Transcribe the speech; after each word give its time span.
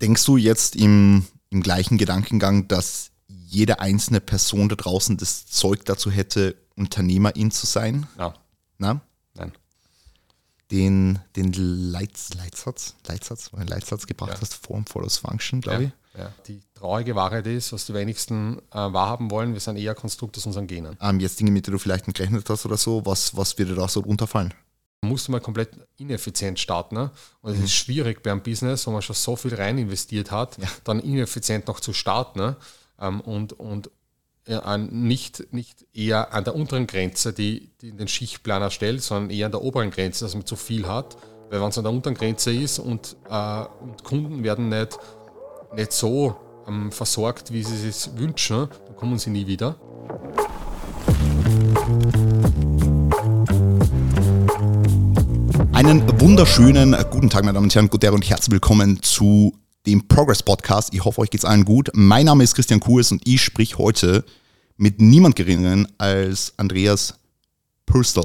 Denkst 0.00 0.24
du 0.24 0.36
jetzt 0.36 0.76
im, 0.76 1.26
im 1.50 1.62
gleichen 1.62 1.98
Gedankengang, 1.98 2.68
dass 2.68 3.10
jede 3.28 3.80
einzelne 3.80 4.20
Person 4.20 4.68
da 4.68 4.76
draußen 4.76 5.16
das 5.16 5.46
Zeug 5.46 5.84
dazu 5.84 6.10
hätte, 6.10 6.56
Unternehmerin 6.76 7.50
zu 7.50 7.66
sein? 7.66 8.06
Ja. 8.18 8.34
Na? 8.78 9.00
Nein. 9.34 9.52
Den, 10.70 11.18
den 11.36 11.52
Leits, 11.52 12.32
Leitsatz, 12.34 12.94
Leitsatz, 13.06 13.52
einen 13.52 13.66
Leitsatz 13.68 14.06
gebracht 14.06 14.34
Ja. 14.34 14.40
hast, 14.40 14.54
Form 14.54 14.86
follows 14.86 15.18
Function, 15.18 15.60
glaube 15.60 15.84
ich. 15.84 15.90
Ja. 16.16 16.32
Die 16.46 16.60
traurige 16.74 17.14
Wahrheit 17.14 17.46
ist, 17.46 17.72
was 17.72 17.86
die 17.86 17.94
wenigsten 17.94 18.58
äh, 18.72 18.74
wahrhaben 18.74 19.30
wollen, 19.30 19.52
wir 19.52 19.60
sind 19.60 19.76
eher 19.76 19.94
Konstrukt 19.94 20.36
aus 20.38 20.46
unseren 20.46 20.66
Genen. 20.66 20.96
Ähm, 21.00 21.20
jetzt 21.20 21.38
Dinge, 21.38 21.50
mit 21.50 21.66
denen 21.66 21.72
du 21.72 21.78
vielleicht 21.78 22.06
nicht 22.06 22.16
gerechnet 22.16 22.48
hast 22.48 22.66
oder 22.66 22.76
so, 22.76 23.04
was, 23.04 23.36
was 23.36 23.58
würde 23.58 23.74
da 23.74 23.86
so 23.88 24.00
runterfallen? 24.00 24.54
Man 25.02 25.12
muss 25.12 25.28
mal 25.28 25.40
komplett 25.40 25.70
ineffizient 25.96 26.58
starten. 26.58 26.94
Ne? 26.94 27.10
Und 27.40 27.54
es 27.54 27.60
ist 27.60 27.72
schwierig 27.72 28.22
bei 28.22 28.30
einem 28.30 28.42
Business, 28.42 28.86
wo 28.86 28.90
man 28.90 29.00
schon 29.00 29.16
so 29.16 29.34
viel 29.34 29.54
rein 29.54 29.78
investiert 29.78 30.30
hat, 30.30 30.58
dann 30.84 31.00
ineffizient 31.00 31.66
noch 31.68 31.80
zu 31.80 31.92
starten 31.92 32.38
ne? 32.38 32.56
ähm, 33.00 33.20
und, 33.22 33.54
und 33.54 33.90
ja, 34.46 34.76
nicht, 34.76 35.52
nicht 35.52 35.86
eher 35.94 36.34
an 36.34 36.44
der 36.44 36.54
unteren 36.54 36.86
Grenze, 36.86 37.32
die, 37.32 37.70
die 37.80 37.92
den 37.92 38.08
Schichtplan 38.08 38.62
erstellt, 38.62 39.02
sondern 39.02 39.30
eher 39.30 39.46
an 39.46 39.52
der 39.52 39.62
oberen 39.62 39.90
Grenze, 39.90 40.24
dass 40.24 40.34
man 40.34 40.44
zu 40.44 40.56
viel 40.56 40.86
hat. 40.86 41.16
Weil 41.50 41.60
wenn 41.60 41.68
es 41.68 41.78
an 41.78 41.84
der 41.84 41.92
unteren 41.92 42.14
Grenze 42.14 42.52
ist 42.52 42.78
und, 42.78 43.16
äh, 43.28 43.64
und 43.80 44.04
Kunden 44.04 44.42
werden 44.42 44.68
nicht, 44.68 44.98
nicht 45.74 45.92
so 45.92 46.36
ähm, 46.66 46.92
versorgt, 46.92 47.52
wie 47.52 47.62
sie 47.62 47.88
es 47.88 48.16
wünschen, 48.18 48.68
dann 48.86 48.96
kommen 48.96 49.18
sie 49.18 49.30
nie 49.30 49.46
wieder. 49.46 49.76
Einen 55.80 56.20
wunderschönen 56.20 56.92
äh, 56.92 57.06
guten 57.10 57.30
Tag, 57.30 57.42
meine 57.42 57.54
Damen 57.54 57.64
und 57.64 57.74
Herren, 57.74 57.88
guten 57.88 58.04
Tag 58.04 58.12
und 58.12 58.28
herzlich 58.28 58.50
willkommen 58.50 59.02
zu 59.02 59.56
dem 59.86 60.06
Progress 60.08 60.42
Podcast. 60.42 60.92
Ich 60.92 61.02
hoffe, 61.06 61.22
euch 61.22 61.30
geht's 61.30 61.46
allen 61.46 61.64
gut. 61.64 61.88
Mein 61.94 62.26
Name 62.26 62.44
ist 62.44 62.54
Christian 62.54 62.80
Kurs 62.80 63.10
und 63.12 63.26
ich 63.26 63.42
sprich 63.42 63.78
heute 63.78 64.22
mit 64.76 65.00
niemand 65.00 65.36
geringeren 65.36 65.88
als 65.96 66.52
Andreas 66.58 67.14
Pürstel. 67.86 68.24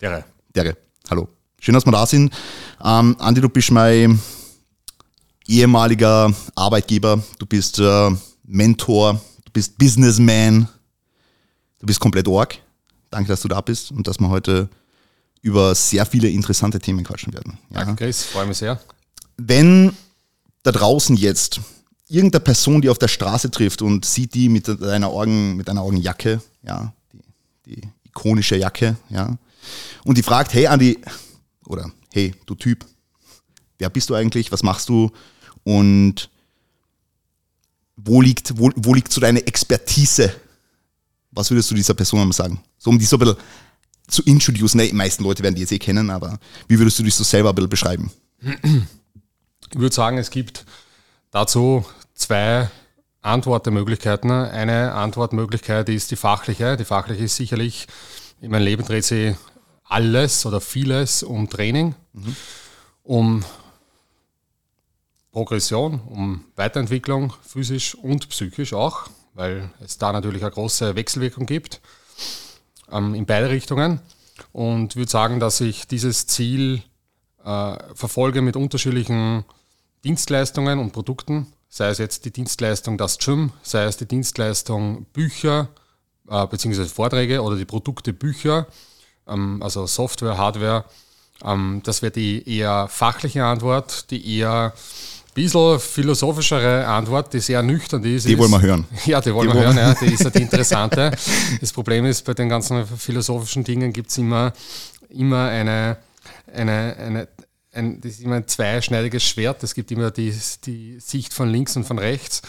Dere. 0.00 0.24
Dere, 0.52 0.76
hallo. 1.08 1.28
Schön, 1.60 1.74
dass 1.74 1.86
wir 1.86 1.92
da 1.92 2.04
sind. 2.04 2.34
Ähm, 2.82 3.14
Andi, 3.20 3.40
du 3.40 3.48
bist 3.48 3.70
mein 3.70 4.20
ehemaliger 5.46 6.34
Arbeitgeber, 6.56 7.22
du 7.38 7.46
bist 7.46 7.78
äh, 7.78 8.10
Mentor, 8.42 9.20
du 9.44 9.52
bist 9.52 9.78
Businessman, 9.78 10.68
du 11.78 11.86
bist 11.86 12.00
komplett 12.00 12.26
org. 12.26 12.58
Danke, 13.10 13.28
dass 13.28 13.42
du 13.42 13.48
da 13.48 13.60
bist 13.60 13.92
und 13.92 14.08
dass 14.08 14.18
wir 14.18 14.28
heute 14.28 14.68
über 15.48 15.74
sehr 15.74 16.04
viele 16.06 16.28
interessante 16.28 16.78
Themen 16.78 17.04
quatschen 17.04 17.32
werden. 17.32 17.58
Ja. 17.70 17.84
Danke, 17.84 18.04
Chris, 18.04 18.24
freue 18.24 18.46
mich 18.46 18.58
sehr. 18.58 18.80
Wenn 19.38 19.96
da 20.62 20.72
draußen 20.72 21.16
jetzt 21.16 21.60
irgendeine 22.08 22.44
Person, 22.44 22.82
die 22.82 22.90
auf 22.90 22.98
der 22.98 23.08
Straße 23.08 23.50
trifft 23.50 23.82
und 23.82 24.04
sieht 24.04 24.34
die 24.34 24.48
mit 24.48 24.68
einer 24.82 25.08
Augen, 25.08 25.56
mit 25.56 25.68
einer 25.68 25.82
Augenjacke, 25.82 26.42
ja, 26.62 26.92
die, 27.12 27.22
die 27.66 27.88
ikonische 28.04 28.56
Jacke, 28.56 28.96
ja, 29.08 29.36
und 30.04 30.18
die 30.18 30.22
fragt, 30.22 30.52
hey 30.52 30.66
Andi, 30.66 30.98
oder 31.66 31.90
hey, 32.12 32.34
du 32.46 32.54
Typ, 32.54 32.84
wer 33.78 33.90
bist 33.90 34.10
du 34.10 34.14
eigentlich, 34.14 34.52
was 34.52 34.62
machst 34.62 34.88
du 34.88 35.10
und 35.64 36.28
wo 37.96 38.20
liegt, 38.20 38.58
wo, 38.58 38.70
wo 38.76 38.94
liegt 38.94 39.12
so 39.12 39.20
deine 39.20 39.46
Expertise? 39.46 40.32
Was 41.30 41.50
würdest 41.50 41.70
du 41.70 41.74
dieser 41.74 41.94
Person 41.94 42.32
sagen? 42.32 42.60
So 42.78 42.90
um 42.90 42.98
die 42.98 43.04
so 43.04 43.16
ein 43.16 43.20
bisschen 43.20 43.36
zu 44.08 44.22
introducen, 44.22 44.78
ne, 44.78 44.88
die 44.88 44.94
meisten 44.94 45.22
Leute 45.22 45.42
werden 45.42 45.54
die 45.54 45.60
jetzt 45.60 45.72
eh 45.72 45.78
kennen, 45.78 46.10
aber 46.10 46.38
wie 46.66 46.78
würdest 46.78 46.98
du 46.98 47.02
dich 47.02 47.14
so 47.14 47.24
selber 47.24 47.50
ein 47.50 47.54
bisschen 47.54 47.70
beschreiben? 47.70 48.10
Ich 48.40 49.78
würde 49.78 49.94
sagen, 49.94 50.18
es 50.18 50.30
gibt 50.30 50.64
dazu 51.30 51.84
zwei 52.14 52.68
Antwortmöglichkeiten. 53.20 54.30
Eine 54.30 54.94
Antwortmöglichkeit 54.94 55.88
ist 55.90 56.10
die 56.10 56.16
fachliche. 56.16 56.76
Die 56.76 56.84
fachliche 56.84 57.24
ist 57.24 57.36
sicherlich, 57.36 57.86
in 58.40 58.50
meinem 58.50 58.64
Leben 58.64 58.84
dreht 58.84 59.04
sich 59.04 59.36
alles 59.84 60.46
oder 60.46 60.60
vieles 60.60 61.22
um 61.22 61.48
Training, 61.50 61.94
um 63.02 63.44
Progression, 65.32 66.00
um 66.00 66.44
Weiterentwicklung, 66.56 67.34
physisch 67.42 67.94
und 67.94 68.28
psychisch 68.30 68.72
auch, 68.72 69.08
weil 69.34 69.70
es 69.84 69.98
da 69.98 70.12
natürlich 70.12 70.42
eine 70.42 70.50
große 70.50 70.94
Wechselwirkung 70.94 71.44
gibt 71.46 71.80
ähm, 72.90 73.14
in 73.14 73.26
beide 73.26 73.50
Richtungen. 73.50 74.00
Und 74.52 74.96
würde 74.96 75.10
sagen, 75.10 75.40
dass 75.40 75.60
ich 75.60 75.86
dieses 75.86 76.26
Ziel 76.26 76.82
äh, 77.44 77.76
verfolge 77.94 78.42
mit 78.42 78.56
unterschiedlichen 78.56 79.44
Dienstleistungen 80.04 80.78
und 80.78 80.92
Produkten, 80.92 81.52
sei 81.68 81.88
es 81.88 81.98
jetzt 81.98 82.24
die 82.24 82.30
Dienstleistung 82.30 82.98
das 82.98 83.18
Gym, 83.18 83.52
sei 83.62 83.84
es 83.84 83.96
die 83.96 84.06
Dienstleistung 84.06 85.06
Bücher 85.12 85.68
äh, 86.28 86.46
bzw. 86.46 86.84
Vorträge 86.84 87.42
oder 87.42 87.56
die 87.56 87.64
Produkte 87.64 88.12
Bücher, 88.12 88.66
ähm, 89.26 89.62
also 89.62 89.86
Software, 89.86 90.38
Hardware. 90.38 90.84
Ähm, 91.44 91.82
das 91.84 92.02
wäre 92.02 92.12
die 92.12 92.48
eher 92.48 92.88
fachliche 92.88 93.44
Antwort, 93.44 94.10
die 94.10 94.38
eher 94.38 94.72
bisschen 95.42 95.80
philosophischere 95.80 96.86
Antwort, 96.86 97.32
die 97.32 97.40
sehr 97.40 97.62
nüchtern 97.62 98.02
ist. 98.04 98.26
Die 98.26 98.32
ist, 98.32 98.38
wollen 98.38 98.50
wir 98.50 98.62
hören. 98.62 98.84
Ja, 99.06 99.20
die 99.20 99.34
wollen 99.34 99.48
Die 99.48 99.54
wir 99.54 99.64
wollen 99.64 99.76
hören, 99.76 99.94
ja, 100.00 100.06
die 100.06 100.12
ist 100.12 100.24
ja 100.24 100.30
die 100.30 100.42
interessante. 100.42 101.10
Das 101.60 101.72
Problem 101.72 102.04
ist, 102.06 102.24
bei 102.24 102.34
den 102.34 102.48
ganzen 102.48 102.86
philosophischen 102.86 103.64
Dingen 103.64 103.92
gibt 103.92 104.10
es 104.10 104.18
immer, 104.18 104.52
immer 105.10 105.48
eine, 105.48 105.98
eine, 106.52 106.96
eine 106.98 107.28
ein, 107.78 108.00
das 108.00 108.12
ist 108.12 108.20
immer 108.20 108.36
ein 108.36 108.48
zweischneidiges 108.48 109.22
Schwert. 109.22 109.62
Es 109.62 109.74
gibt 109.74 109.90
immer 109.90 110.10
die, 110.10 110.34
die 110.64 110.98
Sicht 111.00 111.32
von 111.32 111.48
links 111.48 111.76
und 111.76 111.84
von 111.84 111.98
rechts. 111.98 112.42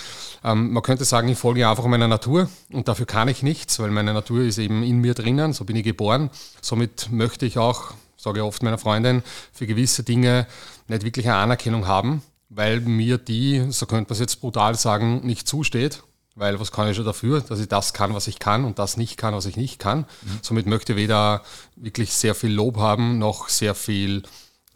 Ähm, 0.44 0.72
man 0.72 0.84
könnte 0.84 1.06
sagen, 1.06 1.28
ich 1.30 1.38
folge 1.38 1.68
einfach 1.68 1.86
meiner 1.86 2.08
Natur 2.08 2.50
und 2.72 2.88
dafür 2.88 3.06
kann 3.06 3.28
ich 3.28 3.44
nichts, 3.44 3.80
weil 3.80 3.92
meine 3.92 4.14
Natur 4.14 4.42
ist 4.42 4.58
eben 4.58 4.84
in 4.84 5.00
mir 5.00 5.14
drinnen, 5.14 5.54
so 5.54 5.66
bin 5.66 5.76
ich 5.76 5.84
geboren. 5.84 6.30
Somit 6.62 7.10
möchte 7.12 7.46
ich 7.46 7.58
auch, 7.58 7.94
sage 8.18 8.40
ich 8.40 8.44
oft 8.44 8.64
meiner 8.64 8.78
Freundin, 8.78 9.24
für 9.54 9.68
gewisse 9.68 10.04
Dinge 10.04 10.48
nicht 10.88 11.04
wirklich 11.04 11.28
eine 11.28 11.38
Anerkennung 11.38 11.88
haben, 11.88 12.22
weil 12.50 12.82
mir 12.82 13.18
die, 13.18 13.68
so 13.70 13.86
könnte 13.86 14.10
man 14.10 14.14
es 14.14 14.20
jetzt 14.20 14.42
brutal 14.42 14.76
sagen, 14.76 15.26
nicht 15.26 15.48
zusteht. 15.48 16.04
Weil 16.36 16.60
was 16.60 16.72
kann 16.72 16.88
ich 16.88 16.96
schon 16.96 17.06
dafür, 17.06 17.42
dass 17.42 17.60
ich 17.60 17.68
das 17.68 17.94
kann, 17.94 18.14
was 18.14 18.28
ich 18.28 18.40
kann 18.40 18.64
und 18.64 18.80
das 18.80 18.96
nicht 18.96 19.18
kann, 19.18 19.34
was 19.34 19.46
ich 19.46 19.58
nicht 19.58 19.78
kann. 19.78 20.06
Somit 20.42 20.68
möchte 20.68 20.94
ich 20.94 20.98
weder 20.98 21.44
wirklich 21.76 22.14
sehr 22.14 22.34
viel 22.34 22.52
Lob 22.52 22.78
haben, 22.78 23.18
noch 23.18 23.50
sehr 23.50 23.76
viel 23.76 24.24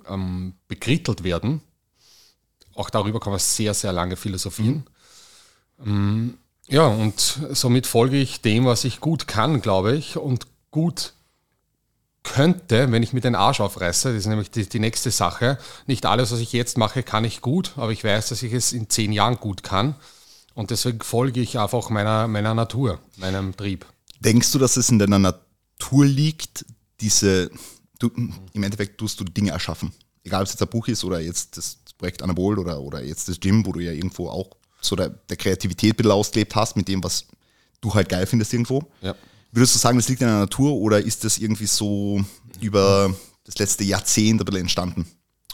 ähm, 0.09 0.56
bekrittelt 0.67 1.23
werden. 1.23 1.61
Auch 2.75 2.89
darüber 2.89 3.22
kann 3.22 3.31
man 3.31 3.39
sehr, 3.39 3.73
sehr 3.73 3.94
lange 3.94 4.17
philosophieren. 4.17 4.85
Ähm, 5.85 6.38
ja, 6.67 6.88
und 6.88 7.40
somit 7.51 7.88
folge 7.88 8.17
ich 8.17 8.41
dem, 8.41 8.66
was 8.66 8.84
ich 8.84 9.00
gut 9.00 9.28
kann, 9.28 9.61
glaube 9.61 9.95
ich, 9.95 10.17
und 10.17 10.47
gut 10.72 11.13
könnte, 12.23 12.91
wenn 12.91 13.03
ich 13.03 13.13
mir 13.13 13.22
den 13.22 13.35
Arsch 13.35 13.59
aufreiße, 13.59 14.09
das 14.09 14.19
ist 14.19 14.28
nämlich 14.28 14.50
die, 14.50 14.67
die 14.67 14.79
nächste 14.79 15.11
Sache. 15.11 15.57
Nicht 15.88 16.06
alles, 16.06 16.31
was 16.31 16.39
ich 16.39 16.53
jetzt 16.53 16.78
mache, 16.78 17.03
kann 17.03 17.25
ich 17.25 17.41
gut, 17.41 17.73
aber 17.75 17.91
ich 17.91 18.03
weiß, 18.03 18.29
dass 18.29 18.44
ich 18.44 18.53
es 18.53 18.72
in 18.73 18.89
zehn 18.89 19.11
Jahren 19.11 19.38
gut 19.38 19.63
kann. 19.63 19.95
Und 20.53 20.72
deswegen 20.72 21.01
folge 21.01 21.41
ich 21.41 21.59
einfach 21.59 21.89
meiner, 21.89 22.28
meiner 22.28 22.53
Natur, 22.53 23.00
meinem 23.17 23.56
Trieb. 23.56 23.85
Denkst 24.19 24.51
du, 24.51 24.59
dass 24.59 24.78
es 24.78 24.89
in 24.89 25.00
deiner 25.00 25.19
Natur 25.19 26.06
liegt, 26.06 26.66
diese, 27.01 27.51
du, 28.00 28.09
im 28.53 28.63
Endeffekt 28.63 28.97
tust 29.00 29.19
du 29.19 29.25
Dinge 29.25 29.51
erschaffen? 29.51 29.91
Egal, 30.23 30.41
ob 30.41 30.47
es 30.47 30.53
jetzt 30.53 30.61
ein 30.61 30.69
Buch 30.69 30.88
ist 30.88 31.03
oder 31.03 31.19
jetzt 31.19 31.57
das 31.57 31.78
Projekt 31.97 32.22
Anabol 32.22 32.59
oder, 32.59 32.79
oder 32.79 33.03
jetzt 33.03 33.28
das 33.28 33.40
Gym, 33.40 33.66
wo 33.66 33.73
du 33.73 33.81
ja 33.81 33.91
irgendwo 33.91 34.29
auch 34.29 34.50
so 34.79 34.95
der, 34.95 35.09
der 35.09 35.38
Kreativität 35.38 35.94
ein 35.94 35.97
bisschen 35.97 36.11
ausgelebt 36.11 36.55
hast 36.55 36.78
mit 36.78 36.88
dem, 36.88 37.03
was 37.03 37.25
du 37.81 37.94
halt 37.94 38.09
geil 38.09 38.25
findest 38.25 38.53
irgendwo. 38.53 38.84
Ja. 39.01 39.16
Würdest 39.53 39.75
du 39.75 39.80
sagen, 39.80 40.00
das 40.00 40.09
liegt 40.09 40.22
in 40.22 40.28
der 40.28 40.40
Natur 40.40 40.74
oder 40.74 41.00
ist 41.00 41.24
das 41.24 41.38
irgendwie 41.38 41.68
so 41.68 42.24
über 42.59 43.14
das 43.46 43.59
letzte 43.59 43.84
Jahrzehnt 43.84 44.41
ein 44.41 44.46
bisschen 44.46 44.62
entstanden? 44.62 45.06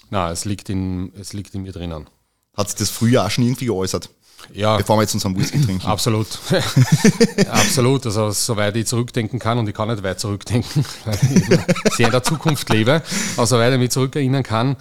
Na, 0.10 0.32
es 0.32 0.46
liegt 0.46 0.70
in, 0.70 1.12
es 1.20 1.34
liegt 1.34 1.54
in 1.54 1.64
mir 1.64 1.74
drinnen. 1.74 2.10
Hat 2.56 2.70
sich 2.70 2.80
das 2.80 2.90
früher 2.90 3.26
auch 3.26 3.30
schon 3.30 3.44
irgendwie 3.44 3.66
geäußert? 3.66 4.10
Ja, 4.54 4.78
Bevor 4.78 4.96
wir 4.96 5.02
jetzt 5.02 5.16
unseren 5.16 5.38
Whisky 5.38 5.60
trinken. 5.66 5.86
Absolut. 5.86 6.28
Absolut. 7.50 8.06
Also 8.06 8.32
soweit 8.32 8.78
ich 8.78 8.88
zurückdenken 8.88 9.38
kann 9.38 9.58
und 9.58 9.68
ich 9.68 9.76
kann 9.76 9.90
nicht 9.90 10.02
weit 10.02 10.22
zurückdenken, 10.22 10.86
weil 11.06 11.16
ich 11.16 11.96
sehr 11.96 12.06
in 12.06 12.12
der 12.14 12.24
Zukunft 12.24 12.70
lebe, 12.70 13.04
aber 13.36 13.48
soweit 13.48 13.74
ich 13.74 13.80
mich 13.80 13.92
zurückerinnern 13.92 14.44
kann, 14.44 14.78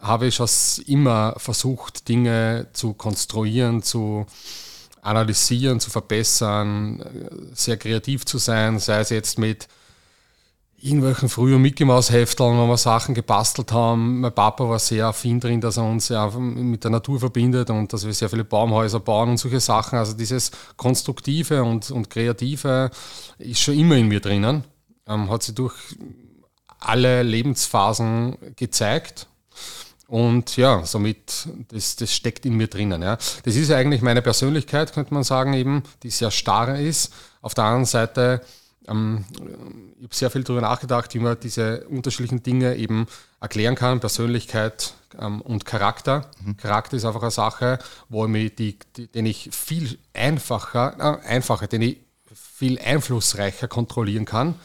habe 0.00 0.28
ich 0.28 0.34
schon 0.34 0.48
immer 0.86 1.34
versucht, 1.36 2.08
Dinge 2.08 2.68
zu 2.72 2.94
konstruieren, 2.94 3.82
zu 3.82 4.24
analysieren, 5.02 5.80
zu 5.80 5.90
verbessern, 5.90 7.04
sehr 7.52 7.76
kreativ 7.76 8.24
zu 8.24 8.38
sein, 8.38 8.78
sei 8.78 9.00
es 9.00 9.10
jetzt 9.10 9.38
mit 9.38 9.68
irgendwelchen 10.82 11.28
frühen 11.28 11.62
Mickey 11.62 11.84
Maus 11.84 12.10
Hefteln, 12.10 12.56
wo 12.56 12.66
wir 12.66 12.76
Sachen 12.76 13.14
gebastelt 13.14 13.72
haben. 13.72 14.20
Mein 14.20 14.34
Papa 14.34 14.68
war 14.68 14.78
sehr 14.78 15.06
affin 15.06 15.38
drin, 15.38 15.60
dass 15.60 15.76
er 15.76 15.84
uns 15.84 16.08
ja 16.08 16.28
mit 16.30 16.82
der 16.82 16.90
Natur 16.90 17.20
verbindet 17.20 17.70
und 17.70 17.92
dass 17.92 18.04
wir 18.04 18.12
sehr 18.12 18.28
viele 18.30 18.44
Baumhäuser 18.44 18.98
bauen 18.98 19.30
und 19.30 19.36
solche 19.36 19.60
Sachen. 19.60 19.98
Also 19.98 20.14
dieses 20.14 20.50
Konstruktive 20.76 21.62
und, 21.62 21.90
und 21.90 22.10
Kreative 22.10 22.90
ist 23.38 23.60
schon 23.60 23.78
immer 23.78 23.96
in 23.96 24.08
mir 24.08 24.20
drinnen. 24.20 24.64
Ähm, 25.06 25.30
hat 25.30 25.44
sich 25.44 25.54
durch 25.54 25.74
alle 26.80 27.22
Lebensphasen 27.22 28.36
gezeigt. 28.56 29.28
Und 30.12 30.58
ja, 30.58 30.84
somit, 30.84 31.48
das, 31.68 31.96
das 31.96 32.14
steckt 32.14 32.44
in 32.44 32.54
mir 32.54 32.66
drinnen. 32.66 33.00
Ja. 33.00 33.16
Das 33.44 33.56
ist 33.56 33.70
eigentlich 33.70 34.02
meine 34.02 34.20
Persönlichkeit, 34.20 34.92
könnte 34.92 35.14
man 35.14 35.24
sagen, 35.24 35.54
eben, 35.54 35.84
die 36.02 36.10
sehr 36.10 36.30
starr 36.30 36.78
ist. 36.78 37.14
Auf 37.40 37.54
der 37.54 37.64
anderen 37.64 37.86
Seite, 37.86 38.42
ähm, 38.86 39.24
ich 39.96 40.04
habe 40.04 40.14
sehr 40.14 40.30
viel 40.30 40.44
darüber 40.44 40.60
nachgedacht, 40.60 41.14
wie 41.14 41.18
man 41.18 41.40
diese 41.40 41.86
unterschiedlichen 41.88 42.42
Dinge 42.42 42.76
eben 42.76 43.06
erklären 43.40 43.74
kann. 43.74 44.00
Persönlichkeit 44.00 44.92
ähm, 45.18 45.40
und 45.40 45.64
Charakter. 45.64 46.30
Mhm. 46.44 46.58
Charakter 46.58 46.98
ist 46.98 47.06
einfach 47.06 47.22
eine 47.22 47.30
Sache, 47.30 47.78
wo 48.10 48.26
ich 48.26 48.30
mich 48.30 48.54
die, 48.54 48.78
die, 48.94 49.06
den 49.06 49.24
ich 49.24 49.48
viel 49.50 49.98
einfacher, 50.12 51.22
äh, 51.24 51.26
einfacher, 51.26 51.68
den 51.68 51.80
ich 51.80 51.96
viel 52.34 52.78
einflussreicher 52.78 53.66
kontrollieren 53.66 54.26
kann 54.26 54.56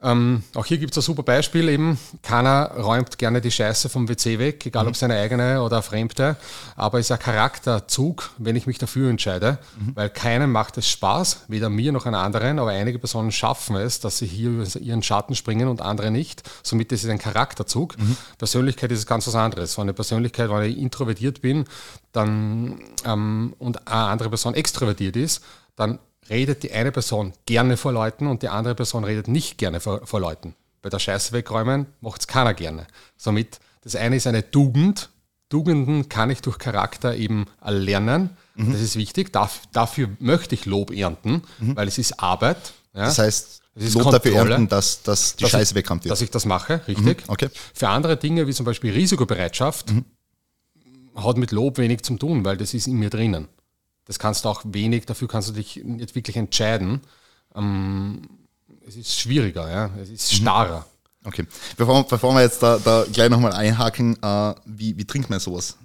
ähm, 0.00 0.44
auch 0.54 0.64
hier 0.64 0.78
gibt 0.78 0.92
es 0.92 0.98
ein 0.98 1.02
super 1.02 1.24
Beispiel 1.24 1.68
eben. 1.68 1.98
Keiner 2.22 2.70
räumt 2.78 3.18
gerne 3.18 3.40
die 3.40 3.50
Scheiße 3.50 3.88
vom 3.88 4.08
WC 4.08 4.38
weg, 4.38 4.64
egal 4.64 4.84
mhm. 4.84 4.90
ob 4.90 4.96
seine 4.96 5.14
eigene 5.16 5.60
oder 5.60 5.82
fremde. 5.82 6.36
Aber 6.76 7.00
es 7.00 7.06
ist 7.06 7.12
ein 7.12 7.18
Charakterzug, 7.18 8.30
wenn 8.38 8.54
ich 8.54 8.68
mich 8.68 8.78
dafür 8.78 9.10
entscheide, 9.10 9.58
mhm. 9.76 9.96
weil 9.96 10.08
keinem 10.08 10.52
macht 10.52 10.78
es 10.78 10.88
Spaß, 10.88 11.46
weder 11.48 11.68
mir 11.68 11.90
noch 11.90 12.06
einer 12.06 12.20
anderen, 12.20 12.60
aber 12.60 12.70
einige 12.70 13.00
Personen 13.00 13.32
schaffen 13.32 13.74
es, 13.74 13.98
dass 13.98 14.18
sie 14.18 14.26
hier 14.26 14.50
über 14.50 14.64
ihren 14.80 15.02
Schatten 15.02 15.34
springen 15.34 15.66
und 15.66 15.82
andere 15.82 16.12
nicht. 16.12 16.48
Somit 16.62 16.92
ist 16.92 17.02
es 17.02 17.10
ein 17.10 17.18
Charakterzug. 17.18 17.98
Mhm. 17.98 18.16
Persönlichkeit 18.38 18.92
ist 18.92 19.04
ganz 19.06 19.26
was 19.26 19.34
anderes. 19.34 19.72
So 19.72 19.82
eine 19.82 19.94
Persönlichkeit, 19.94 20.48
wenn 20.48 20.62
ich 20.62 20.78
introvertiert 20.78 21.42
bin 21.42 21.64
dann, 22.12 22.80
ähm, 23.04 23.54
und 23.58 23.88
eine 23.88 24.10
andere 24.10 24.28
Person 24.28 24.54
extrovertiert 24.54 25.16
ist, 25.16 25.42
dann 25.74 25.98
redet 26.30 26.62
die 26.62 26.72
eine 26.72 26.92
Person 26.92 27.32
gerne 27.46 27.76
vor 27.76 27.92
Leuten 27.92 28.26
und 28.26 28.42
die 28.42 28.48
andere 28.48 28.74
Person 28.74 29.04
redet 29.04 29.28
nicht 29.28 29.58
gerne 29.58 29.80
vor, 29.80 30.06
vor 30.06 30.20
Leuten. 30.20 30.54
Bei 30.82 30.88
der 30.88 30.98
Scheiße 30.98 31.32
wegräumen 31.32 31.86
macht 32.00 32.20
es 32.22 32.26
keiner 32.26 32.54
gerne. 32.54 32.86
Somit, 33.16 33.60
das 33.82 33.96
eine 33.96 34.16
ist 34.16 34.26
eine 34.26 34.50
Tugend. 34.50 35.10
Tugenden 35.48 36.08
kann 36.08 36.30
ich 36.30 36.42
durch 36.42 36.58
Charakter 36.58 37.16
eben 37.16 37.46
erlernen. 37.62 38.30
Mhm. 38.54 38.72
Das 38.72 38.80
ist 38.82 38.96
wichtig. 38.96 39.32
Darf, 39.32 39.62
dafür 39.72 40.10
möchte 40.18 40.54
ich 40.54 40.66
Lob 40.66 40.90
ernten, 40.90 41.42
mhm. 41.58 41.74
weil 41.74 41.88
es 41.88 41.98
ist 41.98 42.20
Arbeit. 42.20 42.74
Ja. 42.94 43.06
Das 43.06 43.18
heißt, 43.18 43.60
es 43.74 43.94
Lob 43.94 44.04
Kontrolle, 44.04 44.18
dafür 44.18 44.50
ernten, 44.50 44.68
dass, 44.68 45.02
dass 45.02 45.36
die 45.36 45.42
dass 45.42 45.52
Scheiße 45.52 45.74
wegkommt. 45.74 46.08
Dass 46.08 46.20
ich 46.20 46.30
das 46.30 46.44
mache, 46.44 46.82
richtig. 46.86 47.26
Mhm. 47.26 47.32
Okay. 47.32 47.48
Für 47.74 47.88
andere 47.88 48.16
Dinge, 48.16 48.46
wie 48.46 48.52
zum 48.52 48.66
Beispiel 48.66 48.92
Risikobereitschaft, 48.92 49.90
mhm. 49.90 50.04
hat 51.16 51.38
mit 51.38 51.52
Lob 51.52 51.78
wenig 51.78 52.02
zu 52.02 52.16
tun, 52.16 52.44
weil 52.44 52.56
das 52.56 52.74
ist 52.74 52.86
in 52.86 52.96
mir 52.96 53.10
drinnen. 53.10 53.48
Das 54.08 54.18
kannst 54.18 54.44
du 54.44 54.48
auch 54.48 54.62
wenig, 54.64 55.04
dafür 55.04 55.28
kannst 55.28 55.50
du 55.50 55.52
dich 55.52 55.82
nicht 55.84 56.14
wirklich 56.14 56.36
entscheiden. 56.36 57.02
Ähm, 57.54 58.22
es 58.86 58.96
ist 58.96 59.20
schwieriger, 59.20 59.70
ja? 59.70 59.90
es 60.02 60.08
ist 60.08 60.32
mhm. 60.32 60.36
starrer. 60.36 60.86
Okay, 61.24 61.46
bevor, 61.76 62.08
bevor 62.08 62.34
wir 62.34 62.40
jetzt 62.40 62.62
da, 62.62 62.78
da 62.78 63.04
gleich 63.12 63.28
nochmal 63.28 63.52
einhaken, 63.52 64.16
äh, 64.22 64.54
wie, 64.64 64.96
wie 64.96 65.04
trinkt 65.04 65.28
man 65.28 65.38
sowas? 65.40 65.76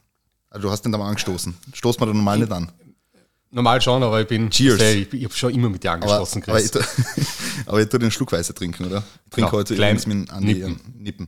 Also 0.49 0.67
du 0.67 0.71
hast 0.71 0.83
den 0.83 0.93
da 0.93 0.97
mal 0.97 1.09
angestoßen. 1.09 1.53
Stoßt 1.73 1.99
man 1.99 2.07
da 2.07 2.15
normal 2.15 2.39
nicht 2.39 2.51
an? 2.51 2.71
Normal 3.51 3.81
schon, 3.81 4.01
aber 4.01 4.21
ich 4.21 4.27
bin. 4.27 4.49
Cheers. 4.49 4.81
Ich, 4.81 5.13
ich 5.13 5.23
habe 5.25 5.33
schon 5.33 5.53
immer 5.53 5.69
mit 5.69 5.83
dir 5.83 5.91
angeschlossen, 5.91 6.43
aber, 6.43 6.53
aber, 6.53 6.61
ich, 6.63 6.71
aber 7.65 7.81
ich 7.81 7.89
tue 7.89 7.99
den 7.99 8.09
schluckweise 8.09 8.53
trinken, 8.53 8.85
oder? 8.85 9.03
Ich 9.25 9.31
trinke 9.31 9.49
genau, 9.49 9.51
heute 9.51 9.75
klein, 9.75 10.01
mit 10.05 10.31
an 10.31 10.43
Nippen. 10.43 10.79
Nippen. 10.97 11.27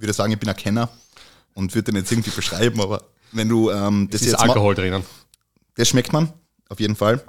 Würde 0.00 0.12
sagen, 0.12 0.32
ich 0.32 0.38
bin 0.38 0.48
ein 0.48 0.56
Kenner 0.56 0.88
und 1.54 1.74
würde 1.74 1.92
den 1.92 2.00
jetzt 2.00 2.12
irgendwie 2.12 2.30
beschreiben, 2.30 2.80
aber 2.80 3.02
wenn 3.32 3.48
du 3.48 3.70
ähm, 3.70 4.08
das 4.10 4.22
es 4.22 4.26
ist 4.26 4.32
jetzt 4.32 4.42
Alkohol 4.42 4.74
drinnen. 4.74 5.04
Das 5.76 5.88
schmeckt 5.88 6.12
man, 6.12 6.32
auf 6.68 6.80
jeden 6.80 6.96
Fall. 6.96 7.22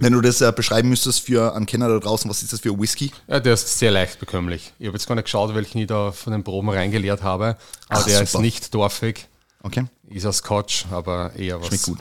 Wenn 0.00 0.12
du 0.12 0.20
das 0.20 0.40
äh, 0.40 0.52
beschreiben 0.54 0.88
müsstest 0.88 1.20
für 1.20 1.54
einen 1.54 1.66
Kenner 1.66 1.88
da 1.88 1.98
draußen, 1.98 2.28
was 2.28 2.42
ist 2.42 2.52
das 2.52 2.60
für 2.60 2.70
ein 2.70 2.80
Whisky? 2.80 3.12
Ja, 3.28 3.38
der 3.38 3.54
ist 3.54 3.78
sehr 3.78 3.92
leicht 3.92 4.18
bekömmlich. 4.18 4.72
Ich 4.78 4.86
habe 4.86 4.96
jetzt 4.96 5.06
gar 5.06 5.14
nicht 5.14 5.24
geschaut, 5.24 5.54
welchen 5.54 5.78
ich 5.78 5.86
da 5.86 6.10
von 6.10 6.32
den 6.32 6.42
Proben 6.42 6.68
reingeleert 6.68 7.22
habe, 7.22 7.56
aber 7.88 8.00
Ach, 8.00 8.04
der 8.04 8.14
super. 8.14 8.24
ist 8.24 8.38
nicht 8.40 8.74
dorfig. 8.74 9.28
Okay. 9.62 9.84
Ist 10.08 10.26
ein 10.26 10.32
Scotch, 10.32 10.86
aber 10.90 11.32
eher 11.36 11.60
was. 11.60 11.68
Schmeckt 11.68 11.84
gut. 11.84 11.98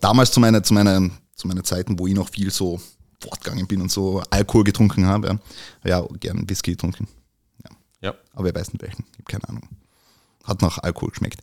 Damals 0.00 0.32
zu 0.32 0.40
meiner, 0.40 0.62
zu 0.62 0.72
meiner, 0.72 1.10
zu 1.34 1.46
meiner 1.46 1.62
Zeiten, 1.62 1.98
wo 1.98 2.06
ich 2.06 2.14
noch 2.14 2.30
viel 2.30 2.50
so 2.50 2.80
fortgegangen 3.20 3.66
bin 3.66 3.82
und 3.82 3.92
so 3.92 4.22
Alkohol 4.30 4.64
getrunken 4.64 5.06
habe, 5.06 5.38
ja, 5.84 6.00
ja 6.00 6.06
gern 6.18 6.48
Whisky 6.48 6.72
getrunken. 6.72 7.08
Ja. 8.04 8.14
Aber 8.34 8.44
wer 8.44 8.54
weiß 8.54 8.74
nicht 8.74 8.82
welchen, 8.82 9.04
ich 9.12 9.18
habe 9.18 9.24
keine 9.24 9.48
Ahnung. 9.48 9.68
Hat 10.44 10.60
nach 10.60 10.76
Alkohol 10.78 11.08
geschmeckt. 11.08 11.40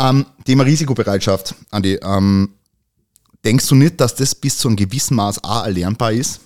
Ähm, 0.00 0.26
Thema 0.44 0.64
Risikobereitschaft, 0.64 1.54
Andi. 1.70 2.00
Ähm, 2.02 2.54
denkst 3.44 3.68
du 3.68 3.76
nicht, 3.76 4.00
dass 4.00 4.16
das 4.16 4.34
bis 4.34 4.58
zu 4.58 4.66
einem 4.66 4.76
gewissen 4.76 5.14
Maß 5.14 5.44
auch 5.44 5.64
erlernbar 5.64 6.10
ist? 6.10 6.40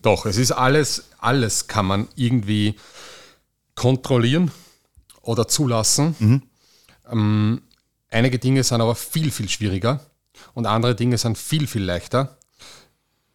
Doch, 0.00 0.24
es 0.24 0.38
ist 0.38 0.52
alles, 0.52 1.04
alles 1.18 1.66
kann 1.66 1.84
man 1.84 2.08
irgendwie 2.16 2.76
kontrollieren 3.74 4.50
oder 5.20 5.46
zulassen. 5.46 6.16
Mhm. 6.18 6.42
Ähm, 7.10 7.62
einige 8.10 8.38
Dinge 8.38 8.64
sind 8.64 8.80
aber 8.80 8.94
viel, 8.94 9.30
viel 9.30 9.50
schwieriger 9.50 10.00
und 10.54 10.64
andere 10.64 10.94
Dinge 10.94 11.18
sind 11.18 11.36
viel, 11.36 11.66
viel 11.66 11.82
leichter. 11.82 12.38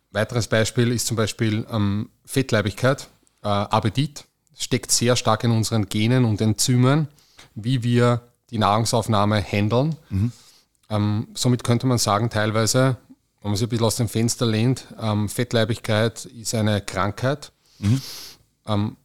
Weiteres 0.10 0.48
Beispiel 0.48 0.92
ist 0.92 1.06
zum 1.06 1.18
Beispiel 1.18 1.68
ähm, 1.70 2.10
Fettleibigkeit, 2.26 3.10
äh, 3.44 3.48
Appetit 3.48 4.27
steckt 4.58 4.92
sehr 4.92 5.16
stark 5.16 5.44
in 5.44 5.52
unseren 5.52 5.88
Genen 5.88 6.26
und 6.26 6.42
Enzymen, 6.42 7.08
wie 7.56 7.84
wir 7.84 8.22
die 8.50 8.58
Nahrungsaufnahme 8.58 9.42
handeln. 9.42 9.96
Mhm. 10.10 10.32
Ähm, 10.90 11.28
somit 11.34 11.64
könnte 11.64 11.86
man 11.86 11.98
sagen, 11.98 12.30
teilweise, 12.30 12.98
wenn 13.42 13.52
man 13.52 13.56
sich 13.56 13.68
ein 13.68 13.70
bisschen 13.70 13.86
aus 13.86 13.96
dem 13.98 14.10
Fenster 14.10 14.46
lehnt, 14.46 14.88
ähm, 15.00 15.30
Fettleibigkeit 15.30 16.26
ist 16.26 16.56
eine 16.56 16.82
Krankheit. 16.82 17.52
Mhm. 17.80 18.02
Ähm, 18.66 18.98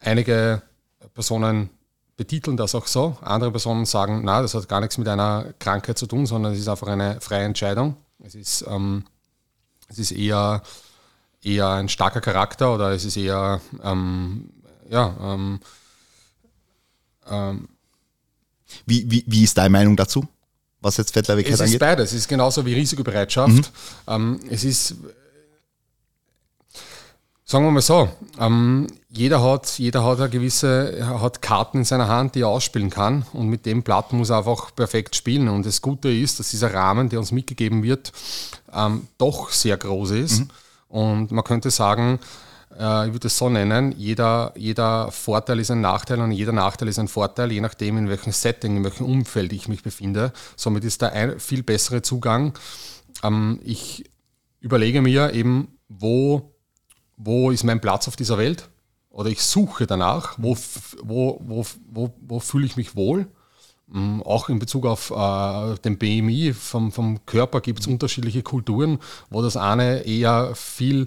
einige 0.00 0.62
Personen 1.14 1.70
betiteln 2.16 2.56
das 2.56 2.74
auch 2.74 2.86
so, 2.88 3.16
andere 3.22 3.52
Personen 3.52 3.86
sagen, 3.86 4.22
na, 4.24 4.42
das 4.42 4.54
hat 4.54 4.68
gar 4.68 4.80
nichts 4.80 4.98
mit 4.98 5.08
einer 5.08 5.54
Krankheit 5.60 5.96
zu 5.96 6.06
tun, 6.06 6.26
sondern 6.26 6.52
es 6.52 6.58
ist 6.58 6.68
einfach 6.68 6.88
eine 6.88 7.20
freie 7.20 7.44
Entscheidung. 7.44 7.96
Es 8.18 8.34
ist, 8.34 8.64
ähm, 8.68 9.04
es 9.86 9.98
ist 9.98 10.10
eher 10.10 10.62
eher 11.42 11.68
ein 11.68 11.88
starker 11.88 12.20
Charakter 12.20 12.74
oder 12.74 12.92
ist 12.92 13.04
es 13.04 13.16
eher, 13.16 13.60
ähm, 13.82 14.50
ja, 14.88 15.14
ähm, 15.20 15.60
ähm, 17.28 17.68
wie, 18.86 19.10
wie, 19.10 19.24
wie 19.26 19.44
ist 19.44 19.56
deine 19.56 19.70
Meinung 19.70 19.96
dazu, 19.96 20.26
was 20.80 20.96
jetzt 20.96 21.12
Fettleibigkeit 21.12 21.54
angeht? 21.54 21.66
Es 21.66 21.72
ist 21.72 21.78
beides. 21.78 22.12
Es 22.12 22.18
ist 22.18 22.28
genauso 22.28 22.64
wie 22.66 22.74
Risikobereitschaft. 22.74 23.50
Mhm. 23.50 23.64
Ähm, 24.06 24.40
es 24.50 24.64
ist, 24.64 24.94
sagen 27.44 27.64
wir 27.64 27.70
mal 27.70 27.80
so, 27.80 28.08
ähm, 28.38 28.86
jeder 29.08 29.42
hat, 29.42 29.78
jeder 29.78 30.04
hat 30.04 30.20
eine 30.20 30.28
gewisse, 30.28 31.18
hat 31.20 31.40
Karten 31.40 31.78
in 31.78 31.84
seiner 31.84 32.08
Hand, 32.08 32.34
die 32.34 32.42
er 32.42 32.48
ausspielen 32.48 32.90
kann 32.90 33.24
und 33.32 33.48
mit 33.48 33.64
dem 33.64 33.82
Blatt 33.82 34.12
muss 34.12 34.30
er 34.30 34.38
einfach 34.38 34.74
perfekt 34.74 35.16
spielen. 35.16 35.48
Und 35.48 35.64
das 35.64 35.80
Gute 35.80 36.10
ist, 36.10 36.38
dass 36.38 36.50
dieser 36.50 36.74
Rahmen, 36.74 37.08
der 37.08 37.20
uns 37.20 37.32
mitgegeben 37.32 37.82
wird, 37.82 38.12
ähm, 38.72 39.08
doch 39.16 39.50
sehr 39.50 39.76
groß 39.76 40.10
ist. 40.10 40.40
Mhm 40.40 40.50
und 40.88 41.30
man 41.30 41.44
könnte 41.44 41.70
sagen, 41.70 42.18
äh, 42.78 43.06
ich 43.06 43.12
würde 43.12 43.28
es 43.28 43.38
so 43.38 43.48
nennen, 43.48 43.92
jeder, 43.96 44.52
jeder 44.56 45.10
Vorteil 45.10 45.58
ist 45.60 45.70
ein 45.70 45.80
Nachteil 45.80 46.20
und 46.20 46.32
jeder 46.32 46.52
Nachteil 46.52 46.88
ist 46.88 46.98
ein 46.98 47.08
Vorteil, 47.08 47.52
je 47.52 47.60
nachdem, 47.60 47.98
in 47.98 48.08
welchem 48.08 48.32
Setting, 48.32 48.76
in 48.76 48.84
welchem 48.84 49.06
Umfeld 49.06 49.52
ich 49.52 49.68
mich 49.68 49.82
befinde. 49.82 50.32
Somit 50.56 50.84
ist 50.84 51.02
da 51.02 51.08
ein 51.08 51.38
viel 51.40 51.62
bessere 51.62 52.02
Zugang. 52.02 52.54
Ähm, 53.22 53.60
ich 53.62 54.04
überlege 54.60 55.02
mir 55.02 55.32
eben, 55.34 55.78
wo, 55.88 56.54
wo 57.16 57.50
ist 57.50 57.64
mein 57.64 57.80
Platz 57.80 58.08
auf 58.08 58.16
dieser 58.16 58.38
Welt? 58.38 58.68
Oder 59.10 59.30
ich 59.30 59.42
suche 59.42 59.86
danach, 59.86 60.36
wo, 60.38 60.56
wo, 61.02 61.40
wo, 61.42 61.66
wo, 61.90 62.14
wo 62.20 62.40
fühle 62.40 62.66
ich 62.66 62.76
mich 62.76 62.94
wohl? 62.94 63.26
Mm, 63.90 64.20
auch 64.22 64.48
in 64.48 64.58
Bezug 64.58 64.84
auf 64.84 65.10
äh, 65.10 65.78
den 65.78 65.98
BMI 65.98 66.52
vom, 66.52 66.92
vom 66.92 67.24
Körper 67.24 67.60
gibt 67.60 67.80
es 67.80 67.86
unterschiedliche 67.86 68.42
Kulturen, 68.42 68.98
wo 69.30 69.42
das 69.42 69.56
eine 69.56 70.04
eher 70.06 70.54
viel 70.54 71.06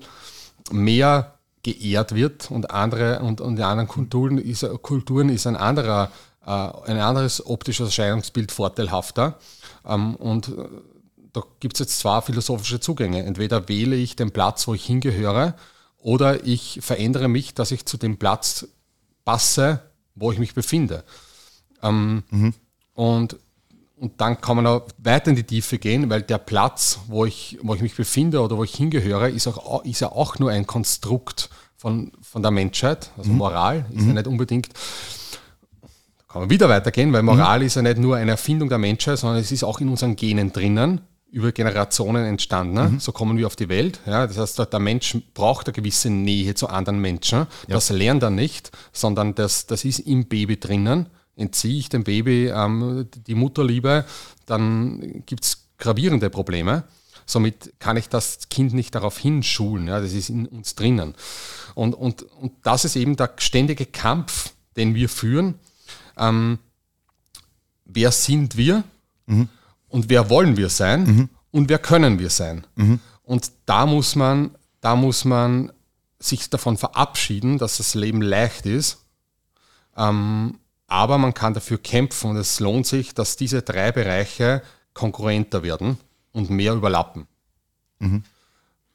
mehr 0.72 1.36
geehrt 1.64 2.16
wird 2.16 2.50
und 2.50 2.72
andere 2.72 3.20
und, 3.20 3.40
und 3.40 3.58
in 3.58 3.64
anderen 3.64 3.88
Kulturen 3.88 4.40
ist, 4.40 4.66
Kulturen 4.82 5.30
ist 5.30 5.46
ein 5.46 5.56
anderer, 5.56 6.12
äh, 6.46 6.50
ein 6.50 6.98
anderes 6.98 7.46
optisches 7.46 7.88
Erscheinungsbild 7.88 8.52
vorteilhafter. 8.52 9.38
Ähm, 9.86 10.16
und 10.16 10.48
äh, 10.50 10.68
da 11.34 11.44
gibt 11.60 11.76
es 11.76 11.80
jetzt 11.82 12.00
zwei 12.00 12.22
philosophische 12.22 12.80
Zugänge. 12.80 13.24
Entweder 13.24 13.70
wähle 13.70 13.96
ich 13.96 14.16
den 14.16 14.32
Platz, 14.32 14.68
wo 14.68 14.74
ich 14.74 14.86
hingehöre, 14.86 15.56
oder 16.00 16.46
ich 16.46 16.80
verändere 16.82 17.28
mich, 17.28 17.54
dass 17.54 17.70
ich 17.70 17.86
zu 17.86 17.98
dem 17.98 18.18
Platz 18.18 18.68
passe, 19.24 19.82
wo 20.16 20.32
ich 20.32 20.40
mich 20.40 20.56
befinde. 20.56 21.04
Ähm, 21.84 22.24
mhm. 22.32 22.54
Und, 22.94 23.38
und 23.96 24.20
dann 24.20 24.42
kann 24.42 24.56
man 24.58 24.68
auch 24.68 24.88
weiter 24.98 25.30
in 25.30 25.36
die 25.36 25.44
Tiefe 25.44 25.78
gehen, 25.78 26.10
weil 26.10 26.22
der 26.22 26.38
Platz, 26.38 27.00
wo 27.08 27.26
ich, 27.26 27.58
wo 27.62 27.74
ich 27.76 27.82
mich 27.82 27.96
befinde 27.96 28.42
oder 28.42 28.58
wo 28.58 28.64
ich 28.64 28.76
hingehöre, 28.76 29.30
ist, 29.30 29.48
auch, 29.48 29.86
ist 29.86 30.02
ja 30.02 30.12
auch 30.12 30.40
nur 30.40 30.52
ein 30.52 30.68
Konstrukt 30.68 31.50
von, 31.78 32.12
von 32.22 32.42
der 32.42 32.52
Menschheit, 32.52 33.12
also 33.18 33.32
mhm. 33.32 33.38
Moral, 33.38 33.86
ist 33.92 34.02
mhm. 34.02 34.08
ja 34.10 34.14
nicht 34.16 34.28
unbedingt. 34.28 34.70
Da 34.70 36.24
kann 36.28 36.42
man 36.42 36.50
wieder 36.50 36.70
weitergehen, 36.70 37.12
weil 37.12 37.24
Moral 37.24 37.60
mhm. 37.60 37.66
ist 37.66 37.76
ja 37.76 37.82
nicht 37.82 37.98
nur 37.98 38.18
eine 38.18 38.32
Erfindung 38.32 38.70
der 38.70 38.78
Menschheit, 38.78 39.18
sondern 39.18 39.40
es 39.40 39.52
ist 39.52 39.64
auch 39.64 39.80
in 39.82 39.90
unseren 39.90 40.16
Genen 40.16 40.52
drinnen. 40.54 41.02
über 41.32 41.52
Generationen 41.54 42.26
entstanden. 42.26 42.74
Ne? 42.74 42.90
Mhm. 42.90 43.00
So 43.00 43.14
kommen 43.14 43.38
wir 43.38 43.48
auf 43.48 43.56
die 43.56 43.70
Welt. 43.70 44.02
Ja? 44.06 44.28
Das 44.28 44.38
heißt, 44.38 44.60
der 44.72 44.80
Mensch 44.80 45.18
braucht 45.34 45.68
eine 45.68 45.74
gewisse 45.74 46.10
Nähe 46.10 46.56
zu 46.56 46.68
anderen 46.68 47.00
Menschen. 47.00 47.40
Ja. 47.40 47.76
Das 47.76 47.90
lernt 47.90 48.22
er 48.22 48.30
nicht, 48.30 48.72
sondern 48.92 49.34
das, 49.34 49.66
das 49.66 49.86
ist 49.86 50.00
im 50.00 50.28
Baby 50.28 50.60
drinnen. 50.60 51.08
Entziehe 51.42 51.80
ich 51.80 51.90
dem 51.90 52.04
Baby 52.04 52.48
ähm, 52.48 53.08
die 53.28 53.36
Mutterliebe, 53.36 54.06
dann 54.46 55.24
gibt 55.26 55.44
es 55.44 55.68
gravierende 55.78 56.30
Probleme. 56.30 56.84
Somit 57.26 57.74
kann 57.80 57.98
ich 57.98 58.10
das 58.10 58.50
Kind 58.50 58.74
nicht 58.74 58.94
darauf 58.96 59.18
hinschulen. 59.18 59.88
Ja? 59.88 60.00
Das 60.00 60.14
ist 60.14 60.30
in 60.30 60.46
uns 60.48 60.76
drinnen. 60.76 61.16
Und, 61.76 61.94
und, 61.96 62.24
und 62.24 62.54
das 62.64 62.86
ist 62.86 62.96
eben 62.96 63.16
der 63.16 63.34
ständige 63.38 63.86
Kampf, 63.86 64.54
den 64.76 64.96
wir 64.96 65.10
führen. 65.10 65.56
Ähm, 66.18 66.60
wer 67.86 68.12
sind 68.12 68.58
wir? 68.58 68.84
Mhm 69.26 69.50
und 69.92 70.10
wer 70.10 70.30
wollen 70.30 70.58
wir 70.58 70.70
sein 70.70 71.04
mhm. 71.04 71.30
und 71.52 71.70
wer 71.70 71.78
können 71.78 72.18
wir 72.18 72.30
sein. 72.30 72.66
Mhm. 72.76 73.00
Und 73.24 73.52
da 73.66 73.86
muss 73.86 74.16
man, 74.16 74.52
da 74.80 74.96
muss 74.96 75.26
man 75.26 75.72
sich 76.20 76.50
davon 76.50 76.78
verabschieden, 76.78 77.58
dass 77.58 77.78
das 77.78 77.94
Leben 77.94 78.22
leicht 78.22 78.66
ist. 78.66 79.06
Ähm, 79.96 80.58
aber 80.92 81.18
man 81.18 81.34
kann 81.34 81.54
dafür 81.54 81.78
kämpfen 81.78 82.32
und 82.32 82.36
es 82.36 82.60
lohnt 82.60 82.86
sich, 82.86 83.14
dass 83.14 83.38
diese 83.38 83.62
drei 83.62 83.94
Bereiche 83.94 84.62
konkurrenter 84.94 85.64
werden 85.64 85.98
und 86.34 86.50
mehr 86.50 86.74
überlappen. 86.74 87.28
Mhm. 88.00 88.24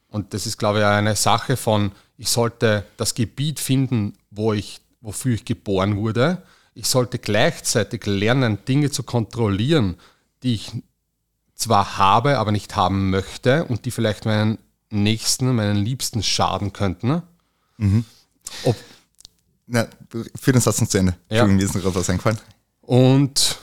Und 0.08 0.34
das 0.34 0.46
ist, 0.46 0.58
glaube 0.58 0.80
ich, 0.80 0.84
eine 0.84 1.16
Sache 1.16 1.56
von, 1.56 1.92
ich 2.18 2.28
sollte 2.28 2.84
das 2.98 3.14
Gebiet 3.14 3.60
finden, 3.60 4.12
wo 4.30 4.52
ich, 4.52 4.80
wofür 5.00 5.34
ich 5.34 5.46
geboren 5.46 5.96
wurde. 5.96 6.42
Ich 6.74 6.86
sollte 6.86 7.18
gleichzeitig 7.18 8.04
lernen, 8.04 8.58
Dinge 8.66 8.90
zu 8.90 9.02
kontrollieren, 9.02 9.96
die 10.42 10.54
ich 10.54 10.72
zwar 11.54 11.96
habe, 11.96 12.36
aber 12.36 12.52
nicht 12.52 12.76
haben 12.76 13.08
möchte 13.08 13.64
und 13.64 13.86
die 13.86 13.90
vielleicht 13.90 14.26
meinen 14.26 14.58
Nächsten, 14.90 15.54
meinen 15.54 15.78
Liebsten 15.78 16.22
schaden 16.22 16.74
könnten. 16.74 17.22
Mhm. 17.78 18.04
Ob, 18.64 18.76
Na, 19.66 19.88
für 20.40 20.52
den 20.52 20.60
Satz 20.60 20.80
noch 20.80 20.88
zu 20.88 20.98
Ende. 20.98 21.16
Ja. 21.28 21.46
Mir 21.46 21.64
ist 21.64 21.74
noch 21.74 21.94
was 21.94 22.08
eingefallen. 22.08 22.38
Und, 22.80 23.58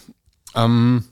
ähm, 0.56 1.06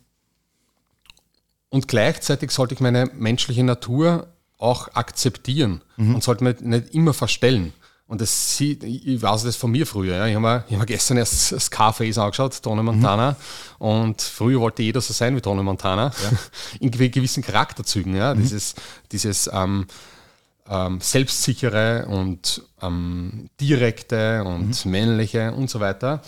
und 1.70 1.88
gleichzeitig 1.88 2.52
sollte 2.52 2.74
ich 2.74 2.82
meine 2.82 3.10
menschliche 3.14 3.64
Natur 3.64 4.28
auch 4.58 4.94
akzeptieren 4.94 5.82
mhm. 5.96 6.16
und 6.16 6.24
sollte 6.24 6.44
mir 6.44 6.56
nicht 6.60 6.94
immer 6.94 7.14
verstellen. 7.14 7.74
Und 8.12 8.20
das 8.20 8.58
sieht, 8.58 8.84
ich 8.84 9.22
weiß 9.22 9.44
das 9.44 9.56
von 9.56 9.72
mir 9.72 9.88
früher. 9.88 10.18
Ja. 10.18 10.28
Ich 10.28 10.36
habe 10.36 10.42
mir, 10.42 10.66
hab 10.70 10.80
mir 10.80 10.86
gestern 10.86 11.16
erst 11.16 11.58
Scarface 11.62 12.18
angeschaut, 12.18 12.62
Tony 12.62 12.84
Montana. 12.84 13.38
Mhm. 13.80 13.86
Und 13.86 14.22
früher 14.22 14.60
wollte 14.60 14.84
jeder 14.84 15.00
so 15.00 15.14
sein 15.14 15.34
wie 15.34 15.40
Tony 15.40 15.64
Montana. 15.64 16.12
Ja. 16.22 16.38
In 16.82 16.92
gewissen 16.92 17.42
Charakterzügen. 17.42 18.14
Ja. 18.14 18.36
Mhm. 18.36 18.42
Dieses, 18.42 18.76
dieses 19.14 19.50
ähm, 19.54 19.86
ähm, 20.72 21.02
selbstsichere 21.02 22.06
und 22.08 22.64
ähm, 22.82 23.50
direkte 23.60 24.44
und 24.46 24.86
mhm. 24.86 24.92
männliche 24.92 25.52
und 25.52 25.70
so 25.70 25.82
weiter. 25.82 26.22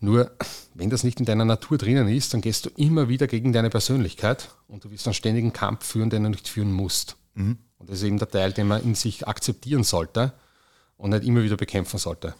Nur, 0.00 0.30
wenn 0.74 0.90
das 0.90 1.04
nicht 1.04 1.20
in 1.20 1.26
deiner 1.26 1.46
Natur 1.46 1.78
drinnen 1.78 2.06
ist, 2.06 2.34
dann 2.34 2.42
gehst 2.42 2.66
du 2.66 2.70
immer 2.76 3.08
wieder 3.08 3.26
gegen 3.26 3.54
deine 3.54 3.70
Persönlichkeit 3.70 4.50
und 4.68 4.84
du 4.84 4.90
wirst 4.90 5.06
einen 5.06 5.14
ständigen 5.14 5.54
Kampf 5.54 5.86
führen, 5.86 6.10
den 6.10 6.24
du 6.24 6.28
nicht 6.28 6.48
führen 6.48 6.70
musst. 6.70 7.16
Mhm. 7.34 7.56
Und 7.78 7.88
das 7.88 7.98
ist 7.98 8.04
eben 8.04 8.18
der 8.18 8.28
Teil, 8.28 8.52
den 8.52 8.68
man 8.68 8.82
in 8.82 8.94
sich 8.94 9.26
akzeptieren 9.26 9.84
sollte 9.84 10.34
und 10.98 11.10
nicht 11.10 11.24
immer 11.24 11.42
wieder 11.42 11.56
bekämpfen 11.56 11.98
sollte. 11.98 12.34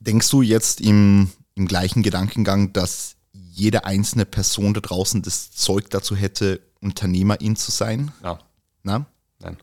Denkst 0.00 0.30
du 0.30 0.40
jetzt 0.40 0.80
im, 0.80 1.30
im 1.54 1.68
gleichen 1.68 2.02
Gedankengang, 2.02 2.72
dass 2.72 3.16
jede 3.32 3.84
einzelne 3.84 4.24
Person 4.24 4.72
da 4.72 4.80
draußen 4.80 5.20
das 5.20 5.50
Zeug 5.50 5.90
dazu 5.90 6.16
hätte, 6.16 6.62
Unternehmerin 6.80 7.56
zu 7.56 7.72
sein? 7.72 8.10
Ja. 8.22 8.38
Na? 8.84 9.04
Nein. 9.40 9.58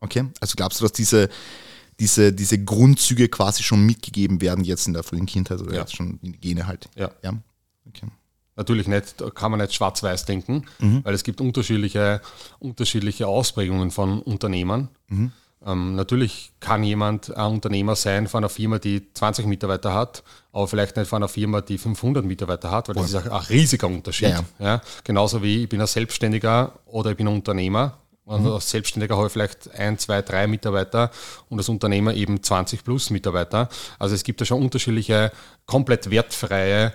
Okay, 0.00 0.24
also 0.40 0.54
glaubst 0.56 0.80
du, 0.80 0.84
dass 0.84 0.92
diese, 0.92 1.28
diese, 1.98 2.32
diese 2.32 2.62
Grundzüge 2.62 3.28
quasi 3.28 3.62
schon 3.62 3.84
mitgegeben 3.84 4.40
werden 4.40 4.64
jetzt 4.64 4.86
in 4.86 4.94
der 4.94 5.02
frühen 5.02 5.26
Kindheit 5.26 5.60
oder 5.60 5.74
ja. 5.74 5.80
jetzt 5.80 5.94
schon 5.94 6.18
in 6.22 6.32
die 6.32 6.40
Gene 6.40 6.66
halt? 6.66 6.88
Ja. 6.96 7.10
ja? 7.22 7.34
Okay. 7.88 8.06
Natürlich 8.56 8.88
nicht, 8.88 9.20
da 9.20 9.30
kann 9.30 9.50
man 9.50 9.60
nicht 9.60 9.74
schwarz-weiß 9.74 10.24
denken, 10.26 10.66
mhm. 10.80 11.04
weil 11.04 11.14
es 11.14 11.24
gibt 11.24 11.40
unterschiedliche, 11.40 12.20
unterschiedliche 12.58 13.26
Ausprägungen 13.26 13.90
von 13.90 14.20
Unternehmern. 14.20 14.88
Mhm. 15.08 15.32
Ähm, 15.64 15.94
natürlich 15.94 16.52
kann 16.60 16.82
jemand 16.82 17.36
ein 17.36 17.52
Unternehmer 17.52 17.94
sein 17.94 18.28
von 18.28 18.38
einer 18.38 18.48
Firma, 18.48 18.78
die 18.78 19.12
20 19.12 19.46
Mitarbeiter 19.46 19.92
hat, 19.92 20.22
aber 20.52 20.66
vielleicht 20.68 20.96
nicht 20.96 21.08
von 21.08 21.18
einer 21.22 21.28
Firma, 21.28 21.60
die 21.60 21.76
500 21.76 22.24
Mitarbeiter 22.24 22.70
hat, 22.70 22.88
weil 22.88 22.94
das 22.94 23.06
ist 23.06 23.14
ein, 23.14 23.30
ein 23.30 23.42
riesiger 23.42 23.86
Unterschied. 23.86 24.30
Ja, 24.30 24.44
ja. 24.58 24.66
ja, 24.66 24.82
genauso 25.04 25.42
wie 25.42 25.64
ich 25.64 25.68
bin 25.68 25.80
ein 25.80 25.86
Selbstständiger 25.86 26.78
oder 26.86 27.10
ich 27.10 27.16
bin 27.16 27.28
ein 27.28 27.34
Unternehmer. 27.34 27.98
Also 28.30 28.48
mhm. 28.48 28.54
als 28.54 28.70
Selbstständiger 28.70 29.16
habe 29.16 29.26
ich 29.26 29.32
vielleicht 29.32 29.74
ein, 29.74 29.98
zwei, 29.98 30.22
drei 30.22 30.46
Mitarbeiter 30.46 31.10
und 31.48 31.58
als 31.58 31.68
Unternehmer 31.68 32.14
eben 32.14 32.42
20 32.42 32.84
plus 32.84 33.10
Mitarbeiter. 33.10 33.68
Also 33.98 34.14
es 34.14 34.22
gibt 34.22 34.40
da 34.40 34.44
schon 34.44 34.62
unterschiedliche, 34.62 35.32
komplett 35.66 36.10
wertfreie 36.10 36.92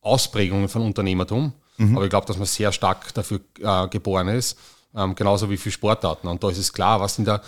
Ausprägungen 0.00 0.68
von 0.68 0.82
Unternehmertum. 0.82 1.52
Mhm. 1.76 1.96
Aber 1.96 2.04
ich 2.04 2.10
glaube, 2.10 2.26
dass 2.26 2.36
man 2.36 2.46
sehr 2.46 2.70
stark 2.72 3.12
dafür 3.14 3.40
äh, 3.60 3.88
geboren 3.88 4.28
ist. 4.28 4.56
Ähm, 4.94 5.14
genauso 5.14 5.50
wie 5.50 5.56
für 5.56 5.70
Sportarten. 5.70 6.28
Und 6.28 6.42
da 6.42 6.50
ist 6.50 6.58
es 6.58 6.72
klar, 6.72 7.00
was 7.00 7.18
in 7.18 7.24
der, 7.24 7.42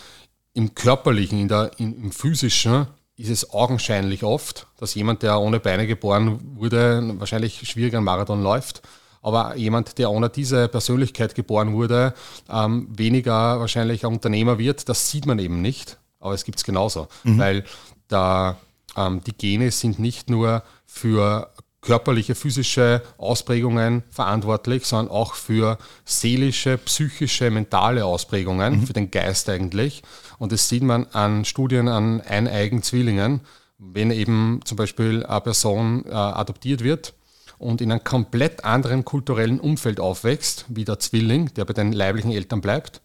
im 0.55 0.75
Körperlichen, 0.75 1.39
in 1.39 1.49
der, 1.49 1.71
in, 1.79 1.95
im 2.05 2.13
Physischen 2.13 2.87
ist 3.17 3.31
es 3.31 3.51
augenscheinlich 3.51 4.25
oft, 4.25 4.67
dass 4.79 4.95
jemand, 4.95 5.23
der 5.23 5.41
ohne 5.41 5.61
Beine 5.61 5.87
geboren 5.87 6.57
wurde, 6.57 7.15
wahrscheinlich 7.19 7.69
schwieriger 7.69 7.99
einen 7.99 8.05
Marathon 8.05 8.43
läuft. 8.43 8.83
Aber 9.23 9.57
jemand, 9.57 9.99
der 9.99 10.11
ohne 10.11 10.29
diese 10.29 10.69
Persönlichkeit 10.69 11.35
geboren 11.35 11.73
wurde, 11.73 12.13
ähm, 12.51 12.89
weniger 12.91 13.61
wahrscheinlich 13.61 14.05
ein 14.05 14.13
Unternehmer 14.13 14.59
wird, 14.59 14.89
das 14.89 15.11
sieht 15.11 15.27
man 15.27 15.39
eben 15.39 15.63
nicht. 15.63 15.99
Aber 16.19 16.35
es 16.35 16.45
gibt 16.45 16.59
es 16.59 16.65
genauso. 16.65 17.09
Mhm. 17.23 17.39
Weil 17.39 17.65
da, 18.09 18.57
ähm, 18.97 19.23
die 19.25 19.33
Gene 19.33 19.71
sind 19.71 19.99
nicht 19.99 20.29
nur 20.29 20.63
für 20.87 21.51
körperliche, 21.83 22.35
physische 22.35 23.03
Ausprägungen 23.19 24.05
verantwortlich, 24.11 24.87
sondern 24.87 25.15
auch 25.15 25.35
für 25.35 25.79
seelische, 26.05 26.79
psychische, 26.79 27.51
mentale 27.51 28.05
Ausprägungen, 28.05 28.81
mhm. 28.81 28.87
für 28.87 28.93
den 28.93 29.11
Geist 29.11 29.49
eigentlich. 29.49 30.03
Und 30.39 30.53
das 30.53 30.69
sieht 30.69 30.83
man 30.83 31.07
an 31.13 31.45
Studien 31.45 31.89
an 31.89 32.21
eineigen 32.21 32.83
Zwillingen, 32.83 33.41
wenn 33.79 34.11
eben 34.11 34.61
zum 34.65 34.77
Beispiel 34.77 35.25
eine 35.27 35.41
Person 35.41 36.05
äh, 36.07 36.13
adoptiert 36.13 36.83
wird 36.83 37.15
und 37.63 37.81
in 37.81 37.93
einem 37.93 38.05
komplett 38.05 38.65
anderen 38.65 39.05
kulturellen 39.05 39.61
Umfeld 39.61 40.01
aufwächst, 40.01 40.67
wie 40.69 40.85
der 40.85 40.99
Zwilling, 40.99 41.55
der 41.55 41.65
bei 41.65 41.73
den 41.73 41.93
leiblichen 41.93 42.33
Eltern 42.33 42.61
bleibt. 42.61 43.01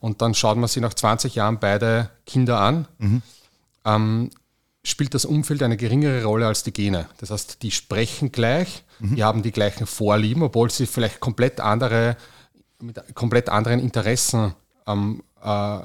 Und 0.00 0.22
dann 0.22 0.34
schaut 0.34 0.56
man 0.56 0.68
sich 0.68 0.82
nach 0.82 0.94
20 0.94 1.34
Jahren 1.34 1.58
beide 1.58 2.10
Kinder 2.24 2.60
an. 2.60 2.88
Mhm. 2.98 3.22
Ähm, 3.84 4.30
spielt 4.84 5.12
das 5.14 5.24
Umfeld 5.24 5.62
eine 5.62 5.76
geringere 5.76 6.24
Rolle 6.24 6.46
als 6.46 6.62
die 6.62 6.72
Gene. 6.72 7.08
Das 7.18 7.30
heißt, 7.30 7.62
die 7.62 7.70
sprechen 7.70 8.32
gleich, 8.32 8.84
mhm. 9.00 9.16
die 9.16 9.24
haben 9.24 9.42
die 9.42 9.52
gleichen 9.52 9.86
Vorlieben, 9.86 10.42
obwohl 10.42 10.70
sie 10.70 10.86
vielleicht 10.86 11.20
komplett 11.20 11.60
andere, 11.60 12.16
mit 12.80 13.14
komplett 13.14 13.48
anderen 13.48 13.80
Interessen 13.80 14.54
ähm, 14.86 15.22
äh, 15.42 15.80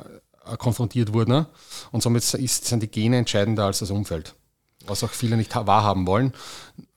konfrontiert 0.57 1.13
wurden. 1.13 1.45
Und 1.91 2.03
somit 2.03 2.33
ist, 2.33 2.65
sind 2.65 2.83
die 2.83 2.87
Gene 2.87 3.17
entscheidender 3.17 3.65
als 3.65 3.79
das 3.79 3.91
Umfeld, 3.91 4.35
was 4.85 5.03
auch 5.03 5.11
viele 5.11 5.37
nicht 5.37 5.55
wahrhaben 5.55 6.07
wollen. 6.07 6.33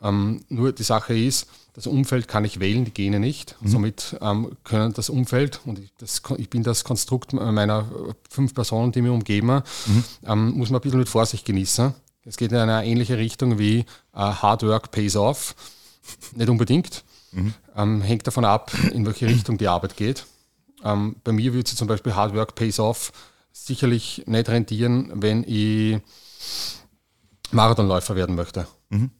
Ähm, 0.03 0.45
nur 0.49 0.73
die 0.73 0.83
Sache 0.83 1.17
ist, 1.17 1.49
das 1.75 1.87
Umfeld 1.87 2.27
kann 2.27 2.45
ich 2.45 2.59
wählen, 2.59 2.87
die 2.87 2.95
Gene 2.95 3.21
nicht. 3.21 3.57
Mhm. 3.61 3.69
Somit 3.69 4.17
ähm, 4.23 4.57
können 4.65 4.95
das 4.95 5.11
Umfeld, 5.11 5.61
und 5.67 5.79
ich, 5.79 5.93
das, 5.99 6.23
ich, 6.39 6.49
bin 6.49 6.63
das 6.63 6.85
Konstrukt 6.85 7.35
meiner 7.35 7.87
fünf 8.31 8.55
Personen, 8.55 8.93
die 8.93 9.03
mir 9.03 9.13
umgeben, 9.13 9.63
mhm. 9.87 10.05
ähm, 10.25 10.51
muss 10.53 10.71
man 10.71 10.81
ein 10.81 10.83
bisschen 10.83 11.01
mit 11.01 11.09
Vorsicht 11.09 11.45
genießen. 11.45 11.93
Es 12.25 12.37
geht 12.37 12.51
in 12.51 12.59
eine 12.59 12.85
ähnliche 12.85 13.19
Richtung 13.19 13.59
wie 13.59 13.85
uh, 14.15 14.19
Hard 14.19 14.63
Work 14.65 14.91
pays 14.91 15.17
off. 15.17 15.55
Nicht 16.35 16.49
unbedingt. 16.49 17.05
Mhm. 17.33 17.55
Ähm, 17.77 18.03
hängt 18.03 18.27
davon 18.27 18.45
ab, 18.45 18.73
in 18.93 19.05
welche 19.07 19.27
Richtung 19.27 19.59
die 19.59 19.69
Arbeit 19.69 19.97
geht. 19.97 20.25
Ähm, 20.83 21.17
bei 21.23 21.33
mir 21.33 21.53
würde 21.53 21.69
sie 21.69 21.77
zum 21.77 21.89
Beispiel 21.89 22.15
Hard 22.15 22.35
Work 22.35 22.55
pays 22.55 22.81
off 22.81 23.13
sicherlich 23.53 24.23
nicht 24.27 24.49
rentieren, 24.49 25.11
wenn 25.15 25.43
ich 25.45 26.01
Marathonläufer 27.53 28.17
werden 28.17 28.35
möchte. 28.35 28.67
Mhm. 28.89 29.11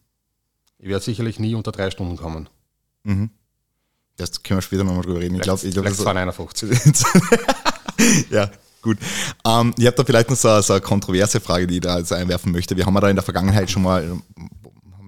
Ich 0.79 0.87
werde 0.87 1.03
sicherlich 1.03 1.39
nie 1.39 1.55
unter 1.55 1.71
drei 1.71 1.89
Stunden 1.89 2.17
kommen. 2.17 2.49
Mhm. 3.03 3.29
Das 4.15 4.43
können 4.43 4.57
wir 4.57 4.61
später 4.61 4.83
nochmal 4.83 5.03
drüber 5.03 5.19
reden. 5.19 5.35
Ich 5.35 5.41
glaube, 5.41 5.65
ich 5.65 5.73
glaub, 5.73 5.85
vielleicht 5.85 6.01
251. 6.01 6.69
ja, 8.31 8.49
gut. 8.81 8.97
Ähm, 9.45 9.73
ich 9.77 9.85
habe 9.85 9.95
da 9.95 10.03
vielleicht 10.03 10.29
noch 10.29 10.37
so, 10.37 10.59
so, 10.61 10.73
eine 10.73 10.81
kontroverse 10.81 11.39
Frage, 11.39 11.67
die 11.67 11.75
ich 11.75 11.81
da 11.81 11.95
also 11.95 12.15
einwerfen 12.15 12.51
möchte. 12.51 12.75
Wir 12.75 12.85
haben 12.85 12.95
da 12.95 13.09
in 13.09 13.15
der 13.15 13.23
Vergangenheit 13.23 13.69
schon 13.69 13.83
mal 13.83 14.19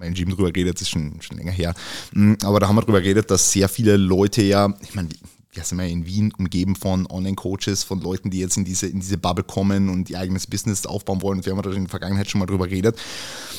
wir 0.00 0.06
in 0.06 0.14
Gym 0.14 0.30
drüber 0.30 0.50
geredet, 0.50 0.76
das 0.76 0.82
ist 0.82 0.90
schon, 0.90 1.20
schon 1.20 1.36
länger 1.36 1.52
her. 1.52 1.74
Mm, 2.12 2.34
aber 2.44 2.60
da 2.60 2.68
haben 2.68 2.76
wir 2.76 2.82
drüber 2.82 3.00
geredet, 3.00 3.30
dass 3.30 3.52
sehr 3.52 3.68
viele 3.68 3.96
Leute 3.96 4.42
ja, 4.42 4.72
ich 4.80 4.94
meine, 4.94 5.10
ja, 5.54 5.64
sind 5.64 5.78
wir 5.78 5.86
in 5.86 6.06
Wien 6.06 6.32
umgeben 6.38 6.76
von 6.76 7.06
Online-Coaches, 7.08 7.82
von 7.82 8.00
Leuten, 8.00 8.30
die 8.30 8.38
jetzt 8.38 8.56
in 8.56 8.64
diese, 8.64 8.86
in 8.86 9.00
diese 9.00 9.18
Bubble 9.18 9.42
kommen 9.42 9.88
und 9.88 10.08
ihr 10.08 10.18
eigenes 10.20 10.46
Business 10.46 10.86
aufbauen 10.86 11.22
wollen. 11.22 11.38
Und 11.38 11.46
wir 11.46 11.52
haben 11.52 11.62
da 11.62 11.70
in 11.72 11.84
der 11.84 11.90
Vergangenheit 11.90 12.30
schon 12.30 12.38
mal 12.38 12.46
drüber 12.46 12.68
geredet. 12.68 12.96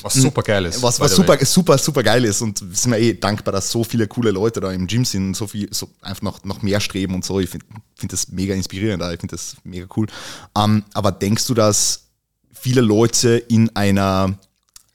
Was 0.01 0.13
super 0.13 0.41
geil 0.41 0.65
ist. 0.65 0.81
Was, 0.81 1.01
was 1.01 1.13
super, 1.13 1.37
super, 1.45 1.77
super 1.77 2.01
geil 2.01 2.23
ist. 2.23 2.41
Und 2.41 2.59
sind 2.59 2.91
wir 2.91 2.97
eh 2.97 3.13
dankbar, 3.13 3.51
dass 3.51 3.69
so 3.69 3.83
viele 3.83 4.07
coole 4.07 4.31
Leute 4.31 4.61
da 4.61 4.71
im 4.71 4.87
Gym 4.87 5.03
sind 5.03 5.27
und 5.27 5.35
so 5.35 5.47
viel, 5.47 5.67
so 5.73 5.89
einfach 6.01 6.21
noch, 6.21 6.43
noch 6.45 6.61
mehr 6.61 6.79
streben 6.79 7.13
und 7.13 7.25
so. 7.25 7.41
Ich 7.41 7.49
finde 7.49 7.65
find 7.95 8.13
das 8.13 8.29
mega 8.29 8.53
inspirierend, 8.55 9.03
ich 9.03 9.19
finde 9.19 9.35
das 9.35 9.57
mega 9.65 9.85
cool. 9.95 10.07
Um, 10.53 10.63
ähm, 10.63 10.83
aber 10.93 11.11
denkst 11.11 11.45
du, 11.47 11.53
dass 11.53 12.05
viele 12.53 12.81
Leute 12.81 13.37
in 13.37 13.75
einer 13.75 14.37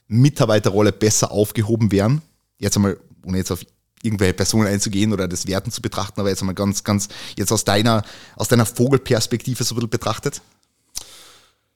Mitarbeiterrolle 0.09 0.93
besser 0.93 1.31
aufgehoben 1.31 1.93
wären? 1.93 2.23
Jetzt 2.59 2.77
einmal, 2.77 2.97
ohne 3.23 3.37
jetzt 3.37 3.51
auf 3.51 3.61
irgendwelche 4.07 4.35
Personen 4.35 4.69
einzugehen 4.69 5.13
oder 5.13 5.29
das 5.29 5.47
Werten 5.47 5.71
zu 5.71 5.83
betrachten, 5.83 6.21
aber 6.21 6.31
jetzt 6.31 6.41
einmal 6.41 6.55
ganz, 6.55 6.85
ganz, 6.85 7.09
jetzt 7.37 7.53
aus 7.53 7.65
deiner, 7.65 8.05
aus 8.37 8.49
deiner 8.49 8.65
Vogelperspektive 8.65 9.63
so 9.65 9.75
ein 9.75 9.77
bisschen 9.77 9.91
betrachtet? 9.91 10.41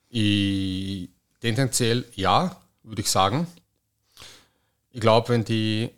Ich, 0.09 1.09
tendenziell 1.39 2.05
ja, 2.15 2.55
würde 2.83 3.01
ich 3.01 3.09
sagen. 3.09 3.47
Ich 4.91 4.99
glaube, 4.99 5.29
wenn 5.29 5.45
die 5.45 5.89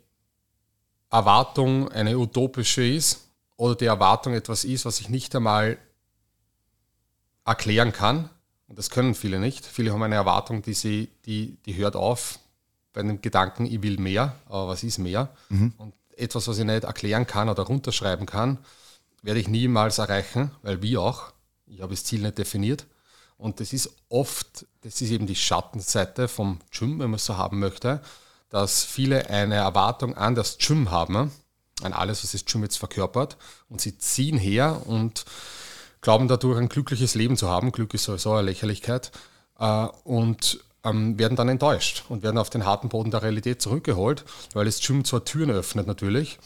Erwartung 1.09 1.91
eine 1.91 2.17
utopische 2.17 2.85
ist 2.85 3.21
oder 3.55 3.75
die 3.75 3.85
Erwartung 3.85 4.33
etwas 4.33 4.65
ist, 4.65 4.85
was 4.85 4.99
ich 4.99 5.09
nicht 5.09 5.35
einmal 5.35 5.77
erklären 7.45 7.93
kann, 7.93 8.29
und 8.67 8.79
das 8.79 8.89
können 8.89 9.13
viele 9.13 9.39
nicht, 9.39 9.65
viele 9.65 9.93
haben 9.93 10.01
eine 10.01 10.15
Erwartung, 10.15 10.61
die, 10.61 10.73
sie, 10.73 11.09
die, 11.25 11.57
die 11.65 11.75
hört 11.75 11.95
auf 11.95 12.39
bei 12.93 13.01
dem 13.01 13.21
Gedanken, 13.21 13.65
ich 13.65 13.81
will 13.81 13.97
mehr, 13.97 14.35
aber 14.45 14.69
was 14.69 14.83
ist 14.83 14.99
mehr? 14.99 15.29
Mhm. 15.49 15.73
Und 15.77 15.93
etwas, 16.23 16.47
was 16.47 16.57
ich 16.57 16.65
nicht 16.65 16.83
erklären 16.83 17.27
kann 17.27 17.49
oder 17.49 17.63
runterschreiben 17.63 18.25
kann, 18.25 18.59
werde 19.21 19.39
ich 19.39 19.47
niemals 19.47 19.97
erreichen, 19.97 20.51
weil 20.61 20.81
wie 20.81 20.97
auch, 20.97 21.31
ich 21.65 21.81
habe 21.81 21.93
das 21.93 22.03
Ziel 22.03 22.21
nicht 22.21 22.37
definiert. 22.37 22.85
Und 23.37 23.59
das 23.59 23.73
ist 23.73 23.89
oft, 24.09 24.65
das 24.81 25.01
ist 25.01 25.11
eben 25.11 25.27
die 25.27 25.35
Schattenseite 25.35 26.27
vom 26.27 26.59
Gym, 26.71 26.99
wenn 26.99 27.09
man 27.09 27.15
es 27.15 27.25
so 27.25 27.37
haben 27.37 27.59
möchte, 27.59 28.01
dass 28.49 28.83
viele 28.83 29.29
eine 29.29 29.55
Erwartung 29.55 30.15
an 30.15 30.35
das 30.35 30.57
Gym 30.59 30.91
haben, 30.91 31.31
an 31.81 31.93
alles, 31.93 32.23
was 32.23 32.33
das 32.33 32.45
Gym 32.45 32.63
jetzt 32.63 32.77
verkörpert. 32.77 33.37
Und 33.69 33.81
sie 33.81 33.97
ziehen 33.97 34.37
her 34.37 34.81
und 34.85 35.25
glauben 36.01 36.27
dadurch 36.27 36.59
ein 36.59 36.69
glückliches 36.69 37.15
Leben 37.15 37.35
zu 37.35 37.49
haben. 37.49 37.71
Glück 37.71 37.93
ist 37.93 38.03
sowieso 38.03 38.33
eine 38.33 38.43
Lächerlichkeit. 38.43 39.11
Äh, 39.57 39.87
und 40.03 40.63
ähm, 40.83 41.17
werden 41.17 41.35
dann 41.35 41.49
enttäuscht 41.49 42.03
und 42.09 42.23
werden 42.23 42.37
auf 42.37 42.49
den 42.49 42.65
harten 42.65 42.89
Boden 42.89 43.11
der 43.11 43.23
Realität 43.23 43.61
zurückgeholt, 43.61 44.25
weil 44.53 44.65
das 44.65 44.81
Gym 44.81 45.05
zwar 45.05 45.25
Türen 45.25 45.51
öffnet 45.51 45.87
natürlich, 45.87 46.39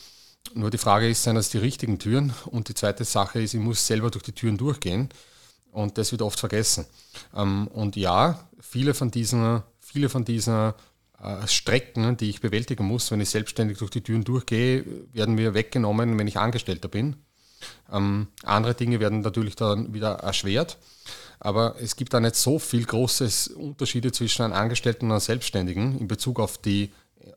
nur 0.54 0.70
die 0.70 0.78
Frage 0.78 1.10
ist, 1.10 1.24
sind 1.24 1.36
das 1.36 1.50
die 1.50 1.58
richtigen 1.58 2.00
Türen? 2.00 2.34
Und 2.46 2.70
die 2.70 2.74
zweite 2.74 3.04
Sache 3.04 3.42
ist, 3.42 3.54
ich 3.54 3.60
muss 3.60 3.86
selber 3.86 4.12
durch 4.12 4.24
die 4.24 4.32
Türen 4.32 4.58
durchgehen 4.58 5.10
und 5.72 5.98
das 5.98 6.12
wird 6.12 6.22
oft 6.22 6.40
vergessen. 6.40 6.86
Ähm, 7.36 7.68
und 7.68 7.96
ja, 7.96 8.48
viele 8.60 8.94
von 8.94 9.12
diesen, 9.12 9.62
viele 9.80 10.10
von 10.10 10.26
diesen 10.26 10.74
äh, 11.22 11.48
Strecken, 11.48 12.18
die 12.18 12.30
ich 12.30 12.42
bewältigen 12.42 12.86
muss, 12.86 13.12
wenn 13.12 13.22
ich 13.22 13.30
selbstständig 13.30 13.78
durch 13.78 13.92
die 13.92 14.02
Türen 14.02 14.24
durchgehe, 14.24 14.86
werden 15.14 15.36
mir 15.36 15.54
weggenommen, 15.54 16.18
wenn 16.18 16.28
ich 16.28 16.38
Angestellter 16.38 16.88
bin. 16.88 17.18
Ähm, 17.92 18.28
andere 18.44 18.76
Dinge 18.76 19.00
werden 19.00 19.22
natürlich 19.22 19.56
dann 19.56 19.94
wieder 19.94 20.14
erschwert. 20.14 20.78
Aber 21.40 21.76
es 21.80 21.96
gibt 21.96 22.14
da 22.14 22.20
nicht 22.20 22.36
so 22.36 22.60
viel 22.60 22.86
große 22.86 23.54
Unterschiede 23.56 24.12
zwischen 24.12 24.44
einem 24.44 24.54
Angestellten 24.54 25.06
und 25.06 25.12
einem 25.12 25.20
Selbstständigen 25.20 26.00
in 26.00 26.08
Bezug 26.08 26.40
auf 26.40 26.58
die, 26.58 26.92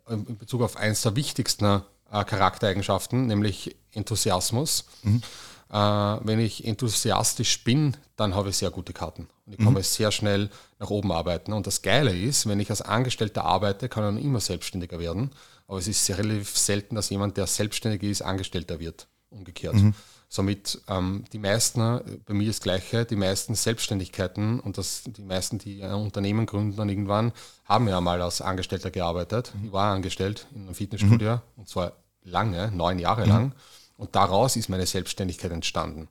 in 0.08 0.38
Bezug 0.38 0.62
auf 0.62 0.76
eines 0.76 1.02
der 1.02 1.16
wichtigsten 1.16 1.82
äh, 2.10 2.24
Charaktereigenschaften, 2.24 3.26
nämlich 3.26 3.76
Enthusiasmus. 3.92 4.86
Mhm. 5.02 5.22
Äh, 5.70 5.74
wenn 5.76 6.40
ich 6.40 6.66
enthusiastisch 6.66 7.62
bin, 7.62 7.96
dann 8.16 8.34
habe 8.34 8.48
ich 8.48 8.56
sehr 8.56 8.70
gute 8.70 8.92
Karten. 8.92 9.28
Und 9.46 9.52
ich 9.52 9.58
kann 9.58 9.72
mhm. 9.72 9.82
sehr 9.82 10.10
schnell 10.10 10.50
nach 10.78 10.90
oben 10.90 11.12
arbeiten. 11.12 11.52
Und 11.52 11.66
das 11.66 11.82
Geile 11.82 12.16
ist, 12.16 12.48
wenn 12.48 12.58
ich 12.58 12.70
als 12.70 12.82
Angestellter 12.82 13.44
arbeite, 13.44 13.88
kann 13.88 14.16
ich 14.16 14.24
immer 14.24 14.40
selbstständiger 14.40 14.98
werden. 14.98 15.30
Aber 15.68 15.78
es 15.78 15.86
ist 15.86 16.04
sehr 16.04 16.18
relativ 16.18 16.58
selten, 16.58 16.96
dass 16.96 17.10
jemand, 17.10 17.36
der 17.36 17.46
selbstständig 17.46 18.02
ist, 18.02 18.22
Angestellter 18.22 18.80
wird. 18.80 19.06
Umgekehrt. 19.30 19.74
Mhm. 19.74 19.94
Somit 20.32 20.80
ähm, 20.86 21.24
die 21.32 21.40
meisten, 21.40 22.00
bei 22.24 22.34
mir 22.34 22.46
das 22.46 22.60
Gleiche, 22.60 23.04
die 23.04 23.16
meisten 23.16 23.56
Selbstständigkeiten 23.56 24.60
und 24.60 24.78
das, 24.78 25.02
die 25.04 25.22
meisten, 25.22 25.58
die 25.58 25.82
ein 25.82 25.92
Unternehmen 25.92 26.46
gründen 26.46 26.76
dann 26.76 26.88
irgendwann, 26.88 27.32
haben 27.64 27.88
ja 27.88 28.00
mal 28.00 28.22
als 28.22 28.40
Angestellter 28.40 28.92
gearbeitet. 28.92 29.52
Mhm. 29.54 29.64
Ich 29.66 29.72
war 29.72 29.92
angestellt 29.92 30.46
in 30.54 30.62
einem 30.62 30.74
Fitnessstudio 30.74 31.34
mhm. 31.34 31.40
und 31.56 31.68
zwar 31.68 31.94
lange, 32.22 32.70
neun 32.70 33.00
Jahre 33.00 33.22
mhm. 33.22 33.28
lang. 33.28 33.54
Und 33.96 34.14
daraus 34.14 34.54
ist 34.54 34.68
meine 34.68 34.86
Selbstständigkeit 34.86 35.50
entstanden. 35.50 36.08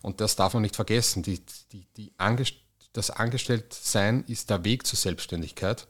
Und 0.00 0.22
das 0.22 0.34
darf 0.34 0.54
man 0.54 0.62
nicht 0.62 0.74
vergessen. 0.74 1.22
Die, 1.22 1.42
die, 1.70 1.86
die 1.94 2.12
Angest 2.16 2.54
das 2.94 3.10
Angestelltsein 3.10 4.24
ist 4.24 4.48
der 4.48 4.64
Weg 4.64 4.86
zur 4.86 4.98
Selbstständigkeit 4.98 5.86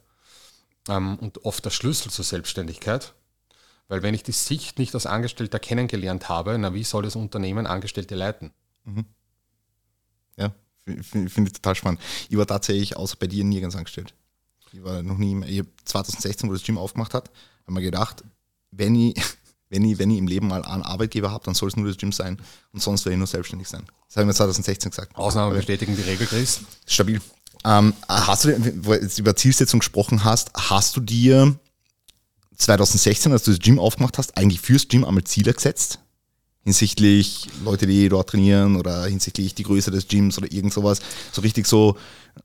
ähm, 0.89 1.17
und 1.21 1.45
oft 1.45 1.65
der 1.65 1.71
Schlüssel 1.71 2.11
zur 2.11 2.25
Selbstständigkeit. 2.25 3.15
Weil 3.89 4.03
wenn 4.03 4.15
ich 4.15 4.23
die 4.23 4.33
Sicht 4.33 4.79
nicht 4.79 4.95
als 4.95 5.07
Angestellter 5.07 5.59
kennengelernt 5.59 6.29
habe, 6.29 6.57
na 6.59 6.75
wie 6.75 6.85
soll 6.85 7.03
das 7.03 7.17
Unternehmen 7.17 7.67
Angestellte 7.67 8.15
leiten? 8.15 8.53
Mhm. 8.85 9.07
Ja, 10.37 10.53
finde 10.85 11.31
find 11.31 11.49
ich 11.49 11.55
total 11.55 11.75
spannend. 11.75 12.01
Ich 12.29 12.37
war 12.37 12.47
tatsächlich 12.47 12.97
außer 12.97 13.17
bei 13.19 13.27
dir 13.27 13.45
nirgends 13.45 13.77
angestellt. 13.77 14.15
Ich 14.73 14.85
war 14.85 15.03
noch 15.03 15.17
nie, 15.17 15.43
ich 15.47 15.65
2016, 15.85 16.49
wo 16.49 16.53
das 16.53 16.63
Gym 16.63 16.77
aufgemacht 16.77 17.15
hat, 17.15 17.31
habe 17.63 17.73
mir 17.73 17.81
gedacht, 17.81 18.23
wenn 18.71 18.95
ich, 18.95 19.15
wenn, 19.71 19.85
ich, 19.85 19.99
wenn 19.99 20.11
ich 20.11 20.19
im 20.19 20.27
Leben 20.27 20.49
mal 20.49 20.63
einen 20.65 20.83
Arbeitgeber 20.83 21.31
habe, 21.31 21.45
dann 21.45 21.55
soll 21.55 21.69
es 21.69 21.77
nur 21.77 21.87
das 21.89 21.97
Gym 21.97 22.13
sein 22.13 22.39
und 22.73 22.83
sonst 22.83 23.07
werde 23.07 23.15
ich 23.15 23.19
nur 23.19 23.27
selbstständig 23.27 23.69
sein. 23.69 23.85
Das 24.07 24.17
habe 24.17 24.25
ich 24.25 24.29
mir 24.29 24.35
2016 24.35 24.91
gesagt. 24.91 25.17
Ausnahme 25.17 25.55
bestätigen 25.55 25.97
die 25.97 26.03
Regel, 26.03 26.27
Chris. 26.27 26.61
Stabil. 26.87 27.23
Ähm, 27.65 27.95
hast 28.07 28.45
du, 28.45 28.87
wo 28.87 28.95
du 28.95 29.09
über 29.17 29.35
Zielsetzung 29.35 29.81
gesprochen 29.81 30.25
hast, 30.25 30.51
hast 30.55 30.97
du 30.97 31.01
dir 31.01 31.59
2016, 32.59 33.33
als 33.33 33.45
du 33.45 33.53
das 33.53 33.61
Gym 33.61 33.79
aufgemacht 33.79 34.19
hast, 34.19 34.37
eigentlich 34.37 34.61
fürs 34.61 34.89
Gym 34.89 35.05
einmal 35.05 35.25
Ziele 35.25 35.55
gesetzt? 35.55 36.01
Hinsichtlich 36.65 37.49
Leute, 37.65 37.87
die 37.87 38.09
dort 38.09 38.29
trainieren 38.29 38.77
oder 38.77 39.05
hinsichtlich 39.07 39.55
die 39.55 39.63
Größe 39.63 39.91
des 39.91 40.07
Gyms 40.07 40.37
oder 40.37 40.53
irgend 40.53 40.73
sowas. 40.73 41.01
So 41.33 41.41
richtig 41.41 41.67
so 41.67 41.97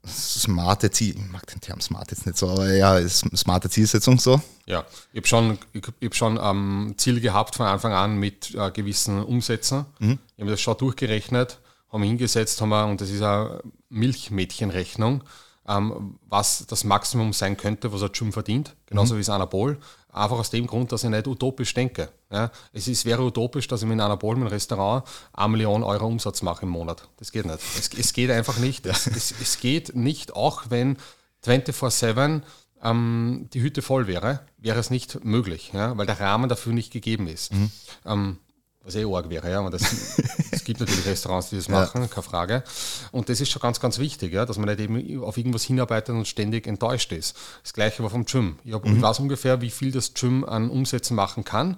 smarte 0.07 0.91
Ziele. 0.91 1.19
Ich 1.19 1.31
mag 1.31 1.45
den 1.47 1.59
Term 1.59 1.81
smart 1.81 2.11
jetzt 2.11 2.25
nicht 2.25 2.37
so, 2.37 2.49
aber 2.49 2.71
ja, 2.73 3.05
smarte 3.09 3.69
Zielsetzung 3.69 4.19
so. 4.19 4.41
Ja, 4.65 4.85
ich 5.11 5.17
habe 5.17 5.27
schon, 5.27 5.57
ich 5.73 5.83
hab 5.85 6.15
schon 6.15 6.39
ähm, 6.41 6.93
Ziele 6.97 7.19
gehabt 7.19 7.55
von 7.55 7.65
Anfang 7.65 7.91
an 7.91 8.17
mit 8.17 8.55
äh, 8.55 8.71
gewissen 8.71 9.21
Umsätzen. 9.23 9.85
Mhm. 9.99 10.19
Ich 10.35 10.41
habe 10.41 10.51
das 10.51 10.61
schon 10.61 10.77
durchgerechnet, 10.77 11.59
haben 11.91 12.03
hingesetzt, 12.03 12.61
haben 12.61 12.69
wir, 12.69 12.85
und 12.85 13.01
das 13.01 13.09
ist 13.09 13.21
eine 13.21 13.61
Milchmädchenrechnung, 13.89 15.23
ähm, 15.67 16.19
was 16.29 16.65
das 16.67 16.83
Maximum 16.83 17.33
sein 17.33 17.57
könnte, 17.57 17.91
was 17.91 18.03
ein 18.03 18.11
Gym 18.13 18.31
verdient, 18.31 18.75
genauso 18.85 19.15
mhm. 19.15 19.17
wie 19.17 19.21
es 19.21 19.29
Anabol. 19.29 19.79
Einfach 20.13 20.37
aus 20.37 20.51
dem 20.51 20.67
Grund, 20.67 20.91
dass 20.91 21.03
ich 21.03 21.09
nicht 21.09 21.27
utopisch 21.27 21.73
denke. 21.73 22.09
Ja, 22.31 22.51
es 22.71 22.87
ist, 22.87 23.05
wäre 23.05 23.23
utopisch, 23.23 23.67
dass 23.67 23.81
ich 23.81 23.87
mit 23.87 23.99
einer 23.99 24.17
Bolmen 24.17 24.47
Restaurant 24.47 25.05
eine 25.33 25.49
Million 25.49 25.83
Euro 25.83 26.05
Umsatz 26.05 26.41
mache 26.43 26.63
im 26.63 26.69
Monat. 26.69 27.07
Das 27.17 27.31
geht 27.31 27.45
nicht. 27.45 27.59
Es, 27.77 27.89
es 27.93 28.13
geht 28.13 28.29
einfach 28.29 28.57
nicht. 28.57 28.85
Es, 28.85 29.07
es, 29.07 29.33
es, 29.41 29.59
geht 29.59 29.95
nicht, 29.95 30.35
auch 30.35 30.65
wenn 30.69 30.97
24-7 31.45 32.41
ähm, 32.83 33.49
die 33.53 33.61
Hütte 33.61 33.81
voll 33.81 34.07
wäre, 34.07 34.41
wäre 34.57 34.79
es 34.79 34.89
nicht 34.89 35.23
möglich, 35.25 35.71
ja, 35.73 35.97
weil 35.97 36.05
der 36.05 36.19
Rahmen 36.19 36.49
dafür 36.49 36.73
nicht 36.73 36.91
gegeben 36.91 37.27
ist. 37.27 37.53
Mhm. 37.53 37.71
Ähm, 38.05 38.37
was 38.83 38.95
eh 38.95 39.05
arg 39.05 39.29
wäre, 39.29 39.49
ja, 39.49 39.59
aber 39.59 39.69
das, 39.69 39.81
es 40.51 40.63
gibt 40.63 40.79
natürlich 40.81 41.05
Restaurants, 41.05 41.49
die 41.49 41.55
das 41.55 41.69
machen, 41.69 42.01
ja. 42.01 42.07
keine 42.07 42.23
Frage. 42.23 42.63
Und 43.11 43.29
das 43.29 43.39
ist 43.39 43.49
schon 43.49 43.61
ganz, 43.61 43.79
ganz 43.79 43.97
wichtig, 43.97 44.33
ja, 44.33 44.45
dass 44.45 44.57
man 44.57 44.67
nicht 44.67 44.79
eben 44.79 45.23
auf 45.23 45.37
irgendwas 45.37 45.63
hinarbeitet 45.63 46.15
und 46.15 46.27
ständig 46.27 46.67
enttäuscht 46.67 47.11
ist. 47.11 47.35
Das 47.63 47.73
gleiche 47.73 48.03
war 48.03 48.09
vom 48.09 48.25
Gym. 48.25 48.59
Ich, 48.63 48.73
hab, 48.73 48.85
mhm. 48.85 48.97
ich 48.97 49.01
weiß 49.01 49.19
ungefähr, 49.19 49.61
wie 49.61 49.69
viel 49.69 49.91
das 49.91 50.13
Gym 50.13 50.43
an 50.43 50.69
Umsätzen 50.69 51.15
machen 51.15 51.43
kann. 51.43 51.77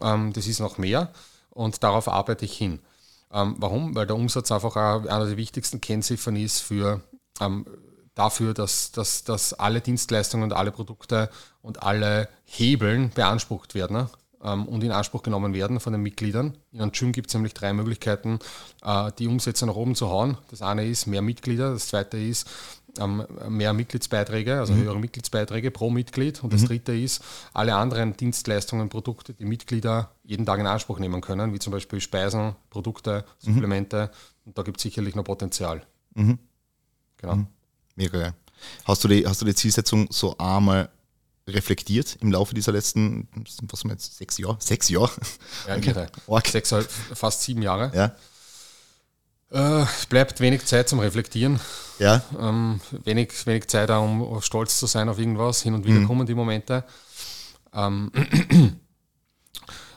Ähm, 0.00 0.32
das 0.32 0.46
ist 0.46 0.60
noch 0.60 0.78
mehr 0.78 1.12
und 1.50 1.82
darauf 1.82 2.08
arbeite 2.08 2.46
ich 2.46 2.56
hin. 2.56 2.80
Ähm, 3.30 3.56
warum? 3.58 3.94
Weil 3.94 4.06
der 4.06 4.16
Umsatz 4.16 4.50
einfach 4.50 4.76
einer 4.76 5.26
der 5.26 5.36
wichtigsten 5.36 5.82
Kennziffern 5.82 6.36
ist 6.36 6.60
für 6.60 7.02
ähm, 7.40 7.66
dafür, 8.14 8.54
dass, 8.54 8.90
dass, 8.90 9.24
dass 9.24 9.52
alle 9.54 9.80
Dienstleistungen 9.80 10.44
und 10.44 10.52
alle 10.52 10.72
Produkte 10.72 11.30
und 11.60 11.82
alle 11.82 12.28
Hebeln 12.44 13.10
beansprucht 13.10 13.74
werden. 13.74 13.96
Ne? 13.96 14.10
Ähm, 14.42 14.66
und 14.66 14.82
in 14.84 14.92
Anspruch 14.92 15.22
genommen 15.22 15.54
werden 15.54 15.80
von 15.80 15.92
den 15.92 16.02
Mitgliedern. 16.02 16.56
In 16.72 16.80
einem 16.80 16.92
Gym 16.92 17.12
gibt 17.12 17.28
es 17.28 17.34
nämlich 17.34 17.54
drei 17.54 17.72
Möglichkeiten, 17.72 18.38
äh, 18.82 19.10
die 19.18 19.26
Umsätze 19.26 19.66
nach 19.66 19.74
oben 19.74 19.94
zu 19.94 20.08
hauen. 20.08 20.38
Das 20.50 20.62
eine 20.62 20.86
ist 20.86 21.06
mehr 21.06 21.22
Mitglieder, 21.22 21.72
das 21.72 21.88
zweite 21.88 22.18
ist 22.18 22.48
ähm, 22.98 23.24
mehr 23.48 23.72
Mitgliedsbeiträge, 23.72 24.58
also 24.58 24.72
mhm. 24.72 24.82
höhere 24.82 24.98
Mitgliedsbeiträge 24.98 25.70
pro 25.70 25.90
Mitglied. 25.90 26.42
Und 26.42 26.52
das 26.52 26.62
mhm. 26.62 26.66
dritte 26.66 26.96
ist 26.96 27.22
alle 27.52 27.74
anderen 27.74 28.16
Dienstleistungen, 28.16 28.88
Produkte, 28.88 29.34
die 29.34 29.44
Mitglieder 29.44 30.10
jeden 30.24 30.46
Tag 30.46 30.60
in 30.60 30.66
Anspruch 30.66 30.98
nehmen 30.98 31.20
können, 31.20 31.52
wie 31.52 31.58
zum 31.58 31.72
Beispiel 31.72 32.00
Speisen, 32.00 32.54
Produkte, 32.70 33.24
mhm. 33.42 33.52
Supplemente. 33.52 34.10
Mhm. 34.12 34.48
Und 34.48 34.58
da 34.58 34.62
gibt 34.62 34.78
es 34.78 34.82
sicherlich 34.82 35.14
noch 35.14 35.24
Potenzial. 35.24 35.82
Mhm. 36.14 36.38
Genau. 37.18 37.36
Mhm. 37.36 37.46
Mega 37.96 38.18
geil. 38.18 38.34
Hast 38.84 39.04
du, 39.04 39.08
die, 39.08 39.26
hast 39.26 39.40
du 39.40 39.46
die 39.46 39.54
Zielsetzung 39.54 40.08
so 40.10 40.36
einmal 40.38 40.88
reflektiert 41.48 42.16
im 42.20 42.30
Laufe 42.30 42.54
dieser 42.54 42.72
letzten, 42.72 43.28
was 43.62 43.80
haben 43.80 43.90
wir 43.90 43.94
jetzt, 43.94 44.16
sechs 44.16 44.38
Jahre? 44.38 44.56
Sechs 44.60 44.88
Jahre? 44.88 45.10
Ja, 45.66 45.76
okay. 45.76 46.50
Sechs, 46.50 46.74
fast 47.14 47.42
sieben 47.42 47.62
Jahre. 47.62 47.90
Ja. 47.94 48.14
Äh, 49.50 49.86
bleibt 50.10 50.40
wenig 50.40 50.64
Zeit 50.66 50.88
zum 50.88 50.98
Reflektieren. 50.98 51.58
Ja. 51.98 52.22
Ähm, 52.38 52.80
wenig, 53.04 53.46
wenig 53.46 53.66
Zeit, 53.68 53.90
auch, 53.90 54.02
um 54.04 54.42
stolz 54.42 54.78
zu 54.78 54.86
sein 54.86 55.08
auf 55.08 55.18
irgendwas. 55.18 55.62
Hin 55.62 55.74
und 55.74 55.86
wieder 55.86 56.00
mhm. 56.00 56.06
kommen 56.06 56.26
die 56.26 56.34
Momente. 56.34 56.84
Ähm, 57.72 58.12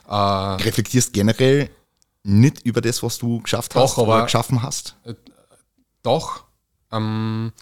äh, 0.08 0.14
Reflektierst 0.14 1.12
generell 1.12 1.70
nicht 2.22 2.64
über 2.64 2.80
das, 2.80 3.02
was 3.02 3.18
du 3.18 3.40
geschafft 3.42 3.76
doch, 3.76 3.82
hast 3.82 3.98
oder 3.98 4.22
geschaffen 4.22 4.62
hast? 4.62 4.96
Äh, 5.04 5.14
doch. 6.02 6.44
Ähm, 6.90 7.52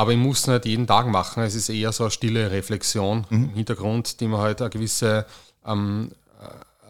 aber 0.00 0.12
ich 0.12 0.18
muss 0.18 0.40
es 0.40 0.46
nicht 0.46 0.64
jeden 0.64 0.86
Tag 0.86 1.08
machen. 1.08 1.42
Es 1.42 1.54
ist 1.54 1.68
eher 1.68 1.92
so 1.92 2.04
eine 2.04 2.10
stille 2.10 2.50
Reflexion 2.50 3.26
mhm. 3.28 3.44
im 3.44 3.50
Hintergrund, 3.50 4.18
die 4.20 4.28
mir 4.28 4.38
halt 4.38 4.62
eine 4.62 4.70
gewisse 4.70 5.26
ähm, 5.66 6.12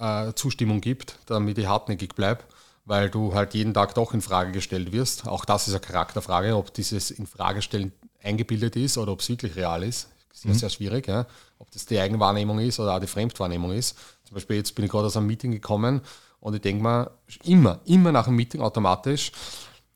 äh, 0.01 0.29
äh, 0.29 0.35
Zustimmung 0.37 0.81
gibt, 0.81 1.19
damit 1.27 1.59
ich 1.59 1.67
hartnäckig 1.67 2.15
bleibe, 2.15 2.45
weil 2.85 3.11
du 3.11 3.35
halt 3.35 3.55
jeden 3.55 3.75
Tag 3.75 3.97
doch 3.97 4.15
in 4.15 4.21
Frage 4.23 4.53
gestellt 4.53 4.93
wirst. 4.93 5.27
Auch 5.27 5.45
das 5.45 5.67
ist 5.67 5.75
eine 5.75 5.81
Charakterfrage, 5.81 6.55
ob 6.57 6.73
dieses 6.73 7.11
in 7.11 7.27
Frage 7.27 7.63
stellen 7.63 7.91
eingebildet 8.23 8.77
ist 8.77 8.97
oder 8.97 9.11
ob 9.11 9.23
es 9.23 9.29
wirklich 9.29 9.57
real 9.57 9.83
ist. 9.83 10.09
Sehr, 10.33 10.53
mhm. 10.53 10.59
sehr 10.59 10.71
schwierig, 10.71 11.09
ja. 11.09 11.27
ob 11.59 11.69
das 11.73 11.87
die 11.87 11.99
Eigenwahrnehmung 11.99 12.61
ist 12.61 12.79
oder 12.79 12.95
auch 12.95 13.01
die 13.01 13.09
Fremdwahrnehmung 13.09 13.73
ist. 13.73 13.99
Zum 14.25 14.37
Beispiel 14.37 14.55
jetzt 14.55 14.77
bin 14.77 14.85
ich 14.85 14.91
gerade 14.93 15.09
aus 15.09 15.17
einem 15.17 15.27
Meeting 15.27 15.51
gekommen 15.51 16.01
und 16.39 16.55
ich 16.55 16.61
denke 16.61 16.85
mir 16.85 17.11
immer, 17.43 17.81
immer 17.87 18.13
nach 18.13 18.29
einem 18.29 18.37
Meeting 18.37 18.61
automatisch, 18.61 19.33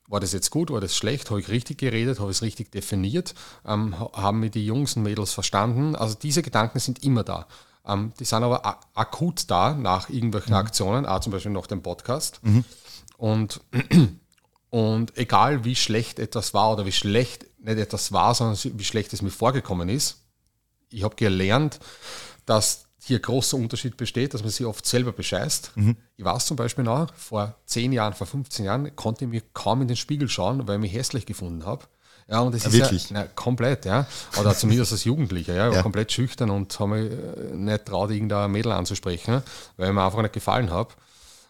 war 0.08 0.20
das 0.20 0.32
jetzt 0.32 0.50
gut, 0.50 0.70
war 0.70 0.80
das 0.80 0.96
schlecht, 0.96 1.30
habe 1.30 1.40
ich 1.40 1.48
richtig 1.48 1.78
geredet, 1.78 2.20
habe 2.20 2.30
ich 2.30 2.38
es 2.38 2.42
richtig 2.42 2.70
definiert, 2.70 3.34
ähm, 3.66 3.98
haben 3.98 4.40
mir 4.40 4.50
die 4.50 4.66
Jungs 4.66 4.96
und 4.96 5.02
Mädels 5.02 5.32
verstanden. 5.32 5.96
Also 5.96 6.14
diese 6.14 6.42
Gedanken 6.42 6.78
sind 6.78 7.02
immer 7.02 7.24
da. 7.24 7.46
Ähm, 7.86 8.12
die 8.18 8.24
sind 8.24 8.42
aber 8.42 8.80
akut 8.94 9.50
da 9.50 9.74
nach 9.74 10.08
irgendwelchen 10.08 10.52
mhm. 10.52 10.58
Aktionen, 10.58 11.06
auch 11.06 11.20
zum 11.20 11.32
Beispiel 11.32 11.52
nach 11.52 11.66
dem 11.66 11.82
Podcast. 11.82 12.40
Mhm. 12.42 12.64
Und, 13.16 13.60
und 14.70 15.16
egal 15.16 15.64
wie 15.64 15.76
schlecht 15.76 16.18
etwas 16.18 16.54
war 16.54 16.72
oder 16.72 16.86
wie 16.86 16.92
schlecht 16.92 17.46
nicht 17.58 17.78
etwas 17.78 18.12
war, 18.12 18.34
sondern 18.34 18.58
wie 18.78 18.84
schlecht 18.84 19.12
es 19.12 19.22
mir 19.22 19.30
vorgekommen 19.30 19.88
ist, 19.88 20.20
ich 20.90 21.02
habe 21.02 21.16
gelernt, 21.16 21.80
dass 22.46 22.86
hier 23.06 23.18
großer 23.18 23.56
Unterschied 23.56 23.96
besteht, 23.96 24.34
dass 24.34 24.42
man 24.42 24.50
sich 24.50 24.64
oft 24.66 24.86
selber 24.86 25.12
bescheißt. 25.12 25.72
Mhm. 25.76 25.96
Ich 26.16 26.24
weiß 26.24 26.46
zum 26.46 26.56
Beispiel 26.56 26.84
noch, 26.84 27.14
vor 27.14 27.56
10 27.66 27.92
Jahren, 27.92 28.14
vor 28.14 28.26
15 28.26 28.64
Jahren 28.64 28.96
konnte 28.96 29.24
ich 29.24 29.30
mir 29.30 29.42
kaum 29.52 29.82
in 29.82 29.88
den 29.88 29.96
Spiegel 29.96 30.28
schauen, 30.28 30.66
weil 30.66 30.76
ich 30.76 30.80
mich 30.80 30.94
hässlich 30.94 31.26
gefunden 31.26 31.66
habe. 31.66 31.84
Ja, 32.28 32.40
und 32.40 32.54
das 32.54 32.62
ja, 32.62 32.70
ist 32.70 32.74
wirklich? 32.74 33.10
Ja, 33.10 33.16
na, 33.20 33.26
komplett, 33.26 33.84
ja. 33.84 34.06
Oder 34.40 34.54
zumindest 34.54 34.92
als 34.92 35.04
Jugendlicher, 35.04 35.54
ja. 35.54 35.70
Ja. 35.70 35.82
komplett 35.82 36.10
schüchtern 36.10 36.50
und 36.50 36.78
habe 36.80 36.96
mich 36.96 37.12
äh, 37.12 37.54
nicht 37.54 37.84
traut, 37.84 38.10
irgendein 38.10 38.50
Mädel 38.50 38.72
anzusprechen, 38.72 39.42
weil 39.76 39.88
ich 39.88 39.94
mir 39.94 40.02
einfach 40.02 40.22
nicht 40.22 40.32
gefallen 40.32 40.70
habe. 40.70 40.94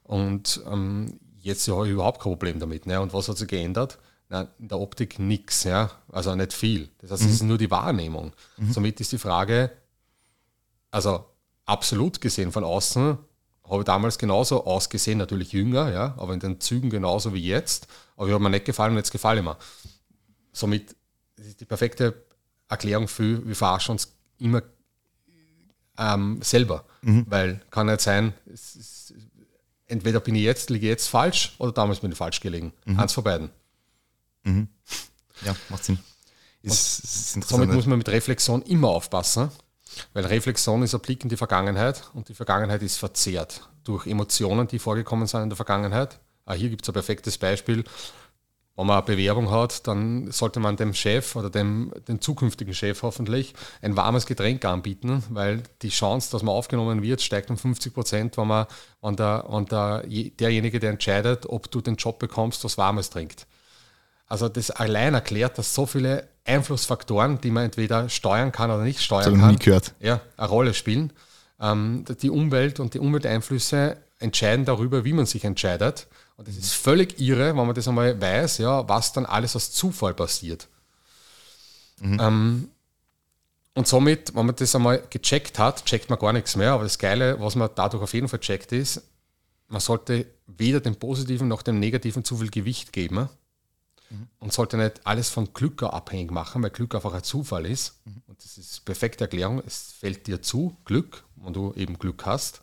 Und 0.03 0.61
ähm, 0.71 1.21
jetzt 1.41 1.69
habe 1.69 1.87
ich 1.87 1.93
überhaupt 1.93 2.21
kein 2.21 2.33
Problem 2.33 2.59
damit. 2.59 2.87
Ne? 2.87 3.01
Und 3.01 3.13
was 3.13 3.29
hat 3.29 3.39
sich 3.39 3.49
geändert? 3.49 3.99
Na, 4.29 4.49
in 4.59 4.69
der 4.69 4.81
Optik 4.81 5.19
nichts, 5.19 5.65
ja. 5.65 5.91
Also 6.11 6.35
nicht 6.35 6.53
viel. 6.53 6.89
Das 6.99 7.13
heißt, 7.13 7.23
es 7.23 7.29
mhm. 7.29 7.35
ist 7.35 7.43
nur 7.43 7.59
die 7.59 7.71
Wahrnehmung. 7.71 8.33
Mhm. 8.57 8.73
Somit 8.73 9.01
ist 9.01 9.13
die 9.13 9.19
Frage, 9.19 9.71
also 10.91 11.25
absolut 11.67 12.21
gesehen 12.21 12.53
von 12.53 12.65
außen 12.65 13.19
habe 13.69 13.81
ich 13.81 13.85
damals 13.85 14.19
genauso 14.19 14.67
ausgesehen, 14.67 15.19
natürlich 15.19 15.53
jünger, 15.53 15.91
ja, 15.91 16.15
aber 16.19 16.35
in 16.35 16.41
den 16.41 16.61
Zügen 16.61 16.91
genauso 16.91 17.33
wie 17.33 17.43
jetzt. 17.43 17.87
Aber 18.17 18.27
ich 18.27 18.35
habe 18.35 18.43
mir 18.43 18.51
nicht 18.51 18.67
gefallen 18.67 18.93
und 18.93 18.99
jetzt 18.99 19.11
gefalle 19.11 19.41
ich 19.41 19.45
mir. 19.45 19.57
Somit 20.53 20.95
ist 21.37 21.61
die 21.61 21.65
perfekte 21.65 22.25
Erklärung 22.69 23.09
für, 23.09 23.47
wir 23.47 23.57
verarschen 23.57 23.93
uns 23.93 24.15
immer 24.39 24.63
ähm, 25.99 26.41
selber. 26.43 26.85
Mhm. 27.03 27.25
Weil 27.29 27.61
kann 27.71 27.87
nicht 27.87 28.03
sein, 28.03 28.35
ist, 28.47 29.15
entweder 29.87 30.21
bin 30.21 30.35
ich 30.35 30.43
jetzt, 30.43 30.71
liege 30.71 30.87
jetzt 30.87 31.09
falsch 31.09 31.55
oder 31.59 31.73
damals 31.73 32.01
bin 32.01 32.13
ich 32.13 32.19
falsch 32.19 32.41
gelegen. 32.41 32.73
Mhm. 32.85 33.01
Eins 33.01 33.13
von 33.13 33.25
beiden. 33.25 33.51
Mhm. 34.43 34.69
Ja, 35.43 35.57
macht 35.71 35.85
Sinn. 35.85 35.99
Ist, 36.63 37.01
ist 37.05 37.49
somit 37.49 37.71
muss 37.71 37.87
man 37.87 37.99
mit 37.99 38.09
Reflexion 38.09 38.63
immer 38.63 38.89
aufpassen. 38.89 39.51
Weil 40.13 40.27
Reflexion 40.27 40.83
ist 40.83 40.95
ein 40.95 41.01
Blick 41.01 41.23
in 41.23 41.29
die 41.29 41.37
Vergangenheit 41.37 42.11
und 42.15 42.29
die 42.29 42.35
Vergangenheit 42.35 42.83
ist 42.83 42.99
verzehrt 42.99 43.69
durch 43.85 44.07
Emotionen, 44.07 44.67
die 44.67 44.79
vorgekommen 44.79 45.27
sind 45.27 45.43
in 45.43 45.51
der 45.51 45.57
Vergangenheit. 45.57 46.21
Auch 46.47 46.55
hier 46.55 46.69
gibt 46.69 46.83
es 46.83 46.89
ein 46.89 46.95
perfektes 46.95 47.39
Beispiel. 47.39 47.85
Wenn 48.77 48.87
man 48.87 48.97
eine 48.97 49.07
Bewerbung 49.07 49.53
hat, 49.53 49.87
dann 49.87 50.33
sollte 50.33 50.59
man 50.59 50.77
dem 50.77 50.95
Chef 50.95 51.37
oder 51.37 51.49
dem 51.49 51.93
den 52.09 52.21
zukünftigen 52.21 52.75
Chef 52.75 53.03
hoffentlich 53.03 53.55
ein 53.83 53.97
warmes 53.97 54.27
Getränk 54.27 54.65
anbieten, 54.65 55.23
weil 55.29 55.63
die 55.83 55.91
Chance, 55.91 56.33
dass 56.33 56.43
man 56.43 56.55
aufgenommen 56.55 57.01
wird, 57.01 57.23
steigt 57.23 57.51
um 57.51 57.57
50 57.57 57.95
Prozent, 57.95 58.37
wenn, 58.37 58.49
man, 58.49 58.67
wenn, 59.01 59.15
der, 59.15 59.45
wenn 59.49 59.67
der, 59.67 60.03
derjenige, 60.05 60.81
der 60.81 60.91
entscheidet, 60.91 61.47
ob 61.47 61.71
du 61.71 61.81
den 61.81 61.95
Job 61.95 62.19
bekommst, 62.19 62.65
was 62.65 62.77
Warmes 62.77 63.11
trinkt. 63.11 63.47
Also 64.27 64.49
das 64.49 64.73
allein 64.73 65.15
erklärt, 65.15 65.57
dass 65.59 65.73
so 65.73 65.87
viele 65.87 66.29
Einflussfaktoren, 66.45 67.41
die 67.41 67.51
man 67.51 67.65
entweder 67.65 68.09
steuern 68.09 68.53
kann 68.53 68.71
oder 68.71 68.83
nicht 68.83 69.01
steuern 69.01 69.33
das 69.33 69.41
kann, 69.41 69.51
nie 69.51 69.59
gehört. 69.59 69.95
Ja, 70.01 70.21
eine 70.37 70.49
Rolle 70.49 70.75
spielen. 70.75 71.13
Ähm, 71.61 72.05
die 72.23 72.31
Umwelt 72.31 72.81
und 72.81 72.95
die 72.95 72.99
Umwelteinflüsse 72.99 73.97
entscheiden 74.19 74.65
darüber, 74.65 75.05
wie 75.05 75.13
man 75.13 75.27
sich 75.27 75.45
entscheidet. 75.45 76.07
Und 76.37 76.49
es 76.49 76.57
ist 76.57 76.75
völlig 76.75 77.19
irre, 77.21 77.57
wenn 77.57 77.67
man 77.67 77.75
das 77.75 77.89
einmal 77.89 78.21
weiß, 78.21 78.59
ja, 78.59 78.87
was 78.89 79.13
dann 79.13 79.25
alles 79.25 79.57
aus 79.57 79.73
Zufall 79.73 80.15
passiert. 80.15 80.69
Mhm. 82.01 82.21
Ähm, 82.21 82.69
und 83.75 83.89
somit, 83.89 84.35
wenn 84.35 84.47
man 84.47 84.55
das 84.55 84.75
einmal 84.75 85.03
gecheckt 85.11 85.59
hat, 85.59 85.85
checkt 85.85 86.11
man 86.11 86.19
gar 86.19 86.33
nichts 86.33 86.57
mehr. 86.57 86.73
Aber 86.73 86.85
das 86.85 86.99
Geile, 86.99 87.41
was 87.41 87.57
man 87.57 87.71
dadurch 87.75 88.03
auf 88.03 88.15
jeden 88.15 88.29
Fall 88.29 88.41
checkt, 88.41 88.73
ist, 88.73 89.03
man 89.69 89.81
sollte 89.81 90.27
weder 90.47 90.81
dem 90.81 90.97
Positiven 90.97 91.49
noch 91.49 91.63
dem 91.63 91.81
Negativen 91.81 92.23
zu 92.23 92.37
viel 92.37 92.51
Gewicht 92.51 92.93
geben 92.93 93.29
mhm. 94.15 94.29
und 94.39 94.53
sollte 94.53 94.77
nicht 94.77 95.07
alles 95.07 95.31
von 95.31 95.53
Glück 95.53 95.83
abhängig 95.83 96.31
machen, 96.31 96.63
weil 96.63 96.71
Glück 96.71 96.95
einfach 96.95 97.13
ein 97.13 97.23
Zufall 97.23 97.67
ist. 97.67 98.01
Mhm. 98.05 98.23
Und 98.27 98.45
das 98.45 98.59
ist 98.59 98.79
eine 98.79 98.85
perfekte 98.85 99.25
Erklärung. 99.25 99.63
Es 99.67 99.95
fällt 99.99 100.27
dir 100.27 100.43
zu, 100.43 100.77
Glück, 100.85 101.25
wenn 101.37 101.53
du 101.53 101.73
eben 101.75 101.99
Glück 101.99 102.25
hast. 102.27 102.61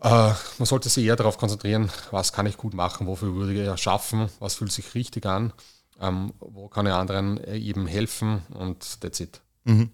Äh, 0.00 0.32
man 0.58 0.66
sollte 0.66 0.88
sich 0.88 1.04
eher 1.04 1.16
darauf 1.16 1.38
konzentrieren, 1.38 1.90
was 2.10 2.32
kann 2.32 2.46
ich 2.46 2.56
gut 2.56 2.74
machen, 2.74 3.06
wofür 3.06 3.34
würde 3.34 3.52
ich 3.52 3.60
erschaffen, 3.60 4.28
was 4.38 4.54
fühlt 4.54 4.70
sich 4.70 4.94
richtig 4.94 5.26
an, 5.26 5.52
ähm, 6.00 6.32
wo 6.38 6.68
kann 6.68 6.86
ich 6.86 6.92
anderen 6.92 7.42
äh, 7.42 7.56
eben 7.58 7.86
helfen 7.88 8.42
und 8.54 9.00
that's 9.00 9.18
it. 9.18 9.40
Mhm. 9.64 9.90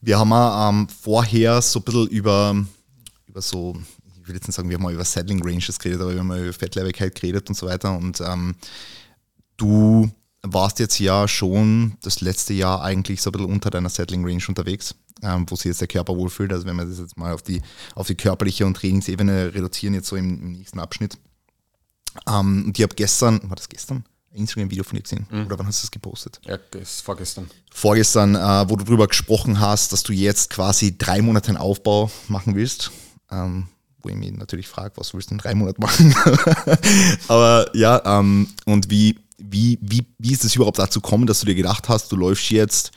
Wir 0.00 0.18
haben 0.18 0.32
ähm, 0.32 0.88
vorher 0.88 1.60
so 1.60 1.80
ein 1.80 1.82
bisschen 1.82 2.06
über, 2.06 2.54
über 3.26 3.42
so 3.42 3.76
ich 4.22 4.28
will 4.28 4.34
jetzt 4.36 4.46
nicht 4.46 4.54
sagen, 4.54 4.68
wir 4.68 4.76
haben 4.76 4.82
mal 4.82 4.92
über 4.92 5.04
Settling 5.04 5.42
Ranges 5.42 5.78
geredet, 5.78 6.00
aber 6.00 6.12
wir 6.12 6.20
haben 6.20 6.28
mal 6.28 6.40
über 6.40 6.52
Fettleibigkeit 6.52 7.14
geredet 7.14 7.48
und 7.48 7.54
so 7.54 7.66
weiter. 7.66 7.96
Und 7.96 8.20
ähm, 8.20 8.54
du 9.60 10.10
warst 10.42 10.78
jetzt 10.78 10.98
ja 10.98 11.28
schon 11.28 11.96
das 12.02 12.20
letzte 12.20 12.54
Jahr 12.54 12.82
eigentlich 12.82 13.20
so 13.20 13.30
ein 13.30 13.32
bisschen 13.32 13.52
unter 13.52 13.70
deiner 13.70 13.90
Settling 13.90 14.24
Range 14.24 14.42
unterwegs, 14.48 14.94
ähm, 15.22 15.44
wo 15.48 15.56
sich 15.56 15.66
jetzt 15.66 15.80
der 15.80 15.88
Körper 15.88 16.16
wohlfühlt. 16.16 16.52
Also 16.52 16.66
wenn 16.66 16.76
wir 16.76 16.86
das 16.86 16.98
jetzt 16.98 17.16
mal 17.16 17.32
auf 17.32 17.42
die, 17.42 17.60
auf 17.94 18.06
die 18.06 18.14
körperliche 18.14 18.66
und 18.66 18.74
Trainingsebene 18.74 19.54
reduzieren, 19.54 19.94
jetzt 19.94 20.08
so 20.08 20.16
im, 20.16 20.40
im 20.40 20.52
nächsten 20.52 20.80
Abschnitt. 20.80 21.18
Ähm, 22.26 22.64
und 22.66 22.78
ich 22.78 22.82
habe 22.82 22.94
gestern, 22.94 23.40
war 23.48 23.56
das 23.56 23.68
gestern? 23.68 24.04
Instagram-Video 24.32 24.84
von 24.84 24.96
dir 24.96 25.02
gesehen. 25.02 25.26
Mhm. 25.30 25.46
Oder 25.46 25.58
wann 25.58 25.66
hast 25.66 25.82
du 25.82 25.86
das 25.86 25.90
gepostet? 25.90 26.40
Ja, 26.44 26.56
das 26.70 27.00
vorgestern. 27.00 27.50
Vorgestern, 27.72 28.36
äh, 28.36 28.68
wo 28.68 28.76
du 28.76 28.84
darüber 28.84 29.08
gesprochen 29.08 29.60
hast, 29.60 29.92
dass 29.92 30.04
du 30.04 30.12
jetzt 30.12 30.50
quasi 30.50 30.96
drei 30.96 31.20
Monate 31.20 31.48
einen 31.48 31.56
Aufbau 31.56 32.10
machen 32.28 32.54
willst. 32.54 32.92
Ähm, 33.30 33.66
wo 34.02 34.08
ich 34.08 34.14
mich 34.14 34.32
natürlich 34.32 34.68
frage, 34.68 34.96
was 34.96 35.12
willst 35.12 35.30
du 35.30 35.34
in 35.34 35.38
drei 35.38 35.54
Monaten 35.54 35.82
machen? 35.82 36.14
Aber 37.28 37.68
ja, 37.74 38.00
ähm, 38.18 38.48
und 38.64 38.88
wie, 38.88 39.18
wie, 39.42 39.78
wie, 39.80 40.06
wie 40.18 40.32
ist 40.32 40.44
es 40.44 40.54
überhaupt 40.56 40.78
dazu 40.78 41.00
gekommen, 41.00 41.26
dass 41.26 41.40
du 41.40 41.46
dir 41.46 41.54
gedacht 41.54 41.88
hast, 41.88 42.10
du 42.12 42.16
läufst 42.16 42.50
jetzt, 42.50 42.92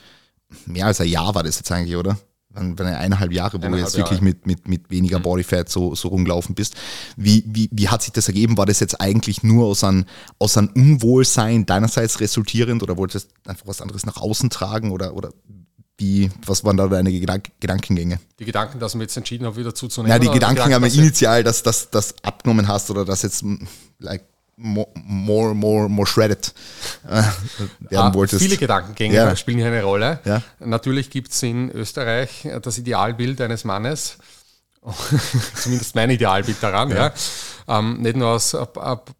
mehr 0.66 0.86
als 0.86 1.00
ein 1.00 1.08
Jahr 1.08 1.34
war 1.34 1.42
das 1.42 1.56
jetzt 1.56 1.70
eigentlich, 1.70 1.96
oder? 1.96 2.18
Wenn, 2.50 2.78
wenn 2.78 2.86
eineinhalb 2.86 3.32
Jahre, 3.32 3.60
wo 3.60 3.66
eineinhalb 3.66 3.92
du 3.92 3.98
jetzt 3.98 3.98
Jahre. 3.98 4.10
wirklich 4.10 4.20
mit, 4.20 4.46
mit, 4.46 4.68
mit 4.68 4.90
weniger 4.90 5.18
mhm. 5.18 5.24
Bodyfat 5.24 5.68
so, 5.68 5.94
so 5.96 6.08
rumgelaufen 6.08 6.54
bist. 6.54 6.76
Wie, 7.16 7.42
wie, 7.48 7.68
wie 7.72 7.88
hat 7.88 8.02
sich 8.02 8.12
das 8.12 8.28
ergeben? 8.28 8.56
War 8.56 8.66
das 8.66 8.78
jetzt 8.78 9.00
eigentlich 9.00 9.42
nur 9.42 9.66
aus 9.66 9.82
einem, 9.82 10.04
aus 10.38 10.56
einem 10.56 10.70
Unwohlsein 10.74 11.66
deinerseits 11.66 12.20
resultierend 12.20 12.82
oder 12.82 12.96
wolltest 12.96 13.30
du 13.42 13.50
einfach 13.50 13.66
was 13.66 13.80
anderes 13.80 14.06
nach 14.06 14.18
außen 14.18 14.50
tragen 14.50 14.92
oder, 14.92 15.14
oder 15.14 15.30
wie, 15.98 16.30
was 16.44 16.64
waren 16.64 16.76
da 16.76 16.86
deine 16.88 17.12
Gedank 17.12 17.50
Gedankengänge? 17.60 18.18
Die 18.38 18.44
Gedanken, 18.44 18.78
dass 18.78 18.94
wir 18.94 19.02
jetzt 19.02 19.16
entschieden 19.16 19.46
haben, 19.46 19.56
wieder 19.56 19.74
zuzunehmen? 19.74 20.12
Ja, 20.12 20.18
die 20.18 20.32
Gedanken 20.32 20.72
haben 20.72 20.84
wir 20.84 20.92
initial, 20.92 21.44
dass 21.44 21.62
du 21.62 21.68
das, 21.68 21.90
das 21.90 22.14
abgenommen 22.22 22.66
hast 22.66 22.90
oder 22.90 23.04
dass 23.04 23.22
jetzt 23.22 23.44
like, 23.98 24.24
more, 24.56 24.88
more, 24.94 25.54
more, 25.54 25.88
more 25.88 26.06
shredded 26.06 26.52
äh, 27.06 27.10
werden 27.10 27.32
ah, 27.96 28.14
wolltest. 28.14 28.42
Viele 28.42 28.56
Gedankengänge 28.56 29.14
ja. 29.14 29.36
spielen 29.36 29.58
hier 29.58 29.66
eine 29.66 29.82
Rolle. 29.82 30.20
Ja. 30.24 30.42
Natürlich 30.60 31.10
gibt 31.10 31.32
es 31.32 31.42
in 31.42 31.70
Österreich 31.70 32.48
das 32.62 32.78
Idealbild 32.78 33.40
eines 33.40 33.64
Mannes, 33.64 34.18
zumindest 35.54 35.94
mein 35.94 36.10
Idealbild 36.10 36.62
daran, 36.62 36.90
ja. 36.90 37.12
Ähm, 37.66 38.02
nicht 38.02 38.16
nur 38.16 38.28
aus 38.28 38.52
äh, 38.52 38.66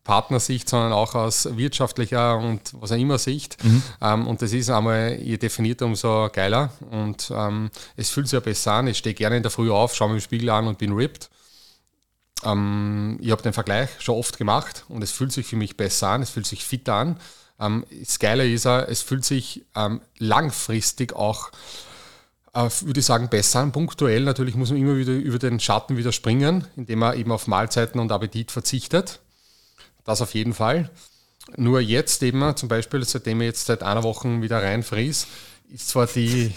Partnersicht, 0.05 0.69
sondern 0.69 0.93
auch 0.93 1.15
aus 1.15 1.49
wirtschaftlicher 1.57 2.37
und 2.37 2.61
was 2.75 2.93
auch 2.93 2.97
immer 2.97 3.17
Sicht. 3.17 3.63
Mhm. 3.65 3.83
Ähm, 4.03 4.27
und 4.27 4.43
das 4.43 4.53
ist 4.53 4.69
einmal, 4.69 5.19
je 5.19 5.39
definierter, 5.39 5.87
umso 5.87 6.29
geiler. 6.31 6.71
Und 6.91 7.33
ähm, 7.35 7.71
es 7.97 8.11
fühlt 8.11 8.27
sich 8.27 8.35
ja 8.35 8.41
besser 8.41 8.73
an. 8.73 8.87
Ich 8.87 8.99
stehe 8.99 9.15
gerne 9.15 9.39
in 9.39 9.43
der 9.43 9.51
Früh 9.51 9.71
auf, 9.71 9.95
schaue 9.95 10.09
mir 10.09 10.17
den 10.17 10.21
Spiegel 10.21 10.51
an 10.51 10.67
und 10.67 10.77
bin 10.77 10.93
ripped. 10.93 11.31
Ähm, 12.43 13.19
ich 13.21 13.31
habe 13.31 13.43
den 13.43 13.53
Vergleich 13.53 13.91
schon 14.01 14.17
oft 14.17 14.39
gemacht 14.39 14.85
und 14.89 15.03
es 15.03 15.13
fühlt 15.13 15.33
sich 15.33 15.47
für 15.47 15.57
mich 15.57 15.77
besser 15.77 16.09
an, 16.09 16.23
es 16.23 16.31
fühlt 16.31 16.47
sich 16.47 16.65
fitter 16.65 16.95
an. 16.95 17.21
Ähm, 17.61 17.85
das 18.01 18.19
Geile 18.19 18.49
ist, 18.49 18.67
es 18.67 19.03
fühlt 19.03 19.25
sich 19.25 19.65
ähm, 19.75 20.01
langfristig 20.19 21.15
auch 21.15 21.51
äh, 22.55 22.71
würde 22.83 23.01
ich 23.01 23.07
sagen, 23.07 23.29
besser 23.29 23.61
an. 23.61 23.73
Punktuell 23.73 24.23
natürlich 24.23 24.55
muss 24.55 24.71
man 24.71 24.81
immer 24.81 24.97
wieder 24.97 25.13
über 25.13 25.39
den 25.39 25.61
Schatten 25.61 25.97
wieder 25.97 26.13
springen, 26.13 26.67
indem 26.77 27.01
man 27.01 27.19
eben 27.19 27.33
auf 27.33 27.47
Mahlzeiten 27.47 28.01
und 28.01 28.13
Appetit 28.13 28.51
verzichtet. 28.51 29.21
Das 30.05 30.23
auf 30.23 30.35
jeden 30.35 30.55
Fall. 30.55 30.91
Nur 31.57 31.81
jetzt 31.81 32.23
eben, 32.23 32.57
zum 32.57 32.69
Beispiel, 32.69 33.05
seitdem 33.05 33.41
ich 33.41 33.47
jetzt 33.47 33.67
seit 33.67 33.83
einer 33.83 34.03
Woche 34.03 34.41
wieder 34.41 34.63
reinfries, 34.63 35.27
ist 35.71 35.89
zwar 35.89 36.07
die, 36.07 36.55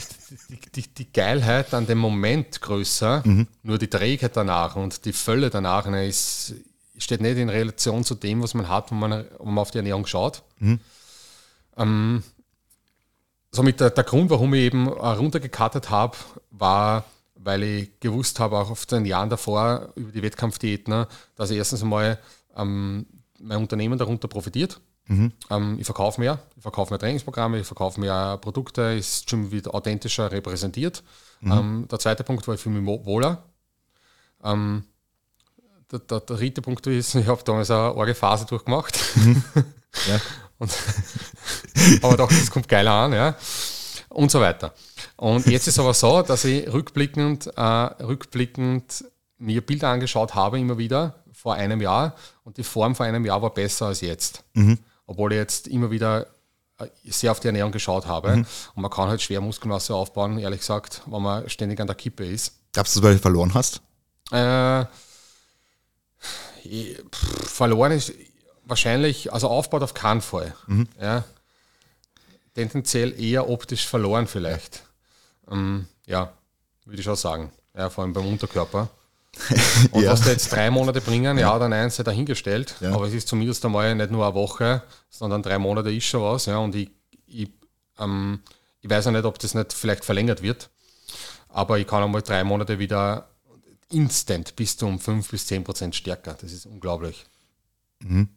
die, 0.50 0.60
die, 0.76 0.94
die, 0.94 1.12
Geilheit 1.12 1.74
an 1.74 1.88
dem 1.88 1.98
Moment 1.98 2.62
größer, 2.62 3.24
mhm. 3.26 3.48
nur 3.64 3.78
die 3.78 3.88
Trägheit 3.88 4.36
danach 4.36 4.76
und 4.76 5.06
die 5.06 5.14
Fülle 5.14 5.50
danach 5.50 5.88
ne, 5.88 6.08
ist, 6.08 6.56
steht 6.98 7.22
nicht 7.22 7.38
in 7.38 7.50
Relation 7.50 8.04
zu 8.04 8.16
dem, 8.16 8.42
was 8.42 8.54
man 8.54 8.68
hat, 8.68 8.92
wenn 8.92 9.00
man, 9.00 9.12
wenn 9.12 9.54
man 9.54 9.60
auf 9.60 9.72
die 9.72 9.78
Ernährung 9.78 10.06
schaut. 10.06 10.44
Mhm. 10.60 10.80
Ähm, 11.78 12.24
somit 13.52 13.80
der, 13.80 13.92
der, 13.92 14.04
Grund, 14.04 14.30
warum 14.30 14.54
ich 14.54 14.62
eben 14.62 14.88
runtergekartet 14.88 15.90
habe, 15.90 16.18
war, 16.52 17.06
weil 17.36 17.64
ich 17.64 18.00
gewusst 18.00 18.40
habe, 18.40 18.58
auch 18.58 18.70
auf 18.70 18.86
den 18.86 19.06
Jahren 19.06 19.30
davor 19.30 19.94
über 19.96 20.12
die 20.12 20.24
Wettkampfdiäten, 20.24 20.94
ne, 20.94 21.08
dass 21.36 21.52
erstens 21.52 21.84
einmal 21.84 22.20
ähm, 22.56 23.06
mein 23.40 23.60
Unternehmen 23.60 23.98
darunter 23.98 24.28
profitiert. 24.28 24.80
Mhm. 25.08 25.32
Ähm, 25.50 25.78
ich 25.80 25.86
verkaufe 25.86 26.20
mehr, 26.20 26.40
ich 26.56 26.62
verkaufe 26.62 26.92
mehr 26.92 27.00
Trainingsprogramme, 27.00 27.60
ich 27.60 27.68
verkaufe 27.68 28.00
mehr 28.00 28.38
Produkte, 28.38 28.82
ist 28.82 29.30
schon 29.30 29.52
wieder 29.52 29.74
authentischer 29.74 30.32
repräsentiert. 30.32 31.04
Mhm. 31.42 31.52
Ähm, 31.52 31.88
der 31.90 32.00
zweite 32.00 32.24
Punkt 32.24 32.48
war, 32.48 32.56
ich 32.56 32.62
fühle 32.62 32.80
mich 32.80 33.06
wohler. 33.06 33.44
Ähm, 34.44 34.84
der, 35.92 36.00
der, 36.00 36.20
der 36.20 36.38
dritte 36.38 36.62
Punkt 36.62 36.86
ist, 36.88 37.16
ich 37.16 37.28
habe 37.28 37.44
damals 37.44 37.72
eine 37.72 37.96
arge 37.96 38.16
Phase 38.16 38.46
durchgemacht. 38.46 39.00
Mhm. 39.16 39.44
Ja. 40.08 40.22
Und 40.60 40.72
aber 42.04 42.18
doch, 42.18 42.30
das 42.30 42.52
kommt 42.52 42.68
geiler 42.68 42.92
an, 42.92 43.14
ja. 43.14 43.36
Und 44.10 44.30
so 44.30 44.40
weiter. 44.40 44.74
Und 45.16 45.48
jetzt 45.48 45.68
ist 45.68 45.76
es 45.76 45.80
aber 45.80 45.94
so, 45.96 46.22
dass 46.22 46.46
ich 46.46 46.72
rückblickend, 46.72 47.48
äh, 47.56 47.62
rückblickend 47.62 49.06
mir 49.40 49.66
Bilder 49.66 49.90
angeschaut 49.90 50.36
habe, 50.36 50.60
immer 50.60 50.78
wieder, 50.78 51.24
vor 51.34 51.56
einem 51.56 51.82
Jahr. 51.82 52.16
Und 52.44 52.58
die 52.58 52.64
Form 52.64 52.96
vor 52.96 53.06
einem 53.06 53.26
Jahr 53.26 53.42
war 53.42 53.54
besser 53.54 53.88
als 53.88 54.02
jetzt. 54.02 54.44
Mhm. 54.54 54.78
Obwohl 55.08 55.34
ich 55.34 55.38
jetzt 55.38 55.68
immer 55.68 55.90
wieder 55.90 56.28
äh, 56.78 56.88
sehr 57.06 57.32
auf 57.32 57.40
die 57.40 57.48
Ernährung 57.48 57.72
geschaut 57.72 58.06
habe. 58.06 58.36
Mhm. 58.36 58.46
Und 58.76 58.82
man 58.82 58.92
kann 58.92 59.10
halt 59.10 59.22
schwer 59.22 59.42
Muskelmasse 59.42 59.96
aufbauen, 59.96 60.38
ehrlich 60.38 60.60
gesagt, 60.60 61.02
wenn 61.08 61.22
man 61.24 61.50
ständig 61.50 61.80
an 61.80 61.88
der 61.88 61.96
Kippe 61.96 62.26
ist. 62.26 62.54
Glaubst 62.74 62.96
du, 62.96 63.02
weil 63.02 63.14
du 63.14 63.20
verloren 63.20 63.54
hast? 63.56 63.82
Äh, 64.32 64.86
pff, 67.12 67.50
verloren 67.50 67.94
ist 67.94 68.14
wahrscheinlich, 68.66 69.34
also 69.34 69.48
aufbaut 69.48 69.82
auf 69.82 69.94
keinen 69.94 70.22
Fall. 70.22 70.54
Mhm. 70.68 70.88
Ja. 71.00 71.24
Tendenziell 72.54 73.20
eher 73.20 73.50
optisch 73.50 73.88
verloren 73.88 74.28
vielleicht. 74.28 74.84
Ähm, 75.50 75.88
ja, 76.06 76.34
würde 76.86 77.00
ich 77.00 77.06
schon 77.06 77.16
sagen. 77.16 77.52
Ja, 77.76 77.90
vor 77.90 78.04
allem 78.04 78.14
beim 78.14 78.28
Unterkörper. 78.28 78.90
Und 79.92 80.04
ja. 80.04 80.12
was 80.12 80.22
da 80.22 80.32
jetzt 80.32 80.52
drei 80.52 80.70
Monate 80.70 81.02
bringen, 81.02 81.38
ja, 81.38 81.56
oder 81.56 81.70
nein, 81.70 81.90
sei 81.90 82.04
dahingestellt. 82.04 82.76
Ja. 82.80 82.94
Aber 82.94 83.08
es 83.08 83.14
ist 83.14 83.28
zumindest 83.28 83.64
einmal 83.66 83.94
nicht 83.96 84.12
nur 84.12 84.26
eine 84.26 84.36
Woche, 84.36 84.84
sondern 85.10 85.44
drei 85.44 85.58
Monate 85.58 85.92
ist 85.92 86.06
schon 86.06 86.22
was. 86.22 86.46
Ja, 86.46 86.58
und 86.58 86.76
ich, 86.76 86.90
ich, 87.26 87.50
ähm, 88.00 88.42
ich 88.82 88.90
weiß 88.90 89.06
ja 89.06 89.12
nicht, 89.12 89.26
ob 89.26 89.40
das 89.40 89.54
nicht 89.54 89.74
vielleicht 89.74 90.06
verlängert 90.06 90.42
wird. 90.42 90.70
Aber 91.50 91.80
ich 91.80 91.88
kann 91.88 92.04
einmal 92.04 92.22
drei 92.22 92.44
Monate 92.44 92.80
wieder 92.80 93.30
instant 93.90 94.56
bis 94.56 94.78
zu 94.78 94.86
um 94.86 95.00
5 95.00 95.30
bis 95.30 95.48
10 95.48 95.64
Prozent 95.64 95.96
stärker. 95.96 96.38
Das 96.40 96.52
ist 96.52 96.66
unglaublich. 96.66 97.26
Mhm. 98.00 98.30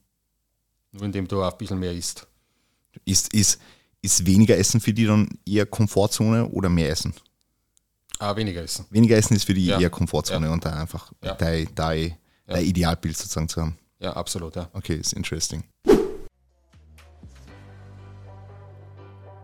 Nur 0.93 1.03
indem 1.03 1.29
du 1.29 1.43
auch 1.43 1.53
ein 1.53 1.59
bisschen 1.59 1.79
mehr 1.79 1.93
isst. 1.93 2.27
Ist, 3.05 3.33
ist, 3.33 3.61
ist 4.03 4.27
weniger 4.27 4.57
Essen 4.57 4.81
für 4.81 4.93
die 4.93 5.07
dann 5.07 5.29
eher 5.47 5.67
Komfortzone 5.67 6.49
oder 6.49 6.69
mehr 6.69 6.91
Essen? 6.91 7.15
Ah, 8.21 8.37
weniger 8.37 8.63
Essen. 8.63 8.85
Weniger 8.91 9.17
Essen 9.17 9.35
ist 9.35 9.45
für 9.45 9.55
die 9.55 9.65
ja. 9.65 9.81
eher 9.81 9.89
Komfortzone 9.89 10.47
ja. 10.47 10.53
und 10.53 10.63
da 10.63 10.75
einfach 10.79 11.11
ja. 11.25 11.35
dein, 11.35 11.69
dein, 11.75 12.17
dein 12.47 12.65
Idealbild 12.67 13.17
sozusagen 13.17 13.49
zu 13.49 13.63
haben. 13.63 13.79
Ja, 13.99 14.13
absolut, 14.13 14.57
ja. 14.57 14.69
Okay, 14.75 14.97
ist 14.97 15.15
interesting. 15.15 15.65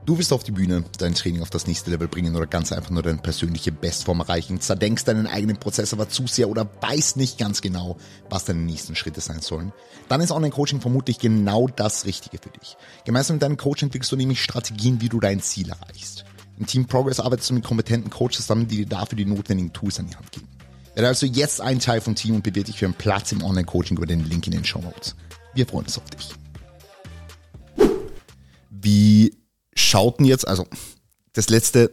Du 0.04 0.18
willst 0.18 0.30
auf 0.30 0.44
die 0.44 0.52
Bühne 0.52 0.84
dein 0.98 1.14
Training 1.14 1.40
auf 1.40 1.48
das 1.48 1.66
nächste 1.66 1.90
Level 1.90 2.06
bringen 2.06 2.36
oder 2.36 2.46
ganz 2.46 2.70
einfach 2.70 2.90
nur 2.90 3.02
deine 3.02 3.16
persönliche 3.16 3.72
Bestform 3.72 4.20
erreichen, 4.20 4.60
zerdenkst 4.60 5.04
deinen 5.04 5.26
eigenen 5.26 5.56
Prozess 5.56 5.94
aber 5.94 6.10
zu 6.10 6.26
sehr 6.26 6.50
oder 6.50 6.68
weißt 6.82 7.16
nicht 7.16 7.38
ganz 7.38 7.62
genau, 7.62 7.96
was 8.28 8.44
deine 8.44 8.60
nächsten 8.60 8.94
Schritte 8.94 9.22
sein 9.22 9.40
sollen, 9.40 9.72
dann 10.10 10.20
ist 10.20 10.32
Online-Coaching 10.32 10.82
vermutlich 10.82 11.18
genau 11.18 11.66
das 11.66 12.04
Richtige 12.04 12.36
für 12.38 12.50
dich. 12.50 12.76
Gemeinsam 13.06 13.36
mit 13.36 13.42
deinem 13.42 13.56
Coach 13.56 13.82
entwickelst 13.82 14.12
du 14.12 14.16
nämlich 14.16 14.42
Strategien, 14.42 15.00
wie 15.00 15.08
du 15.08 15.18
dein 15.18 15.40
Ziel 15.40 15.70
erreichst. 15.70 16.25
Im 16.58 16.66
Team 16.66 16.86
Progress 16.86 17.20
arbeitest 17.20 17.50
du 17.50 17.54
mit 17.54 17.64
kompetenten 17.64 18.10
Coaches 18.10 18.36
zusammen, 18.38 18.66
die 18.66 18.78
dir 18.78 18.86
dafür 18.86 19.16
die 19.16 19.26
notwendigen 19.26 19.72
Tools 19.72 19.98
an 19.98 20.06
die 20.06 20.16
Hand 20.16 20.32
geben. 20.32 20.48
Werde 20.94 21.08
also 21.08 21.26
jetzt 21.26 21.60
ein 21.60 21.78
Teil 21.78 22.00
vom 22.00 22.14
Team 22.14 22.36
und 22.36 22.42
bewirb 22.42 22.64
dich 22.64 22.78
für 22.78 22.86
einen 22.86 22.94
Platz 22.94 23.32
im 23.32 23.42
Online-Coaching 23.42 23.98
über 23.98 24.06
den 24.06 24.24
Link 24.24 24.46
in 24.46 24.52
den 24.52 24.64
Show 24.64 24.80
Notes. 24.80 25.14
Wir 25.52 25.66
freuen 25.66 25.84
uns 25.84 25.98
auf 25.98 26.08
dich. 26.08 26.30
Wie 28.70 29.36
schauten 29.74 30.24
jetzt, 30.24 30.48
also 30.48 30.66
das 31.34 31.50
letzte 31.50 31.90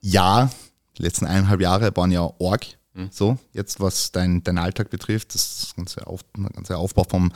Jahr, 0.00 0.52
die 0.96 1.02
letzten 1.02 1.26
eineinhalb 1.26 1.60
Jahre 1.60 1.96
waren 1.96 2.12
ja 2.12 2.30
Org. 2.38 2.66
Mhm. 2.94 3.08
So, 3.10 3.38
jetzt 3.52 3.80
was 3.80 4.12
dein, 4.12 4.44
dein 4.44 4.58
Alltag 4.58 4.90
betrifft, 4.90 5.34
das 5.34 5.72
ganze, 5.74 6.06
Auf, 6.06 6.20
ganze 6.54 6.76
Aufbau 6.76 7.04
vom, 7.04 7.32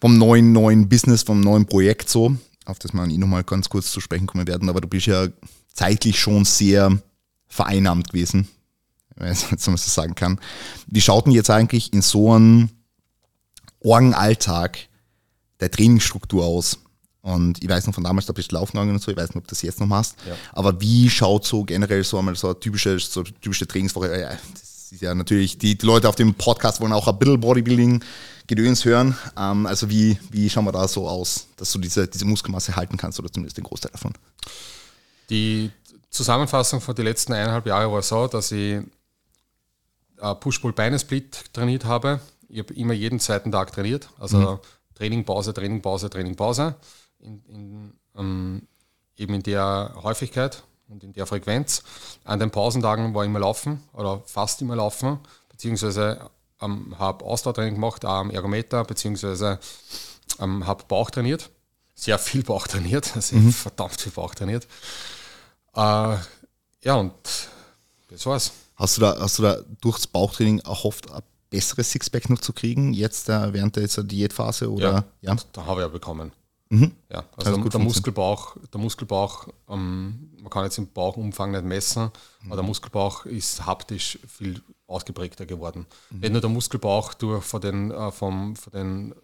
vom 0.00 0.16
neuen, 0.16 0.52
neuen 0.52 0.88
Business, 0.88 1.22
vom 1.22 1.40
neuen 1.40 1.66
Projekt 1.66 2.08
so, 2.08 2.36
auf 2.66 2.78
das 2.78 2.92
wir 2.92 3.04
eh 3.04 3.16
nochmal 3.16 3.44
ganz 3.44 3.68
kurz 3.68 3.90
zu 3.90 4.00
sprechen 4.00 4.26
kommen 4.26 4.46
werden, 4.46 4.68
aber 4.68 4.80
du 4.80 4.88
bist 4.88 5.06
ja 5.06 5.28
zeitlich 5.72 6.18
schon 6.18 6.44
sehr 6.44 6.98
vereinnahmt 7.46 8.10
gewesen, 8.10 8.48
wenn 9.14 9.28
man 9.50 9.58
so 9.58 9.76
sagen 9.76 10.14
kann. 10.14 10.40
Wie 10.86 11.00
schaut 11.00 11.26
denn 11.26 11.32
jetzt 11.32 11.50
eigentlich 11.50 11.92
in 11.92 12.02
so 12.02 12.32
einem 12.32 12.70
Orgenalltag 13.80 14.78
der 15.60 15.70
Trainingsstruktur 15.70 16.44
aus? 16.44 16.78
Und 17.22 17.62
ich 17.62 17.68
weiß 17.68 17.86
noch 17.86 17.94
von 17.94 18.04
damals, 18.04 18.26
da 18.26 18.32
bist 18.32 18.52
du 18.52 18.56
laufen 18.56 18.72
gegangen 18.72 18.92
und 18.92 19.02
so, 19.02 19.10
ich 19.10 19.16
weiß 19.16 19.30
nicht, 19.30 19.36
ob 19.36 19.44
du 19.44 19.50
das 19.50 19.62
jetzt 19.62 19.80
noch 19.80 19.86
machst. 19.86 20.14
Ja. 20.28 20.36
Aber 20.52 20.80
wie 20.80 21.10
schaut 21.10 21.44
so 21.44 21.64
generell 21.64 22.04
so 22.04 22.18
einmal 22.18 22.36
so 22.36 22.48
eine 22.48 22.60
typische, 22.60 22.98
so 23.00 23.24
typische 23.24 23.66
Trainingswoche? 23.66 24.20
Ja, 24.20 24.30
das 24.52 24.92
ist 24.92 25.02
ja 25.02 25.12
natürlich, 25.12 25.58
die, 25.58 25.76
die 25.76 25.86
Leute 25.86 26.08
auf 26.08 26.14
dem 26.14 26.34
Podcast 26.34 26.80
wollen 26.80 26.92
auch 26.92 27.08
ein 27.08 27.18
bisschen 27.18 27.40
Bodybuilding 27.40 28.00
Gedöns 28.46 28.84
hören. 28.84 29.16
Ähm, 29.36 29.66
also 29.66 29.90
wie, 29.90 30.18
wie 30.30 30.48
schauen 30.48 30.64
wir 30.64 30.72
da 30.72 30.86
so 30.88 31.08
aus, 31.08 31.48
dass 31.56 31.72
du 31.72 31.78
diese, 31.78 32.06
diese 32.06 32.24
Muskelmasse 32.24 32.76
halten 32.76 32.96
kannst 32.96 33.18
oder 33.18 33.30
zumindest 33.30 33.56
den 33.56 33.64
Großteil 33.64 33.92
davon? 33.92 34.12
Die 35.30 35.70
Zusammenfassung 36.10 36.80
von 36.80 36.94
den 36.94 37.04
letzten 37.04 37.32
eineinhalb 37.32 37.66
Jahren 37.66 37.90
war 37.92 38.02
so, 38.02 38.26
dass 38.26 38.52
ich 38.52 38.80
Push-Pull-Beine-Split 40.16 41.52
trainiert 41.52 41.84
habe. 41.84 42.20
Ich 42.48 42.58
habe 42.58 42.72
immer 42.74 42.94
jeden 42.94 43.20
zweiten 43.20 43.52
Tag 43.52 43.72
trainiert. 43.72 44.08
Also 44.18 44.38
mhm. 44.38 44.58
Training, 44.94 45.24
Pause, 45.24 45.52
Training, 45.52 45.82
Pause, 45.82 46.08
Training, 46.08 46.36
Pause 46.36 46.76
in, 47.18 47.42
in, 47.46 47.92
ähm, 48.16 48.62
eben 49.16 49.34
in 49.34 49.42
der 49.42 49.94
Häufigkeit 50.02 50.62
und 50.88 51.04
in 51.04 51.12
der 51.12 51.26
Frequenz. 51.26 51.82
An 52.24 52.38
den 52.38 52.50
Pausentagen 52.50 53.14
war 53.14 53.24
ich 53.24 53.28
immer 53.28 53.40
laufen 53.40 53.82
oder 53.92 54.22
fast 54.24 54.62
immer 54.62 54.76
laufen, 54.76 55.18
beziehungsweise 55.50 56.30
ähm, 56.60 56.98
habe 56.98 57.24
Ausdauertraining 57.24 57.74
gemacht, 57.74 58.04
auch 58.04 58.20
am 58.20 58.30
Ergometer, 58.30 58.84
beziehungsweise 58.84 59.58
ähm, 60.40 60.66
habe 60.66 60.84
Bauch 60.88 61.10
trainiert. 61.10 61.50
Sehr 61.94 62.18
viel 62.18 62.42
Bauch 62.42 62.66
trainiert, 62.66 63.16
also 63.16 63.36
mhm. 63.36 63.52
verdammt 63.52 64.00
viel 64.00 64.12
Bauch 64.12 64.34
trainiert. 64.34 64.66
Äh, 65.74 66.16
ja, 66.82 66.94
und 66.94 67.12
das 68.10 68.26
war's. 68.26 68.52
Hast 68.76 68.98
du 68.98 69.00
da, 69.00 69.16
hast 69.18 69.38
du 69.38 69.42
da 69.42 69.58
durchs 69.80 70.06
Bauchtraining 70.06 70.58
erhofft, 70.60 71.10
ein 71.10 71.22
besseres 71.48 71.90
Sixpack 71.90 72.28
noch 72.28 72.40
zu 72.40 72.52
kriegen, 72.52 72.92
jetzt 72.92 73.28
äh, 73.30 73.52
während 73.52 73.76
der, 73.76 73.86
Diätphase? 73.86 74.70
Oder? 74.70 75.06
Ja, 75.22 75.32
ja? 75.32 75.36
da 75.52 75.64
habe 75.64 75.80
ich 75.80 75.86
ja 75.86 75.88
bekommen. 75.88 76.32
Mhm. 76.68 76.92
Ja, 77.10 77.24
also 77.36 77.56
der 77.56 77.80
Muskelbauch, 77.80 78.56
der 78.72 78.80
Muskelbauch, 78.80 79.48
ähm, 79.68 80.30
man 80.40 80.50
kann 80.50 80.64
jetzt 80.64 80.78
den 80.78 80.92
Bauchumfang 80.92 81.52
nicht 81.52 81.64
messen, 81.64 82.04
mhm. 82.04 82.46
aber 82.46 82.56
der 82.56 82.64
Muskelbauch 82.64 83.24
ist 83.24 83.64
haptisch 83.64 84.18
viel 84.26 84.60
ausgeprägter 84.88 85.46
geworden. 85.46 85.86
Mhm. 86.10 86.20
Nicht 86.20 86.32
nur 86.32 86.40
der 86.40 86.50
Muskelbauch 86.50 87.14
durch 87.14 87.44
von 87.44 87.60
den, 87.60 87.90
äh, 87.92 88.10
vom, 88.10 88.56
von 88.56 88.72
den, 88.72 89.14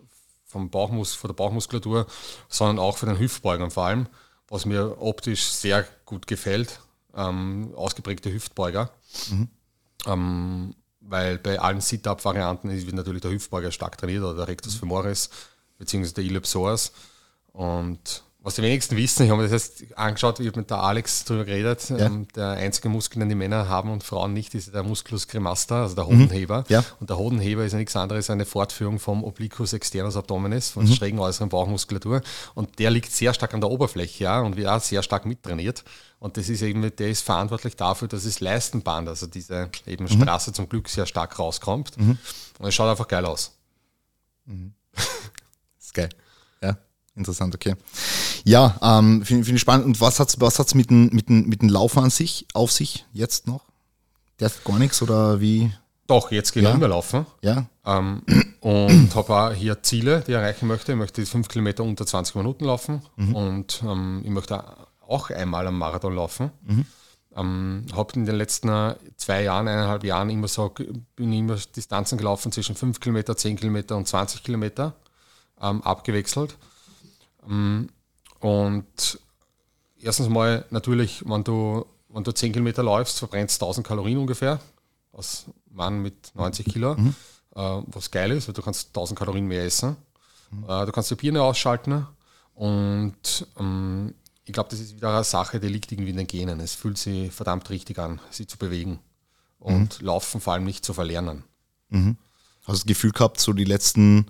vom 0.45 0.71
Bauchmus, 0.71 1.15
von 1.15 1.29
der 1.29 1.35
Bauchmuskulatur, 1.35 2.07
sondern 2.49 2.79
auch 2.79 2.97
von 2.97 3.09
den 3.09 3.19
Hüftbeugern 3.19 3.71
vor 3.71 3.87
allem, 3.87 4.07
was 4.49 4.65
mir 4.65 5.01
optisch 5.01 5.45
sehr 5.45 5.85
gut 6.05 6.27
gefällt. 6.27 6.81
Ähm, 7.15 7.75
ausgeprägte 7.75 8.33
Hüftbeuger. 8.33 8.91
Mhm. 9.31 9.49
Ähm, 10.07 10.75
weil 11.01 11.39
bei 11.39 11.59
allen 11.59 11.81
Sit-Up-Varianten 11.81 12.71
wird 12.71 12.95
natürlich 12.95 13.23
der 13.23 13.33
Hüftbeuger 13.33 13.73
stark 13.73 13.99
trainiert 13.99 14.23
oder 14.23 14.35
der 14.35 14.49
Rectus 14.49 14.77
femoris 14.77 15.31
beziehungsweise 15.79 16.15
der 16.15 16.25
Iliopsoas. 16.25 16.93
Und 17.53 18.25
was 18.45 18.57
die 18.57 18.63
wenigsten 18.63 18.97
wissen, 18.97 19.23
ich 19.23 19.31
habe 19.31 19.41
mir 19.41 19.49
das 19.49 19.79
jetzt 19.79 19.97
angeschaut, 19.97 20.41
ich 20.41 20.49
habe 20.49 20.59
mit 20.59 20.69
der 20.69 20.79
Alex 20.79 21.25
darüber 21.25 21.45
geredet, 21.45 21.91
ja. 21.91 21.99
ähm, 21.99 22.27
der 22.35 22.51
einzige 22.51 22.89
Muskel, 22.89 23.21
den 23.21 23.29
die 23.29 23.37
Männer 23.37 23.69
haben 23.69 23.89
und 23.91 24.03
Frauen 24.03 24.33
nicht, 24.33 24.53
ist 24.57 24.75
der 24.75 24.83
Musculus 24.83 25.29
cremaster, 25.29 25.77
also 25.77 25.95
der 25.95 26.07
Hodenheber. 26.07 26.61
Mhm. 26.61 26.65
Ja. 26.69 26.85
Und 26.99 27.09
der 27.09 27.19
Hodenheber 27.19 27.65
ist 27.65 27.73
ja 27.73 27.79
nichts 27.79 27.95
anderes 27.95 28.25
als 28.25 28.31
eine 28.31 28.45
Fortführung 28.45 28.99
vom 28.99 29.23
Obliquus 29.23 29.75
externus 29.75 30.17
abdominis, 30.17 30.71
von 30.71 30.87
mhm. 30.87 30.93
schrägen 30.93 31.21
äußeren 31.21 31.51
Bauchmuskulatur. 31.51 32.21
Und 32.55 32.81
der 32.81 32.91
liegt 32.91 33.13
sehr 33.13 33.33
stark 33.33 33.55
an 33.55 33.61
der 33.61 33.71
Oberfläche 33.71 34.25
ja, 34.25 34.41
und 34.41 34.57
wird 34.57 34.67
auch 34.67 34.81
sehr 34.81 35.05
stark 35.05 35.25
mittrainiert. 35.25 35.85
Und 36.19 36.37
das 36.37 36.49
ist 36.49 36.63
eben, 36.63 36.83
der 36.97 37.09
ist 37.11 37.23
verantwortlich 37.23 37.77
dafür, 37.77 38.09
dass 38.09 38.25
das 38.25 38.41
Leistenband, 38.41 39.09
also 39.09 39.29
diese 39.29 39.71
eben 39.87 40.05
mhm. 40.05 40.09
Straße 40.09 40.53
zum 40.53 40.69
Glück 40.69 40.89
sehr 40.89 41.07
stark 41.07 41.39
rauskommt. 41.39 41.97
Mhm. 41.97 42.19
Und 42.59 42.67
es 42.67 42.75
schaut 42.75 42.91
einfach 42.91 43.07
geil 43.07 43.25
aus. 43.25 43.53
Mhm. 44.47 44.75
das 44.95 45.07
ist 45.79 45.95
geil. 45.95 46.09
Ja, 46.61 46.77
interessant, 47.15 47.55
okay. 47.55 47.75
Ja, 48.45 48.79
ähm, 48.83 49.25
finde 49.25 49.45
find 49.45 49.57
ich 49.57 49.61
spannend. 49.61 49.87
Und 49.87 50.01
was 50.01 50.21
hat 50.21 50.29
es 50.29 50.41
was 50.41 50.59
hat's 50.59 50.75
mit 50.75 50.91
dem 50.91 51.11
mit 51.13 51.29
mit 51.31 51.63
den 51.63 51.69
Laufen 51.69 52.05
an 52.05 52.11
sich 52.11 52.47
auf 52.55 52.73
sich 52.73 53.07
jetzt 53.13 53.47
noch? 53.47 53.65
Der 54.41 54.49
hat 54.49 54.65
gar 54.65 54.79
nichts 54.79 55.03
oder 55.03 55.41
wie? 55.41 55.73
Doch, 56.07 56.31
jetzt 56.31 56.53
gehen 56.53 56.65
ja. 56.65 56.79
wir 56.79 56.89
laufen. 56.89 57.27
Ja. 57.43 57.67
Ähm, 57.87 58.23
und 58.61 59.15
habe 59.15 59.35
auch 59.35 59.53
hier 59.53 59.83
Ziele, 59.83 60.23
die 60.27 60.33
ich 60.33 60.37
erreichen 60.37 60.67
möchte. 60.67 60.93
Ich 60.93 60.99
möchte 60.99 61.25
5 61.25 61.49
Kilometer 61.49 61.85
unter 61.85 62.05
20 62.05 62.35
Minuten 62.35 62.65
laufen 62.65 63.03
mhm. 63.17 63.35
und 63.35 63.83
ähm, 63.87 64.21
ich 64.25 64.31
möchte 64.31 64.63
auch 65.01 65.31
einmal 65.31 65.67
am 65.67 65.79
Marathon 65.79 66.15
laufen. 66.15 66.51
Mhm. 66.65 66.87
Ähm, 67.35 67.87
habe 67.95 68.13
in 68.15 68.27
den 68.27 68.37
letzten 68.37 68.95
zwei 69.17 69.45
Jahren, 69.45 69.69
eineinhalb 69.69 70.05
Jahren 70.05 70.29
immer 70.29 70.49
so, 70.49 70.75
bin 71.17 71.33
immer 71.33 71.57
Distanzen 71.57 72.19
gelaufen 72.19 72.53
zwischen 72.53 72.75
5 72.75 73.01
Kilometer, 73.01 73.37
10 73.37 73.57
Kilometer 73.57 73.97
und 73.97 74.07
20 74.07 74.43
Kilometer 74.43 74.95
ähm, 75.61 75.83
abgewechselt. 75.83 76.59
Ähm, 77.49 77.89
und 78.41 79.19
erstens 80.01 80.29
mal 80.29 80.65
natürlich, 80.71 81.23
wenn 81.27 81.45
du, 81.45 81.87
wenn 82.09 82.25
du 82.25 82.33
10 82.33 82.53
Kilometer 82.53 82.83
läufst, 82.83 83.19
verbrennst 83.19 83.61
du 83.61 83.67
1000 83.67 83.87
Kalorien 83.87 84.19
ungefähr, 84.19 84.61
als 85.13 85.47
Mann 85.71 86.03
mit 86.03 86.33
90 86.35 86.67
Kilo, 86.67 86.95
mhm. 86.97 87.15
äh, 87.55 87.83
was 87.87 88.11
geil 88.11 88.31
ist, 88.33 88.49
weil 88.49 88.55
du 88.55 88.63
kannst 88.63 88.89
1000 88.89 89.19
Kalorien 89.19 89.47
mehr 89.47 89.65
essen. 89.65 89.97
Mhm. 90.51 90.65
Äh, 90.65 90.87
du 90.87 90.93
kannst 90.93 91.11
die 91.11 91.15
Birne 91.15 91.43
ausschalten 91.43 92.07
und 92.55 93.47
ähm, 93.59 94.15
ich 94.45 94.53
glaube, 94.53 94.71
das 94.71 94.81
ist 94.81 94.97
wieder 94.97 95.15
eine 95.15 95.25
Sache, 95.25 95.61
die 95.61 95.69
liegt 95.69 95.93
irgendwie 95.93 96.11
in 96.11 96.17
den 96.17 96.27
Genen. 96.27 96.61
Es 96.61 96.75
fühlt 96.75 96.99
sich 96.99 97.31
verdammt 97.33 97.71
richtig 97.71 97.99
an, 97.99 98.21
sie 98.31 98.47
zu 98.47 98.59
bewegen 98.59 98.99
und 99.59 100.01
mhm. 100.01 100.07
Laufen 100.07 100.41
vor 100.41 100.55
allem 100.55 100.65
nicht 100.65 100.85
zu 100.85 100.93
verlernen. 100.93 101.45
Mhm. 101.91 102.17
Hast 102.63 102.69
du 102.69 102.73
das 102.73 102.87
Gefühl 102.87 103.13
gehabt, 103.13 103.41
so 103.41 103.53
die 103.53 103.65
letzten, 103.65 104.27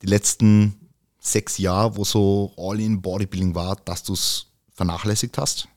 die 0.00 0.06
letzten 0.06 0.81
sechs 1.22 1.56
Jahre, 1.58 1.96
wo 1.96 2.04
so 2.04 2.52
All-in-Bodybuilding 2.58 3.54
war, 3.54 3.76
dass 3.84 4.02
du 4.02 4.12
es 4.12 4.46
vernachlässigt 4.74 5.38
hast? 5.38 5.68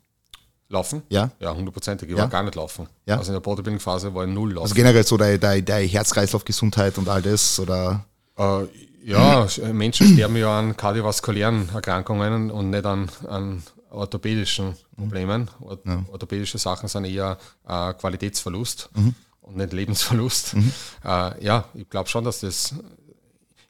Laufen? 0.68 1.04
Ja. 1.10 1.30
Ja, 1.40 1.56
hundertprozentig. 1.56 2.10
Ich 2.10 2.16
ja. 2.16 2.24
war 2.24 2.30
gar 2.30 2.42
nicht 2.42 2.56
laufen. 2.56 2.88
Ja. 3.06 3.20
Also 3.20 3.30
in 3.30 3.36
der 3.36 3.42
Bodybuilding-Phase 3.42 4.14
war 4.14 4.26
ich 4.26 4.34
null 4.34 4.54
laufen. 4.54 4.64
Also 4.64 4.76
generell 4.76 5.06
so 5.06 5.16
deine, 5.16 5.38
deine, 5.38 5.62
deine 5.62 5.86
Herz-Kreislauf-Gesundheit 5.86 6.98
und 6.98 7.08
all 7.08 7.22
das? 7.22 7.60
Oder? 7.60 8.04
Äh, 8.38 8.64
ja, 9.04 9.48
Menschen 9.72 10.14
sterben 10.14 10.36
ja 10.36 10.58
an 10.60 10.76
kardiovaskulären 10.76 11.70
Erkrankungen 11.70 12.50
und 12.50 12.72
nicht 12.72 12.86
an, 12.86 13.08
an 13.28 13.62
orthopädischen 13.92 14.76
Problemen. 14.98 15.52
Ja. 15.86 16.04
Orthopädische 16.12 16.58
Sachen 16.58 16.90
sind 16.90 17.06
eher 17.06 17.38
äh, 17.68 17.94
Qualitätsverlust 17.94 18.90
mhm. 18.96 19.14
und 19.42 19.58
nicht 19.58 19.74
Lebensverlust. 19.74 20.56
Mhm. 20.56 20.72
Äh, 21.04 21.46
ja, 21.46 21.66
ich 21.76 21.88
glaube 21.88 22.10
schon, 22.10 22.24
dass 22.24 22.40
das 22.40 22.74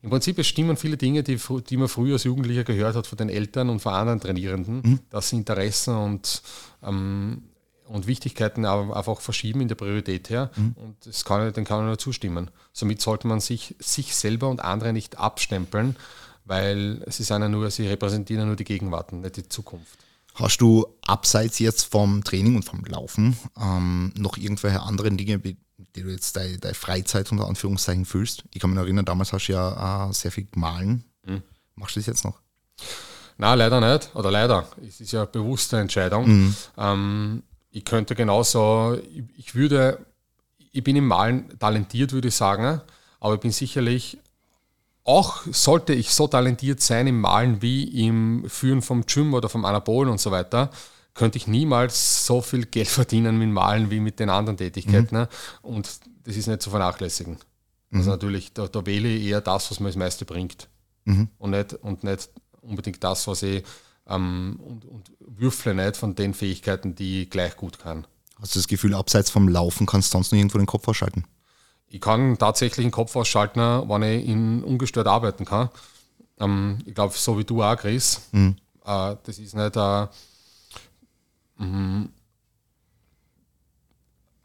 im 0.05 0.11
Prinzip 0.11 0.37
es 0.37 0.45
stimmen 0.45 0.77
viele 0.77 0.97
Dinge, 0.97 1.23
die, 1.23 1.39
die 1.67 1.77
man 1.77 1.87
früher 1.87 2.13
als 2.13 2.25
Jugendlicher 2.25 2.63
gehört 2.63 2.95
hat 2.95 3.07
von 3.07 3.17
den 3.17 3.27
Eltern 3.27 3.69
und 3.69 3.79
von 3.79 3.91
anderen 3.93 4.19
Trainierenden, 4.19 4.81
mhm. 4.83 4.99
dass 5.09 5.33
Interessen 5.33 5.95
und, 5.95 6.43
ähm, 6.83 7.41
und 7.87 8.05
Wichtigkeiten 8.05 8.65
einfach 8.65 9.19
verschieben 9.19 9.61
in 9.61 9.67
der 9.67 9.73
Priorität 9.73 10.29
her. 10.29 10.51
Mhm. 10.55 10.75
Und 10.77 10.95
das 11.05 11.25
kann, 11.25 11.51
dem 11.51 11.65
kann 11.65 11.77
man 11.77 11.87
nur 11.87 11.97
zustimmen. 11.97 12.51
Somit 12.71 13.01
sollte 13.01 13.27
man 13.27 13.39
sich, 13.39 13.75
sich 13.79 14.15
selber 14.15 14.49
und 14.49 14.63
andere 14.63 14.93
nicht 14.93 15.17
abstempeln, 15.17 15.95
weil 16.45 17.03
sie, 17.07 17.23
sind 17.23 17.41
ja 17.41 17.49
nur, 17.49 17.71
sie 17.71 17.87
repräsentieren 17.87 18.41
ja 18.41 18.45
nur 18.45 18.55
die 18.55 18.63
Gegenwart, 18.63 19.11
nicht 19.11 19.37
die 19.37 19.49
Zukunft. 19.49 19.97
Hast 20.35 20.61
du 20.61 20.85
abseits 21.07 21.57
jetzt 21.57 21.85
vom 21.85 22.23
Training 22.23 22.57
und 22.57 22.63
vom 22.63 22.85
Laufen 22.85 23.35
ähm, 23.59 24.13
noch 24.15 24.37
irgendwelche 24.37 24.81
anderen 24.81 25.17
Dinge, 25.17 25.41
die 25.77 26.03
du 26.03 26.09
jetzt 26.09 26.35
deine, 26.35 26.57
deine 26.57 26.73
Freizeit 26.73 27.31
unter 27.31 27.47
Anführungszeichen 27.47 28.05
fühlst? 28.05 28.43
Ich 28.53 28.61
kann 28.61 28.69
mich 28.69 28.79
erinnern, 28.79 29.05
damals 29.05 29.33
hast 29.33 29.47
du 29.47 29.53
ja 29.53 30.09
äh, 30.09 30.13
sehr 30.13 30.31
viel 30.31 30.45
gemahlen. 30.45 31.03
Mhm. 31.25 31.43
Machst 31.75 31.95
du 31.95 31.99
das 31.99 32.07
jetzt 32.07 32.25
noch? 32.25 32.39
Nein, 33.37 33.57
leider 33.57 33.81
nicht. 33.81 34.15
Oder 34.15 34.31
leider. 34.31 34.67
Es 34.87 35.01
ist 35.01 35.11
ja 35.11 35.21
eine 35.21 35.27
bewusste 35.27 35.77
Entscheidung. 35.77 36.27
Mhm. 36.27 36.55
Ähm, 36.77 37.43
ich 37.71 37.83
könnte 37.83 38.15
genauso, 38.15 38.97
ich, 39.13 39.23
ich, 39.37 39.55
würde, 39.55 40.05
ich 40.71 40.83
bin 40.83 40.95
im 40.95 41.07
Malen 41.07 41.57
talentiert, 41.59 42.13
würde 42.13 42.29
ich 42.29 42.35
sagen, 42.35 42.81
aber 43.19 43.35
ich 43.35 43.41
bin 43.41 43.51
sicherlich, 43.51 44.17
auch 45.03 45.43
sollte 45.51 45.93
ich 45.93 46.11
so 46.11 46.27
talentiert 46.27 46.81
sein 46.81 47.07
im 47.07 47.19
Malen 47.19 47.61
wie 47.61 48.07
im 48.07 48.49
Führen 48.49 48.81
vom 48.81 49.05
Gym 49.05 49.33
oder 49.33 49.49
vom 49.49 49.65
Anabolen 49.65 50.09
und 50.09 50.21
so 50.21 50.31
weiter, 50.31 50.71
könnte 51.15 51.37
ich 51.37 51.47
niemals 51.47 52.25
so 52.27 52.41
viel 52.41 52.65
Geld 52.65 52.87
verdienen 52.99 53.39
mit 53.39 53.49
Malen 53.49 53.89
wie 53.89 53.99
mit 53.99 54.19
den 54.19 54.29
anderen 54.29 54.57
Tätigkeiten. 54.57 55.15
Mhm. 55.15 55.21
Ne? 55.21 55.29
Und 55.63 55.89
das 56.23 56.35
ist 56.35 56.47
nicht 56.47 56.61
zu 56.61 56.69
vernachlässigen. 56.69 57.33
Also 57.35 57.45
mhm. 57.89 57.99
Also 57.99 58.11
natürlich, 58.11 58.53
da, 58.53 58.67
da, 58.67 58.85
wähle 58.85 59.07
ich 59.07 59.25
eher 59.25 59.41
das, 59.41 59.71
was 59.71 59.79
mir 59.79 59.87
das 59.87 59.95
meiste 59.95 60.25
bringt. 60.25 60.67
Mhm. 61.05 61.29
Und, 61.39 61.51
nicht, 61.51 61.73
und 61.73 62.03
nicht 62.03 62.29
unbedingt 62.61 63.03
das, 63.03 63.27
was 63.27 63.41
ich 63.43 63.63
ähm, 64.07 64.59
und, 64.63 64.85
und 64.85 65.11
würfle 65.19 65.73
nicht 65.73 65.97
von 65.97 66.15
den 66.15 66.33
Fähigkeiten, 66.33 66.95
die 66.95 67.23
ich 67.23 67.29
gleich 67.29 67.55
gut 67.55 67.79
kann. 67.79 68.05
Hast 68.39 68.55
du 68.55 68.59
das 68.59 68.67
Gefühl, 68.67 68.93
abseits 68.93 69.29
vom 69.29 69.47
Laufen 69.47 69.85
kannst 69.85 70.13
du 70.13 70.17
sonst 70.17 70.31
noch 70.31 70.37
irgendwo 70.37 70.57
den 70.57 70.67
Kopf 70.67 70.87
ausschalten? 70.87 71.23
Ich 71.87 72.01
kann 72.01 72.37
tatsächlich 72.37 72.85
den 72.85 72.91
Kopf 72.91 73.15
ausschalten, 73.15 73.59
wenn 73.59 74.03
ich 74.03 74.27
in 74.27 74.63
ungestört 74.63 75.07
arbeiten 75.07 75.45
kann. 75.45 75.69
Ähm, 76.39 76.79
ich 76.85 76.93
glaube, 76.93 77.13
so 77.15 77.37
wie 77.39 77.45
du 77.45 77.63
auch, 77.63 77.77
Chris. 77.77 78.21
Mhm. 78.31 78.57
Äh, 78.85 79.15
das 79.23 79.39
ist 79.39 79.55
nicht 79.55 79.77
äh, 79.77 80.07
Mhm. 81.57 82.09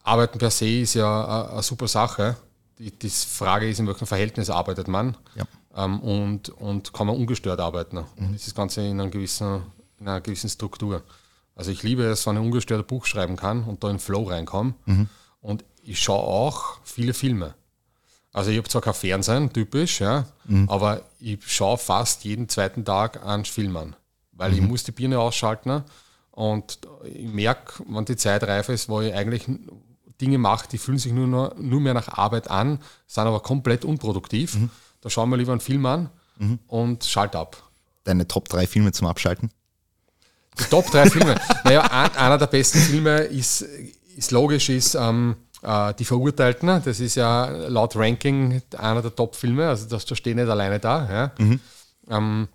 Arbeiten 0.03 0.39
per 0.39 0.51
se 0.51 0.81
ist 0.81 0.95
ja 0.95 1.47
eine 1.49 1.63
super 1.63 1.87
Sache. 1.87 2.37
Die, 2.79 2.91
die 2.91 3.09
Frage 3.09 3.69
ist, 3.69 3.79
in 3.79 3.87
welchem 3.87 4.07
Verhältnis 4.07 4.49
arbeitet 4.49 4.87
man 4.87 5.15
ja. 5.35 5.45
ähm, 5.75 5.99
und, 5.99 6.49
und 6.49 6.93
kann 6.93 7.07
man 7.07 7.15
ungestört 7.15 7.59
arbeiten. 7.59 7.97
Mhm. 7.97 8.31
Das 8.33 8.41
ist 8.41 8.47
das 8.47 8.55
Ganze 8.55 8.81
in, 8.81 8.99
einer 8.99 9.09
gewissen, 9.09 9.61
in 9.99 10.07
einer 10.07 10.21
gewissen 10.21 10.49
Struktur. 10.49 11.03
Also 11.55 11.71
ich 11.71 11.83
liebe 11.83 12.03
es, 12.03 12.25
wenn 12.25 12.37
ich 12.37 12.41
ungestört 12.41 12.81
ein 12.81 12.87
Buch 12.87 13.05
schreiben 13.05 13.35
kann 13.35 13.63
und 13.63 13.83
da 13.83 13.89
in 13.89 13.99
Flow 13.99 14.23
reinkomme. 14.23 14.73
Mhm. 14.85 15.09
Und 15.41 15.63
ich 15.83 15.99
schaue 15.99 16.23
auch 16.23 16.79
viele 16.83 17.13
Filme. 17.13 17.53
Also 18.33 18.49
ich 18.49 18.57
habe 18.57 18.69
zwar 18.69 18.81
kein 18.81 18.93
Fernsehen, 18.93 19.51
typisch, 19.51 19.99
ja, 19.99 20.25
mhm. 20.45 20.69
aber 20.69 21.01
ich 21.19 21.39
schaue 21.45 21.77
fast 21.77 22.23
jeden 22.23 22.47
zweiten 22.47 22.85
Tag 22.85 23.25
einen 23.25 23.45
Film 23.45 23.75
an. 23.75 23.95
Weil 24.31 24.53
ich 24.53 24.61
mhm. 24.61 24.69
muss 24.69 24.83
die 24.83 24.91
Birne 24.91 25.19
ausschalten 25.19 25.83
und 26.31 26.79
ich 27.03 27.27
merke, 27.27 27.83
wenn 27.87 28.05
die 28.05 28.15
Zeit 28.15 28.43
reif 28.43 28.69
ist, 28.69 28.89
wo 28.89 29.01
ich 29.01 29.13
eigentlich 29.13 29.45
Dinge 30.21 30.37
mache, 30.37 30.67
die 30.69 30.77
fühlen 30.77 30.97
sich 30.97 31.11
nur, 31.11 31.27
noch, 31.27 31.55
nur 31.57 31.81
mehr 31.81 31.93
nach 31.93 32.07
Arbeit 32.07 32.49
an, 32.49 32.79
sind 33.07 33.25
aber 33.25 33.41
komplett 33.41 33.83
unproduktiv. 33.83 34.55
Mhm. 34.55 34.69
Da 35.01 35.09
schauen 35.09 35.29
wir 35.29 35.37
lieber 35.37 35.51
einen 35.51 35.61
Film 35.61 35.85
an 35.85 36.09
mhm. 36.37 36.59
und 36.67 37.03
schalt 37.03 37.35
ab. 37.35 37.61
Deine 38.03 38.27
Top 38.27 38.47
3 38.47 38.67
Filme 38.67 38.91
zum 38.91 39.07
Abschalten? 39.07 39.51
Die 40.59 40.63
Top 40.65 40.89
3 40.89 41.09
Filme. 41.09 41.35
naja, 41.63 41.81
einer 42.15 42.37
der 42.37 42.47
besten 42.47 42.79
Filme 42.79 43.19
ist, 43.21 43.61
ist 44.15 44.31
logisch, 44.31 44.69
ist 44.69 44.95
ähm, 44.95 45.35
äh, 45.63 45.93
Die 45.95 46.05
Verurteilten. 46.05 46.81
Das 46.83 46.99
ist 46.99 47.15
ja 47.15 47.45
laut 47.67 47.95
Ranking 47.95 48.61
einer 48.77 49.01
der 49.01 49.15
Top-Filme, 49.15 49.67
also 49.67 49.87
das, 49.89 50.05
da 50.05 50.15
steht 50.15 50.35
nicht 50.35 50.49
alleine 50.49 50.79
da. 50.79 51.11
Ja. 51.11 51.31
Mhm. 51.43 51.59
Ähm, 52.09 52.47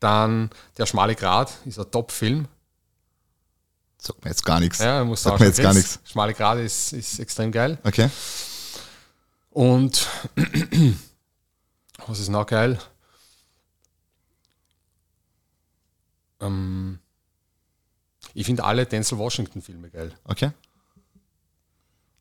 dann 0.00 0.50
Der 0.76 0.86
schmale 0.86 1.14
Grat 1.14 1.52
ist 1.64 1.78
ein 1.78 1.90
Top-Film. 1.90 2.48
Sagt 4.02 4.24
mir 4.24 4.30
jetzt 4.30 4.44
gar 4.44 4.58
nichts. 4.58 4.78
Ja, 4.80 5.04
muss 5.04 5.22
Sagt 5.22 5.38
mir 5.38 5.46
jetzt 5.46 5.60
gar 5.60 5.72
nichts. 5.72 6.00
Schmale 6.04 6.34
Grad 6.34 6.58
ist, 6.58 6.92
ist 6.92 7.20
extrem 7.20 7.52
geil. 7.52 7.78
Okay. 7.84 8.10
Und 9.50 10.08
was 12.08 12.18
ist 12.18 12.28
noch 12.28 12.46
geil? 12.46 12.80
Ähm, 16.40 16.98
ich 18.34 18.44
finde 18.44 18.64
alle 18.64 18.86
Denzel 18.86 19.18
Washington-Filme 19.18 19.88
geil. 19.88 20.12
Okay. 20.24 20.50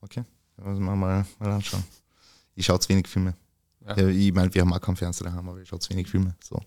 Okay. 0.02 0.24
Müssen 0.58 0.86
wir 0.86 0.96
mal, 0.96 1.26
mal 1.40 1.52
anschauen. 1.52 1.84
Ich 2.54 2.68
schaue 2.68 2.80
zu 2.80 2.90
wenig 2.90 3.08
Filme. 3.08 3.34
Ja. 3.88 3.98
Ich 3.98 4.32
meine, 4.34 4.54
wir 4.54 4.62
haben 4.62 4.72
auch 4.72 4.82
keinen 4.82 4.98
Fernseher 4.98 5.32
daheim, 5.32 5.50
aber 5.50 5.60
ich 5.60 5.70
schaue 5.70 5.80
zu 5.80 5.90
wenig 5.90 6.08
Filme. 6.08 6.36
So. 6.44 6.62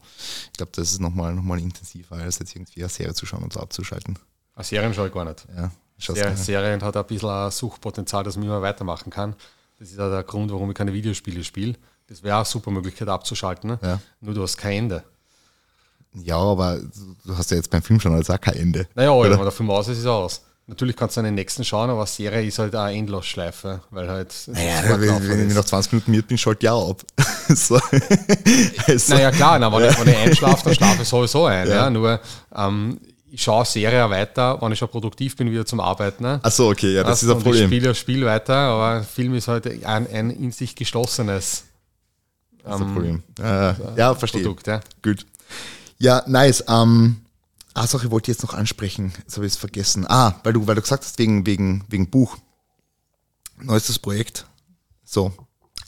Ich 0.47 0.55
glaube, 0.55 0.72
das 0.74 0.91
ist 0.91 1.01
nochmal 1.01 1.36
noch 1.36 1.45
mal 1.45 1.61
intensiver, 1.61 2.16
als 2.16 2.41
jetzt 2.41 2.57
irgendwie 2.57 2.80
eine 2.80 2.88
Serie 2.88 3.14
zu 3.14 3.26
schauen 3.26 3.45
und 3.45 3.53
so 3.53 3.61
abzuschalten. 3.61 4.18
Eine 4.55 4.64
Serien 4.64 4.94
schaue 4.94 5.09
ich 5.09 5.14
gar 5.14 5.24
nicht. 5.24 5.46
Ja, 5.57 5.70
Serien, 5.98 6.36
Serien 6.36 6.82
hat 6.82 6.96
ein 6.96 7.05
bisschen 7.07 7.28
ein 7.28 7.50
Suchtpotenzial, 7.50 8.24
dass 8.24 8.36
man 8.36 8.46
immer 8.46 8.62
weitermachen 8.62 9.11
kann. 9.11 9.34
Das 9.78 9.90
ist 9.90 9.98
auch 9.98 10.11
der 10.11 10.22
Grund, 10.22 10.52
warum 10.52 10.70
ich 10.70 10.76
keine 10.76 10.92
Videospiele 10.92 11.42
spiele. 11.42 11.74
Das 12.09 12.22
wäre 12.22 12.36
auch 12.36 12.40
eine 12.40 12.46
super 12.46 12.70
Möglichkeit 12.70 13.09
abzuschalten. 13.09 13.70
Ne? 13.70 13.78
Ja. 13.82 14.00
Nur 14.20 14.34
du 14.34 14.42
hast 14.42 14.57
kein 14.57 14.84
Ende. 14.84 15.05
Ja, 16.14 16.36
aber 16.36 16.78
du 17.24 17.36
hast 17.36 17.50
ja 17.50 17.57
jetzt 17.57 17.70
beim 17.70 17.82
Film 17.82 17.98
schon 17.98 18.14
als 18.14 18.30
auch 18.30 18.40
kein 18.40 18.55
Ende. 18.55 18.86
Naja, 18.94 19.11
Oder? 19.11 19.30
wenn 19.30 19.36
man 19.38 19.46
der 19.46 19.52
Film 19.52 19.70
aus 19.70 19.88
ist, 19.88 19.98
ist 19.98 20.05
er 20.05 20.12
aus. 20.12 20.42
Natürlich 20.66 20.96
kannst 20.96 21.16
du 21.16 21.20
an 21.20 21.26
den 21.26 21.34
nächsten 21.34 21.62
schauen, 21.62 21.90
aber 21.90 22.07
Serie 22.07 22.46
ist 22.46 22.59
halt 22.59 22.74
eine 22.74 22.96
Endlosschleife, 22.96 23.82
weil 23.90 24.09
halt. 24.09 24.32
Naja, 24.46 24.98
wenn, 24.98 25.28
wenn 25.28 25.48
ich 25.48 25.55
nach 25.55 25.64
20 25.64 25.92
Minuten 25.92 26.11
müde 26.12 26.22
bin, 26.22 26.38
schalte 26.38 26.64
ich 26.64 26.70
auch 26.70 26.90
ab. 26.90 27.02
so. 27.48 27.78
also, 28.86 29.14
Naja, 29.14 29.30
klar, 29.30 29.59
na, 29.59 29.70
wenn, 29.70 29.90
ich, 29.90 30.00
wenn 30.00 30.09
ich 30.09 30.16
einschlafe, 30.16 30.64
dann 30.64 30.74
schlafe 30.74 31.02
ich 31.02 31.09
sowieso 31.09 31.44
ein. 31.46 31.68
Ja. 31.68 31.74
Ja. 31.74 31.90
Nur 31.90 32.18
ähm, 32.57 32.98
ich 33.35 33.43
schaue 33.43 33.64
Serie 33.64 34.09
weiter, 34.11 34.61
wenn 34.62 34.70
ich 34.70 34.78
schon 34.78 34.89
produktiv 34.89 35.37
bin, 35.37 35.51
wieder 35.51 35.66
zum 35.66 35.80
Arbeiten. 35.80 36.22
Ne? 36.22 36.39
Ach 36.43 36.53
so, 36.53 36.68
okay, 36.70 36.95
ja, 36.95 37.03
das 37.03 37.14
Weißt 37.14 37.22
ist 37.24 37.30
ein 37.30 37.43
Problem. 37.43 37.62
Ich 37.62 37.66
spiele 37.66 37.89
das 37.89 37.99
Spiel 37.99 38.24
weiter, 38.24 38.55
aber 38.55 39.03
Film 39.03 39.35
ist 39.35 39.49
halt 39.49 39.66
ein, 39.85 40.07
ein 40.07 40.30
in 40.30 40.53
sich 40.53 40.76
geschlossenes 40.76 41.64
Das 42.62 42.76
ist 42.76 42.87
ein 42.87 42.95
Problem. 42.95 43.22
Äh, 43.41 43.99
ja, 43.99 44.14
verstehe. 44.14 44.43
Produkt. 44.43 44.68
Ja. 44.68 44.80
Gut. 45.03 45.26
Ja, 45.99 46.22
nice. 46.28 46.64
Ähm, 46.68 47.16
ah, 47.74 47.87
Sache 47.89 48.09
wollte 48.12 48.30
ich 48.30 48.37
jetzt 48.37 48.45
noch 48.45 48.55
ansprechen. 48.55 49.12
Jetzt 49.18 49.37
habe 49.37 49.47
ich 49.47 49.55
es 49.55 49.59
vergessen. 49.59 50.07
Ah, 50.09 50.35
weil 50.45 50.53
du, 50.53 50.66
weil 50.68 50.76
du 50.76 50.82
gesagt 50.82 51.03
hast, 51.03 51.18
wegen, 51.18 51.45
wegen, 51.45 51.85
wegen 51.89 52.09
Buch. 52.09 52.37
Neuestes 53.61 53.99
Projekt. 53.99 54.47
So, 55.05 55.32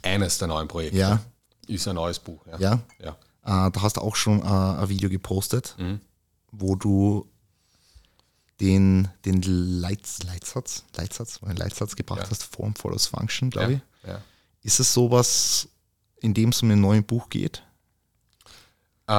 Eines 0.02 0.38
der 0.38 0.48
neuen 0.48 0.66
Projekte 0.68 0.98
ja, 0.98 1.20
ist 1.68 1.86
ein 1.88 1.94
neues 1.94 2.18
Buch. 2.18 2.44
Ja. 2.46 2.58
ja. 2.58 2.78
ja. 3.44 3.66
Äh, 3.66 3.70
da 3.70 3.82
hast 3.82 3.96
du 3.98 4.00
auch 4.00 4.16
schon 4.16 4.40
äh, 4.42 4.44
ein 4.44 4.88
Video 4.88 5.08
gepostet, 5.08 5.74
Mhm. 5.78 6.00
wo 6.50 6.74
du 6.74 7.26
den, 8.60 9.08
den 9.24 9.42
Leits, 9.42 10.22
Leitsatz, 10.22 10.84
Leitsatz, 10.96 11.40
einen 11.42 11.56
Leitsatz 11.56 11.94
gebracht 11.96 12.22
Ja. 12.24 12.30
hast, 12.30 12.42
Form 12.44 12.74
follows 12.74 13.06
Function, 13.06 13.50
glaube 13.50 13.74
ich. 13.74 13.80
Ja. 14.06 14.14
Ja. 14.14 14.22
Ist 14.62 14.80
es 14.80 14.92
sowas, 14.92 15.68
in 16.20 16.32
dem 16.34 16.48
es 16.50 16.62
um 16.62 16.70
ein 16.70 16.80
neues 16.80 17.04
Buch 17.04 17.28
geht? 17.28 17.62
Äh, 19.08 19.12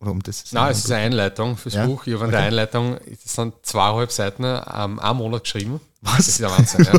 Oder 0.00 0.10
um 0.10 0.22
das? 0.22 0.52
Nein, 0.52 0.72
es 0.72 0.78
ist 0.78 0.90
eine 0.90 1.04
Einleitung 1.06 1.56
fürs 1.56 1.74
Ja? 1.74 1.86
Buch. 1.86 2.06
Ich 2.06 2.14
habe 2.14 2.24
in 2.26 2.30
der 2.30 2.40
Einleitung, 2.40 2.96
es 2.98 3.34
sind 3.34 3.54
zweieinhalb 3.62 4.10
Seiten, 4.10 4.44
ähm, 4.44 4.98
einen 4.98 5.18
Monat 5.18 5.44
geschrieben. 5.44 5.80
Was? 6.00 6.16
Das 6.18 6.28
ist 6.28 6.40
der 6.40 6.50
Wahnsinn, 6.50 6.84
ja. 6.84 6.98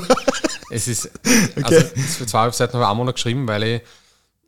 Es 0.70 0.88
ist, 0.88 1.10
also 1.56 1.70
das 1.80 1.92
ist 1.94 2.18
für 2.18 2.26
zweieinhalb 2.28 2.54
Seiten 2.54 2.74
habe 2.74 2.84
ich 2.84 2.90
einen 2.90 2.98
Monat 2.98 3.16
geschrieben, 3.16 3.48
weil 3.48 3.64
ich, 3.64 3.82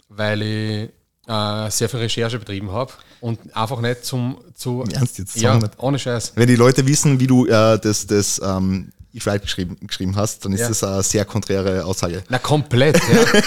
weil 0.09 0.41
ich 0.41 0.89
äh, 1.27 1.69
sehr 1.69 1.89
viel 1.89 1.99
Recherche 1.99 2.39
betrieben 2.39 2.71
habe 2.71 2.93
und 3.21 3.55
einfach 3.55 3.81
nicht 3.81 4.05
zum, 4.05 4.37
zu, 4.55 4.83
Ernst 4.91 5.17
jetzt? 5.17 5.35
ja, 5.37 5.59
ohne 5.77 5.99
Scheiß. 5.99 6.33
Wenn 6.35 6.47
die 6.47 6.55
Leute 6.55 6.85
wissen, 6.87 7.19
wie 7.19 7.27
du 7.27 7.45
äh, 7.47 7.77
das, 7.79 8.07
das 8.07 8.41
ähm, 8.43 8.91
Eat 9.13 9.25
Right 9.25 9.41
geschrieben, 9.41 9.77
geschrieben 9.81 10.15
hast, 10.15 10.45
dann 10.45 10.53
ist 10.53 10.61
Ja. 10.61 10.67
das 10.69 10.83
eine 10.83 11.01
sehr 11.03 11.25
konträre 11.25 11.83
Aussage. 11.85 12.23
Na, 12.29 12.37
komplett, 12.39 12.97
ja. 13.11 13.41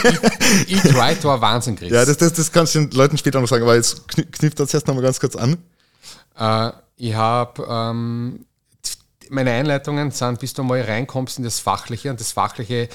Eat 0.69 0.95
Right 0.95 1.23
war 1.25 1.41
Wahnsinn, 1.41 1.77
Chris. 1.77 1.91
Ja, 1.93 2.05
das, 2.05 2.17
das, 2.17 2.33
das 2.33 2.51
kannst 2.51 2.75
du 2.75 2.81
den 2.81 2.91
Leuten 2.91 3.17
später 3.19 3.41
noch 3.41 3.49
sagen, 3.49 3.63
aber 3.63 3.77
jetzt 3.77 4.03
kn- 4.11 4.31
knüpft 4.31 4.59
das 4.61 4.73
jetzt 4.73 4.87
nochmal 4.87 5.05
ganz 5.05 5.21
kurz 5.21 5.37
an. 5.37 5.57
Äh, 6.39 6.73
ich 6.97 7.15
habe 7.15 7.67
ähm, 7.71 8.45
meine 9.31 9.53
Einleitungen 9.53 10.11
sind, 10.11 10.41
bis 10.41 10.53
du 10.55 10.65
mal 10.65 10.81
reinkommst 10.83 11.39
in 11.39 11.45
das 11.45 11.61
Fachliche 11.61 12.11
und 12.11 12.19
das 12.21 12.33
Fachliche 12.33 12.89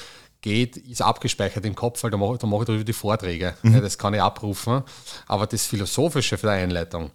geht, 0.45 0.77
ist 0.77 1.01
abgespeichert 1.01 1.65
im 1.65 1.75
Kopf, 1.75 2.03
weil 2.03 2.11
da 2.11 2.17
mache, 2.17 2.37
da 2.37 2.45
mache 2.45 2.61
ich 2.61 2.67
darüber 2.67 2.83
die 2.83 2.93
Vorträge. 2.93 3.55
Ja, 3.63 3.81
das 3.81 3.97
kann 3.97 4.13
ich 4.13 4.21
abrufen. 4.21 4.83
Aber 5.27 5.47
das 5.47 5.65
Philosophische 5.65 6.37
für 6.37 6.47
die 6.47 6.53
Einleitung, 6.53 7.09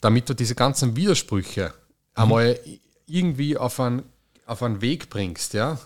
damit 0.00 0.28
du 0.28 0.34
diese 0.34 0.54
ganzen 0.54 0.94
Widersprüche 0.94 1.74
einmal 2.14 2.58
irgendwie 3.06 3.56
auf 3.58 3.80
einen, 3.80 4.04
auf 4.46 4.62
einen 4.62 4.80
Weg 4.80 5.10
bringst, 5.10 5.52
ja. 5.54 5.78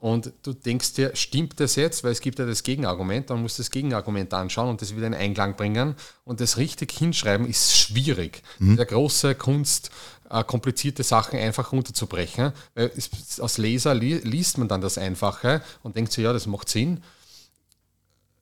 Und 0.00 0.32
du 0.42 0.52
denkst 0.52 0.94
dir, 0.94 1.12
stimmt 1.14 1.60
das 1.60 1.76
jetzt? 1.76 2.02
Weil 2.02 2.10
es 2.10 2.20
gibt 2.20 2.40
ja 2.40 2.44
das 2.44 2.64
Gegenargument, 2.64 3.30
dann 3.30 3.40
musst 3.40 3.58
du 3.58 3.62
das 3.62 3.70
Gegenargument 3.70 4.34
anschauen 4.34 4.68
und 4.68 4.82
das 4.82 4.94
wieder 4.94 5.06
in 5.06 5.14
Einklang 5.14 5.56
bringen. 5.56 5.94
Und 6.24 6.40
das 6.40 6.56
richtig 6.56 6.90
hinschreiben 6.90 7.46
ist 7.46 7.74
schwierig. 7.74 8.42
Der 8.76 8.84
große 8.84 9.36
Kunst, 9.36 9.90
äh, 10.30 10.44
komplizierte 10.44 11.02
Sachen 11.02 11.38
einfach 11.38 11.72
runterzubrechen. 11.72 12.52
Weil 12.74 12.90
es, 12.96 13.40
als 13.40 13.58
Leser 13.58 13.94
li 13.94 14.14
liest 14.14 14.58
man 14.58 14.68
dann 14.68 14.80
das 14.80 14.96
Einfache 14.96 15.62
und 15.82 15.96
denkt 15.96 16.12
sich, 16.12 16.24
ja, 16.24 16.32
das 16.32 16.46
macht 16.46 16.68
Sinn. 16.68 17.02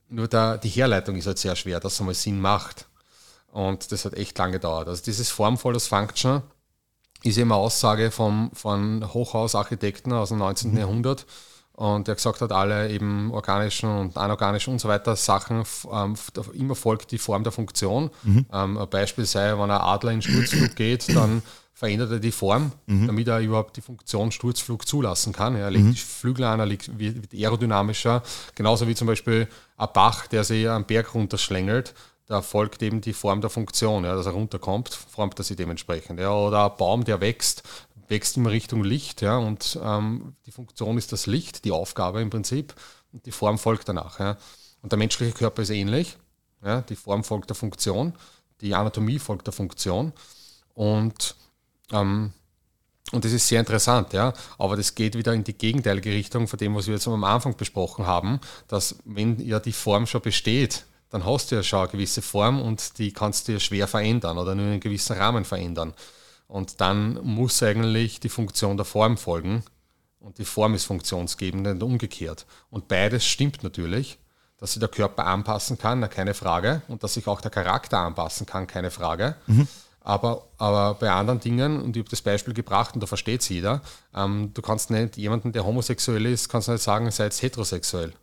Nur 0.08 0.28
da, 0.28 0.56
die 0.56 0.68
Herleitung 0.68 1.16
ist 1.16 1.26
halt 1.26 1.38
sehr 1.38 1.56
schwer, 1.56 1.80
dass 1.80 1.94
es 1.94 2.00
einmal 2.00 2.14
Sinn 2.14 2.40
macht. 2.40 2.86
Und 3.52 3.90
das 3.92 4.04
hat 4.04 4.14
echt 4.14 4.36
lange 4.38 4.52
gedauert. 4.52 4.88
Also 4.88 5.02
dieses 5.02 5.30
formvolles 5.30 5.86
Function 5.86 6.42
ist 7.22 7.38
eben 7.38 7.50
eine 7.50 7.60
Aussage 7.60 8.10
vom, 8.10 8.50
von 8.54 9.12
Hochhausarchitekten 9.12 10.12
aus 10.12 10.28
dem 10.28 10.38
19. 10.38 10.76
Jahrhundert. 10.76 11.26
Und 11.72 12.08
der 12.08 12.16
gesagt 12.16 12.40
hat, 12.40 12.50
alle 12.50 12.90
eben 12.90 13.30
organischen 13.30 13.88
und 13.88 14.16
anorganischen 14.16 14.72
und 14.72 14.80
so 14.80 14.88
weiter 14.88 15.14
Sachen, 15.14 15.62
ähm, 15.92 16.16
immer 16.54 16.74
folgt 16.74 17.12
die 17.12 17.18
Form 17.18 17.44
der 17.44 17.52
Funktion. 17.52 18.10
Ähm, 18.52 18.76
ein 18.78 18.90
Beispiel 18.90 19.26
sei, 19.26 19.52
wenn 19.52 19.70
ein 19.70 19.80
Adler 19.80 20.10
in 20.10 20.22
Sturzflug 20.22 20.74
geht, 20.74 21.14
dann 21.14 21.42
verändert 21.78 22.10
er 22.10 22.18
die 22.18 22.32
Form, 22.32 22.72
damit 22.88 23.28
er 23.28 23.38
überhaupt 23.38 23.76
die 23.76 23.80
Funktion 23.82 24.32
Sturzflug 24.32 24.84
zulassen 24.84 25.32
kann. 25.32 25.54
Er 25.54 25.70
legt 25.70 25.86
die 25.86 26.00
Flügel 26.00 26.44
an, 26.44 26.58
er 26.58 26.66
legt, 26.66 26.98
wird 26.98 27.22
wird 27.22 27.32
aerodynamischer. 27.32 28.24
Genauso 28.56 28.88
wie 28.88 28.96
zum 28.96 29.06
Beispiel 29.06 29.46
ein 29.76 29.88
Bach, 29.94 30.26
der 30.26 30.42
sich 30.42 30.68
am 30.68 30.86
Berg 30.86 31.14
runterschlängelt, 31.14 31.94
da 32.26 32.42
folgt 32.42 32.82
eben 32.82 33.00
die 33.00 33.12
Form 33.12 33.40
der 33.40 33.48
Funktion, 33.48 34.02
ja, 34.02 34.16
dass 34.16 34.26
er 34.26 34.32
runterkommt, 34.32 34.88
formt 34.88 35.38
er 35.38 35.44
sich 35.44 35.56
dementsprechend. 35.56 36.18
Ja. 36.18 36.32
Oder 36.32 36.64
ein 36.64 36.76
Baum, 36.76 37.04
der 37.04 37.20
wächst, 37.20 37.62
wächst 38.08 38.36
immer 38.36 38.50
Richtung 38.50 38.82
Licht, 38.82 39.22
ja, 39.22 39.36
und 39.36 39.78
ähm, 39.80 40.34
die 40.46 40.50
Funktion 40.50 40.98
ist 40.98 41.12
das 41.12 41.26
Licht, 41.26 41.64
die 41.64 41.70
Aufgabe 41.70 42.20
im 42.20 42.30
Prinzip, 42.30 42.74
und 43.12 43.24
die 43.24 43.30
Form 43.30 43.56
folgt 43.56 43.88
danach. 43.88 44.18
Ja. 44.18 44.36
Und 44.82 44.90
der 44.90 44.98
menschliche 44.98 45.32
Körper 45.32 45.62
ist 45.62 45.70
ähnlich. 45.70 46.16
Ja, 46.64 46.80
die 46.80 46.96
Form 46.96 47.22
folgt 47.22 47.50
der 47.50 47.56
Funktion, 47.56 48.14
die 48.62 48.74
Anatomie 48.74 49.20
folgt 49.20 49.46
der 49.46 49.54
Funktion. 49.54 50.12
Und 50.74 51.36
ähm, 51.92 52.32
und 53.12 53.24
das 53.24 53.32
ist 53.32 53.48
sehr 53.48 53.60
interessant, 53.60 54.12
ja. 54.12 54.32
Aber 54.58 54.76
das 54.76 54.94
geht 54.94 55.16
wieder 55.16 55.32
in 55.32 55.44
die 55.44 55.56
gegenteilige 55.56 56.10
Richtung 56.10 56.46
von 56.46 56.58
dem, 56.58 56.74
was 56.74 56.86
wir 56.86 56.94
jetzt 56.94 57.08
am 57.08 57.24
Anfang 57.24 57.56
besprochen 57.56 58.06
haben, 58.06 58.40
dass 58.68 58.96
wenn 59.04 59.40
ja 59.40 59.60
die 59.60 59.72
Form 59.72 60.06
schon 60.06 60.20
besteht, 60.20 60.84
dann 61.10 61.24
hast 61.24 61.50
du 61.50 61.56
ja 61.56 61.62
schon 61.62 61.80
eine 61.80 61.88
gewisse 61.88 62.20
Form 62.20 62.60
und 62.60 62.98
die 62.98 63.12
kannst 63.12 63.48
du 63.48 63.52
ja 63.52 63.60
schwer 63.60 63.88
verändern 63.88 64.36
oder 64.36 64.54
nur 64.54 64.66
in 64.66 64.72
einem 64.72 64.80
gewissen 64.80 65.16
Rahmen 65.16 65.44
verändern. 65.44 65.94
Und 66.48 66.80
dann 66.80 67.14
muss 67.24 67.62
eigentlich 67.62 68.20
die 68.20 68.28
Funktion 68.28 68.76
der 68.76 68.84
Form 68.84 69.16
folgen 69.16 69.62
und 70.20 70.38
die 70.38 70.44
Form 70.44 70.74
ist 70.74 70.84
funktionsgebend 70.84 71.66
und 71.66 71.82
umgekehrt. 71.82 72.46
Und 72.70 72.88
beides 72.88 73.24
stimmt 73.24 73.62
natürlich, 73.62 74.18
dass 74.58 74.72
sich 74.72 74.80
der 74.80 74.88
Körper 74.88 75.26
anpassen 75.26 75.78
kann, 75.78 76.08
keine 76.10 76.34
Frage, 76.34 76.82
und 76.88 77.02
dass 77.02 77.14
sich 77.14 77.26
auch 77.26 77.40
der 77.40 77.50
Charakter 77.50 77.98
anpassen 77.98 78.44
kann, 78.44 78.66
keine 78.66 78.90
Frage. 78.90 79.36
Aber, 80.08 80.46
aber 80.56 80.94
bei 80.94 81.10
anderen 81.10 81.38
Dingen, 81.38 81.82
und 81.82 81.94
ich 81.94 82.00
habe 82.00 82.08
das 82.08 82.22
Beispiel 82.22 82.54
gebracht 82.54 82.94
und 82.94 83.02
da 83.02 83.06
versteht 83.06 83.42
es 83.42 83.50
jeder, 83.50 83.82
ähm, 84.14 84.52
du 84.54 84.62
kannst 84.62 84.90
nicht 84.90 85.18
jemanden, 85.18 85.52
der 85.52 85.66
homosexuell 85.66 86.24
ist, 86.24 86.48
kannst 86.48 86.70
nicht 86.70 86.82
sagen, 86.82 87.10
sei 87.10 87.24
jetzt 87.24 87.42
heterosexuell. 87.42 88.14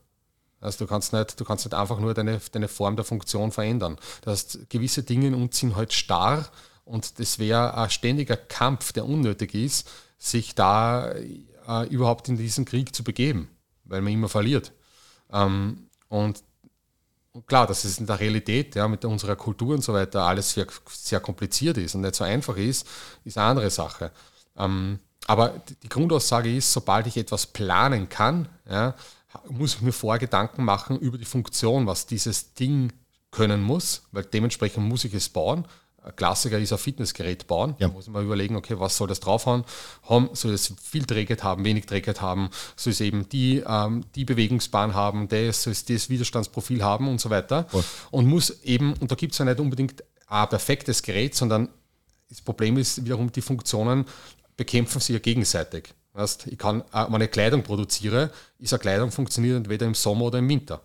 Also 0.60 0.84
du 0.84 0.90
kannst 0.90 1.14
nicht, 1.14 1.40
du 1.40 1.46
kannst 1.46 1.64
nicht 1.64 1.76
einfach 1.76 2.00
nur 2.00 2.16
deine, 2.16 2.42
deine 2.52 2.70
Form 2.70 2.96
der 2.96 3.06
Funktion 3.06 3.52
verändern. 3.52 3.98
Das 4.22 4.32
heißt, 4.32 4.70
gewisse 4.72 5.04
Dinge 5.04 5.28
in 5.28 5.36
uns 5.36 5.60
sind 5.60 5.76
halt 5.76 5.94
starr 5.94 6.50
und 6.86 7.20
das 7.20 7.38
wäre 7.38 7.78
ein 7.78 7.92
ständiger 7.92 8.36
Kampf, 8.36 8.92
der 8.92 9.06
unnötig 9.06 9.54
ist, 9.54 9.88
sich 10.18 10.56
da 10.56 11.12
äh, 11.12 11.88
überhaupt 11.92 12.28
in 12.30 12.38
diesen 12.38 12.66
Krieg 12.66 12.96
zu 12.96 13.04
begeben, 13.04 13.48
weil 13.84 14.02
man 14.02 14.12
immer 14.12 14.30
verliert. 14.30 14.72
Ähm, 15.32 15.88
und 16.10 16.42
klar, 17.42 17.68
dass 17.68 17.84
es 17.86 17.98
in 18.00 18.06
der 18.08 18.20
Realität, 18.20 18.76
ja, 18.76 18.88
mit 18.88 19.04
unserer 19.06 19.36
Kultur 19.36 19.76
und 19.76 19.84
so 19.84 19.94
weiter 19.94 20.24
alles 20.24 20.52
sehr, 20.54 20.68
sehr 20.90 21.20
kompliziert 21.20 21.78
ist 21.78 21.96
und 21.96 22.02
nicht 22.02 22.16
so 22.16 22.24
einfach 22.24 22.58
ist, 22.58 22.88
ist 23.24 23.38
eine 23.38 23.48
andere 23.48 23.70
Sache. 23.70 24.12
Ähm, 24.58 25.00
aber 25.28 25.50
die- 25.82 25.90
Grundaussage 25.90 26.56
ist, 26.56 26.72
sobald 26.72 27.08
ich 27.08 27.18
etwas 27.18 27.48
planen 27.48 28.10
kann, 28.10 28.48
ja, 28.70 28.94
muss 29.50 29.76
ich 29.76 29.82
mir 29.82 29.92
vorher 29.92 30.20
Gedanken 30.20 30.64
machen 30.64 30.98
über 31.00 31.18
die 31.18 31.26
Funktion, 31.26 31.88
was 31.88 32.06
dieses 32.06 32.54
Ding 32.54 32.94
können 33.32 33.62
muss, 33.62 34.04
weil 34.12 34.24
dementsprechend 34.24 34.88
muss 34.88 35.04
ich 35.04 35.14
es 35.14 35.28
bauen. 35.30 35.68
Ein 36.06 36.16
Klassiker 36.16 36.60
ist 36.60 36.72
ein 36.72 36.78
Fitnessgerät 36.78 37.48
bauen. 37.48 37.76
Ja. 37.80 37.88
Da 37.88 37.94
muss 37.94 38.08
mal 38.08 38.24
überlegen, 38.24 38.56
okay, 38.56 38.76
was 38.78 38.96
soll 38.96 39.08
das 39.08 39.20
draufhauen? 39.20 39.64
Haben, 40.04 40.30
soll 40.34 40.54
es 40.54 40.72
viel 40.82 41.04
Trägheit 41.04 41.44
haben, 41.44 41.66
wenig 41.66 41.88
Trägheit 41.88 42.22
haben? 42.22 42.50
Soll 42.76 42.92
es 42.92 43.02
eben 43.02 43.28
die, 43.30 43.64
ähm, 43.68 44.04
die 44.14 44.24
Bewegungsbahn 44.24 44.94
haben, 44.94 45.28
das, 45.28 45.64
soll 45.64 45.72
es 45.74 45.84
das 45.84 46.10
Widerstandsprofil 46.10 46.84
haben 46.84 47.08
und 47.08 47.20
so 47.20 47.32
weiter? 47.32 47.66
Voll. 47.70 47.84
Und 48.12 48.28
muss 48.28 48.62
eben, 48.64 48.94
und 48.94 49.12
da 49.12 49.16
gibt 49.16 49.34
es 49.34 49.40
ja 49.40 49.46
nicht 49.46 49.60
unbedingt 49.60 50.04
ein 50.28 50.48
perfektes 50.48 51.02
Gerät, 51.02 51.34
sondern 51.34 51.70
das 52.30 52.40
Problem 52.40 52.78
ist 52.78 53.04
wiederum, 53.04 53.32
die 53.32 53.42
Funktionen 53.42 54.06
bekämpfen 54.56 55.00
sich 55.00 55.14
ja 55.14 55.20
gegenseitig. 55.20 55.94
Weißt, 56.14 56.48
ich 56.48 56.58
kann, 56.60 56.82
äh, 56.94 57.06
wenn 57.10 57.22
ich 57.22 57.32
Kleidung 57.32 57.64
produziere, 57.64 58.32
ist 58.60 58.74
eine 58.74 58.80
Kleidung 58.80 59.12
funktioniert 59.12 59.58
entweder 59.58 59.88
im 59.88 59.96
Sommer 59.96 60.26
oder 60.26 60.38
im 60.38 60.48
Winter. 60.48 60.82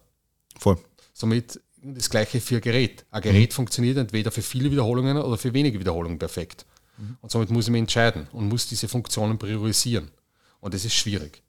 Voll. 0.59 0.79
Somit 1.12 1.61
das 1.83 2.11
gleiche 2.11 2.41
für 2.41 2.57
ein 2.57 2.61
Gerät. 2.61 3.05
Ein 3.11 3.22
Gerät 3.22 3.53
funktioniert 3.53 3.97
entweder 3.97 4.31
für 4.31 4.43
viele 4.43 4.70
Wiederholungen 4.70 5.16
oder 5.16 5.39
für 5.39 5.53
wenige 5.55 5.78
Wiederholungen 5.78 6.18
perfekt. 6.18 6.66
Und 7.20 7.31
somit 7.31 7.51
muss 7.51 7.66
ich 7.66 7.70
mich 7.70 7.81
entscheiden 7.81 8.26
und 8.33 8.49
muss 8.49 8.66
diese 8.66 8.89
Funktionen 8.89 9.39
priorisieren. 9.39 10.11
Und 10.61 10.74
das 10.74 10.85
ist 10.85 10.95
schwierig. 10.95 11.43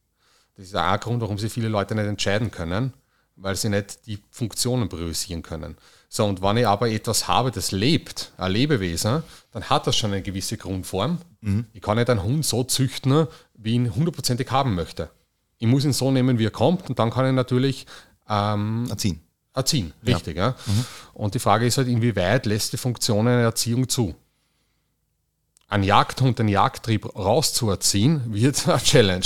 Das 0.56 0.66
ist 0.66 0.76
auch 0.76 0.82
ein 0.82 1.00
Grund, 1.00 1.22
warum 1.22 1.38
sich 1.38 1.52
viele 1.52 1.68
Leute 1.68 1.96
nicht 1.96 2.06
entscheiden 2.06 2.52
können, 2.52 2.94
weil 3.36 3.56
sie 3.56 3.70
nicht 3.70 4.06
die 4.06 4.20
Funktionen 4.30 4.88
priorisieren 4.90 5.42
können. 5.42 5.78
So, 6.10 6.26
und 6.26 6.42
wenn 6.42 6.58
ich 6.58 6.68
aber 6.68 6.90
etwas 6.90 7.28
habe, 7.28 7.52
das 7.52 7.72
lebt, 7.72 8.34
ein 8.38 8.52
Lebewesen, 8.52 9.24
dann 9.52 9.64
hat 9.64 9.88
das 9.88 9.96
schon 9.96 10.12
eine 10.12 10.22
gewisse 10.22 10.58
Grundform. 10.58 11.20
Mhm. 11.42 11.66
Ich 11.74 11.82
kann 11.82 11.98
nicht 11.98 12.10
einen 12.10 12.24
Hund 12.24 12.46
so 12.46 12.64
züchten, 12.64 13.28
wie 13.56 13.70
ich 13.70 13.76
ihn 13.76 13.96
hundertprozentig 13.96 14.52
haben 14.52 14.76
möchte. 14.76 15.10
Ich 15.58 15.68
muss 15.68 15.86
ihn 15.86 15.94
so 15.94 16.12
nehmen, 16.12 16.38
wie 16.38 16.46
er 16.46 16.52
kommt, 16.52 16.90
und 16.90 17.00
dann 17.00 17.12
kann 17.12 17.26
ich 17.28 17.34
natürlich 17.34 17.86
ähm, 18.28 18.88
erziehen. 18.90 19.22
Erziehen, 19.54 19.94
richtig. 20.06 20.38
Ja. 20.38 20.50
ja. 20.50 20.56
Mhm. 20.66 20.86
Und 21.14 21.34
die 21.36 21.40
Frage 21.40 21.66
ist 21.66 21.78
halt, 21.78 21.88
inwieweit 21.88 22.46
lässt 22.46 22.74
die 22.74 22.78
Funktion 22.78 23.28
eine 23.28 23.42
Erziehung 23.42 23.90
zu? 23.90 24.16
Ein 25.68 25.84
Jagdhund 25.84 26.40
den 26.40 26.48
Jagdtrieb 26.48 27.16
rauszuerziehen, 27.16 28.34
wird 28.34 28.68
eine 28.68 28.82
Challenge 28.82 29.26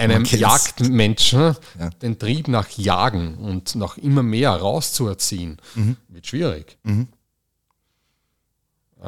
einem 0.00 0.24
Jagdmenschen 0.24 1.56
ja. 1.78 1.90
den 2.02 2.18
Trieb 2.18 2.48
nach 2.48 2.68
Jagen 2.70 3.36
und 3.36 3.74
nach 3.74 3.98
immer 3.98 4.22
mehr 4.22 4.50
rauszuerziehen, 4.52 5.58
mhm. 5.74 5.96
wird 6.08 6.26
schwierig. 6.26 6.78
Mhm. 6.82 7.08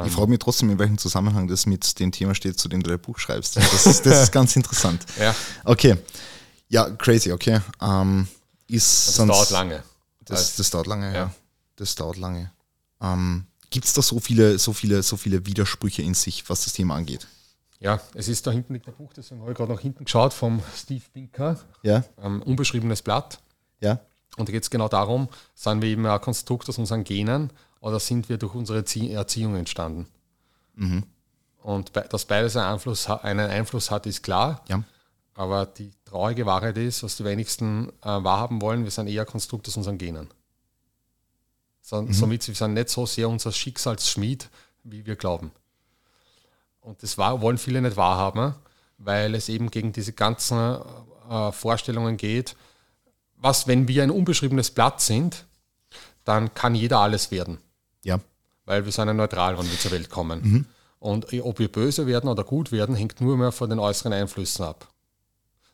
Ich 0.05 0.11
frage 0.11 0.27
mich 0.27 0.39
trotzdem, 0.39 0.71
in 0.71 0.79
welchem 0.79 0.97
Zusammenhang 0.97 1.47
das 1.47 1.67
mit 1.67 1.99
dem 1.99 2.11
Thema 2.11 2.33
steht, 2.33 2.57
zu 2.57 2.67
dem 2.67 2.81
du 2.81 2.89
dein 2.89 2.99
Buch 2.99 3.19
schreibst. 3.19 3.57
Das 3.57 3.85
ist, 3.85 4.05
das 4.07 4.23
ist 4.23 4.31
ganz 4.31 4.55
interessant. 4.55 5.05
Ja. 5.19 5.35
Okay. 5.63 5.97
Ja, 6.67 6.89
crazy, 6.89 7.31
okay. 7.31 7.59
Ähm, 7.79 8.27
ist 8.67 9.19
das 9.19 9.27
dauert 9.27 9.51
lange. 9.51 9.83
Das, 10.25 10.55
das 10.55 10.69
dauert 10.69 10.87
lange, 10.87 11.07
ja. 11.07 11.13
ja. 11.13 11.33
Das 11.75 11.95
dauert 11.95 12.17
lange. 12.17 12.51
Ähm, 13.01 13.45
Gibt 13.69 13.85
es 13.85 13.93
da 13.93 14.01
so 14.01 14.19
viele, 14.19 14.59
so 14.59 14.73
viele, 14.73 15.01
so 15.03 15.17
viele 15.17 15.45
Widersprüche 15.45 16.01
in 16.01 16.13
sich, 16.13 16.47
was 16.49 16.65
das 16.65 16.73
Thema 16.73 16.95
angeht? 16.95 17.27
Ja, 17.79 17.99
es 18.13 18.27
ist 18.29 18.47
da 18.47 18.51
hinten 18.51 18.73
liegt 18.73 18.87
ein 18.87 18.93
Buch, 18.93 19.11
deswegen 19.13 19.41
habe 19.41 19.51
ich 19.51 19.57
gerade 19.57 19.73
nach 19.73 19.81
hinten 19.81 20.05
geschaut, 20.05 20.33
vom 20.33 20.61
Steve 20.75 21.03
Binker. 21.11 21.59
Ja. 21.81 22.03
Ähm, 22.21 22.41
unbeschriebenes 22.43 23.01
Blatt. 23.01 23.39
Ja. 23.81 23.99
Und 24.37 24.47
da 24.47 24.53
geht 24.53 24.63
es 24.63 24.69
genau 24.69 24.87
darum, 24.87 25.27
sind 25.53 25.81
wir 25.81 25.89
eben 25.89 26.05
ein 26.05 26.21
Konstrukt 26.21 26.69
aus 26.69 26.77
unseren 26.77 27.03
Genen 27.03 27.51
oder 27.81 27.99
sind 27.99 28.29
wir 28.29 28.37
durch 28.37 28.55
unsere 28.55 28.79
Erziehung 28.79 29.55
entstanden? 29.55 30.07
Mhm. 30.75 31.03
Und 31.61 31.91
dass 31.95 32.25
beides 32.25 32.55
einen 32.55 32.73
Einfluss, 32.73 33.09
einen 33.09 33.49
Einfluss 33.49 33.91
hat, 33.91 34.05
ist 34.05 34.23
klar. 34.23 34.63
Ja. 34.67 34.83
Aber 35.35 35.65
die 35.65 35.91
traurige 36.05 36.45
Wahrheit 36.45 36.77
ist, 36.77 37.03
was 37.03 37.17
die 37.17 37.23
wenigsten 37.23 37.89
äh, 38.01 38.23
wahrhaben 38.23 38.61
wollen, 38.61 38.83
wir 38.83 38.91
sind 38.91 39.07
eher 39.07 39.25
Konstrukt 39.25 39.67
aus 39.67 39.77
unseren 39.77 39.97
Genen. 39.97 40.29
So, 41.81 42.01
mhm. 42.01 42.13
Somit 42.13 42.47
wir 42.47 42.55
sind 42.55 42.73
nicht 42.73 42.89
so 42.89 43.05
sehr 43.05 43.27
unser 43.27 43.51
Schicksalsschmied, 43.51 44.49
wie 44.83 45.05
wir 45.05 45.15
glauben. 45.15 45.51
Und 46.81 47.01
das 47.01 47.17
war, 47.17 47.41
wollen 47.41 47.57
viele 47.57 47.81
nicht 47.81 47.97
wahrhaben, 47.97 48.55
weil 48.97 49.35
es 49.35 49.49
eben 49.49 49.71
gegen 49.71 49.91
diese 49.91 50.13
ganzen 50.13 50.77
äh, 51.29 51.51
Vorstellungen 51.51 52.17
geht. 52.17 52.55
Was, 53.35 53.67
wenn 53.67 53.87
wir 53.87 54.03
ein 54.03 54.11
unbeschriebenes 54.11 54.71
Blatt 54.71 55.01
sind, 55.01 55.45
dann 56.23 56.53
kann 56.53 56.75
jeder 56.75 56.99
alles 56.99 57.31
werden. 57.31 57.57
Ja. 58.03 58.19
Weil 58.65 58.85
wir 58.85 58.91
sind 58.91 59.07
ja 59.07 59.13
neutral, 59.13 59.57
wenn 59.57 59.69
wir 59.69 59.79
zur 59.79 59.91
Welt 59.91 60.09
kommen. 60.09 60.41
Mhm. 60.41 60.65
Und 60.99 61.33
ob 61.41 61.59
wir 61.59 61.69
böse 61.69 62.07
werden 62.07 62.29
oder 62.29 62.45
gut 62.45 62.71
werden, 62.71 62.95
hängt 62.95 63.19
nur 63.19 63.35
mehr 63.35 63.51
von 63.51 63.69
den 63.69 63.79
äußeren 63.79 64.13
Einflüssen 64.13 64.63
ab. 64.63 64.92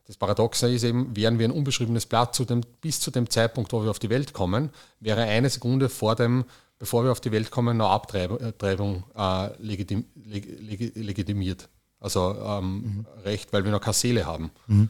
Das 0.10 0.18
Paradoxe 0.18 0.74
ist 0.74 0.84
eben, 0.84 1.16
wären 1.16 1.38
wir 1.38 1.48
ein 1.48 1.52
unbeschriebenes 1.52 2.08
Blatt 2.08 2.34
zu 2.34 2.44
dem, 2.44 2.62
bis 2.82 3.00
zu 3.00 3.12
dem 3.12 3.30
Zeitpunkt, 3.30 3.72
wo 3.74 3.84
wir 3.84 3.92
auf 3.92 4.00
die 4.00 4.10
Welt 4.10 4.34
kommen, 4.34 4.72
wäre 5.00 5.22
eine 5.22 5.52
Sekunde 5.52 5.88
vor 5.88 6.16
dem 6.16 6.46
bevor 6.80 7.04
wir 7.04 7.12
auf 7.12 7.20
die 7.20 7.32
Welt 7.32 7.52
kommen, 7.52 7.80
eine 7.80 7.90
Abtreibung 7.90 9.04
äh, 9.16 9.62
legitim, 9.62 10.06
leg, 10.16 10.96
legitimiert. 10.96 11.68
Also 12.00 12.36
ähm, 12.42 12.82
mhm. 12.82 13.06
Recht, 13.26 13.52
weil 13.52 13.66
wir 13.66 13.72
noch 13.72 13.82
keine 13.82 13.94
Seele 13.94 14.26
haben. 14.26 14.50
Mhm. 14.68 14.90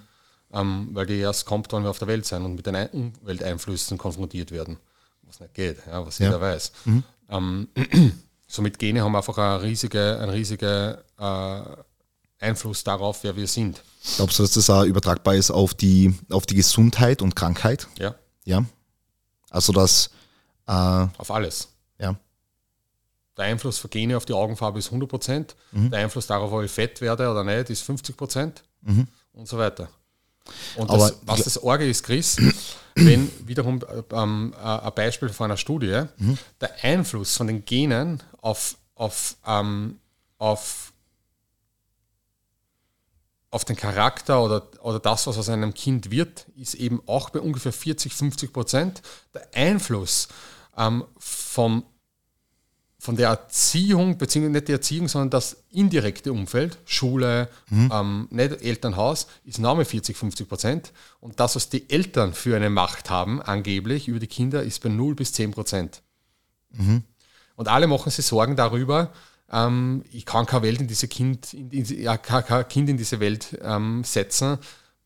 Ähm, 0.54 0.90
weil 0.94 1.08
die 1.08 1.18
erst 1.18 1.46
kommt, 1.46 1.74
wenn 1.74 1.84
wir 1.84 1.90
auf 1.90 2.00
der 2.00 2.08
Welt 2.08 2.26
sind 2.26 2.46
und 2.46 2.56
mit 2.56 2.66
den 2.66 2.76
Umwelteinflüssen 2.76 3.98
konfrontiert 3.98 4.52
werden. 4.52 4.78
Was 5.24 5.40
nicht 5.40 5.54
geht, 5.56 5.78
ja, 5.88 6.06
was 6.06 6.20
ja. 6.20 6.28
jeder 6.28 6.42
weiß. 6.42 6.72
Mhm. 6.86 7.04
Ähm, 7.30 7.68
somit 8.48 8.78
Gene 8.78 9.04
haben 9.04 9.16
einfach 9.16 9.38
einen 9.38 9.62
riesigen 9.62 10.20
eine 10.20 10.34
riesige, 10.34 11.04
äh, 11.18 11.62
Einfluss 12.40 12.84
darauf, 12.84 13.24
wer 13.24 13.36
wir 13.36 13.48
sind. 13.48 13.84
Glaubst 14.16 14.40
du, 14.40 14.44
dass 14.44 14.54
das 14.54 14.70
auch 14.70 14.84
übertragbar 14.84 15.36
ist 15.36 15.52
auf 15.52 15.74
die, 15.74 16.16
auf 16.30 16.46
die 16.46 16.56
Gesundheit 16.56 17.22
und 17.22 17.36
Krankheit? 17.36 17.88
Ja. 17.98 18.16
Ja. 18.46 18.64
Also 19.50 19.74
dass 19.74 20.10
äh, 20.68 20.72
auf 20.72 21.32
alles. 21.32 21.70
Ja. 22.00 22.16
Der 23.38 23.46
Einfluss 23.46 23.80
von 23.80 23.90
Gene 23.90 24.16
auf 24.16 24.26
die 24.26 24.34
Augenfarbe 24.34 24.80
ist 24.80 24.88
100 24.88 25.10
Prozent. 25.10 25.56
Mhm. 25.72 25.92
Der 25.92 26.00
Einfluss 26.02 26.28
darauf, 26.28 26.52
ob 26.52 26.64
ich 26.64 26.72
fett 26.72 27.02
werde 27.02 27.30
oder 27.30 27.44
nicht, 27.44 27.70
ist 27.70 27.82
50 27.84 28.16
Prozent 28.16 28.64
mhm. 28.82 29.08
und 29.34 29.48
so 29.48 29.58
weiter. 29.58 29.90
Und 30.76 30.90
das, 30.90 31.20
was 31.24 31.44
das 31.44 31.62
Orge 31.62 31.88
ist, 31.88 32.04
Chris, 32.04 32.38
wenn 32.96 33.32
wiederum 33.48 33.80
ähm, 34.12 34.54
äh, 34.58 34.66
ein 34.66 34.94
Beispiel 34.96 35.30
von 35.30 35.46
einer 35.46 35.58
Studie, 35.58 36.04
mhm. 36.18 36.38
der 36.60 36.72
Einfluss 36.84 37.38
von 37.38 37.48
den 37.48 37.66
Genen 37.66 38.22
auf, 38.42 38.78
auf, 38.96 39.36
ähm, 39.46 40.00
auf, 40.38 40.89
auf 43.52 43.66
den 43.66 43.76
Charakter 43.76 44.44
oder, 44.44 44.68
oder 44.82 45.00
das, 45.00 45.26
was 45.28 45.38
aus 45.38 45.50
einem 45.50 45.74
Kind 45.74 46.12
wird, 46.12 46.46
ist 46.56 46.76
eben 46.76 47.02
auch 47.08 47.30
bei 47.30 47.40
ungefähr 47.40 47.74
40, 47.74 48.14
50 48.14 48.54
Prozent. 48.54 49.02
Der 49.34 49.48
Einfluss 49.56 50.28
ähm, 50.78 51.04
vom, 51.18 51.84
von 53.00 53.16
der 53.16 53.30
Erziehung, 53.30 54.18
beziehungsweise 54.18 54.54
nicht 54.54 54.68
die 54.68 54.74
Erziehung, 54.74 55.08
sondern 55.08 55.32
das 55.32 55.64
indirekte 55.72 56.32
Umfeld, 56.32 56.78
Schule, 56.86 57.50
mhm. 57.70 57.92
ähm, 57.92 58.28
nicht 58.30 58.62
Elternhaus, 58.62 59.28
ist 59.46 59.58
Name 59.58 59.84
40, 59.84 60.16
50 60.16 60.48
Prozent. 60.48 60.92
Und 61.20 61.40
das, 61.40 61.56
was 61.56 61.70
die 61.70 61.90
Eltern 61.90 62.34
für 62.34 62.56
eine 62.56 62.70
Macht 62.70 63.10
haben, 63.10 63.42
angeblich 63.42 64.08
über 64.08 64.20
die 64.20 64.28
Kinder, 64.28 64.62
ist 64.62 64.84
bei 64.84 64.90
0 64.90 65.16
bis 65.16 65.34
10 65.34 65.52
Prozent. 65.52 66.04
Mhm. 66.72 67.04
Und 67.56 67.68
alle 67.68 67.88
machen 67.88 68.12
sich 68.12 68.26
Sorgen 68.26 68.56
darüber, 68.56 69.12
ähm, 69.52 70.04
ich 70.12 70.26
kann 70.26 70.46
kein, 70.46 70.62
Welt 70.62 70.82
in 70.82 70.88
diese 70.88 71.08
kind, 71.08 71.54
in, 71.54 71.70
in, 71.72 72.02
ja, 72.02 72.18
kein, 72.18 72.68
Kind 72.68 72.90
in 72.90 72.98
diese 72.98 73.20
Welt 73.20 73.58
ähm, 73.62 74.04
setzen, 74.04 74.58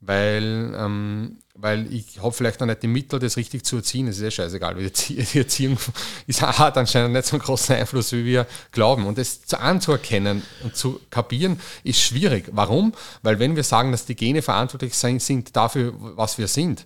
weil, 0.01 0.73
ähm, 0.77 1.37
weil 1.55 1.91
ich 1.93 2.21
habe 2.21 2.33
vielleicht 2.33 2.59
noch 2.59 2.67
nicht 2.67 2.83
die 2.83 2.87
Mittel, 2.87 3.19
das 3.19 3.37
richtig 3.37 3.63
zu 3.63 3.77
erziehen. 3.77 4.07
Es 4.07 4.17
ist 4.17 4.23
ja 4.23 4.31
scheißegal, 4.31 4.77
wie 4.77 4.89
die 4.89 5.39
Erziehung 5.39 5.77
ist, 6.27 6.41
hat 6.41 6.77
anscheinend 6.77 7.13
nicht 7.13 7.25
so 7.25 7.37
einen 7.37 7.43
großen 7.43 7.75
Einfluss, 7.75 8.11
wie 8.11 8.25
wir 8.25 8.45
glauben. 8.71 9.05
Und 9.05 9.17
das 9.17 9.45
zu 9.45 9.59
anzuerkennen 9.59 10.43
und 10.63 10.75
zu 10.75 10.99
kapieren, 11.09 11.59
ist 11.83 12.01
schwierig. 12.01 12.49
Warum? 12.51 12.93
Weil 13.21 13.39
wenn 13.39 13.55
wir 13.55 13.63
sagen, 13.63 13.91
dass 13.91 14.05
die 14.05 14.15
Gene 14.15 14.41
verantwortlich 14.41 14.93
sind 14.95 15.55
dafür, 15.55 15.93
was 15.97 16.37
wir 16.37 16.47
sind, 16.47 16.85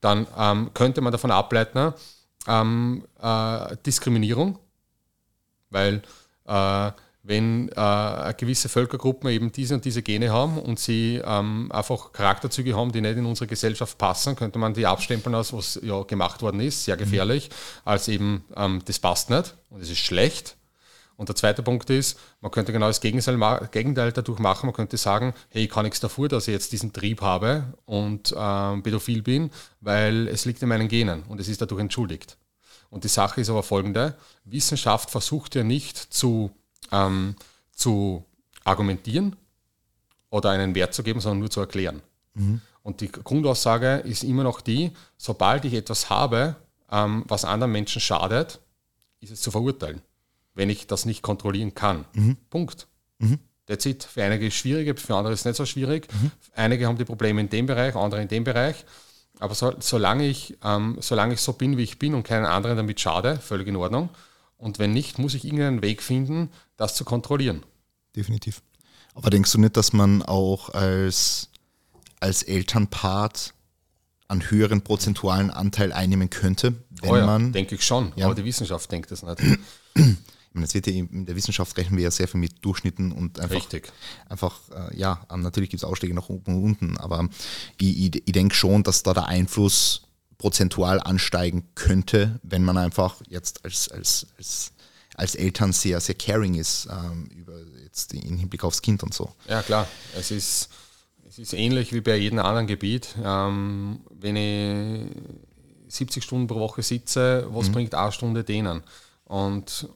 dann 0.00 0.26
ähm, 0.38 0.70
könnte 0.72 1.02
man 1.02 1.12
davon 1.12 1.30
ableiten, 1.30 1.92
ähm, 2.46 3.04
äh, 3.20 3.76
Diskriminierung, 3.84 4.58
weil 5.68 6.02
wenn 7.22 7.68
äh, 7.68 8.34
gewisse 8.36 8.68
Völkergruppen 8.68 9.28
eben 9.30 9.52
diese 9.52 9.74
und 9.74 9.84
diese 9.84 10.02
Gene 10.02 10.32
haben 10.32 10.58
und 10.58 10.78
sie 10.78 11.20
ähm, 11.22 11.70
einfach 11.70 12.12
Charakterzüge 12.12 12.74
haben, 12.74 12.92
die 12.92 13.00
nicht 13.00 13.16
in 13.18 13.26
unsere 13.26 13.46
Gesellschaft 13.46 13.98
passen, 13.98 14.36
könnte 14.36 14.58
man 14.58 14.72
die 14.72 14.86
abstempeln 14.86 15.34
als 15.34 15.52
was 15.52 15.78
ja 15.82 16.02
gemacht 16.02 16.40
worden 16.40 16.60
ist, 16.60 16.84
sehr 16.84 16.96
gefährlich, 16.96 17.50
mhm. 17.50 17.54
als 17.84 18.08
eben 18.08 18.44
ähm, 18.56 18.80
das 18.86 18.98
passt 18.98 19.28
nicht 19.28 19.54
und 19.68 19.82
es 19.82 19.90
ist 19.90 19.98
schlecht. 19.98 20.56
Und 21.16 21.28
der 21.28 21.36
zweite 21.36 21.62
Punkt 21.62 21.90
ist, 21.90 22.18
man 22.40 22.50
könnte 22.50 22.72
genau 22.72 22.86
das 22.86 23.02
Gegenteil, 23.02 23.68
Gegenteil 23.70 24.10
dadurch 24.10 24.38
machen. 24.38 24.68
Man 24.68 24.74
könnte 24.74 24.96
sagen, 24.96 25.34
hey, 25.50 25.64
ich 25.64 25.70
kann 25.70 25.84
nichts 25.84 26.00
dafür, 26.00 26.28
dass 26.28 26.48
ich 26.48 26.52
jetzt 26.52 26.72
diesen 26.72 26.94
Trieb 26.94 27.20
habe 27.20 27.74
und 27.84 28.34
ähm, 28.34 28.82
pädophil 28.82 29.20
bin, 29.20 29.50
weil 29.82 30.28
es 30.28 30.46
liegt 30.46 30.62
in 30.62 30.70
meinen 30.70 30.88
Genen 30.88 31.24
und 31.24 31.38
es 31.38 31.48
ist 31.48 31.60
dadurch 31.60 31.82
entschuldigt. 31.82 32.38
Und 32.90 33.04
die 33.04 33.08
Sache 33.08 33.40
ist 33.40 33.48
aber 33.48 33.62
folgende, 33.62 34.16
Wissenschaft 34.44 35.10
versucht 35.10 35.54
ja 35.54 35.62
nicht 35.62 35.96
zu 35.96 36.50
ähm, 36.92 37.36
zu 37.80 38.24
argumentieren 38.64 39.36
oder 40.28 40.50
einen 40.50 40.74
Wert 40.74 40.94
zu 40.94 41.02
geben, 41.02 41.20
sondern 41.20 41.40
nur 41.40 41.50
zu 41.50 41.60
erklären. 41.60 42.02
Mhm. 42.34 42.60
Und 42.82 43.00
die 43.00 43.10
Grundaussage 43.10 43.96
ist 43.96 44.22
immer 44.22 44.44
noch 44.44 44.60
die, 44.60 44.92
sobald 45.16 45.64
ich 45.64 45.74
etwas 45.74 46.10
habe, 46.10 46.56
ähm, 46.90 47.24
was 47.26 47.44
anderen 47.44 47.72
Menschen 47.72 48.00
schadet, 48.00 48.60
ist 49.20 49.32
es 49.32 49.40
zu 49.40 49.50
verurteilen, 49.50 50.02
wenn 50.54 50.70
ich 50.70 50.86
das 50.86 51.04
nicht 51.04 51.22
kontrollieren 51.22 51.74
kann. 51.74 52.04
Mhm. 52.12 52.36
Punkt. 52.48 52.86
Mhm. 53.18 53.38
That's 53.66 53.86
it. 53.86 54.04
Für 54.04 54.24
einige 54.24 54.46
ist 54.46 54.54
es 54.54 54.60
schwierig, 54.60 54.98
für 54.98 55.14
andere 55.14 55.32
ist 55.34 55.40
es 55.40 55.46
nicht 55.46 55.56
so 55.56 55.66
schwierig. 55.66 56.08
Mhm. 56.12 56.30
Einige 56.54 56.86
haben 56.86 56.98
die 56.98 57.04
Probleme 57.04 57.40
in 57.40 57.48
dem 57.48 57.66
Bereich, 57.66 57.94
andere 57.94 58.22
in 58.22 58.28
dem 58.28 58.44
Bereich. 58.44 58.84
Aber 59.40 59.54
so, 59.54 59.74
solange, 59.80 60.26
ich, 60.26 60.56
ähm, 60.62 60.98
solange 61.00 61.34
ich 61.34 61.40
so 61.40 61.54
bin, 61.54 61.76
wie 61.76 61.82
ich 61.82 61.98
bin 61.98 62.14
und 62.14 62.22
keinen 62.22 62.44
anderen 62.44 62.76
damit 62.76 63.00
schade, 63.00 63.38
völlig 63.38 63.66
in 63.66 63.76
Ordnung. 63.76 64.10
Und 64.58 64.78
wenn 64.78 64.92
nicht, 64.92 65.18
muss 65.18 65.34
ich 65.34 65.44
irgendeinen 65.44 65.82
Weg 65.82 66.02
finden, 66.02 66.50
das 66.76 66.94
zu 66.94 67.04
kontrollieren. 67.04 67.62
Definitiv. 68.14 68.62
Aber 69.14 69.30
denkst 69.30 69.50
du 69.52 69.58
nicht, 69.58 69.76
dass 69.76 69.94
man 69.94 70.22
auch 70.22 70.68
als, 70.68 71.48
als 72.20 72.42
Elternpart 72.42 73.54
einen 74.28 74.50
höheren 74.50 74.82
prozentualen 74.82 75.50
Anteil 75.50 75.92
einnehmen 75.92 76.30
könnte, 76.30 76.74
wenn 77.00 77.10
oh 77.10 77.16
ja, 77.16 77.26
man. 77.26 77.52
Denke 77.52 77.74
ich 77.74 77.84
schon, 77.84 78.12
ja. 78.16 78.26
aber 78.26 78.34
die 78.34 78.44
Wissenschaft 78.44 78.92
denkt 78.92 79.10
das 79.10 79.22
nicht. 79.22 79.38
Ich 80.50 80.54
meine, 80.54 80.66
es 80.66 80.74
wird 80.74 80.88
ja 80.88 80.92
in 80.92 81.26
der 81.26 81.36
Wissenschaft 81.36 81.76
rechnen 81.76 81.96
wir 81.96 82.04
ja 82.04 82.10
sehr 82.10 82.26
viel 82.26 82.40
mit 82.40 82.64
durchschnitten 82.64 83.12
und 83.12 83.38
einfach, 83.38 83.54
Richtig. 83.54 83.92
einfach 84.28 84.58
äh, 84.70 84.96
ja, 84.98 85.24
natürlich 85.34 85.70
gibt 85.70 85.82
es 85.82 85.88
Ausschläge 85.88 86.12
nach 86.12 86.28
oben 86.28 86.56
und 86.56 86.64
unten, 86.64 86.96
aber 86.98 87.28
ich, 87.78 88.14
ich, 88.16 88.22
ich 88.26 88.32
denke 88.32 88.54
schon, 88.54 88.82
dass 88.82 89.04
da 89.04 89.14
der 89.14 89.26
Einfluss 89.26 90.02
prozentual 90.38 91.00
ansteigen 91.00 91.68
könnte, 91.74 92.40
wenn 92.42 92.64
man 92.64 92.78
einfach 92.78 93.20
jetzt 93.28 93.64
als, 93.64 93.88
als, 93.90 94.26
als, 94.38 94.72
als 95.14 95.34
Eltern 95.34 95.72
sehr, 95.72 96.00
sehr 96.00 96.14
caring 96.16 96.54
ist 96.54 96.88
ähm, 96.90 97.26
über 97.26 97.60
jetzt 97.84 98.14
im 98.14 98.38
Hinblick 98.38 98.64
aufs 98.64 98.82
Kind 98.82 99.02
und 99.02 99.12
so. 99.12 99.32
Ja, 99.48 99.62
klar. 99.62 99.86
Es 100.16 100.30
ist, 100.30 100.70
es 101.28 101.38
ist 101.38 101.52
ähnlich 101.52 101.92
wie 101.92 102.00
bei 102.00 102.16
jedem 102.16 102.38
anderen 102.38 102.66
Gebiet. 102.66 103.14
Ähm, 103.22 104.00
wenn 104.10 104.36
ich 104.36 105.08
70 105.88 106.24
Stunden 106.24 106.46
pro 106.46 106.60
Woche 106.60 106.82
sitze, 106.82 107.46
was 107.50 107.68
mhm. 107.68 107.72
bringt 107.72 107.94
eine 107.94 108.12
Stunde 108.12 108.44
denen? 108.44 108.82
Und 109.24 109.88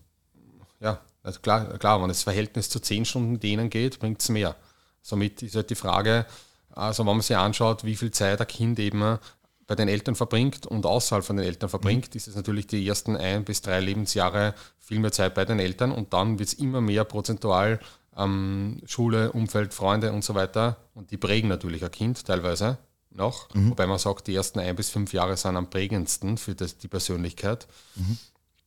also 1.25 1.41
klar, 1.41 1.79
klar, 1.79 2.01
wenn 2.01 2.09
das 2.09 2.23
Verhältnis 2.23 2.69
zu 2.69 2.79
10 2.79 3.07
Stunden 3.07 3.41
denen 3.41 3.71
geht, 3.71 3.99
bringt 3.99 4.21
es 4.21 4.29
mehr. 4.29 4.55
Somit 5.03 5.43
ist 5.43 5.57
halt 5.57 5.71
die 5.71 5.75
Frage, 5.75 6.27
also 6.71 7.05
wenn 7.05 7.17
man 7.17 7.23
sich 7.23 7.37
anschaut, 7.37 7.83
wie 7.85 7.97
viel 7.97 8.11
Zeit 8.11 8.41
ein 8.41 8.47
Kind 8.47 8.79
eben 8.79 9.19
bei 9.67 9.75
den 9.75 9.89
Eltern 9.89 10.15
verbringt 10.15 10.67
und 10.67 10.85
außerhalb 10.85 11.25
von 11.25 11.37
den 11.37 11.47
Eltern 11.47 11.71
verbringt, 11.71 12.15
mhm. 12.15 12.17
ist 12.17 12.29
es 12.29 12.37
natürlich 12.37 12.67
die 12.67 12.87
ersten 12.87 13.17
ein 13.17 13.45
bis 13.45 13.63
drei 13.63 13.81
Lebensjahre 13.81 14.55
viel 14.79 14.99
mehr 14.99 15.13
Zeit 15.13 15.35
bei 15.35 15.47
den 15.47 15.59
Eltern 15.59 15.93
und 15.93 16.13
dann 16.13 16.39
wird 16.39 16.49
es 16.51 16.55
immer 16.55 16.83
mehr 16.83 17.05
prozentual 17.05 17.81
ähm, 18.17 18.83
Schule, 18.85 19.33
Umfeld, 19.33 19.73
Freunde 19.73 20.13
und 20.13 20.23
so 20.25 20.35
weiter 20.35 20.77
und 20.95 21.11
die 21.11 21.17
prägen 21.17 21.49
natürlich 21.49 21.83
ein 21.83 21.91
Kind 21.91 22.27
teilweise 22.27 22.77
noch, 23.11 23.49
mhm. 23.55 23.71
wobei 23.71 23.87
man 23.87 23.99
sagt, 23.99 24.27
die 24.27 24.35
ersten 24.35 24.59
ein 24.59 24.77
bis 24.77 24.91
fünf 24.91 25.15
Jahre 25.15 25.39
sind 25.39 25.57
am 25.57 25.71
prägendsten 25.71 26.37
für 26.37 26.55
das, 26.55 26.77
die 26.77 26.89
Persönlichkeit. 26.89 27.67
Mhm. 27.95 28.19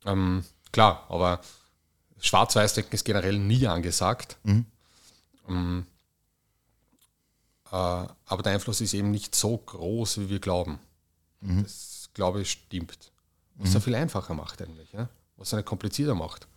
Ähm, 0.05 0.43
klar, 0.72 1.05
aber 1.10 1.41
Schwarz-Weiß-Denken 2.20 2.93
ist 2.93 3.05
generell 3.05 3.38
nie 3.38 3.68
angesagt. 3.68 4.38
Mhm. 4.43 4.65
Ähm, 5.47 5.86
äh, 7.72 7.76
aber 7.76 8.43
der 8.43 8.53
Einfluss 8.53 8.82
ist 8.82 8.93
eben 8.93 9.11
nicht 9.11 9.36
so 9.36 9.57
groß, 9.57 10.20
wie 10.20 10.30
wir 10.30 10.39
glauben. 10.39 10.80
Mhm. 11.41 11.63
Das, 11.63 12.09
glaube 12.13 12.41
ich, 12.41 12.51
stimmt. 12.51 13.11
Was 13.55 13.72
mhm. 13.72 13.78
es 13.78 13.84
viel 13.84 13.95
einfacher 13.95 14.34
macht 14.34 14.61
eigentlich, 14.61 14.91
ja? 14.93 15.09
was 15.38 15.49
es 15.49 15.53
nicht 15.53 15.65
komplizierter 15.65 16.15
macht. 16.15 16.47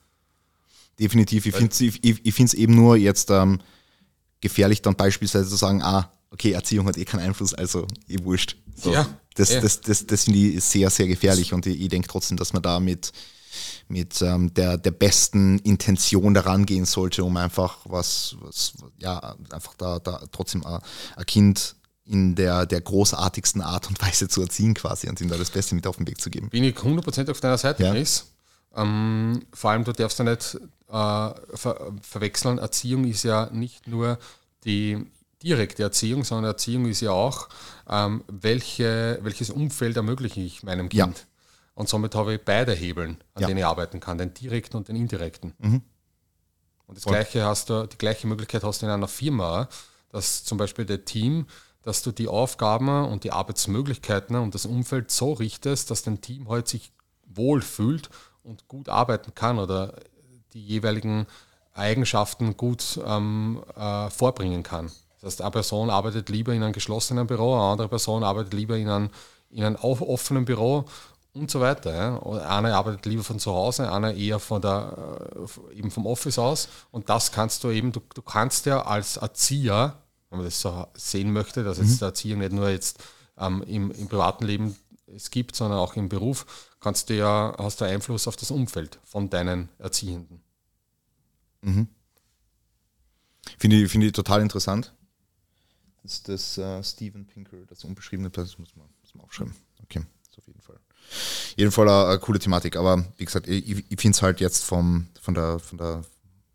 Definitiv. 0.99 1.47
Ich 1.47 1.55
finde 1.55 1.73
es 1.73 1.81
ich, 1.81 2.03
ich 2.03 2.55
eben 2.55 2.75
nur 2.75 2.97
jetzt 2.97 3.31
ähm, 3.31 3.61
gefährlich, 4.41 4.83
dann 4.83 4.97
beispielsweise 4.97 5.49
zu 5.49 5.57
sagen, 5.57 5.83
ah, 5.83 6.11
okay, 6.31 6.53
Erziehung 6.53 6.87
hat 6.87 6.99
eh 6.99 7.05
keinen 7.05 7.21
Einfluss, 7.21 7.55
also 7.55 7.87
eh 8.09 8.23
wurscht. 8.23 8.57
So, 8.77 8.93
ja, 8.93 9.07
das, 9.35 9.51
ja. 9.51 9.61
das, 9.61 9.81
das, 9.81 10.07
das 10.07 10.25
finde 10.25 10.39
ich 10.39 10.65
sehr, 10.65 10.91
sehr 10.91 11.07
gefährlich 11.07 11.53
und 11.53 11.67
ich, 11.67 11.81
ich 11.81 11.89
denke 11.89 12.09
trotzdem, 12.09 12.37
dass 12.37 12.53
man 12.53 12.63
da 12.63 12.81
mit, 12.81 13.13
mit 13.89 14.23
ähm, 14.23 14.53
der, 14.55 14.79
der 14.79 14.91
besten 14.91 15.59
Intention 15.61 16.35
daran 16.35 16.67
gehen 16.67 16.85
sollte, 16.85 17.25
um 17.25 17.37
einfach 17.37 17.79
was, 17.85 18.37
was 18.41 18.75
ja, 18.99 19.37
einfach 19.51 19.75
da, 19.75 19.99
da 19.99 20.23
trotzdem 20.33 20.65
ein, 20.65 20.81
Kind 21.27 21.77
in 22.05 22.35
der, 22.35 22.67
der 22.67 22.81
großartigsten 22.81 23.63
Art 23.63 23.89
und 23.89 24.01
Weise 24.03 24.29
zu 24.29 24.43
erziehen 24.43 24.75
quasi 24.75 25.09
und 25.09 25.21
ihm 25.21 25.29
da 25.29 25.37
das 25.37 25.51
Beste 25.51 25.75
mit 25.75 25.87
auf 25.87 25.97
den 25.97 26.07
Weg 26.07 26.21
zu 26.21 26.31
geben. 26.31 26.49
Bin 26.51 26.65
ich 26.65 26.77
100% 26.77 27.31
auf 27.31 27.41
deiner 27.41 27.59
Seite, 27.59 27.85
ja. 27.85 27.93
Chris. 27.93 28.27
Ähm, 28.75 29.43
vor 29.53 29.71
allem, 29.71 29.85
du 29.85 29.93
darfst 29.93 30.19
ja 30.19 30.25
nicht 30.25 30.55
äh, 30.89 31.57
ver 31.57 31.93
verwechseln, 32.03 32.59
Erziehung 32.59 33.05
ist 33.05 33.25
ja 33.25 33.49
nicht 33.53 33.89
nur 33.89 34.19
die 34.65 35.07
direkte 35.43 35.83
Erziehung, 35.83 36.25
sondern 36.25 36.53
Erziehung 36.53 36.87
ist 36.87 37.01
ja 37.01 37.13
auch, 37.13 37.49
ähm, 37.89 38.23
welche, 38.29 39.19
welches 39.23 39.51
Umfeld 39.51 39.97
ermögliche 39.97 40.41
ich 40.41 40.63
meinem 40.63 40.89
Kind. 40.89 41.19
Ja. 41.19 41.25
Und 41.75 41.89
somit 41.89 42.15
habe 42.15 42.35
ich 42.35 42.45
beide 42.45 42.73
Hebeln, 42.73 43.23
an 43.35 43.43
ja. 43.43 43.47
denen 43.47 43.59
ich 43.59 43.65
arbeiten 43.65 44.01
kann, 44.01 44.19
den 44.19 44.35
direkten 44.35 44.77
und 44.77 44.89
den 44.89 44.97
indirekten. 44.97 45.55
Mhm. 45.59 45.83
Und 46.87 46.97
das 46.97 47.05
gleiche 47.05 47.45
hast 47.45 47.71
du, 47.71 47.87
die 47.87 47.99
gleiche 47.99 48.27
Möglichkeit 48.27 48.65
hast 48.65 48.83
du 48.83 48.87
in 48.87 48.93
einer 48.93 49.09
Firma, 49.09 49.69
dass 50.11 50.45
zum 50.45 50.59
Beispiel 50.59 50.85
der 50.85 51.05
Team, 51.05 51.47
dass 51.83 52.03
du 52.03 52.11
die 52.11 52.29
Aufgaben 52.29 53.07
und 53.07 53.25
die 53.25 53.31
Arbeitsmöglichkeiten 53.31 54.37
und 54.37 54.55
das 54.55 54.67
Umfeld 54.67 55.11
so 55.11 55.33
richtest, 55.33 55.91
dass 55.91 56.03
dein 56.03 56.21
Team 56.21 56.49
halt 56.49 56.69
sich 56.69 56.93
wohlfühlt 57.25 58.11
und 58.43 58.67
gut 58.69 58.89
arbeiten 58.89 59.35
kann 59.35 59.59
oder 59.59 59.95
die 60.53 60.65
jeweiligen 60.65 61.27
Eigenschaften 61.75 62.57
gut 62.57 63.01
ähm, 63.07 63.63
äh, 63.77 64.11
vorbringen 64.11 64.63
kann. 64.63 64.91
Das 65.21 65.35
heißt, 65.35 65.43
eine 65.43 65.51
Person 65.51 65.91
arbeitet 65.91 66.29
lieber 66.29 66.53
in 66.53 66.63
einem 66.63 66.73
geschlossenen 66.73 67.27
Büro, 67.27 67.55
eine 67.55 67.63
andere 67.63 67.89
Person 67.89 68.25
arbeitet 68.25 68.55
lieber 68.55 68.77
in 68.77 68.89
einem, 68.89 69.11
in 69.51 69.65
einem 69.65 69.77
offenen 69.77 70.45
Büro 70.45 70.87
und 71.33 71.51
so 71.51 71.61
weiter. 71.61 71.95
Ja. 71.95 72.23
Einer 72.49 72.77
arbeitet 72.77 73.07
lieber 73.07 73.25
von 73.25 73.39
zu 73.39 73.53
Hause, 73.53 73.91
einer 73.91 74.15
eher 74.15 74.39
von 74.39 74.61
der, 74.61 75.29
äh, 75.37 75.79
eben 75.79 75.91
vom 75.91 76.07
Office 76.07 76.39
aus. 76.39 76.69
Und 76.91 77.09
das 77.09 77.33
kannst 77.33 77.65
du 77.65 77.71
eben, 77.71 77.93
du, 77.93 78.01
du 78.15 78.23
kannst 78.23 78.67
ja 78.67 78.83
als 78.83 79.17
Erzieher, 79.17 79.97
wenn 80.29 80.39
man 80.39 80.47
das 80.47 80.61
so 80.61 80.87
sehen 80.95 81.33
möchte, 81.33 81.65
dass 81.65 81.79
jetzt 81.79 81.95
mhm. 81.95 81.99
der 81.99 82.09
Erzieher 82.09 82.37
nicht 82.37 82.53
nur 82.53 82.69
jetzt 82.69 83.03
ähm, 83.39 83.63
im, 83.63 83.91
im 83.91 84.09
privaten 84.09 84.45
Leben 84.45 84.77
es 85.07 85.31
gibt, 85.31 85.57
sondern 85.57 85.79
auch 85.79 85.97
im 85.97 86.09
Beruf, 86.09 86.47
kannst 86.81 87.11
du 87.11 87.17
ja, 87.17 87.55
hast 87.59 87.81
du 87.81 87.85
Einfluss 87.85 88.29
auf 88.29 88.37
das 88.37 88.51
Umfeld 88.51 88.99
von 89.05 89.29
deinen 89.29 89.69
Erziehenden. 89.79 90.43
Mhm. 91.63 91.89
Finde 93.59 93.77
ich, 93.77 93.91
find 93.91 94.05
ich 94.05 94.13
total 94.13 94.41
interessant. 94.41 94.95
Das 96.03 96.13
ist 96.15 96.29
das 96.29 96.59
uh, 96.59 96.83
Steven 96.83 97.27
Pinker, 97.27 97.59
das 97.67 97.85
unbeschriebene 97.85 98.31
Platz, 98.31 98.57
muss 98.59 98.75
man, 98.77 98.89
muss 99.03 99.15
man 99.15 99.25
aufschreiben. 99.25 99.55
Okay, 99.83 100.03
ist 100.23 100.39
auf 100.39 100.47
jeden 100.47 100.61
Fall. 100.63 100.80
Jedenfalls 101.57 101.91
eine, 101.91 102.07
eine 102.09 102.19
coole 102.19 102.39
Thematik, 102.39 102.77
aber 102.77 103.05
wie 103.17 103.25
gesagt, 103.25 103.49
ich, 103.49 103.69
ich 103.69 104.01
finde 104.01 104.17
es 104.17 104.23
halt 104.23 104.41
jetzt 104.41 104.65
vom, 104.65 105.09
von, 105.21 105.35
der, 105.35 105.59
von, 105.59 105.79
der, 105.79 106.05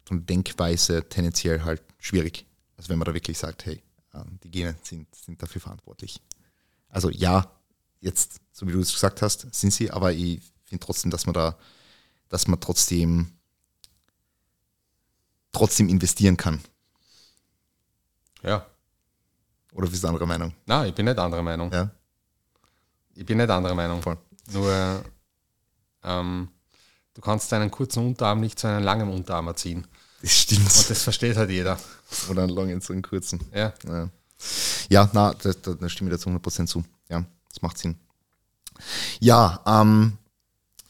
von 0.06 0.18
der 0.18 0.26
Denkweise 0.26 1.08
tendenziell 1.08 1.64
halt 1.64 1.82
schwierig. 1.99 2.45
Also 2.78 2.89
wenn 2.89 2.97
man 2.97 3.06
da 3.06 3.14
wirklich 3.14 3.38
sagt, 3.38 3.66
hey, 3.66 3.82
ähm, 4.14 4.39
die 4.43 4.51
Gene 4.51 4.76
sind, 4.84 5.14
sind 5.14 5.41
dafür 5.41 5.62
verantwortlich. 5.62 6.22
Also 6.89 7.10
ja, 7.10 7.51
jetzt, 7.99 8.39
so 8.51 8.68
wie 8.68 8.72
du 8.72 8.80
es 8.80 8.93
gesagt 8.93 9.22
hast, 9.22 9.53
sind 9.53 9.72
sie, 9.72 9.91
aber 9.91 10.14
ich 10.14 10.41
finde 10.64 10.86
trotzdem, 10.86 11.12
dass 11.12 11.26
man 11.26 11.34
da, 11.34 11.58
dass 12.30 12.47
man 12.47 12.60
trotzdem 12.60 13.36
trotzdem 15.56 15.89
investieren 15.89 16.38
kann. 16.38 16.62
Ja. 18.43 18.66
Oder 19.72 19.88
bist 19.88 20.03
du 20.03 20.08
anderer 20.08 20.26
Meinung? 20.26 20.53
Nein, 20.66 20.89
ich 20.89 20.95
bin 20.95 21.06
nicht 21.06 21.18
anderer 21.18 21.41
Meinung. 21.41 21.72
Ja. 21.72 21.89
Ich 23.16 23.26
bin 23.26 23.38
nicht 23.38 23.49
anderer 23.49 23.74
Meinung. 23.74 24.01
Voll. 24.01 24.18
Nur 24.52 25.04
ähm, 26.04 26.50
du 27.14 27.22
kannst 27.22 27.52
deinen 27.52 27.72
kurzen 27.72 28.06
Unterarm 28.06 28.39
nicht 28.39 28.60
zu 28.60 28.68
einem 28.68 28.84
langen 28.84 29.10
Unterarm 29.10 29.48
erziehen. 29.48 29.86
Das 30.22 30.32
stimmt. 30.32 30.62
Und 30.62 30.89
das 30.89 31.04
versteht 31.04 31.38
halt 31.38 31.50
jeder. 31.50 31.78
Oder 32.30 32.43
einen 32.43 32.52
langen 32.52 32.82
zu 32.82 32.93
einem 32.93 33.02
kurzen. 33.02 33.39
Ja. 33.54 33.74
Ja, 33.88 34.10
ja 34.89 35.10
na, 35.14 35.34
da, 35.34 35.52
da, 35.62 35.74
da 35.74 35.89
stimme 35.89 36.10
ich 36.10 36.18
dazu 36.18 36.30
100% 36.30 36.68
zu. 36.68 36.84
Ja, 37.10 37.26
das 37.50 37.62
macht 37.62 37.78
Sinn. 37.78 37.96
Ja, 39.20 39.62
ähm, 39.66 40.18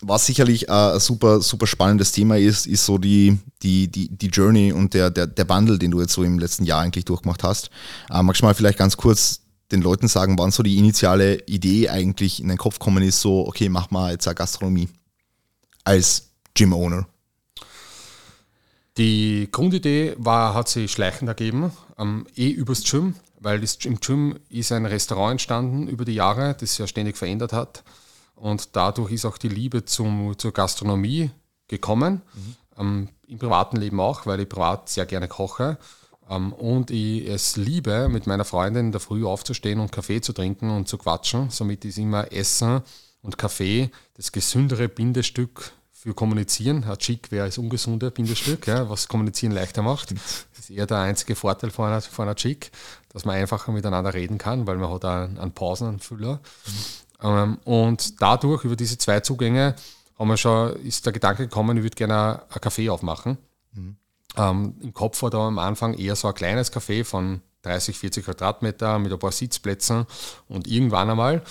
was 0.02 0.26
sicherlich 0.26 0.70
ein 0.70 1.00
super, 1.00 1.42
super 1.42 1.68
spannendes 1.68 2.12
Thema 2.12 2.38
ist, 2.38 2.68
ist 2.68 2.86
so 2.86 2.98
die, 2.98 3.40
die, 3.64 3.88
die, 3.90 4.10
die 4.10 4.28
Journey 4.28 4.72
und 4.72 4.94
der, 4.94 5.10
der, 5.10 5.28
der 5.28 5.50
Wandel, 5.50 5.80
den 5.80 5.92
du 5.92 6.02
jetzt 6.02 6.14
so 6.14 6.24
im 6.24 6.40
letzten 6.40 6.66
Jahr 6.66 6.82
eigentlich 6.82 7.06
durchgemacht 7.06 7.44
hast. 7.44 7.70
Äh, 8.10 8.22
magst 8.22 8.42
du 8.42 8.46
mal 8.46 8.54
vielleicht 8.54 8.78
ganz 8.78 8.98
kurz 8.98 9.42
den 9.72 9.82
Leuten 9.82 10.08
sagen, 10.08 10.38
wann 10.38 10.52
so 10.52 10.64
die 10.64 10.78
initiale 10.78 11.44
Idee 11.46 11.90
eigentlich 11.90 12.40
in 12.40 12.48
den 12.48 12.58
Kopf 12.58 12.80
gekommen 12.80 13.04
ist, 13.04 13.22
so, 13.22 13.48
okay, 13.48 13.70
mach 13.70 13.92
mal 13.92 14.12
jetzt 14.12 14.28
eine 14.28 14.36
Gastronomie 14.36 14.90
als 15.84 16.30
Gym-Owner? 16.54 17.08
Die 18.98 19.50
Grundidee 19.52 20.16
war, 20.18 20.54
hat 20.54 20.70
sich 20.70 20.92
schleichend 20.92 21.28
ergeben, 21.28 21.72
ähm, 21.98 22.28
eh 22.36 22.50
übers 22.50 22.84
Gym, 22.84 23.16
weil 23.40 23.60
das, 23.60 23.76
im 23.84 24.00
Gym 24.00 24.40
ist 24.50 24.72
ein 24.72 24.86
Restaurant 24.86 25.32
entstanden 25.32 25.88
über 25.88 26.06
die 26.06 26.14
Jahre, 26.14 26.56
das 26.58 26.72
sich 26.72 26.80
ja 26.80 26.88
ständig 26.88 27.18
verändert 27.18 27.52
hat. 27.52 27.84
Und 28.36 28.76
dadurch 28.76 29.12
ist 29.12 29.26
auch 29.26 29.38
die 29.38 29.50
Liebe 29.50 29.86
zum, 29.86 30.38
zur 30.38 30.54
Gastronomie 30.54 31.32
gekommen. 31.68 32.22
Mhm. 32.34 32.56
Ähm, 32.78 33.10
Im 33.28 33.40
privaten 33.40 33.78
Leben 33.78 34.00
auch, 34.00 34.26
weil 34.26 34.40
ich 34.42 34.50
privat 34.50 34.90
sehr 34.90 35.06
gerne 35.06 35.28
koche. 35.28 35.78
Ähm, 36.30 36.54
und 36.54 36.92
ich 36.92 37.28
es 37.28 37.56
liebe, 37.56 38.10
mit 38.10 38.28
meiner 38.28 38.46
Freundin 38.46 38.88
in 38.88 38.92
der 38.92 39.02
Früh 39.02 39.26
aufzustehen 39.26 39.80
und 39.80 39.92
Kaffee 39.92 40.22
zu 40.22 40.34
trinken 40.34 40.70
und 40.70 40.88
zu 40.88 40.98
quatschen. 40.98 41.50
Somit 41.50 41.86
ist 41.86 41.98
immer 41.98 42.32
Essen 42.32 42.82
und 43.22 43.38
Kaffee 43.38 43.90
das 44.16 44.32
gesündere 44.32 44.88
Bindestück 44.88 45.72
für 45.92 46.14
Kommunizieren. 46.14 46.84
Ein 46.84 46.98
Chick 46.98 47.32
wäre 47.32 47.48
das 47.48 47.58
ungesunde 47.58 48.12
Bindestück, 48.12 48.68
ja, 48.68 48.90
was 48.90 49.08
Kommunizieren 49.08 49.54
leichter 49.54 49.82
macht. 49.82 50.12
Das 50.12 50.46
ist 50.60 50.70
eher 50.70 50.86
der 50.86 51.00
einzige 51.00 51.36
Vorteil 51.36 51.72
von 51.72 51.88
einer, 51.88 52.02
von 52.02 52.28
einer 52.28 52.36
Chick, 52.36 52.72
dass 53.10 53.26
man 53.26 53.36
einfacher 53.36 53.72
miteinander 53.72 54.14
reden 54.14 54.38
kann, 54.38 54.68
weil 54.68 54.78
man 54.78 54.92
hat 54.92 55.06
einen, 55.06 55.40
einen 55.40 55.52
Pausenfüller. 55.52 56.36
Mhm. 56.66 56.72
Ähm, 57.24 57.58
und 57.64 58.22
dadurch, 58.22 58.64
über 58.66 58.76
diese 58.76 58.98
zwei 58.98 59.20
Zugänge, 59.22 59.76
haben 60.18 60.28
wir 60.28 60.38
schon, 60.38 60.76
ist 60.84 61.06
der 61.06 61.14
Gedanke 61.14 61.44
gekommen, 61.44 61.78
ich 61.78 61.84
würde 61.84 61.96
gerne 61.96 62.44
ein 62.50 62.60
Café 62.60 62.92
aufmachen. 62.92 63.38
Ähm, 64.38 64.76
Im 64.82 64.94
Kopf 64.94 65.22
war 65.22 65.30
da 65.30 65.48
am 65.48 65.60
Anfang 65.60 65.94
eher 65.94 66.16
so 66.16 66.28
ein 66.28 66.34
kleines 66.34 66.72
Café 66.74 67.04
von 67.04 67.42
30, 67.64 67.98
40 67.98 68.26
Quadratmeter 68.26 69.00
mit 69.00 69.12
ein 69.12 69.20
paar 69.20 69.32
Sitzplätzen 69.32 70.06
und 70.48 70.68
irgendwann 70.68 71.10
einmal. 71.10 71.42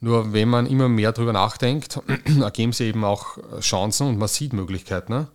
Nur 0.00 0.32
wenn 0.32 0.48
man 0.48 0.66
immer 0.66 0.88
mehr 0.88 1.12
darüber 1.12 1.32
nachdenkt, 1.32 2.00
ergeben 2.40 2.72
sich 2.72 2.88
eben 2.88 3.04
auch 3.04 3.38
Chancen 3.60 4.08
und 4.08 4.18
man 4.18 4.28
sieht 4.28 4.52
Möglichkeiten. 4.52 5.12
Ne? 5.12 5.28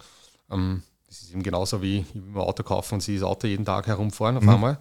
Ähm, 0.52 0.84
das 1.08 1.24
ist 1.24 1.32
eben 1.32 1.44
genauso 1.44 1.82
wie 1.82 2.06
ein 2.14 2.38
Auto 2.38 2.64
kaufen 2.64 2.96
und 2.96 3.02
sie 3.02 3.16
das 3.16 3.24
Auto 3.24 3.48
jeden 3.48 3.66
Tag 3.66 3.88
herumfahren 3.88 4.38
auf 4.38 4.44
Mhm. 4.44 4.50
einmal. 4.50 4.78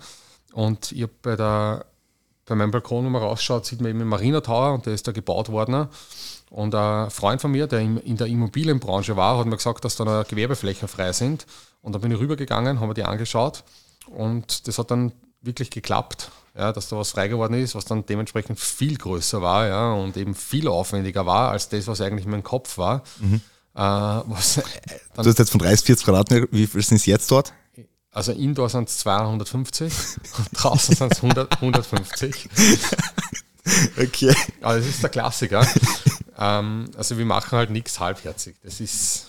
Und 0.53 0.93
ich 0.93 1.03
habe 1.03 1.13
bei 1.23 1.37
der 1.37 1.87
bei 2.47 2.57
meinem 2.57 2.73
Balkon, 2.73 3.05
wenn 3.05 3.13
man 3.13 3.23
rausschaut, 3.23 3.65
sieht 3.65 3.81
man 3.81 3.91
eben 3.91 4.01
den 4.01 4.09
Marina 4.09 4.41
Tower 4.41 4.75
und 4.75 4.85
der 4.85 4.93
ist 4.93 5.07
da 5.07 5.13
gebaut 5.13 5.51
worden. 5.51 5.87
Und 6.51 6.74
ein 6.74 7.11
Freund 7.11 7.40
von 7.40 7.53
mir, 7.53 7.66
der 7.68 7.80
in 7.80 8.16
der 8.16 8.26
Immobilienbranche 8.26 9.16
war, 9.16 9.38
hat 9.38 9.46
mir 9.46 9.57
gesagt, 9.57 9.84
dass 9.84 9.96
da 9.96 10.05
noch 10.05 10.26
Gewerbeflächen 10.26 10.88
frei 10.88 11.12
sind. 11.12 11.46
Und 11.80 11.92
dann 11.94 12.03
bin 12.03 12.11
ich 12.11 12.18
rübergegangen, 12.18 12.80
haben 12.80 12.88
mir 12.88 12.94
die 12.94 13.05
angeschaut 13.05 13.64
und 14.07 14.66
das 14.68 14.78
hat 14.78 14.90
dann 14.90 15.12
wirklich 15.40 15.70
geklappt, 15.70 16.30
ja, 16.55 16.72
dass 16.72 16.88
da 16.88 16.96
was 16.96 17.12
frei 17.12 17.28
geworden 17.28 17.55
ist, 17.55 17.74
was 17.74 17.84
dann 17.86 18.05
dementsprechend 18.05 18.61
viel 18.61 18.98
größer 18.98 19.40
war 19.40 19.66
ja, 19.66 19.92
und 19.92 20.16
eben 20.16 20.34
viel 20.34 20.68
aufwendiger 20.68 21.24
war 21.24 21.51
als 21.53 21.68
das, 21.68 21.86
was 21.86 22.01
eigentlich 22.01 22.26
in 22.26 22.30
meinem 22.32 22.42
Kopf 22.42 22.76
war. 22.76 23.03
Äh, 23.74 23.80
was, 23.80 24.59
äh, 24.59 24.62
Du 25.14 25.24
hast 25.24 25.38
jetzt 25.38 25.51
von 25.51 25.61
30, 25.61 25.86
40 25.86 26.05
Quadratmeter, 26.05 26.46
wie 26.51 26.66
viel 26.66 26.82
sind 26.82 26.96
es 26.96 27.07
jetzt 27.07 27.30
dort? 27.30 27.55
also 28.12 28.32
Indoor 28.32 28.68
sind 28.68 28.88
es 28.88 28.98
250 28.98 29.92
und 30.38 30.48
draußen 30.53 30.96
sind 30.96 31.12
es 31.12 31.22
100, 31.22 31.53
150. 31.62 32.48
Okay. 33.96 34.34
Aber 34.62 34.78
das 34.78 34.86
ist 34.86 35.03
der 35.03 35.11
Klassiker. 35.11 35.66
Ähm, 36.41 36.91
also 36.97 37.16
wir 37.18 37.24
machen 37.26 37.57
halt 37.57 37.70
nichts 37.70 38.01
halbherzig. 38.01 38.57
Das 38.62 38.80
ist 38.80 39.26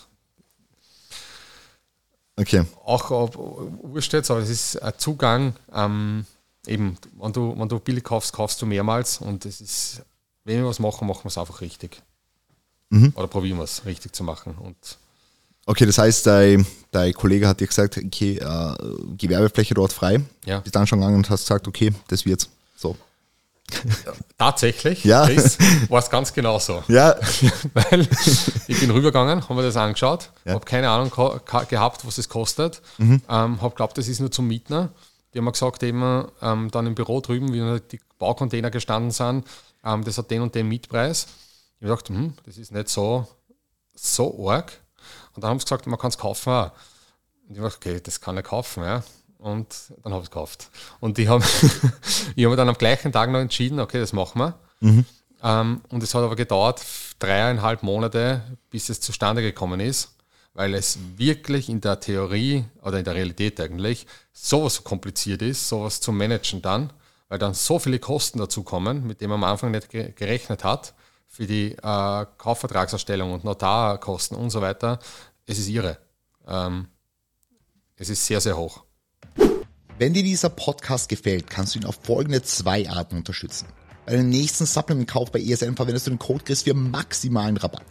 Okay. 2.36 2.64
auch 2.84 3.10
ob, 3.10 3.36
wurscht 3.36 4.12
jetzt, 4.14 4.30
aber 4.30 4.40
es 4.40 4.48
ist 4.48 4.82
ein 4.82 4.94
Zugang. 4.96 5.54
Ähm, 5.72 6.24
eben, 6.66 6.96
wenn 7.20 7.32
du, 7.32 7.54
wenn 7.58 7.68
du 7.68 7.78
billig 7.78 8.02
kaufst, 8.04 8.32
kaufst 8.32 8.60
du 8.62 8.66
mehrmals 8.66 9.18
und 9.18 9.44
es 9.44 9.60
ist, 9.60 10.02
wenn 10.44 10.58
wir 10.58 10.66
was 10.66 10.78
machen, 10.78 11.06
machen 11.06 11.24
wir 11.24 11.28
es 11.28 11.38
einfach 11.38 11.60
richtig. 11.60 12.02
Oder 13.14 13.26
probieren 13.26 13.56
wir 13.56 13.64
es 13.64 13.86
richtig 13.86 14.14
zu 14.14 14.22
machen. 14.22 14.54
Und 14.58 14.76
Okay, 15.64 15.86
das 15.86 15.96
heißt, 15.96 16.26
dein, 16.26 16.66
dein 16.90 17.14
Kollege 17.14 17.46
hat 17.48 17.60
dir 17.60 17.66
gesagt, 17.66 17.96
okay, 17.96 18.36
äh, 18.36 18.74
Gewerbefläche 19.16 19.72
dort 19.74 19.92
frei. 19.92 20.20
Ja. 20.44 20.58
Bist 20.60 20.74
dann 20.74 20.86
schon 20.86 20.98
gegangen 20.98 21.16
und 21.16 21.30
hast 21.30 21.42
gesagt, 21.44 21.68
okay, 21.68 21.92
das 22.08 22.26
wird's. 22.26 22.50
So. 22.76 22.96
tatsächlich, 24.38 25.04
Ja. 25.04 25.26
Chris, 25.26 25.58
war 25.88 25.98
es 26.00 26.10
ganz 26.10 26.32
genau 26.32 26.58
so. 26.58 26.82
Ja. 26.88 27.16
Weil 27.74 28.08
ich 28.68 28.80
bin 28.80 28.90
rübergegangen, 28.90 29.42
habe 29.42 29.54
mir 29.54 29.62
das 29.62 29.76
angeschaut, 29.76 30.30
Ja. 30.44 30.54
habe 30.54 30.64
keine 30.64 30.88
Ahnung 30.90 31.10
gehabt, 31.68 32.06
was 32.06 32.18
es 32.18 32.28
kostet, 32.28 32.82
ähm, 32.98 33.20
habe 33.28 33.70
geglaubt, 33.70 33.96
das 33.98 34.08
ist 34.08 34.20
nur 34.20 34.30
zum 34.30 34.46
Mieten. 34.48 34.88
Die 35.34 35.38
haben 35.38 35.44
mir 35.46 35.52
gesagt, 35.52 35.82
eben 35.82 36.26
ähm, 36.42 36.70
dann 36.70 36.86
im 36.86 36.94
Büro 36.94 37.20
drüben, 37.20 37.52
wie 37.52 37.80
die 37.90 38.00
Baucontainer 38.18 38.70
gestanden 38.70 39.10
sind, 39.10 39.46
ähm, 39.84 40.04
das 40.04 40.18
hat 40.18 40.30
den 40.30 40.42
und 40.42 40.54
den 40.54 40.68
Mietpreis. 40.68 41.26
Ich 41.80 41.86
habe 41.88 41.96
gedacht, 41.96 42.08
hm, 42.10 42.34
das 42.44 42.58
ist 42.58 42.70
nicht 42.70 42.88
so, 42.88 43.26
so 43.94 44.48
arg. 44.50 44.72
Und 45.34 45.42
dann 45.42 45.50
haben 45.50 45.58
sie 45.58 45.64
gesagt, 45.64 45.86
man 45.86 45.98
kann 45.98 46.10
es 46.10 46.18
kaufen 46.18 46.52
auch. 46.52 46.70
Und 47.48 47.54
ich 47.56 47.58
habe 47.58 47.68
gedacht, 47.70 47.76
okay, 47.78 48.00
das 48.04 48.20
kann 48.20 48.36
ich 48.36 48.44
kaufen, 48.44 48.82
ja. 48.84 49.02
Und 49.42 49.92
dann 50.02 50.12
habe 50.12 50.22
ich 50.22 50.26
es 50.28 50.30
gekauft. 50.30 50.70
Und 51.00 51.18
ich 51.18 51.28
habe 51.28 51.44
ich 52.36 52.44
hab 52.44 52.50
mir 52.50 52.56
dann 52.56 52.68
am 52.68 52.76
gleichen 52.78 53.10
Tag 53.12 53.30
noch 53.30 53.40
entschieden, 53.40 53.80
okay, 53.80 53.98
das 53.98 54.12
machen 54.12 54.38
wir. 54.40 54.58
Ähm, 55.42 55.80
und 55.88 56.02
es 56.02 56.14
hat 56.14 56.22
aber 56.22 56.36
gedauert 56.36 56.82
dreieinhalb 57.18 57.82
Monate, 57.82 58.42
bis 58.70 58.88
es 58.88 59.00
zustande 59.00 59.42
gekommen 59.42 59.80
ist, 59.80 60.14
weil 60.54 60.74
es 60.74 60.98
wirklich 61.16 61.68
in 61.68 61.80
der 61.80 61.98
Theorie 61.98 62.64
oder 62.82 62.98
in 62.98 63.04
der 63.04 63.14
Realität 63.14 63.58
eigentlich 63.60 64.06
sowas 64.32 64.76
so 64.76 64.82
kompliziert 64.82 65.42
ist, 65.42 65.68
sowas 65.68 66.00
zu 66.00 66.12
managen 66.12 66.62
dann, 66.62 66.92
weil 67.28 67.38
dann 67.38 67.54
so 67.54 67.78
viele 67.78 67.98
Kosten 67.98 68.38
dazu 68.38 68.62
kommen, 68.62 69.06
mit 69.06 69.20
denen 69.20 69.30
man 69.30 69.42
am 69.42 69.50
Anfang 69.50 69.70
nicht 69.72 69.88
ge- 69.88 70.12
gerechnet 70.12 70.62
hat, 70.64 70.94
für 71.26 71.46
die 71.46 71.72
äh, 71.72 72.26
Kaufvertragserstellung 72.38 73.32
und 73.32 73.42
Notarkosten 73.44 74.36
und 74.36 74.50
so 74.50 74.60
weiter. 74.60 74.98
Es 75.46 75.58
ist 75.58 75.68
irre. 75.68 75.98
Ähm, 76.46 76.86
es 77.96 78.10
ist 78.10 78.24
sehr, 78.26 78.40
sehr 78.40 78.56
hoch. 78.56 78.84
Wenn 79.98 80.14
dir 80.14 80.22
dieser 80.22 80.48
Podcast 80.48 81.08
gefällt, 81.08 81.50
kannst 81.50 81.74
du 81.74 81.78
ihn 81.78 81.84
auf 81.84 81.98
folgende 82.02 82.42
zwei 82.42 82.88
Arten 82.88 83.16
unterstützen. 83.16 83.66
Bei 84.06 84.16
dem 84.16 84.30
nächsten 84.30 84.66
Supplement-Kauf 84.66 85.30
bei 85.30 85.40
ESN 85.40 85.76
verwendest 85.76 86.06
du 86.06 86.10
den 86.10 86.18
Code 86.18 86.42
Chris 86.44 86.62
für 86.62 86.74
maximalen 86.74 87.56
Rabatt. 87.56 87.84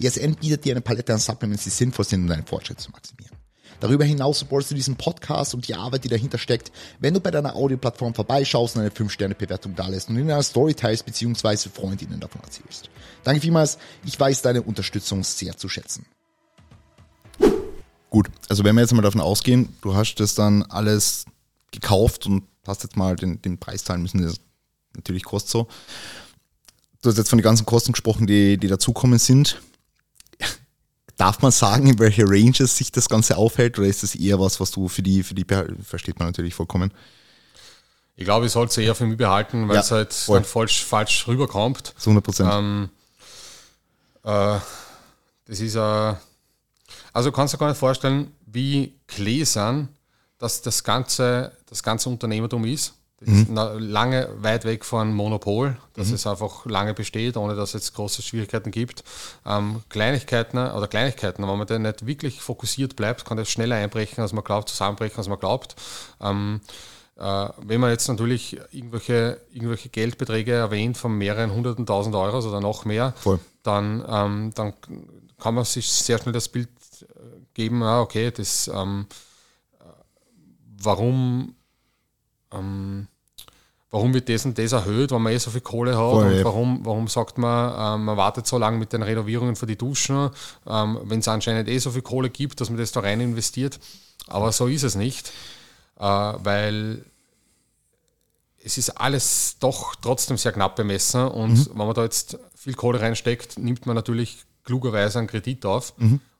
ESN 0.00 0.36
bietet 0.36 0.64
dir 0.64 0.74
eine 0.74 0.80
Palette 0.80 1.14
an 1.14 1.18
Supplements, 1.18 1.64
die 1.64 1.70
sinnvoll 1.70 2.04
sind, 2.04 2.22
um 2.22 2.28
deinen 2.28 2.46
Fortschritt 2.46 2.78
zu 2.78 2.90
maximieren. 2.90 3.36
Darüber 3.80 4.04
hinaus 4.04 4.38
supportest 4.38 4.70
du 4.70 4.74
diesen 4.74 4.96
Podcast 4.96 5.54
und 5.54 5.66
die 5.66 5.74
Arbeit, 5.74 6.04
die 6.04 6.08
dahinter 6.08 6.38
steckt, 6.38 6.72
wenn 7.00 7.14
du 7.14 7.20
bei 7.20 7.30
deiner 7.30 7.56
Audioplattform 7.56 8.14
vorbeischaust 8.14 8.76
und 8.76 8.82
eine 8.82 8.90
5-Sterne-Bewertung 8.90 9.74
dalässt 9.74 10.08
und 10.08 10.16
in 10.16 10.30
einer 10.30 10.42
Story 10.42 10.74
teilst 10.74 11.04
bzw. 11.04 11.68
Freundinnen 11.68 12.20
davon 12.20 12.42
erzählst. 12.42 12.90
Danke 13.24 13.40
vielmals, 13.40 13.78
ich 14.04 14.18
weiß 14.18 14.42
deine 14.42 14.62
Unterstützung 14.62 15.24
sehr 15.24 15.56
zu 15.56 15.68
schätzen. 15.68 16.06
Gut, 18.08 18.28
also 18.48 18.64
wenn 18.64 18.74
wir 18.76 18.82
jetzt 18.82 18.94
mal 18.94 19.02
davon 19.02 19.20
ausgehen, 19.20 19.74
du 19.82 19.94
hast 19.94 20.14
das 20.16 20.34
dann 20.34 20.62
alles 20.62 21.26
gekauft 21.80 22.26
und 22.26 22.44
hast 22.66 22.82
jetzt 22.82 22.96
mal 22.96 23.16
den, 23.16 23.40
den 23.42 23.58
Preis 23.58 23.84
zahlen 23.84 24.02
müssen, 24.02 24.22
das 24.22 24.40
natürlich 24.94 25.24
kostet 25.24 25.50
so. 25.50 25.68
Du 27.02 27.10
hast 27.10 27.18
jetzt 27.18 27.28
von 27.30 27.38
den 27.38 27.44
ganzen 27.44 27.66
Kosten 27.66 27.92
gesprochen, 27.92 28.26
die, 28.26 28.56
die 28.58 28.68
dazukommen 28.68 29.18
sind. 29.18 29.60
Darf 31.16 31.40
man 31.42 31.52
sagen, 31.52 31.86
in 31.86 31.98
welche 31.98 32.24
Ranges 32.26 32.76
sich 32.76 32.90
das 32.90 33.08
Ganze 33.08 33.36
aufhält 33.36 33.78
oder 33.78 33.86
ist 33.86 34.02
das 34.02 34.14
eher 34.14 34.40
was, 34.40 34.58
was 34.60 34.70
du 34.70 34.88
für 34.88 35.02
die, 35.02 35.22
für 35.22 35.34
die 35.34 35.46
versteht 35.82 36.18
man 36.18 36.28
natürlich 36.28 36.54
vollkommen? 36.54 36.92
Ich 38.16 38.24
glaube, 38.24 38.46
ich 38.46 38.52
sollte 38.52 38.70
es 38.70 38.78
eher 38.78 38.94
für 38.94 39.06
mich 39.06 39.18
behalten, 39.18 39.68
weil 39.68 39.76
Ja, 39.76 39.82
es 39.82 39.90
halt 39.90 40.12
voll. 40.12 40.38
dann 40.38 40.44
falsch, 40.44 40.84
falsch 40.84 41.26
rüberkommt. 41.28 41.94
Zu 41.98 42.10
100 42.10 42.24
Prozent. 42.24 42.50
Ähm, 42.52 42.88
äh, 44.24 44.58
das 45.46 45.60
ist 45.60 45.74
äh, 45.74 46.14
also 47.12 47.30
du 47.30 47.32
kannst 47.32 47.54
dir 47.54 47.58
gar 47.58 47.68
nicht 47.68 47.78
vorstellen, 47.78 48.32
wie 48.46 48.94
gläsern 49.06 49.88
dass 50.38 50.60
das 50.60 50.84
ganze, 50.84 51.55
das 51.66 51.82
ganze 51.82 52.08
Unternehmertum 52.08 52.64
ist. 52.64 52.94
Das 53.18 53.30
ist 53.30 53.48
na- 53.48 53.72
lange 53.72 54.28
weit 54.42 54.66
weg 54.66 54.84
von 54.84 55.14
Monopol, 55.14 55.78
dass 55.94 56.10
es 56.10 56.26
einfach 56.26 56.66
lange 56.66 56.92
besteht, 56.92 57.38
ohne 57.38 57.54
dass 57.56 57.70
es 57.70 57.84
jetzt 57.84 57.94
große 57.94 58.20
Schwierigkeiten 58.20 58.70
gibt. 58.70 59.04
Ähm, 59.46 59.82
Kleinigkeiten 59.88 60.58
oder 60.58 60.86
Kleinigkeiten, 60.86 61.42
wenn 61.48 61.56
man 61.58 61.66
da 61.66 61.78
nicht 61.78 62.04
wirklich 62.06 62.42
fokussiert 62.42 62.94
bleibt, 62.94 63.24
kann 63.24 63.38
das 63.38 63.48
schneller 63.48 63.76
einbrechen, 63.76 64.20
als 64.20 64.34
man 64.34 64.44
glaubt, 64.44 64.68
zusammenbrechen, 64.68 65.16
als 65.16 65.28
man 65.28 65.38
glaubt. 65.38 65.76
Ähm, 66.20 66.60
äh, 67.18 67.48
wenn 67.64 67.80
man 67.80 67.88
jetzt 67.90 68.06
natürlich 68.08 68.58
irgendwelche, 68.70 69.40
irgendwelche 69.50 69.88
Geldbeträge 69.88 70.52
erwähnt 70.52 70.98
von 70.98 71.16
mehreren 71.16 71.52
hunderten 71.54 71.86
tausend 71.86 72.14
Euros 72.14 72.44
oder 72.44 72.60
noch 72.60 72.84
mehr, 72.84 73.14
Voll. 73.16 73.40
dann, 73.62 74.04
ähm, 74.06 74.52
dann 74.54 74.74
kann 75.40 75.54
man 75.54 75.64
sich 75.64 75.90
sehr 75.90 76.18
schnell 76.18 76.34
das 76.34 76.48
Bild 76.48 76.68
äh, 77.00 77.04
geben, 77.54 77.82
ah, 77.82 78.02
okay, 78.02 78.30
das, 78.30 78.68
ähm, 78.68 79.06
äh, 79.10 79.14
warum, 80.86 81.54
ähm, 82.52 83.08
warum 83.90 84.14
wird 84.14 84.28
das 84.28 84.44
und 84.46 84.56
das 84.56 84.72
erhöht, 84.72 85.10
wenn 85.10 85.20
man 85.20 85.32
eh 85.32 85.38
so 85.38 85.50
viel 85.50 85.60
Kohle 85.60 85.92
hat? 85.92 86.10
Voll, 86.12 86.32
und 86.32 86.44
warum, 86.44 86.80
warum 86.84 87.08
sagt 87.08 87.36
man, 87.38 87.98
ähm, 88.00 88.04
man 88.06 88.16
wartet 88.16 88.46
so 88.46 88.56
lange 88.56 88.78
mit 88.78 88.92
den 88.92 89.02
Renovierungen 89.02 89.56
für 89.56 89.66
die 89.66 89.76
Duschen, 89.76 90.30
ähm, 90.66 90.98
wenn 91.04 91.18
es 91.18 91.28
anscheinend 91.28 91.68
eh 91.68 91.78
so 91.78 91.90
viel 91.90 92.02
Kohle 92.02 92.30
gibt, 92.30 92.60
dass 92.60 92.70
man 92.70 92.78
das 92.78 92.92
da 92.92 93.00
rein 93.00 93.20
investiert. 93.20 93.78
Aber 94.28 94.50
so 94.52 94.66
ist 94.66 94.82
es 94.82 94.94
nicht, 94.94 95.30
äh, 95.98 96.04
weil 96.04 97.04
es 98.64 98.78
ist 98.78 98.90
alles 98.90 99.56
doch 99.60 99.94
trotzdem 99.94 100.36
sehr 100.36 100.52
knapp 100.52 100.74
bemessen 100.74 101.28
und 101.28 101.70
wenn 101.70 101.86
man 101.86 101.94
da 101.94 102.02
jetzt 102.02 102.38
viel 102.56 102.74
Kohle 102.74 103.00
reinsteckt, 103.00 103.58
nimmt 103.58 103.86
man 103.86 103.94
natürlich 103.94 104.38
klugerweise 104.64 105.20
einen 105.20 105.28
Kredit 105.28 105.64
auf 105.64 105.92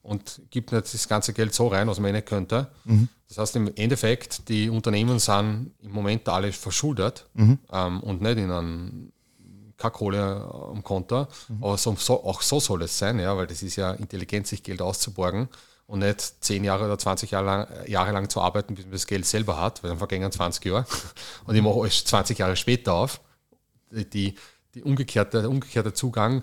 und 0.07 0.41
gibt 0.51 0.73
nicht 0.73 0.93
das 0.93 1.09
ganze 1.09 1.33
Geld 1.33 1.53
so 1.53 1.69
rein, 1.69 1.89
was 1.89 1.99
man 1.99 2.11
eh 2.11 2.13
nicht 2.13 2.27
könnte. 2.27 2.69
Das 3.29 3.39
heißt 3.39 3.57
im 3.57 3.73
Endeffekt, 3.75 4.49
die 4.49 4.71
Unternehmen 4.71 5.19
sind 5.19 5.73
im 5.83 5.91
Moment 5.91 6.29
alle 6.29 6.53
verschuldet 6.53 7.27
ähm, 7.73 8.01
und 8.01 8.23
nicht 8.23 8.39
in 8.39 8.51
einem 8.51 9.13
keine 9.77 9.93
Kohle 9.93 10.49
am 10.73 10.83
Konto. 10.83 11.27
Aber 11.61 11.77
so, 11.77 11.95
so, 11.97 12.25
auch 12.25 12.41
so 12.41 12.61
soll 12.61 12.83
es 12.83 12.97
sein, 12.97 13.19
ja, 13.19 13.37
weil 13.37 13.47
das 13.47 13.63
ist 13.63 13.77
ja 13.77 13.93
intelligent, 13.93 14.47
sich 14.47 14.63
Geld 14.63 14.81
auszuborgen 14.81 15.49
und 15.87 16.01
nicht 16.01 16.21
10 16.41 16.65
Jahre 16.65 16.87
oder 16.87 16.99
20 16.99 17.31
Jahre 17.31 17.47
lang, 17.47 17.69
Jahre 17.89 18.13
lang 18.13 18.29
zu 18.29 18.41
arbeiten, 18.41 18.75
bis 18.75 18.85
man 18.85 18.93
das 18.93 19.07
Geld 19.07 19.27
selber 19.27 19.61
hat, 19.61 19.83
weil 19.83 19.91
dann 19.91 19.99
vergängen 19.99 20.31
20 20.31 20.65
Jahre. 20.65 20.87
Und 21.45 21.55
ich 21.55 21.63
mache 21.63 21.81
alles 21.81 22.05
20 22.05 22.39
Jahre 22.39 22.57
später 22.57 22.95
auf. 22.95 23.21
Die, 23.91 24.35
die 24.75 24.83
umgekehrte, 24.83 25.43
der 25.43 25.51
umgekehrte 25.51 25.93
Zugang, 25.93 26.43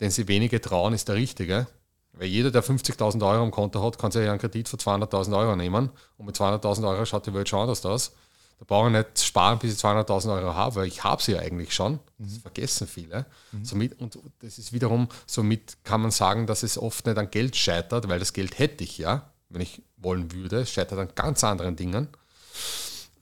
den 0.00 0.10
sie 0.10 0.28
wenige 0.28 0.60
trauen, 0.60 0.92
ist 0.92 1.08
der 1.08 1.14
richtige. 1.14 1.66
Weil 2.12 2.28
jeder, 2.28 2.50
der 2.50 2.62
50.000 2.62 3.26
Euro 3.26 3.42
am 3.42 3.50
Konto 3.50 3.82
hat, 3.84 3.98
kann 3.98 4.12
sich 4.12 4.24
ja 4.24 4.30
einen 4.30 4.40
Kredit 4.40 4.68
für 4.68 4.76
200.000 4.76 5.36
Euro 5.36 5.56
nehmen. 5.56 5.90
Und 6.18 6.26
mit 6.26 6.36
200.000 6.36 6.88
Euro 6.88 7.04
schaut 7.06 7.26
die 7.26 7.32
Welt 7.34 7.48
schon 7.48 7.60
anders 7.60 7.84
aus. 7.86 8.12
Da 8.58 8.66
brauche 8.66 8.88
ich 8.88 8.92
nicht 8.92 9.18
sparen, 9.24 9.58
bis 9.58 9.72
ich 9.74 9.80
200.000 9.80 10.34
Euro 10.34 10.54
habe, 10.54 10.76
weil 10.76 10.86
ich 10.86 11.02
habe 11.02 11.22
sie 11.22 11.32
ja 11.32 11.40
eigentlich 11.40 11.74
schon. 11.74 11.98
Das 12.18 12.36
vergessen 12.38 12.86
viele. 12.86 13.26
Somit, 13.62 13.98
und 14.00 14.18
das 14.40 14.58
ist 14.58 14.72
wiederum, 14.72 15.08
somit 15.26 15.78
kann 15.84 16.02
man 16.02 16.10
sagen, 16.10 16.46
dass 16.46 16.62
es 16.62 16.78
oft 16.78 17.06
nicht 17.06 17.18
an 17.18 17.30
Geld 17.30 17.56
scheitert, 17.56 18.08
weil 18.08 18.18
das 18.20 18.32
Geld 18.32 18.58
hätte 18.58 18.84
ich 18.84 18.98
ja, 18.98 19.30
wenn 19.48 19.62
ich 19.62 19.82
wollen 19.96 20.30
würde. 20.32 20.60
Es 20.60 20.70
scheitert 20.70 20.98
an 20.98 21.08
ganz 21.14 21.42
anderen 21.42 21.74
Dingen, 21.76 22.08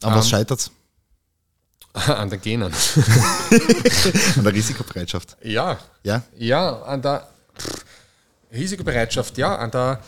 Aber 0.02 0.16
was 0.16 0.28
scheitert 0.28 0.70
an 1.94 2.28
den 2.28 2.40
Genen. 2.40 2.72
An 4.36 4.44
der 4.44 4.52
Risikobereitschaft. 4.52 5.36
Ja, 5.42 5.78
Ja? 6.04 6.22
ja, 6.36 6.82
an 6.82 7.02
der 7.02 7.28
pff, 7.58 7.84
Risikobereitschaft, 8.52 9.38
ja, 9.38 9.56
an 9.56 9.70
der 9.70 10.00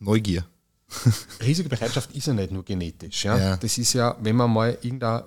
Neugier. 0.00 0.44
Risikobereitschaft 1.40 2.12
ist 2.12 2.26
ja 2.26 2.32
nicht 2.34 2.50
nur 2.52 2.64
genetisch. 2.64 3.24
Ja? 3.24 3.36
Ja. 3.38 3.56
Das 3.56 3.78
ist 3.78 3.92
ja, 3.94 4.16
wenn 4.20 4.36
man 4.36 4.52
mal 4.52 4.78
irgendein, 4.82 5.22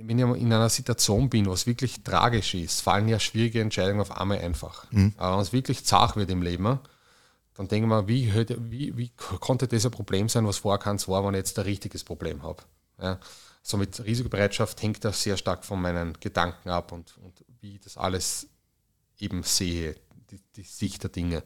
wenn 0.00 0.18
ich 0.18 0.24
mal 0.24 0.36
in 0.36 0.52
einer 0.52 0.68
Situation 0.68 1.28
bin, 1.28 1.46
was 1.46 1.66
wirklich 1.66 2.02
tragisch 2.02 2.54
ist, 2.54 2.80
fallen 2.82 3.08
ja 3.08 3.18
schwierige 3.18 3.60
Entscheidungen 3.60 4.00
auf 4.00 4.16
einmal 4.16 4.38
einfach. 4.38 4.86
Aber 5.16 5.36
wenn 5.36 5.42
es 5.42 5.52
wirklich 5.52 5.84
zart 5.84 6.16
wird 6.16 6.30
im 6.30 6.42
Leben, 6.42 6.78
dann 7.54 7.66
denken 7.68 7.88
wir, 7.88 8.06
wie, 8.06 8.22
hätte- 8.26 8.70
wie, 8.70 8.96
wie 8.96 9.10
konnte 9.40 9.66
das 9.66 9.84
ein 9.84 9.90
Problem 9.90 10.28
sein, 10.28 10.46
was 10.46 10.58
vorher 10.58 10.78
keins 10.78 11.08
war, 11.08 11.24
wenn 11.24 11.34
ich 11.34 11.38
jetzt 11.38 11.58
ein 11.58 11.64
richtiges 11.64 12.04
Problem 12.04 12.42
habe. 12.44 12.62
Ja? 13.02 13.18
So 13.62 13.76
mit 13.76 14.02
Risikobereitschaft 14.04 14.80
hängt 14.82 15.04
das 15.04 15.22
sehr 15.22 15.36
stark 15.36 15.64
von 15.64 15.80
meinen 15.82 16.14
Gedanken 16.20 16.68
ab 16.70 16.92
und, 16.92 17.16
und 17.18 17.44
wie 17.60 17.74
ich 17.74 17.80
das 17.80 17.96
alles 17.96 18.46
eben 19.18 19.42
sehe, 19.42 19.96
die, 20.30 20.40
die 20.56 20.62
Sicht 20.62 21.02
der 21.02 21.10
Dinge. 21.10 21.42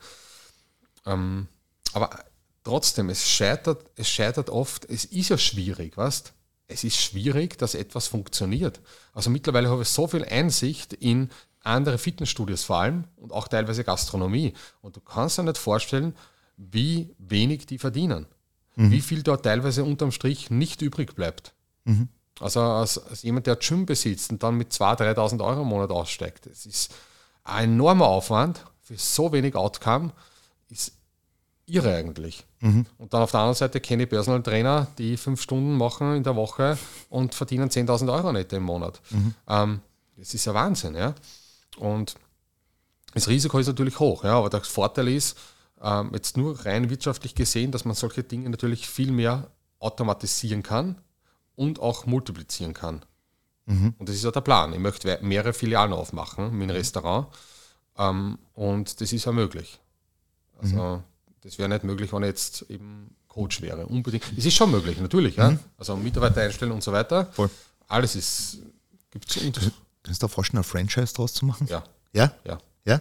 Ähm, 1.07 1.49
aber 1.93 2.11
trotzdem, 2.65 3.11
es 3.11 3.29
scheitert, 3.29 3.85
es 3.97 4.09
scheitert 4.09 4.51
oft, 4.51 4.85
es 4.87 5.05
ist 5.05 5.29
ja 5.29 5.39
schwierig, 5.39 5.97
weißt 5.97 6.33
Es 6.69 6.85
ist 6.85 6.97
schwierig, 6.97 7.59
dass 7.59 7.75
etwas 7.75 8.07
funktioniert. 8.07 8.81
Also 9.13 9.31
mittlerweile 9.31 9.69
habe 9.69 9.83
ich 9.83 9.89
so 9.89 10.07
viel 10.07 10.25
Einsicht 10.25 10.93
in 10.93 11.31
andere 11.61 11.99
Fitnessstudios 11.99 12.65
vor 12.65 12.81
allem 12.81 13.05
und 13.17 13.33
auch 13.33 13.49
teilweise 13.49 13.85
Gastronomie. 13.85 14.55
Und 14.81 14.97
du 14.97 15.01
kannst 15.01 15.39
dir 15.39 15.45
nicht 15.45 15.59
vorstellen, 15.59 16.15
wie 16.57 17.15
wenig 17.19 17.67
die 17.67 17.79
verdienen. 17.79 18.27
Wie 18.91 19.01
viel 19.01 19.23
dort 19.23 19.45
teilweise 19.45 19.85
unterm 19.85 20.13
Strich 20.13 20.51
nicht 20.51 20.81
übrig 20.83 21.15
bleibt. 21.15 21.53
Also 22.41 22.61
als, 22.61 22.99
als 22.99 23.23
jemand, 23.23 23.47
der 23.47 23.57
Gym 23.57 23.85
besitzt 23.87 24.31
und 24.31 24.43
dann 24.43 24.57
mit 24.57 24.73
2.000, 24.73 25.15
3.000 25.15 25.45
Euro 25.45 25.63
im 25.63 25.69
Monat 25.69 25.91
aussteigt, 25.91 26.47
das 26.47 26.65
ist 26.65 26.95
ein 27.45 27.75
enormer 27.75 28.07
Aufwand 28.07 28.65
für 28.83 28.97
so 28.97 29.33
wenig 29.33 29.55
Outcome, 29.55 30.13
ist 30.69 30.93
irre 31.67 31.95
eigentlich. 31.95 32.45
Und 32.99 33.15
dann 33.15 33.23
auf 33.23 33.31
der 33.31 33.41
anderen 33.41 33.57
Seite 33.57 33.81
kenne 33.81 34.05
ich 34.05 34.09
Personal 34.09 34.43
Trainer, 34.43 34.89
die 34.99 35.17
fünf 35.17 35.41
Stunden 35.41 35.77
machen 35.77 36.17
in 36.17 36.23
der 36.23 36.37
Woche 36.37 36.77
und 37.09 37.35
verdienen 37.35 37.71
10.000 37.71 38.13
Euro 38.13 38.33
netto 38.33 38.57
im 38.57 38.65
Monat. 38.65 39.01
Ähm, 39.49 39.81
das 40.17 40.35
ist 40.35 40.45
ja 40.45 40.55
Wahnsinn, 40.55 40.95
ja. 40.95 41.15
Und 41.79 42.15
das 43.15 43.29
Risiko 43.29 43.59
ist 43.59 43.67
natürlich 43.67 43.99
hoch, 43.99 44.25
ja, 44.25 44.37
aber 44.37 44.51
der 44.51 44.63
Vorteil 44.63 45.09
ist, 45.09 45.39
ähm, 45.81 46.11
jetzt 46.15 46.37
nur 46.37 46.65
rein 46.65 46.91
wirtschaftlich 46.91 47.35
gesehen, 47.35 47.73
dass 47.73 47.85
man 47.85 47.95
solche 47.95 48.23
Dinge 48.23 48.51
natürlich 48.51 48.89
viel 48.89 49.11
mehr 49.13 49.51
automatisieren 49.79 50.63
kann 50.63 50.97
und 51.57 51.81
auch 51.81 52.07
multiplizieren 52.07 52.75
kann. 52.75 53.05
Und 53.99 54.09
das 54.09 54.17
ist 54.17 54.25
ja 54.25 54.31
der 54.31 54.41
Plan. 54.41 54.73
Ich 54.73 54.79
möchte 54.79 55.19
mehrere 55.23 55.53
Filialen 55.53 55.93
aufmachen 55.93 56.53
mit 56.53 56.69
einem 56.69 56.77
Restaurant 56.77 57.29
ähm, 57.99 58.39
und 58.55 59.01
das 59.01 59.13
ist 59.13 59.25
ja 59.25 59.33
möglich. 59.33 59.79
Also 60.61 61.03
das 61.43 61.59
wäre 61.59 61.69
nicht 61.69 61.85
möglich, 61.85 62.13
wenn 62.13 62.23
ich 62.23 62.29
jetzt 62.29 62.63
eben 62.69 63.15
Coach 63.29 63.63
wäre. 63.63 63.87
Unbedingt. 63.87 64.25
Es 64.37 64.45
ist 64.45 64.55
schon 64.55 64.71
möglich, 64.71 64.99
natürlich. 64.99 65.37
Ja? 65.37 65.57
Also 65.79 65.97
Mitarbeiter 65.97 66.43
einstellen 66.43 66.73
und 66.73 66.83
so 66.83 66.93
weiter. 66.93 67.27
Voll. 67.33 67.51
Alles 67.89 68.15
ist, 68.15 68.59
gibt 69.11 69.29
es 69.29 69.43
unter. 69.43 69.61
Kannst 70.03 70.23
du 70.23 70.27
dir 70.27 70.31
vorstellen, 70.33 70.61
ein 70.61 70.65
Franchise 70.65 71.15
draus 71.15 71.35
zu 71.35 71.47
machen? 71.47 71.67
Ja, 71.69 71.83
Ja? 72.13 72.33
ja. 72.45 72.59
Ja? 72.85 73.01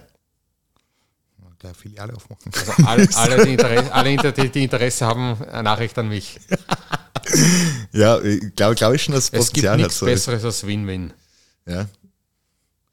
Gleich 1.59 1.77
Filiale 1.77 2.15
aufmachen. 2.15 2.51
Also 2.55 2.71
alle, 2.85 3.07
alle, 3.15 3.45
die, 3.45 3.51
Interesse, 3.53 3.93
alle 3.93 4.49
die, 4.49 4.63
Interesse 4.63 5.05
haben, 5.05 5.43
eine 5.43 5.63
Nachricht 5.63 5.97
an 5.99 6.07
mich. 6.07 6.39
Ja, 7.91 8.19
ich 8.19 8.55
glaube 8.55 8.75
glaub 8.75 8.93
ich 8.93 9.03
schon, 9.03 9.13
dass 9.13 9.25
Es 9.25 9.31
gibt 9.31 9.43
Potenzial 9.67 9.73
hat. 9.73 9.79
nichts 9.79 9.99
So. 9.99 10.05
Besseres 10.05 10.43
als 10.43 10.65
Win-Win. 10.65 11.13
Ja. 11.65 11.87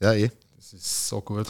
ja, 0.01 0.13
eh. 0.13 0.31
Das 0.71 0.81
ist 0.83 1.09
so 1.09 1.23
gut. 1.23 1.47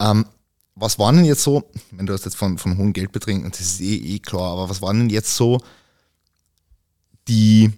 Ähm, 0.00 0.26
was 0.74 0.98
waren 0.98 1.16
denn 1.16 1.24
jetzt 1.24 1.42
so, 1.42 1.70
wenn 1.92 2.06
du 2.06 2.12
hast 2.12 2.24
jetzt 2.24 2.36
von, 2.36 2.58
von 2.58 2.76
hohen 2.76 2.92
Geldbeträgen, 2.92 3.48
das 3.48 3.60
ist 3.60 3.80
eh, 3.80 3.94
eh 3.94 4.18
klar, 4.18 4.52
aber 4.52 4.68
was 4.68 4.82
waren 4.82 4.98
denn 4.98 5.10
jetzt 5.10 5.36
so 5.36 5.60
die 7.28 7.72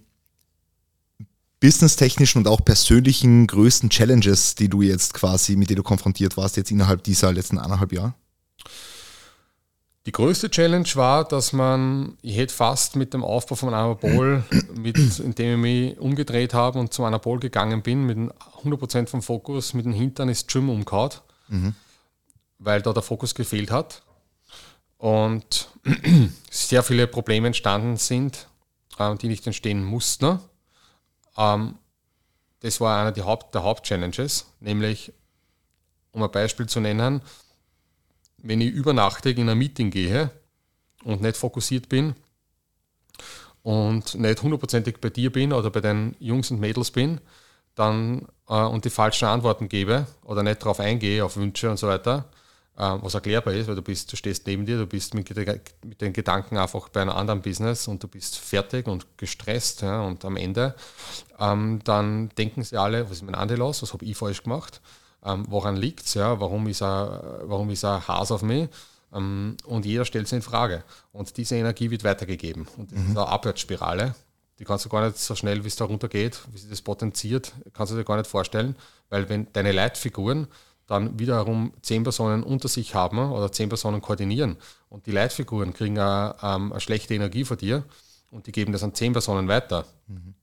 businesstechnischen 1.60 2.40
und 2.40 2.48
auch 2.48 2.64
persönlichen 2.64 3.46
größten 3.46 3.90
Challenges, 3.90 4.54
die 4.54 4.68
du 4.68 4.80
jetzt 4.80 5.12
quasi, 5.12 5.56
mit 5.56 5.68
denen 5.68 5.76
du 5.76 5.82
konfrontiert 5.82 6.38
warst, 6.38 6.56
jetzt 6.56 6.70
innerhalb 6.70 7.02
dieser 7.02 7.32
letzten 7.32 7.58
eineinhalb 7.58 7.92
Jahre? 7.92 8.14
Die 10.08 10.12
größte 10.12 10.48
Challenge 10.48 10.88
war, 10.94 11.22
dass 11.28 11.52
man, 11.52 12.16
ich 12.22 12.38
hätte 12.38 12.54
fast 12.54 12.96
mit 12.96 13.12
dem 13.12 13.22
Aufbau 13.22 13.56
von 13.56 13.74
Anabol, 13.74 14.42
mit, 14.74 14.96
indem 15.18 15.62
ich 15.62 15.90
mich 15.90 15.98
umgedreht 15.98 16.54
habe 16.54 16.78
und 16.78 16.94
zum 16.94 17.04
Anabol 17.04 17.38
gegangen 17.38 17.82
bin, 17.82 18.06
mit 18.06 18.16
dem 18.16 18.32
100% 18.64 19.06
vom 19.06 19.20
Fokus, 19.20 19.74
mit 19.74 19.84
dem 19.84 19.92
Hintern 19.92 20.30
ist 20.30 20.48
Gym 20.48 20.70
umgehauen, 20.70 21.10
weil 22.58 22.80
da 22.80 22.94
der 22.94 23.02
Fokus 23.02 23.34
gefehlt 23.34 23.70
hat. 23.70 24.00
Und 24.96 25.68
sehr 26.50 26.82
viele 26.82 27.06
Probleme 27.06 27.48
entstanden 27.48 27.98
sind, 27.98 28.48
ähm, 28.98 29.18
die 29.18 29.28
nicht 29.28 29.46
entstehen 29.46 29.84
mussten. 29.84 30.38
Ähm, 31.36 31.74
das 32.60 32.80
war 32.80 33.02
einer 33.02 33.12
der, 33.12 33.26
Haupt, 33.26 33.54
der 33.54 33.62
Hauptchallenges, 33.62 34.46
nämlich, 34.60 35.12
um 36.12 36.22
ein 36.22 36.30
Beispiel 36.30 36.66
zu 36.66 36.80
nennen, 36.80 37.20
wenn 38.38 38.60
ich 38.60 38.72
übernachtig 38.72 39.38
in 39.38 39.48
ein 39.48 39.58
Meeting 39.58 39.90
gehe 39.90 40.30
und 41.04 41.20
nicht 41.20 41.36
fokussiert 41.36 41.88
bin 41.88 42.14
und 43.62 44.14
nicht 44.14 44.42
hundertprozentig 44.42 44.98
bei 45.00 45.10
dir 45.10 45.32
bin 45.32 45.52
oder 45.52 45.70
bei 45.70 45.80
den 45.80 46.16
Jungs 46.18 46.50
und 46.50 46.60
Mädels 46.60 46.90
bin, 46.90 47.20
dann 47.74 48.26
äh, 48.48 48.54
und 48.54 48.84
die 48.84 48.90
falschen 48.90 49.26
Antworten 49.26 49.68
gebe 49.68 50.06
oder 50.24 50.42
nicht 50.42 50.62
darauf 50.62 50.80
eingehe, 50.80 51.24
auf 51.24 51.36
Wünsche 51.36 51.70
und 51.70 51.78
so 51.78 51.88
weiter, 51.88 52.24
äh, 52.76 52.96
was 53.00 53.14
erklärbar 53.14 53.54
ist, 53.54 53.68
weil 53.68 53.76
du 53.76 53.82
bist, 53.82 54.12
du 54.12 54.16
stehst 54.16 54.46
neben 54.46 54.66
dir, 54.66 54.78
du 54.78 54.86
bist 54.86 55.14
mit, 55.14 55.28
mit 55.84 56.00
den 56.00 56.12
Gedanken 56.12 56.56
einfach 56.56 56.88
bei 56.88 57.02
einem 57.02 57.10
anderen 57.10 57.42
Business 57.42 57.88
und 57.88 58.02
du 58.02 58.08
bist 58.08 58.38
fertig 58.38 58.86
und 58.86 59.06
gestresst 59.16 59.82
ja, 59.82 60.00
und 60.02 60.24
am 60.24 60.36
Ende, 60.36 60.74
ähm, 61.38 61.80
dann 61.84 62.30
denken 62.30 62.62
sie 62.62 62.76
alle, 62.76 63.04
was 63.04 63.18
ist 63.18 63.22
mein 63.22 63.34
Andi 63.34 63.54
los, 63.54 63.82
was 63.82 63.92
habe 63.92 64.04
ich 64.04 64.16
falsch 64.16 64.42
gemacht, 64.42 64.80
ähm, 65.24 65.44
woran 65.48 65.76
liegt 65.76 66.06
es, 66.06 66.14
ja, 66.14 66.40
warum 66.40 66.66
ist 66.66 66.82
er, 66.82 67.40
warum 67.44 67.70
ist 67.70 67.84
er 67.84 68.06
Has 68.06 68.30
auf 68.30 68.42
mich? 68.42 68.68
Ähm, 69.12 69.56
und 69.64 69.86
jeder 69.86 70.04
stellt 70.04 70.28
sich 70.28 70.36
in 70.36 70.42
Frage. 70.42 70.84
Und 71.12 71.36
diese 71.36 71.56
Energie 71.56 71.90
wird 71.90 72.04
weitergegeben. 72.04 72.66
Und 72.76 72.92
das 72.92 73.00
ist 73.00 73.10
eine 73.10 73.26
Abwärtsspirale, 73.26 74.14
die 74.58 74.64
kannst 74.64 74.84
du 74.84 74.88
gar 74.88 75.06
nicht 75.06 75.18
so 75.18 75.34
schnell, 75.34 75.62
wie 75.62 75.68
es 75.68 75.76
da 75.76 75.84
runtergeht, 75.84 76.40
wie 76.52 76.58
sich 76.58 76.68
das 76.68 76.82
potenziert, 76.82 77.52
kannst 77.72 77.92
du 77.92 77.96
dir 77.96 78.04
gar 78.04 78.16
nicht 78.16 78.28
vorstellen, 78.28 78.76
weil 79.08 79.28
wenn 79.28 79.46
deine 79.52 79.72
Leitfiguren 79.72 80.48
dann 80.86 81.18
wiederum 81.18 81.72
zehn 81.82 82.02
Personen 82.02 82.42
unter 82.42 82.66
sich 82.66 82.94
haben 82.94 83.18
oder 83.18 83.52
zehn 83.52 83.68
Personen 83.68 84.00
koordinieren 84.00 84.56
und 84.88 85.06
die 85.06 85.12
Leitfiguren 85.12 85.74
kriegen 85.74 85.98
eine, 85.98 86.34
ähm, 86.42 86.72
eine 86.72 86.80
schlechte 86.80 87.14
Energie 87.14 87.44
von 87.44 87.58
dir 87.58 87.84
und 88.30 88.46
die 88.46 88.52
geben 88.52 88.72
das 88.72 88.82
an 88.82 88.94
zehn 88.94 89.12
Personen 89.12 89.48
weiter. 89.48 89.86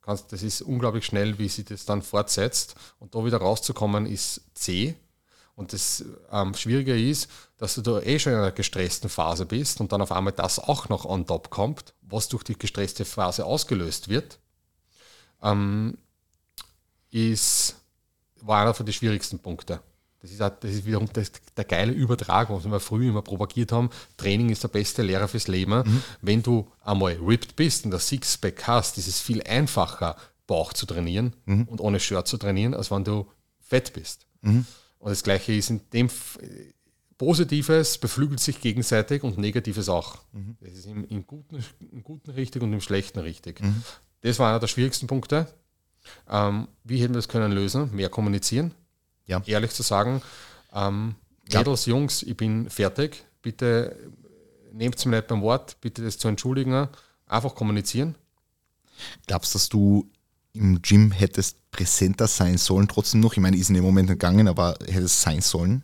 Kannst, 0.01 0.31
das 0.31 0.43
ist 0.43 0.61
unglaublich 0.61 1.05
schnell, 1.05 1.37
wie 1.37 1.49
sich 1.49 1.65
das 1.65 1.85
dann 1.85 2.01
fortsetzt 2.01 2.75
und 2.99 3.15
da 3.15 3.23
wieder 3.25 3.37
rauszukommen 3.37 4.05
ist 4.05 4.41
zäh. 4.53 4.95
Und 5.55 5.71
das 5.71 6.03
ähm, 6.31 6.53
Schwierige 6.53 6.99
ist, 6.99 7.29
dass 7.57 7.75
du 7.75 7.81
da 7.81 8.01
eh 8.01 8.19
schon 8.19 8.33
in 8.33 8.39
einer 8.39 8.51
gestressten 8.51 9.09
Phase 9.09 9.45
bist 9.45 9.79
und 9.79 9.91
dann 9.91 10.01
auf 10.01 10.11
einmal 10.11 10.33
das 10.33 10.59
auch 10.59 10.89
noch 10.89 11.05
on 11.05 11.25
top 11.25 11.49
kommt, 11.49 11.93
was 12.01 12.27
durch 12.27 12.43
die 12.43 12.57
gestresste 12.57 13.05
Phase 13.05 13.45
ausgelöst 13.45 14.09
wird, 14.09 14.37
ähm, 15.41 15.97
ist, 17.09 17.75
war 18.41 18.61
einer 18.61 18.73
von 18.73 18.85
den 18.85 18.93
schwierigsten 18.93 19.39
Punkten. 19.39 19.79
Das 20.25 20.31
ist, 20.33 20.41
auch, 20.41 20.49
das 20.59 20.71
ist 20.71 20.85
wiederum 20.87 21.07
das, 21.13 21.31
der 21.55 21.65
geile 21.65 21.91
Übertrag, 21.91 22.49
was 22.49 22.65
wir 22.65 22.79
früher 22.79 23.09
immer 23.09 23.21
propagiert 23.21 23.71
haben. 23.71 23.91
Training 24.17 24.49
ist 24.49 24.63
der 24.63 24.69
beste 24.69 25.03
Lehrer 25.03 25.27
fürs 25.27 25.47
Leben. 25.47 25.83
Wenn 26.21 26.41
du 26.41 26.67
einmal 26.83 27.13
ripped 27.13 27.55
bist 27.55 27.85
und 27.85 27.91
das 27.91 28.07
Sixpack 28.07 28.65
hast, 28.65 28.97
ist 28.97 29.07
es 29.07 29.19
viel 29.19 29.43
einfacher, 29.43 30.15
Bauch 30.47 30.73
zu 30.73 30.87
trainieren 30.87 31.35
und 31.67 31.79
ohne 31.79 31.99
Shirt 31.99 32.27
zu 32.27 32.37
trainieren, 32.37 32.73
als 32.73 32.89
wenn 32.89 33.03
du 33.03 33.27
fett 33.59 33.93
bist. 33.93 34.25
Und 34.97 35.09
das 35.11 35.21
Gleiche 35.21 35.53
ist 35.53 35.69
in 35.69 35.81
dem 35.93 36.09
Positives 37.19 37.99
beflügelt 37.99 38.39
sich 38.39 38.59
gegenseitig 38.61 39.21
und 39.23 39.37
Negatives 39.37 39.89
auch. 39.89 40.17
Das 40.59 40.73
ist 40.73 40.85
im, 40.87 41.05
im, 41.05 41.27
Guten, 41.27 41.63
im 41.91 42.03
Guten 42.03 42.31
richtig 42.31 42.63
und 42.63 42.73
im 42.73 42.81
Schlechten 42.81 43.19
richtig. 43.19 43.61
Das 44.21 44.39
war 44.39 44.49
einer 44.49 44.59
der 44.59 44.67
schwierigsten 44.67 45.05
Punkte. 45.05 45.47
Ähm, 46.29 46.67
wie 46.83 46.97
hätten 46.97 47.13
wir 47.13 47.19
das 47.19 47.27
können 47.27 47.51
lösen? 47.51 47.95
Mehr 47.95 48.09
kommunizieren. 48.09 48.73
Ja. 49.25 49.41
Ehrlich 49.45 49.71
zu 49.71 49.83
sagen, 49.83 50.21
ähm. 50.73 51.15
Mädels, 51.51 51.85
Jungs, 51.85 52.23
ich 52.23 52.35
bin 52.35 52.69
fertig. 52.69 53.23
Bitte 53.41 53.95
nehmt 54.73 54.95
es 54.95 55.05
mir 55.05 55.17
nicht 55.17 55.27
beim 55.27 55.41
Wort, 55.41 55.79
bitte 55.79 56.03
das 56.03 56.17
zu 56.17 56.27
entschuldigen. 56.27 56.87
Einfach 57.27 57.55
kommunizieren. 57.55 58.15
Glaubst 59.27 59.53
du, 59.53 59.57
dass 59.57 59.69
du 59.69 60.09
im 60.53 60.81
Gym 60.81 61.11
hättest 61.11 61.69
präsenter 61.71 62.27
sein 62.27 62.57
sollen, 62.57 62.87
trotzdem 62.87 63.19
noch? 63.19 63.33
Ich 63.33 63.39
meine, 63.39 63.57
ist 63.57 63.69
in 63.69 63.75
dem 63.75 63.83
Moment 63.83 64.09
gegangen, 64.09 64.47
aber 64.47 64.75
hättest 64.87 65.21
sein 65.21 65.41
sollen? 65.41 65.83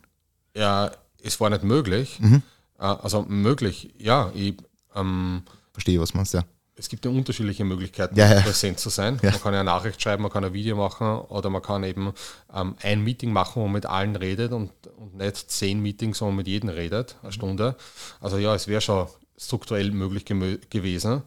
Ja, 0.55 0.91
es 1.21 1.39
war 1.39 1.49
nicht 1.49 1.63
möglich. 1.63 2.19
Äh, 2.21 2.39
also 2.79 3.23
möglich, 3.23 3.93
ja. 3.97 4.31
Ich, 4.33 4.55
ähm, 4.95 5.43
Verstehe, 5.73 5.99
was 5.99 6.11
du 6.11 6.17
meinst, 6.17 6.33
ja. 6.33 6.43
Es 6.81 6.89
gibt 6.89 7.05
ja 7.05 7.11
unterschiedliche 7.11 7.63
Möglichkeiten, 7.63 8.15
Ja, 8.15 8.33
ja. 8.33 8.41
präsent 8.41 8.79
zu 8.79 8.89
sein. 8.89 9.19
Ja. 9.21 9.31
Man 9.31 9.41
kann 9.41 9.53
ja 9.53 9.59
eine 9.59 9.69
Nachricht 9.69 10.01
schreiben, 10.01 10.23
man 10.23 10.31
kann 10.31 10.43
ein 10.43 10.53
Video 10.53 10.75
machen 10.75 11.19
oder 11.19 11.51
man 11.51 11.61
kann 11.61 11.83
eben 11.83 12.11
ähm, 12.53 12.75
ein 12.81 13.03
Meeting 13.03 13.31
machen, 13.31 13.61
wo 13.61 13.65
man 13.65 13.73
mit 13.73 13.85
allen 13.85 14.15
redet 14.15 14.51
und, 14.51 14.71
und 14.97 15.15
nicht 15.15 15.51
zehn 15.51 15.79
Meetings, 15.79 16.21
wo 16.21 16.25
man 16.25 16.37
mit 16.37 16.47
jedem 16.47 16.69
redet, 16.69 17.17
eine 17.21 17.31
Stunde. 17.31 17.75
Also 18.19 18.39
ja, 18.39 18.55
es 18.55 18.67
wäre 18.67 18.81
schon 18.81 19.07
strukturell 19.37 19.91
möglich 19.91 20.25
gewesen. 20.25 21.21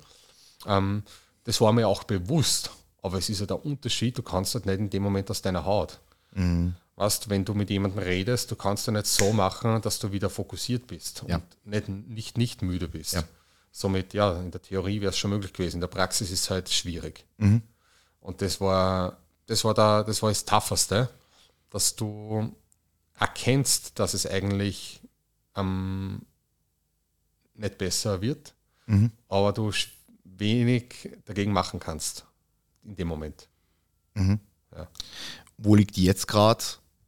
Ähm, 0.67 1.05
das 1.45 1.61
war 1.61 1.73
mir 1.73 1.87
auch 1.87 2.03
bewusst, 2.03 2.73
aber 3.01 3.19
es 3.19 3.29
ist 3.29 3.39
ja 3.39 3.47
der 3.47 3.65
Unterschied, 3.65 4.19
du 4.19 4.23
kannst 4.23 4.55
halt 4.55 4.67
nicht 4.67 4.81
in 4.81 4.91
dem 4.91 5.05
Moment 5.05 5.31
aus 5.31 5.41
deiner 5.41 5.65
Haut. 5.65 6.01
Mhm. 6.33 6.75
Weißt, 6.97 7.29
wenn 7.31 7.45
du 7.45 7.55
mit 7.55 7.71
jemandem 7.71 8.03
redest, 8.03 8.51
du 8.51 8.57
kannst 8.57 8.89
ja 8.89 8.93
nicht 8.93 9.07
so 9.07 9.33
machen, 9.33 9.81
dass 9.83 10.01
du 10.01 10.11
wieder 10.11 10.31
fokussiert 10.31 10.89
bist 10.89 11.23
und 11.23 11.43
nicht, 11.65 11.89
nicht, 11.89 12.39
nicht 12.39 12.63
müde 12.63 12.89
bist. 12.89 13.15
Somit, 13.77 14.15
ja, 14.15 14.39
in 14.39 14.53
der 14.53 14.63
Theorie 14.63 15.01
wäre 15.01 15.11
es 15.11 15.19
schon 15.19 15.31
möglich 15.31 15.53
gewesen. 15.53 15.79
In 15.79 15.81
der 15.81 15.89
Praxis 15.89 16.31
ist 16.31 16.43
es 16.45 16.51
halt 16.51 16.69
schwierig. 16.71 17.25
Mhm. 17.39 17.61
Und 18.21 18.41
das 18.41 18.61
war, 18.61 19.17
das 19.47 19.65
war 19.65 19.75
da, 19.75 20.05
das 20.05 20.23
war 20.23 20.31
das 20.31 20.45
Tougheste, 20.45 21.11
dass 21.71 21.97
du 21.97 22.55
erkennst, 23.19 23.99
dass 23.99 24.15
es 24.15 24.29
eigentlich 24.29 25.01
ähm, 25.57 26.23
nicht 27.55 27.77
besser 27.79 28.21
wird, 28.23 28.55
Mhm. 28.87 29.11
aber 29.29 29.53
du 29.53 29.73
wenig 30.23 31.11
dagegen 31.25 31.53
machen 31.53 31.81
kannst 31.81 32.27
in 32.85 32.95
dem 32.95 33.09
Moment. 33.09 33.49
Mhm. 34.15 34.39
Ja. 34.77 34.87
Wo 35.57 35.75
liegt 35.75 35.97
jetzt 35.97 36.29
gerade, 36.29 36.63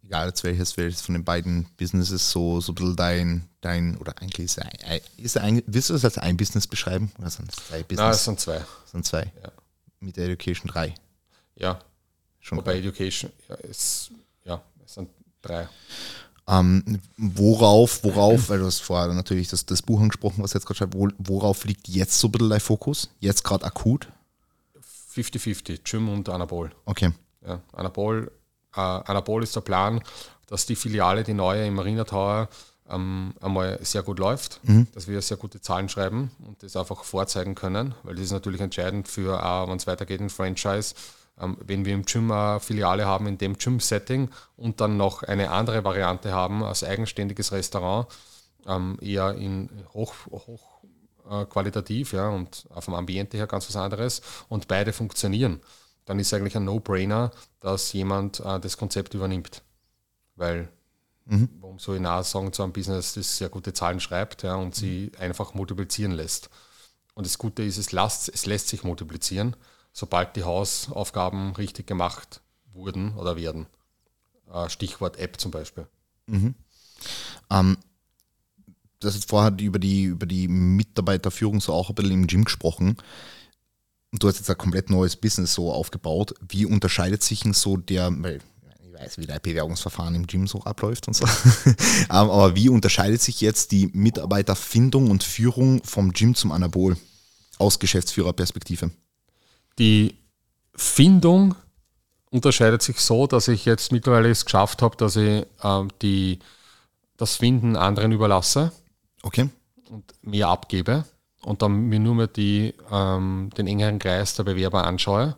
egal 0.07 0.29
jetzt 0.29 0.45
welches, 0.45 0.77
welches 0.77 1.01
von 1.01 1.15
den 1.15 1.25
beiden 1.25 1.67
Businesses, 1.77 2.31
so, 2.31 2.61
so 2.61 2.73
ein 2.73 2.75
bisschen 2.77 2.97
dein, 2.97 3.49
dein 3.61 3.97
oder 3.99 4.15
eigentlich 4.21 4.47
ist, 4.47 4.61
ein, 4.61 5.01
ist 5.17 5.37
ein, 5.37 5.63
willst 5.67 5.91
du 5.91 5.95
das 5.95 6.05
als 6.05 6.19
ein 6.19 6.37
Business 6.37 6.67
beschreiben? 6.67 7.13
Oder 7.19 7.31
sind 7.31 7.51
es 7.51 7.57
zwei 7.57 7.79
Na, 7.79 7.85
Business? 7.85 8.17
es 8.17 8.25
sind 8.25 8.41
zwei. 8.41 8.59
Das 8.59 8.91
sind 8.93 9.05
zwei. 9.05 9.33
Ja. 9.43 9.53
Mit 10.01 10.17
der 10.17 10.27
Education 10.27 10.69
drei. 10.69 10.95
Ja, 11.57 11.81
Schon 12.41 12.59
wobei 12.59 12.79
Education, 12.79 13.33
ja, 13.49 13.57
es, 13.69 14.11
ja, 14.45 14.63
es 14.85 14.95
sind 14.95 15.11
drei. 15.43 15.69
Ähm, 16.47 17.01
worauf, 17.17 18.05
worauf, 18.05 18.49
weil 18.49 18.61
du 18.61 18.67
hast 18.67 18.81
vorher 18.81 19.13
natürlich 19.13 19.49
das, 19.49 19.67
das 19.67 19.83
Buch 19.83 20.01
angesprochen, 20.01 20.45
was 20.45 20.53
jetzt 20.53 20.65
gerade 20.65 20.79
schreibt, 20.79 20.95
wo, 20.95 21.09
worauf 21.19 21.65
liegt 21.65 21.89
jetzt 21.89 22.21
so 22.21 22.29
ein 22.29 22.33
bisschen 22.33 22.51
dein 22.51 22.61
Fokus? 22.61 23.11
Jetzt 23.19 23.43
gerade 23.43 23.65
akut? 23.65 24.07
50-50, 25.13 25.81
Gym 25.83 26.09
und 26.09 26.29
Anabol. 26.29 26.71
Okay. 26.85 27.11
Ja, 27.45 27.61
Anabol, 27.73 28.31
äh, 28.77 28.81
Anabol 28.81 29.43
ist 29.43 29.57
der 29.57 29.61
Plan, 29.63 30.03
dass 30.47 30.67
die 30.67 30.77
Filiale, 30.77 31.25
die 31.25 31.35
neue 31.35 31.67
im 31.67 31.75
Marina 31.75 32.05
Tower, 32.05 32.49
ähm, 32.89 33.35
einmal 33.41 33.79
sehr 33.83 34.03
gut 34.03 34.19
läuft, 34.19 34.61
dass 34.95 35.09
wir 35.09 35.21
sehr 35.21 35.37
gute 35.37 35.61
Zahlen 35.61 35.89
schreiben 35.89 36.31
und 36.47 36.63
das 36.63 36.77
einfach 36.77 37.03
vorzeigen 37.05 37.55
können, 37.55 37.95
weil 38.05 38.15
das 38.15 38.27
ist 38.27 38.33
natürlich 38.33 38.61
entscheidend 38.61 39.09
für, 39.09 39.39
äh, 39.41 39.69
wenn 39.69 39.77
es 39.77 39.87
weitergeht 39.87 40.21
in 40.21 40.31
Franchise. 40.31 40.95
Ähm, 41.41 41.57
wenn 41.67 41.85
wir 41.85 41.95
im 41.95 42.05
Gym 42.05 42.31
eine 42.31 42.61
Filiale 42.61 43.05
haben, 43.07 43.27
in 43.27 43.39
dem 43.39 43.59
Gym-Setting 43.59 44.31
und 44.57 44.81
dann 44.81 44.97
noch 44.97 45.23
eine 45.23 45.51
andere 45.51 45.85
Variante 45.85 46.33
haben 46.33 46.63
als 46.63 46.85
eigenständiges 46.85 47.53
Restaurant, 47.53 48.07
ähm, 48.67 48.99
eher 49.01 49.35
in 49.35 49.69
hoch, 49.93 50.15
hoch 50.31 50.81
äh, 51.31 51.45
qualitativ 51.45 52.13
ja, 52.13 52.29
und 52.29 52.67
auf 52.75 52.87
dem 52.87 52.95
Ambiente 52.95 53.37
her 53.37 53.47
ganz 53.47 53.69
was 53.69 53.77
anderes 53.77 54.23
und 54.49 54.69
beide 54.69 54.93
funktionieren, 54.93 55.61
dann 56.07 56.19
ist 56.19 56.33
eigentlich 56.33 56.57
ein 56.57 56.65
No-Brainer, 56.65 57.33
dass 57.61 57.93
jemand 57.93 58.41
äh, 58.41 58.59
das 58.59 58.79
Konzept 58.79 59.13
übernimmt. 59.13 59.63
Weil, 60.37 60.69
warum 61.61 61.79
soll 61.79 61.97
ich 61.97 62.03
nahe 62.03 62.25
sagen 62.25 62.53
zu 62.53 62.63
einem 62.63 62.73
Business, 62.73 63.15
das 63.15 63.37
sehr 63.37 63.49
gute 63.49 63.73
Zahlen 63.73 64.01
schreibt 64.01 64.43
ja, 64.43 64.55
und 64.55 64.75
sie 64.75 65.13
einfach 65.19 65.55
multiplizieren 65.55 66.13
lässt. 66.13 66.49
Und 67.15 67.27
das 67.27 67.39
Gute 67.39 67.63
ist, 67.63 67.79
es, 67.79 67.93
lasst, 67.93 68.29
es 68.29 68.47
lässt 68.47 68.69
sich 68.69 68.85
multiplizieren, 68.85 69.57
sobald 69.93 70.37
die 70.37 70.45
Hausaufgaben 70.45 71.53
richtig 71.57 71.87
gemacht 71.87 72.41
wurden 72.73 73.15
oder 73.15 73.37
werden. 73.37 73.67
Äh, 74.53 74.69
Stichwort 74.69 75.19
App 75.19 75.41
zum 75.41 75.51
Beispiel. 75.51 75.87
Ähm, 77.51 77.79
du 79.01 79.09
hast 79.09 79.15
jetzt 79.15 79.29
vorher 79.31 79.53
über 79.59 79.79
die, 79.79 80.05
über 80.05 80.27
die 80.27 80.47
Mitarbeiterführung 80.47 81.61
so 81.61 81.73
auch 81.73 81.89
ein 81.89 81.95
bisschen 81.95 82.13
im 82.13 82.27
Gym 82.27 82.45
gesprochen. 82.45 82.97
Und 84.13 84.23
du 84.23 84.29
hast 84.29 84.37
jetzt 84.39 84.51
ein 84.51 84.59
komplett 84.59 84.89
neues 84.91 85.17
Business 85.17 85.55
so 85.55 85.73
aufgebaut. 85.73 86.35
Wie 86.49 86.65
unterscheidet 86.65 87.23
sich 87.23 87.41
denn 87.41 87.53
so 87.55 87.77
der, 87.77 88.11
weil 88.23 88.41
ich 88.87 88.95
weiß, 88.95 89.19
wie 89.19 89.27
dein 89.27 89.41
Bewerbungsverfahren 89.43 90.15
im 90.15 90.27
Gym 90.27 90.47
so 90.47 90.63
abläuft 90.63 91.09
und 91.09 91.15
so. 91.15 91.27
Ähm, 91.67 92.07
Aber 92.09 92.55
wie 92.55 92.69
unterscheidet 92.69 93.21
sich 93.21 93.41
jetzt 93.41 93.73
die 93.73 93.89
Mitarbeiterfindung 93.93 95.11
und 95.11 95.25
Führung 95.25 95.83
vom 95.85 96.13
Gym 96.13 96.35
zum 96.35 96.53
Anabol 96.53 96.97
aus 97.59 97.79
Geschäftsführerperspektive? 97.79 98.91
Die 99.79 100.15
Findung 100.75 101.55
unterscheidet 102.31 102.83
sich 102.83 103.01
so, 103.01 103.27
dass 103.27 103.49
ich 103.49 103.65
jetzt 103.65 103.93
mittlerweile 103.93 104.31
es 104.31 104.45
geschafft 104.45 104.83
habe, 104.83 104.97
dass 104.97 105.17
ich 105.17 105.45
ähm, 105.63 105.89
die, 106.01 106.39
das 107.17 107.37
Finden 107.37 107.77
anderen 107.77 108.13
überlasse 108.13 108.73
Okay. 109.23 109.49
und 109.91 110.05
mehr 110.23 110.49
abgebe 110.49 111.05
und 111.47 111.63
dann 111.63 111.83
mir 111.83 112.01
nur 112.01 112.17
mehr 112.17 112.27
die, 112.27 112.75
ähm, 112.91 113.51
den 113.57 113.69
engeren 113.69 114.01
Kreis 114.01 114.35
der 114.35 114.43
Bewerber 114.43 114.85
anschaue. 114.85 115.37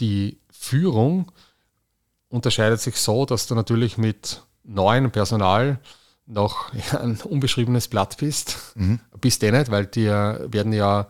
Die 0.00 0.38
Führung 0.50 1.30
unterscheidet 2.30 2.80
sich 2.80 2.96
so, 2.96 3.26
dass 3.26 3.46
du 3.46 3.54
natürlich 3.54 3.98
mit 3.98 4.42
neuem 4.64 5.10
Personal 5.10 5.80
noch 6.24 6.72
ein 6.98 7.20
unbeschriebenes 7.20 7.88
Blatt 7.88 8.16
bist. 8.16 8.74
Bist 9.20 9.42
eh 9.42 9.52
nicht, 9.52 9.70
weil 9.70 9.84
dir 9.84 10.46
werden 10.48 10.72
ja 10.72 11.08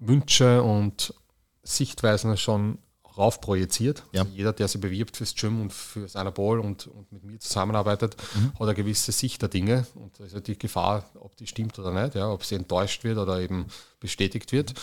Wünsche 0.00 0.64
und 0.64 1.14
Sichtweisen 1.62 2.36
schon 2.36 2.78
raufprojiziert. 3.16 4.04
Ja. 4.12 4.22
Also 4.22 4.34
jeder, 4.34 4.52
der 4.52 4.68
sich 4.68 4.80
bewirbt 4.80 5.16
fürs 5.16 5.34
Gym 5.34 5.60
und 5.60 5.72
fürs 5.72 6.16
Anabol 6.16 6.60
und, 6.60 6.86
und 6.86 7.10
mit 7.12 7.24
mir 7.24 7.38
zusammenarbeitet, 7.38 8.16
hat 8.54 8.60
eine 8.60 8.74
gewisse 8.74 9.12
Sicht 9.12 9.42
der 9.42 9.48
Dinge. 9.48 9.86
Und 9.94 10.18
da 10.18 10.24
ist 10.24 10.34
ja 10.34 10.40
die 10.40 10.58
Gefahr, 10.58 11.04
ob 11.20 11.36
die 11.36 11.46
stimmt 11.46 11.78
oder 11.78 11.92
nicht, 11.92 12.14
ja, 12.14 12.30
ob 12.30 12.44
sie 12.44 12.56
enttäuscht 12.56 13.04
wird 13.04 13.18
oder 13.18 13.40
eben 13.40 13.66
bestätigt 14.00 14.52
wird. 14.52 14.74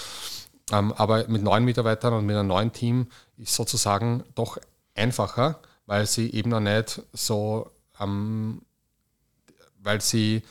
Ähm, 0.71 0.93
aber 0.93 1.27
mit 1.27 1.43
neuen 1.43 1.65
Mitarbeitern 1.65 2.13
und 2.13 2.25
mit 2.25 2.36
einem 2.36 2.47
neuen 2.47 2.71
Team 2.71 3.07
ist 3.38 3.53
sozusagen 3.55 4.23
doch 4.36 4.57
einfacher, 4.95 5.59
weil 5.86 6.05
sie 6.05 6.32
eben 6.32 6.51
noch 6.51 6.59
nicht 6.59 7.01
so, 7.11 7.69
ähm, 7.99 8.61
weil 9.79 9.99
sie, 9.99 10.43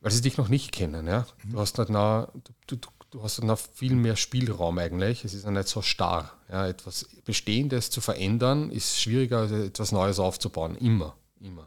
weil 0.00 0.12
sie 0.12 0.20
dich 0.20 0.36
noch 0.36 0.48
nicht 0.48 0.70
kennen. 0.72 1.06
Ja? 1.06 1.26
Du 1.44 1.58
hast 1.58 1.78
nicht 1.78 1.90
noch, 1.90 2.28
du, 2.66 2.76
du, 2.76 2.88
du 3.10 3.22
hast 3.22 3.42
noch 3.42 3.58
viel 3.58 3.94
mehr 3.94 4.16
Spielraum 4.16 4.78
eigentlich. 4.78 5.24
Es 5.24 5.34
ist 5.34 5.44
ja 5.44 5.50
nicht 5.50 5.68
so 5.68 5.82
starr. 5.82 6.32
Ja? 6.50 6.66
Etwas 6.66 7.06
Bestehendes 7.24 7.90
zu 7.90 8.00
verändern 8.00 8.70
ist 8.70 9.00
schwieriger 9.00 9.38
als 9.38 9.52
etwas 9.52 9.92
Neues 9.92 10.18
aufzubauen. 10.18 10.76
Immer, 10.76 11.14
immer. 11.40 11.66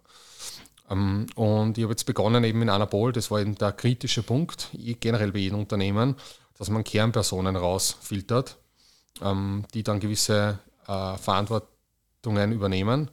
Ähm, 0.90 1.28
und 1.36 1.78
ich 1.78 1.84
habe 1.84 1.94
jetzt 1.94 2.06
begonnen 2.06 2.44
eben 2.44 2.62
in 2.62 2.70
Anabol, 2.70 3.12
das 3.12 3.32
war 3.32 3.42
eben 3.42 3.56
der 3.56 3.72
kritische 3.72 4.24
Punkt, 4.24 4.70
eh 4.74 4.94
generell 4.94 5.32
bei 5.32 5.40
jedem 5.40 5.60
Unternehmen, 5.60 6.16
dass 6.58 6.70
man 6.70 6.84
Kernpersonen 6.84 7.56
rausfiltert, 7.56 8.58
ähm, 9.22 9.66
die 9.74 9.84
dann 9.84 10.00
gewisse 10.00 10.60
äh, 10.88 11.18
Verantwortungen 11.18 12.52
übernehmen. 12.52 13.10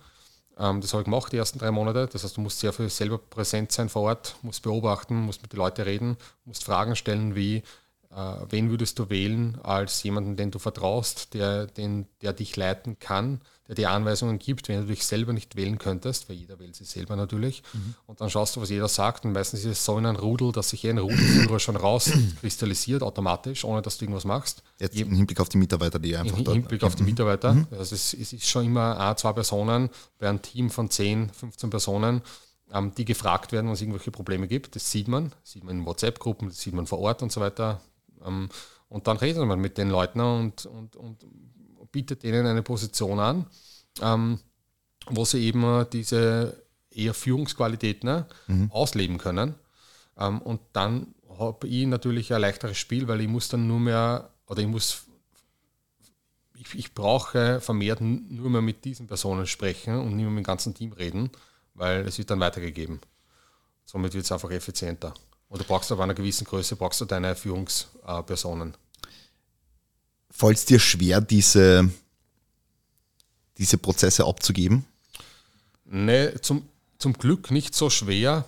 Ähm, 0.59 0.81
das 0.81 0.93
habe 0.93 1.03
ich 1.03 1.07
gemacht 1.07 1.33
die 1.33 1.37
ersten 1.37 1.59
drei 1.59 1.71
Monate. 1.71 2.09
Das 2.13 2.23
heißt, 2.23 2.37
du 2.37 2.41
musst 2.43 2.61
sehr 2.61 2.73
viel 2.73 2.91
selber 2.91 3.19
präsent 3.19 3.73
sein 3.73 3.89
vor 3.89 4.03
Ort, 4.03 4.37
musst 4.43 4.63
beobachten, 4.63 5.17
musst 5.17 5.43
mit 5.43 5.53
den 5.53 5.59
Leuten 5.59 5.83
reden, 5.83 6.17
musst 6.45 6.65
Fragen 6.65 6.97
stellen 6.97 7.35
wie, 7.35 7.63
wen 8.13 8.71
würdest 8.71 8.99
du 8.99 9.09
wählen 9.09 9.59
als 9.63 10.03
jemanden, 10.03 10.37
den 10.37 10.51
du 10.51 10.59
vertraust, 10.59 11.33
der, 11.35 11.67
den, 11.67 12.07
der 12.23 12.33
dich 12.33 12.57
leiten 12.57 12.99
kann, 12.99 13.41
der 13.71 13.77
dir 13.77 13.91
Anweisungen 13.93 14.41
gibt, 14.41 14.69
wenn 14.69 14.81
du 14.81 14.87
dich 14.89 15.07
selber 15.07 15.33
nicht 15.33 15.55
wählen 15.55 15.79
könntest, 15.79 16.29
weil 16.29 16.35
jeder 16.35 16.59
wählt 16.59 16.75
sich 16.75 16.89
selber 16.89 17.15
natürlich. 17.15 17.63
Und 18.07 18.21
dann 18.21 18.29
schaust 18.29 18.57
du, 18.57 18.61
was 18.61 18.69
jeder 18.69 18.89
sagt. 18.89 19.25
Und 19.25 19.31
meistens 19.31 19.61
ist 19.61 19.67
es 19.67 19.85
so 19.85 19.97
in 19.97 20.07
einem 20.07 20.19
Rudel, 20.19 20.51
dass 20.51 20.71
sich 20.71 20.85
eh 20.85 20.91
ein 20.91 20.99
Rudelführer 20.99 21.61
schon 21.61 21.77
rauskristallisiert 21.77 23.05
automatisch, 23.05 23.65
ohne 23.65 23.81
dass 23.81 23.99
du 23.99 24.07
irgendwas 24.07 24.25
machst. 24.25 24.65
Jetzt 24.81 24.97
im 24.99 25.13
Hinblick 25.13 25.39
auf 25.39 25.49
die 25.49 25.59
Mitarbeiter, 25.59 26.01
die 26.01 26.17
einfach 26.17 26.37
Im. 26.37 26.53
Hinblick 26.53 26.83
auf 26.83 26.97
die 26.97 27.05
Mitarbeiter. 27.05 27.65
Also 27.71 27.95
es, 27.95 28.13
es 28.13 28.33
ist 28.33 28.49
schon 28.49 28.65
immer 28.65 28.99
ein, 28.99 29.17
zwei 29.17 29.33
Personen 29.33 29.89
bei 30.19 30.29
einem 30.29 30.43
Team 30.43 30.71
von 30.71 30.91
10, 30.91 31.31
15 31.31 31.71
Personen, 31.71 32.23
ähm, 32.73 32.93
die 32.97 33.05
gefragt 33.05 33.53
werden, 33.53 33.67
wenn 33.67 33.75
es 33.75 33.83
irgendwelche 33.83 34.11
Probleme 34.11 34.49
gibt. 34.49 34.75
Das 34.75 34.91
sieht 34.91 35.07
man. 35.07 35.31
Das 35.43 35.53
sieht 35.53 35.63
man 35.63 35.79
in 35.79 35.87
WhatsApp-Gruppen, 35.87 36.49
das 36.49 36.61
sieht 36.61 36.75
man 36.75 36.89
vor 36.89 36.99
Ort 36.99 37.23
und 37.23 37.31
so 37.31 37.41
weiter. 37.41 37.81
Ähm, 38.25 38.49
und 38.89 39.07
dann 39.07 39.17
redet 39.17 39.45
man 39.45 39.61
mit 39.61 39.79
den 39.79 39.91
Leuten 39.91 40.21
und, 40.21 40.67
und, 40.67 40.97
und 40.97 41.25
bietet 41.93 42.23
denen 42.23 42.47
eine 42.47 42.63
Position 42.63 43.19
an, 43.19 43.47
ähm, 44.03 44.39
wo 45.07 45.25
sie 45.25 45.45
eben 45.45 45.63
äh, 45.65 45.87
diese 45.91 46.63
eher 46.91 47.15
Führungsqualitäten 47.15 48.09
ne, 48.09 48.27
ausleben 48.71 49.19
können. 49.19 49.55
Ähm, 50.19 50.43
und 50.43 50.61
dann 50.73 51.15
habe 51.39 51.69
ich 51.69 51.87
natürlich 51.87 52.33
ein 52.33 52.41
leichteres 52.41 52.79
Spiel, 52.79 53.09
weil 53.09 53.21
ich 53.21 53.29
muss 53.29 53.49
dann 53.49 53.67
nur 53.67 53.81
mehr, 53.81 54.31
oder 54.47 54.61
ich 54.61 54.69
muss, 54.69 55.07
ich, 56.55 56.75
ich 56.75 56.95
brauche 56.95 57.61
vermehrt 57.61 58.01
nur 58.01 58.51
mehr 58.51 58.61
mit 58.61 58.85
diesen 58.85 59.07
Personen 59.07 59.47
sprechen 59.47 59.95
und 59.99 60.17
nicht 60.17 60.25
mehr 60.25 60.31
mit 60.31 60.45
dem 60.45 60.47
ganzen 60.47 60.75
Team 60.75 60.93
reden, 60.93 61.31
weil 61.75 62.07
es 62.07 62.19
wird 62.19 62.31
dann 62.31 62.41
weitergegeben. 62.41 63.01
Somit 63.85 64.15
wird 64.15 64.25
es 64.25 64.33
einfach 64.33 64.51
effizienter. 64.51 65.15
Und 65.51 65.61
du 65.61 65.65
brauchst 65.65 65.91
aber 65.91 66.05
einer 66.05 66.15
gewissen 66.15 66.47
Größe, 66.47 66.77
brauchst 66.77 67.01
du 67.01 67.05
deine 67.05 67.35
Führungspersonen. 67.35 68.77
Fällt 70.31 70.57
es 70.57 70.65
dir 70.65 70.79
schwer, 70.79 71.21
diese, 71.21 71.91
diese 73.59 73.77
Prozesse 73.77 74.25
abzugeben? 74.25 74.87
Nee, 75.85 76.33
zum, 76.41 76.69
zum 76.99 77.15
Glück 77.15 77.51
nicht 77.51 77.75
so 77.75 77.91
schwer, 77.91 78.45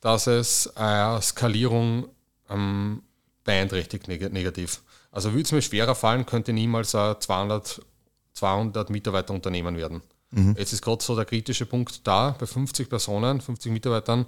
dass 0.00 0.26
es 0.26 0.76
eine 0.76 1.22
Skalierung 1.22 2.08
ähm, 2.50 3.02
beeinträchtigt 3.44 4.08
neg 4.08 4.32
negativ. 4.32 4.82
Also 5.12 5.30
würde 5.32 5.44
es 5.44 5.52
mir 5.52 5.62
schwerer 5.62 5.94
fallen, 5.94 6.26
könnte 6.26 6.52
niemals 6.52 6.96
ein 6.96 7.14
200, 7.20 7.80
200 8.32 8.90
Mitarbeiter 8.90 9.32
Unternehmen 9.32 9.76
werden. 9.76 10.02
Mhm. 10.32 10.56
Jetzt 10.58 10.72
ist 10.72 10.82
gerade 10.82 11.02
so 11.02 11.14
der 11.14 11.26
kritische 11.26 11.64
Punkt 11.64 12.04
da, 12.04 12.34
bei 12.36 12.46
50 12.46 12.88
Personen, 12.88 13.40
50 13.40 13.70
Mitarbeitern, 13.70 14.26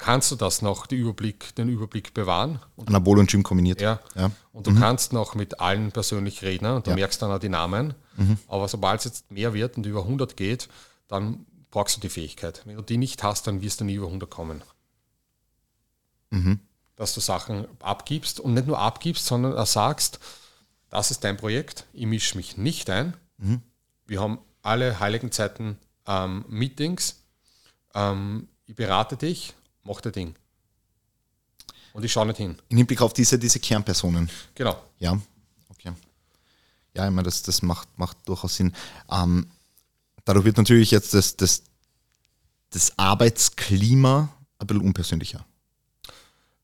kannst 0.00 0.32
du 0.32 0.36
das 0.36 0.62
noch, 0.62 0.86
den 0.86 0.98
Überblick, 0.98 1.54
den 1.54 1.68
Überblick 1.68 2.14
bewahren. 2.14 2.58
Anabol 2.86 3.18
und 3.18 3.30
Gym 3.30 3.42
kombiniert. 3.42 3.80
Ja. 3.80 4.00
ja. 4.16 4.30
Und 4.52 4.66
du 4.66 4.72
mhm. 4.72 4.80
kannst 4.80 5.12
noch 5.12 5.34
mit 5.34 5.60
allen 5.60 5.92
persönlich 5.92 6.42
reden 6.42 6.66
und 6.66 6.86
du 6.86 6.90
ja. 6.90 6.96
merkst 6.96 7.20
dann 7.20 7.30
auch 7.30 7.38
die 7.38 7.50
Namen. 7.50 7.94
Mhm. 8.16 8.38
Aber 8.48 8.66
sobald 8.66 9.00
es 9.00 9.04
jetzt 9.04 9.30
mehr 9.30 9.52
wird 9.52 9.76
und 9.76 9.86
über 9.86 10.00
100 10.02 10.36
geht, 10.36 10.68
dann 11.06 11.44
brauchst 11.70 11.98
du 11.98 12.00
die 12.00 12.08
Fähigkeit. 12.08 12.62
Wenn 12.64 12.76
du 12.76 12.82
die 12.82 12.96
nicht 12.96 13.22
hast, 13.22 13.46
dann 13.46 13.60
wirst 13.60 13.80
du 13.80 13.84
nie 13.84 13.94
über 13.94 14.06
100 14.06 14.28
kommen. 14.30 14.62
Mhm. 16.30 16.60
Dass 16.96 17.14
du 17.14 17.20
Sachen 17.20 17.66
abgibst 17.80 18.40
und 18.40 18.54
nicht 18.54 18.66
nur 18.66 18.78
abgibst, 18.78 19.26
sondern 19.26 19.56
auch 19.56 19.66
sagst, 19.66 20.18
das 20.88 21.10
ist 21.10 21.24
dein 21.24 21.36
Projekt, 21.36 21.84
ich 21.92 22.06
mische 22.06 22.38
mich 22.38 22.56
nicht 22.56 22.88
ein. 22.88 23.14
Mhm. 23.36 23.60
Wir 24.06 24.20
haben 24.20 24.38
alle 24.62 24.98
heiligen 24.98 25.30
Zeiten 25.30 25.78
ähm, 26.06 26.44
Meetings. 26.48 27.22
Ähm, 27.94 28.48
ich 28.66 28.74
berate 28.74 29.16
dich, 29.16 29.54
mach 29.82 30.00
dein 30.00 30.12
Ding. 30.12 30.34
Und 31.92 32.04
ich 32.04 32.12
schaue 32.12 32.26
nicht 32.26 32.36
hin. 32.36 32.56
In 32.68 32.76
Hinblick 32.76 33.00
auf 33.02 33.12
diese, 33.12 33.38
diese 33.38 33.58
Kernpersonen. 33.58 34.30
Genau. 34.54 34.80
Ja, 34.98 35.20
okay. 35.68 35.92
Ja, 36.94 37.06
ich 37.06 37.10
meine, 37.10 37.24
das, 37.24 37.42
das 37.42 37.62
macht, 37.62 37.88
macht 37.98 38.16
durchaus 38.26 38.56
Sinn. 38.56 38.74
Ähm, 39.10 39.50
dadurch 40.24 40.44
wird 40.44 40.56
natürlich 40.56 40.90
jetzt 40.90 41.14
das, 41.14 41.36
das, 41.36 41.62
das 42.70 42.96
Arbeitsklima 42.96 44.28
ein 44.58 44.66
bisschen 44.66 44.82
unpersönlicher. 44.82 45.44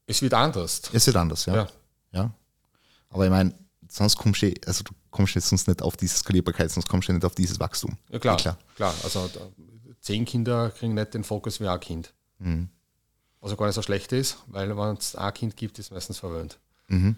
Es 0.06 0.22
wird 0.22 0.34
anders. 0.34 0.82
Es 0.92 1.06
wird 1.06 1.16
anders, 1.16 1.46
ja. 1.46 1.56
Ja. 1.56 1.68
ja. 2.12 2.30
Aber 3.10 3.24
ich 3.24 3.30
meine, 3.30 3.52
sonst 3.88 4.16
kommst 4.16 4.42
du, 4.42 4.54
also 4.66 4.84
du 4.84 4.92
kommst 5.10 5.34
jetzt 5.34 5.48
sonst 5.48 5.66
nicht 5.66 5.82
auf 5.82 5.96
diese 5.96 6.16
Skalierbarkeit, 6.16 6.70
sonst 6.70 6.88
kommst 6.88 7.08
du 7.08 7.12
nicht 7.12 7.24
auf 7.24 7.34
dieses 7.34 7.58
Wachstum. 7.58 7.96
Ja, 8.10 8.18
klar. 8.18 8.36
Ja, 8.36 8.42
klar. 8.42 8.58
klar. 8.76 8.94
Also 9.02 9.28
zehn 10.00 10.24
Kinder 10.24 10.70
kriegen 10.70 10.94
nicht 10.94 11.14
den 11.14 11.24
Fokus 11.24 11.60
wie 11.60 11.66
ein 11.66 11.80
Kind. 11.80 12.12
Mhm. 12.38 12.68
Auch 13.40 13.56
gar 13.56 13.66
nicht 13.66 13.74
so 13.74 13.82
schlecht 13.82 14.12
ist, 14.12 14.38
weil 14.48 14.76
wenn 14.76 14.96
es 14.96 15.14
ein 15.14 15.34
Kind 15.34 15.56
gibt, 15.56 15.78
ist 15.78 15.92
meistens 15.92 16.18
verwöhnt. 16.18 16.58
Mhm. 16.88 17.16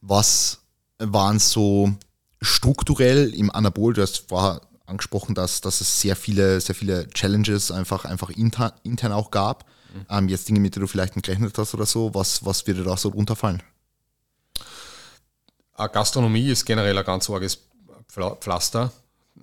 Was 0.00 0.60
waren 0.98 1.38
so 1.38 1.92
strukturell 2.40 3.34
im 3.34 3.50
Anabol, 3.50 3.94
du 3.94 4.02
hast 4.02 4.28
vorher 4.28 4.60
angesprochen, 4.86 5.34
dass, 5.34 5.60
dass 5.60 5.80
es 5.80 6.00
sehr 6.00 6.16
viele, 6.16 6.60
sehr 6.60 6.74
viele 6.74 7.08
Challenges 7.10 7.70
einfach, 7.70 8.04
einfach 8.04 8.30
intern, 8.30 8.72
intern 8.84 9.12
auch 9.12 9.30
gab. 9.30 9.64
Mhm. 9.92 10.06
Ähm, 10.08 10.28
jetzt 10.28 10.48
Dinge, 10.48 10.60
mit 10.60 10.74
denen 10.74 10.82
du 10.82 10.88
vielleicht 10.88 11.16
nicht 11.16 11.26
gerechnet 11.26 11.56
hast 11.58 11.74
oder 11.74 11.86
so, 11.86 12.14
was, 12.14 12.44
was 12.44 12.66
würde 12.66 12.84
da 12.84 12.96
so 12.96 13.08
runterfallen? 13.08 13.62
Gastronomie 15.76 16.48
ist 16.48 16.64
generell 16.64 16.98
ein 16.98 17.04
ganz 17.04 17.30
arges 17.30 17.58
Pflaster. 18.08 18.90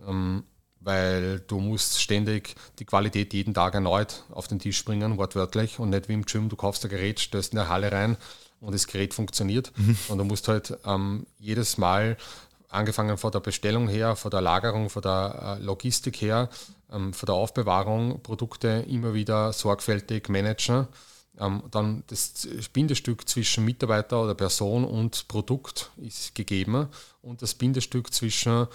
Ähm, 0.06 0.44
weil 0.86 1.40
du 1.40 1.60
musst 1.60 2.00
ständig 2.00 2.56
die 2.80 2.86
Qualität 2.86 3.34
jeden 3.34 3.54
Tag 3.54 3.74
erneut 3.74 4.24
auf 4.30 4.48
den 4.48 4.60
Tisch 4.60 4.86
bringen, 4.86 5.18
wortwörtlich, 5.18 5.80
und 5.80 5.90
nicht 5.90 6.08
wie 6.08 6.14
im 6.14 6.26
Gym, 6.26 6.48
du 6.48 6.56
kaufst 6.56 6.86
ein 6.86 6.92
Gerät, 6.92 7.20
stößt 7.20 7.54
in 7.54 7.58
der 7.58 7.70
Halle 7.70 7.92
rein 7.92 8.18
und 8.62 8.74
das 8.74 8.88
Gerät 8.88 9.14
funktioniert. 9.14 9.72
Mhm. 9.76 9.98
Und 10.10 10.18
du 10.20 10.24
musst 10.24 10.48
halt 10.48 10.78
ähm, 10.86 11.26
jedes 11.40 11.78
Mal, 11.78 12.18
angefangen 12.70 13.18
von 13.18 13.32
der 13.32 13.40
Bestellung 13.40 13.88
her, 13.88 14.16
von 14.16 14.32
der 14.32 14.42
Lagerung, 14.42 14.90
von 14.90 15.02
der 15.02 15.58
äh, 15.60 15.64
Logistik 15.64 16.22
her, 16.22 16.50
ähm, 16.92 17.14
von 17.14 17.26
der 17.26 17.36
Aufbewahrung, 17.36 18.22
Produkte 18.22 18.86
immer 18.88 19.14
wieder 19.14 19.54
sorgfältig 19.54 20.30
managen. 20.30 20.88
Ähm, 21.40 21.64
dann 21.72 22.04
das 22.08 22.48
Bindestück 22.74 23.28
zwischen 23.28 23.66
Mitarbeiter 23.66 24.22
oder 24.22 24.36
Person 24.36 24.86
und 24.86 25.28
Produkt 25.28 25.92
ist 25.98 26.36
gegeben 26.36 26.88
und 27.22 27.42
das 27.42 27.56
Bindestück 27.56 28.14
zwischen 28.14 28.68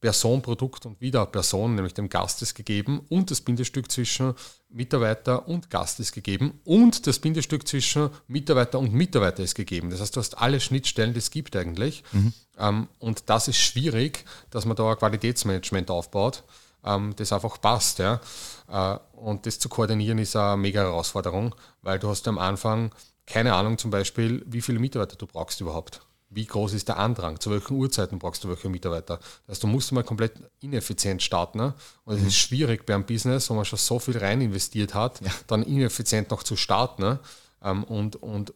Person, 0.00 0.42
Produkt 0.42 0.86
und 0.86 1.00
wieder 1.00 1.24
Person, 1.26 1.74
nämlich 1.74 1.94
dem 1.94 2.08
Gast 2.08 2.42
ist 2.42 2.54
gegeben 2.54 3.00
und 3.08 3.30
das 3.30 3.40
Bindestück 3.40 3.90
zwischen 3.90 4.34
Mitarbeiter 4.68 5.48
und 5.48 5.70
Gast 5.70 6.00
ist 6.00 6.12
gegeben 6.12 6.60
und 6.64 7.06
das 7.06 7.18
Bindestück 7.18 7.66
zwischen 7.66 8.10
Mitarbeiter 8.28 8.78
und 8.78 8.92
Mitarbeiter 8.92 9.42
ist 9.42 9.54
gegeben. 9.54 9.90
Das 9.90 10.00
heißt, 10.00 10.14
du 10.14 10.20
hast 10.20 10.38
alle 10.38 10.60
Schnittstellen, 10.60 11.14
die 11.14 11.18
es 11.18 11.30
gibt 11.30 11.56
eigentlich. 11.56 12.04
Mhm. 12.12 12.32
Ähm, 12.58 12.88
und 12.98 13.30
das 13.30 13.48
ist 13.48 13.58
schwierig, 13.58 14.24
dass 14.50 14.66
man 14.66 14.76
da 14.76 14.90
ein 14.90 14.98
Qualitätsmanagement 14.98 15.90
aufbaut, 15.90 16.44
ähm, 16.84 17.14
das 17.16 17.32
einfach 17.32 17.60
passt. 17.60 17.98
Ja. 17.98 18.20
Äh, 18.68 18.98
und 19.16 19.46
das 19.46 19.58
zu 19.58 19.68
koordinieren 19.70 20.18
ist 20.18 20.36
eine 20.36 20.58
mega 20.58 20.82
Herausforderung, 20.82 21.54
weil 21.80 21.98
du 21.98 22.08
hast 22.08 22.28
am 22.28 22.38
Anfang 22.38 22.92
keine 23.26 23.54
Ahnung 23.54 23.76
zum 23.76 23.90
Beispiel, 23.90 24.44
wie 24.46 24.60
viele 24.60 24.78
Mitarbeiter 24.78 25.16
du 25.16 25.26
brauchst 25.26 25.60
überhaupt 25.60 26.00
wie 26.36 26.44
groß 26.44 26.74
ist 26.74 26.86
der 26.86 26.98
Andrang, 26.98 27.40
zu 27.40 27.50
welchen 27.50 27.74
Uhrzeiten 27.76 28.18
brauchst 28.18 28.44
du 28.44 28.48
welche 28.48 28.68
Mitarbeiter. 28.68 29.16
Das 29.16 29.54
heißt, 29.54 29.62
du 29.62 29.66
musst 29.66 29.90
mal 29.90 30.04
komplett 30.04 30.34
ineffizient 30.60 31.22
starten. 31.22 31.58
Ne? 31.58 31.74
Und 32.04 32.16
es 32.16 32.20
mhm. 32.20 32.26
ist 32.28 32.36
schwierig 32.36 32.84
bei 32.84 32.94
einem 32.94 33.06
Business, 33.06 33.48
wo 33.48 33.54
man 33.54 33.64
schon 33.64 33.78
so 33.78 33.98
viel 33.98 34.18
rein 34.18 34.42
investiert 34.42 34.94
hat, 34.94 35.20
ja. 35.22 35.30
dann 35.46 35.62
ineffizient 35.62 36.30
noch 36.30 36.42
zu 36.42 36.54
starten 36.54 37.02
ne? 37.02 37.18
ähm, 37.64 37.84
und, 37.84 38.16
und 38.16 38.52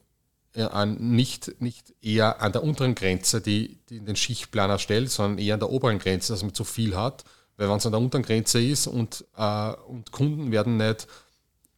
äh, 0.53 0.85
nicht, 0.85 1.59
nicht 1.59 1.93
eher 2.01 2.39
an 2.39 2.51
der 2.51 2.63
unteren 2.63 2.93
Grenze, 2.93 3.41
die, 3.41 3.79
die 3.89 3.99
den 3.99 4.15
Schichtplan 4.15 4.69
erstellt, 4.69 5.09
sondern 5.09 5.39
eher 5.39 5.55
an 5.55 5.59
der 5.59 5.71
oberen 5.71 5.97
Grenze, 5.97 6.33
dass 6.33 6.43
man 6.43 6.53
zu 6.53 6.63
viel 6.63 6.95
hat. 6.95 7.23
Weil 7.57 7.67
wenn 7.67 7.77
es 7.77 7.85
an 7.85 7.93
der 7.93 8.01
unteren 8.01 8.23
Grenze 8.23 8.61
ist 8.61 8.85
und, 8.85 9.25
äh, 9.35 9.71
und 9.87 10.11
Kunden 10.11 10.51
werden 10.51 10.77
nicht, 10.77 11.07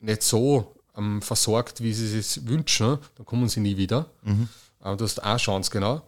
nicht 0.01 0.21
so 0.21 0.75
ähm, 0.97 1.21
versorgt, 1.21 1.81
wie 1.81 1.93
sie 1.93 2.19
es 2.19 2.45
wünschen, 2.45 2.97
dann 3.15 3.25
kommen 3.25 3.47
sie 3.47 3.61
nie 3.61 3.77
wieder. 3.77 4.07
Mhm. 4.23 4.49
Aber 4.84 4.97
du 4.97 5.05
hast 5.05 5.23
auch 5.23 5.38
Chance, 5.38 5.71
genau. 5.71 6.01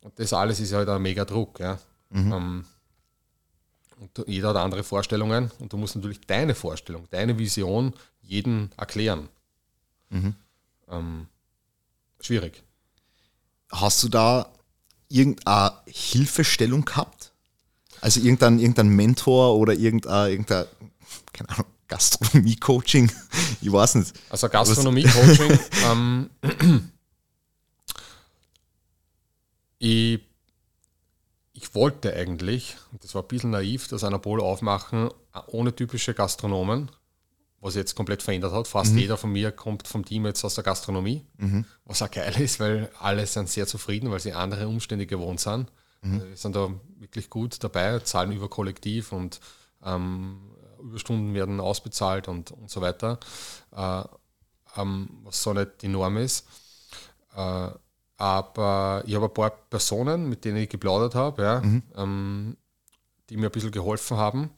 Und 0.00 0.18
das 0.18 0.32
alles 0.32 0.60
ist 0.60 0.72
halt 0.72 0.88
ein 0.88 1.02
mega 1.02 1.24
Druck. 1.24 1.58
Ja. 1.58 1.78
Mhm. 2.10 2.32
Ähm, 2.32 2.64
und 3.98 4.28
jeder 4.28 4.50
hat 4.50 4.56
andere 4.56 4.84
Vorstellungen 4.84 5.50
und 5.58 5.72
du 5.72 5.76
musst 5.76 5.96
natürlich 5.96 6.20
deine 6.20 6.54
Vorstellung, 6.54 7.06
deine 7.10 7.38
Vision 7.38 7.92
jedem 8.20 8.70
erklären. 8.76 9.28
Mhm. 10.10 10.34
Ähm, 10.88 11.26
schwierig. 12.20 12.62
Hast 13.70 14.02
du 14.02 14.08
da 14.08 14.48
irgendeine 15.08 15.72
Hilfestellung 15.86 16.84
gehabt? 16.84 17.32
Also 18.00 18.20
irgendein, 18.20 18.58
irgendein 18.58 18.88
Mentor 18.88 19.56
oder 19.56 19.74
irgendein, 19.74 20.30
irgendein 20.30 20.66
keine 21.32 21.48
Ahnung, 21.50 21.66
Gastronomie-Coaching? 21.88 23.10
Ich 23.64 23.70
weiß 23.70 23.94
nicht. 23.94 24.12
Also 24.28 24.48
Gastronomie-Coaching, 24.48 25.58
ähm, 25.86 26.30
Ich, 29.84 30.20
ich 31.54 31.74
wollte 31.74 32.14
eigentlich, 32.14 32.76
das 33.00 33.16
war 33.16 33.22
ein 33.22 33.26
bisschen 33.26 33.50
naiv, 33.50 33.88
das 33.88 34.04
Anabol 34.04 34.40
aufmachen 34.40 35.10
ohne 35.48 35.74
typische 35.74 36.14
Gastronomen, 36.14 36.88
was 37.60 37.74
jetzt 37.74 37.96
komplett 37.96 38.22
verändert 38.22 38.52
hat. 38.52 38.68
Fast 38.68 38.92
mhm. 38.92 38.98
jeder 38.98 39.16
von 39.16 39.32
mir 39.32 39.50
kommt 39.50 39.88
vom 39.88 40.04
Team 40.04 40.24
jetzt 40.26 40.44
aus 40.44 40.54
der 40.54 40.62
Gastronomie, 40.62 41.26
mhm. 41.36 41.64
was 41.84 42.00
auch 42.00 42.12
geil 42.12 42.40
ist, 42.40 42.60
weil 42.60 42.92
alle 43.00 43.26
sind 43.26 43.48
sehr 43.48 43.66
zufrieden, 43.66 44.12
weil 44.12 44.20
sie 44.20 44.32
andere 44.34 44.68
Umstände 44.68 45.04
gewohnt 45.04 45.40
sind. 45.40 45.72
Mhm. 46.02 46.14
Also 46.14 46.28
wir 46.28 46.36
sind 46.36 46.54
da 46.54 46.70
wirklich 47.00 47.28
gut 47.28 47.56
dabei, 47.64 47.98
zahlen 47.98 48.30
über 48.30 48.48
Kollektiv 48.48 49.10
und 49.10 49.40
ähm, 49.84 50.52
Überstunden 50.80 51.34
werden 51.34 51.58
ausbezahlt 51.58 52.28
und, 52.28 52.52
und 52.52 52.70
so 52.70 52.80
weiter, 52.82 53.18
äh, 53.74 54.04
ähm, 54.76 55.08
was 55.24 55.42
so 55.42 55.52
nicht 55.52 55.82
die 55.82 55.88
Norm 55.88 56.18
ist. 56.18 56.46
Äh, 57.34 57.70
aber 58.22 59.02
ich 59.04 59.16
habe 59.16 59.26
ein 59.26 59.34
paar 59.34 59.50
Personen, 59.50 60.28
mit 60.28 60.44
denen 60.44 60.58
ich 60.58 60.68
geplaudert 60.68 61.16
habe, 61.16 61.42
ja, 61.42 61.60
mhm. 61.60 61.82
ähm, 61.96 62.56
die 63.28 63.36
mir 63.36 63.46
ein 63.46 63.50
bisschen 63.50 63.72
geholfen 63.72 64.16
haben. 64.16 64.50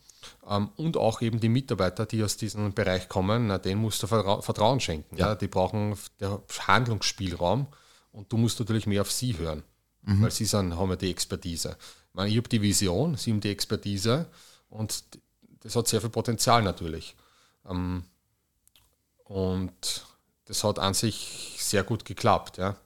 Ähm, 0.47 0.69
und 0.77 0.99
auch 0.99 1.23
eben 1.23 1.41
die 1.41 1.49
Mitarbeiter, 1.49 2.05
die 2.05 2.23
aus 2.23 2.37
diesem 2.37 2.75
Bereich 2.75 3.09
kommen, 3.09 3.47
na, 3.47 3.57
denen 3.57 3.81
musst 3.81 4.03
du 4.03 4.07
Vertra 4.07 4.43
Vertrauen 4.43 4.81
schenken. 4.81 5.16
Ja. 5.16 5.28
ja. 5.28 5.35
Die 5.35 5.49
brauchen 5.49 5.97
Handlungsspielraum 6.66 7.66
und 8.12 8.31
du 8.31 8.36
musst 8.36 8.61
natürlich 8.61 8.86
mehr 8.86 9.01
auf 9.01 9.11
sie 9.11 9.39
hören, 9.39 9.62
mhm. 10.03 10.24
weil 10.24 10.31
sie 10.31 10.45
sind, 10.45 10.77
haben 10.77 10.91
ja 10.91 10.97
die 10.97 11.11
Expertise. 11.11 11.78
Ich, 12.11 12.15
meine, 12.15 12.28
ich 12.28 12.36
habe 12.36 12.51
die 12.51 12.61
Vision, 12.61 13.16
sie 13.16 13.31
haben 13.31 13.41
die 13.41 13.51
Expertise 13.51 14.27
und 14.69 15.05
das 15.61 15.74
hat 15.74 15.89
sehr 15.89 16.03
viel 16.03 16.11
Potenzial 16.11 16.62
natürlich. 16.62 17.16
Ähm, 17.66 18.05
und 19.24 20.05
das 20.45 20.62
hat 20.65 20.78
an 20.78 20.93
sich 20.93 21.57
sehr 21.59 21.82
gut 21.82 22.05
geklappt. 22.05 22.59
Ja. 22.59 22.77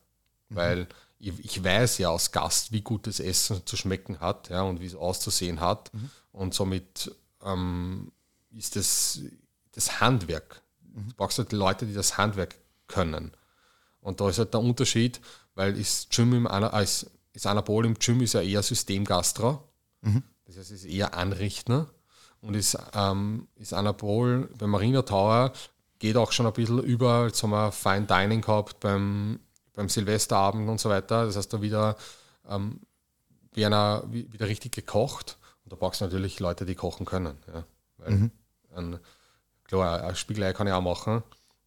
Weil 0.57 0.87
ich, 1.19 1.39
ich, 1.45 1.65
weiß 1.65 1.99
ja 1.99 2.11
als 2.11 2.33
Gast, 2.33 2.73
wie 2.73 2.81
gut 2.81 3.07
das 3.07 3.21
Essen 3.21 3.67
zu 3.67 3.77
schmecken 3.77 4.21
hat 4.21 4.49
ja, 4.51 4.63
und 4.63 4.81
wie 4.81 4.87
es 4.87 4.95
auszusehen 4.95 5.61
hat. 5.61 5.93
Mhm. 5.93 6.11
Und 6.33 6.55
somit 6.55 7.15
ähm, 7.45 8.13
ist 8.51 8.77
das, 8.77 9.21
das 9.73 10.01
Handwerk. 10.01 10.63
Mhm. 10.81 11.09
Du 11.11 11.17
brauchst 11.17 11.39
halt 11.39 11.53
Leute, 11.53 11.87
die 11.87 11.95
das 11.95 12.17
Handwerk 12.19 12.57
können. 12.87 13.33
Und 14.01 14.21
da 14.21 14.29
ist 14.29 14.39
halt 14.39 14.55
der 14.55 14.61
Unterschied, 14.61 15.21
weil 15.55 15.77
ist 15.77 16.11
Gym 16.11 16.33
im 16.35 16.47
als 16.47 17.11
ist 17.33 17.47
Anabol 17.47 17.87
im 17.87 17.95
Gym 17.95 18.21
ist 18.23 18.35
ja 18.35 18.41
eher 18.41 18.63
Systemgastro. 18.63 19.63
Mhm. 20.01 20.23
Das 20.47 20.57
heißt, 20.57 20.71
es 20.71 20.85
ist 20.85 20.91
eher 20.91 21.15
Anrichter. 21.15 21.89
Und 22.41 22.55
ist, 22.55 22.79
ähm, 22.95 23.49
ist 23.57 23.75
Anabol 23.75 24.49
beim 24.57 24.71
Marina 24.71 25.03
Tower 25.03 25.53
geht 25.99 26.17
auch 26.17 26.33
schon 26.33 26.47
ein 26.47 26.53
bisschen 26.53 26.83
über, 26.85 27.27
jetzt 27.27 27.43
haben 27.43 27.51
wir 27.51 27.73
Fine 27.73 28.07
Dining 28.07 28.41
gehabt 28.41 28.79
beim 28.81 29.41
beim 29.79 29.89
Silvesterabend 29.89 30.69
und 30.69 30.81
so 30.81 30.91
weiter. 30.91 31.25
Das 31.25 31.37
heißt, 31.37 31.53
da 31.53 31.63
wieder 31.63 31.97
ähm, 32.49 32.81
werden 33.55 34.13
wieder 34.13 34.49
richtig 34.49 34.75
gekocht. 34.75 35.39
Und 35.65 35.73
da 35.73 35.77
brauchst 35.77 36.01
du 36.01 36.05
natürlich 36.05 36.41
Leute, 36.41 36.67
die 36.67 36.75
kochen 36.75 37.07
können. 37.07 37.39
Ja. 37.47 37.65
Weil 37.99 38.11
mhm. 38.11 38.31
ein, 38.75 38.99
klar, 39.63 40.03
ein 40.03 40.17
Spiegelei 40.17 40.53
kann 40.53 40.67
ich 40.67 40.73
auch 40.73 40.83
machen, 40.83 41.23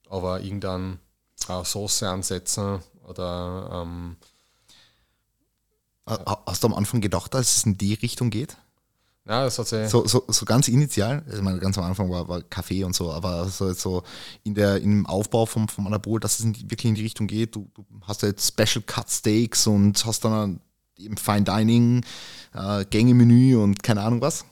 aber 0.09 0.41
irgendeine 0.41 0.99
äh, 1.47 1.63
Soße 1.63 2.09
ansetzen 2.09 2.83
oder 3.07 3.81
ähm, 3.81 4.17
Hast 6.05 6.63
du 6.63 6.67
am 6.67 6.73
Anfang 6.73 6.99
gedacht, 6.99 7.33
dass 7.33 7.55
es 7.55 7.65
in 7.65 7.77
die 7.77 7.93
Richtung 7.93 8.31
geht? 8.31 8.57
Ja, 9.27 9.43
das 9.43 9.59
hat 9.59 9.67
sie 9.67 9.87
so, 9.87 10.07
so, 10.07 10.25
so 10.27 10.45
ganz 10.45 10.67
initial, 10.67 11.23
ich 11.31 11.41
meine, 11.41 11.59
ganz 11.59 11.77
am 11.77 11.83
Anfang 11.83 12.09
war, 12.09 12.27
war 12.27 12.41
Kaffee 12.41 12.83
und 12.83 12.95
so, 12.95 13.11
aber 13.11 13.47
so, 13.49 13.71
so 13.73 14.03
in 14.43 14.55
der, 14.55 14.81
im 14.81 15.05
Aufbau 15.05 15.45
vom, 15.45 15.67
vom 15.67 15.85
Anabol, 15.85 16.19
dass 16.19 16.39
es 16.39 16.45
in 16.45 16.53
die, 16.53 16.63
wirklich 16.63 16.85
in 16.85 16.95
die 16.95 17.03
Richtung 17.03 17.27
geht. 17.27 17.55
Du, 17.55 17.69
du 17.75 17.85
hast 18.01 18.23
jetzt 18.23 18.47
Special 18.47 18.83
Cut 18.83 19.09
Steaks 19.09 19.67
und 19.67 20.03
hast 20.05 20.25
dann 20.25 20.59
eben 20.97 21.17
Fine 21.17 21.43
Dining, 21.43 22.03
äh, 22.53 22.83
Gänge-Menü 22.85 23.57
und 23.57 23.83
keine 23.83 24.01
Ahnung 24.01 24.21
was. 24.21 24.43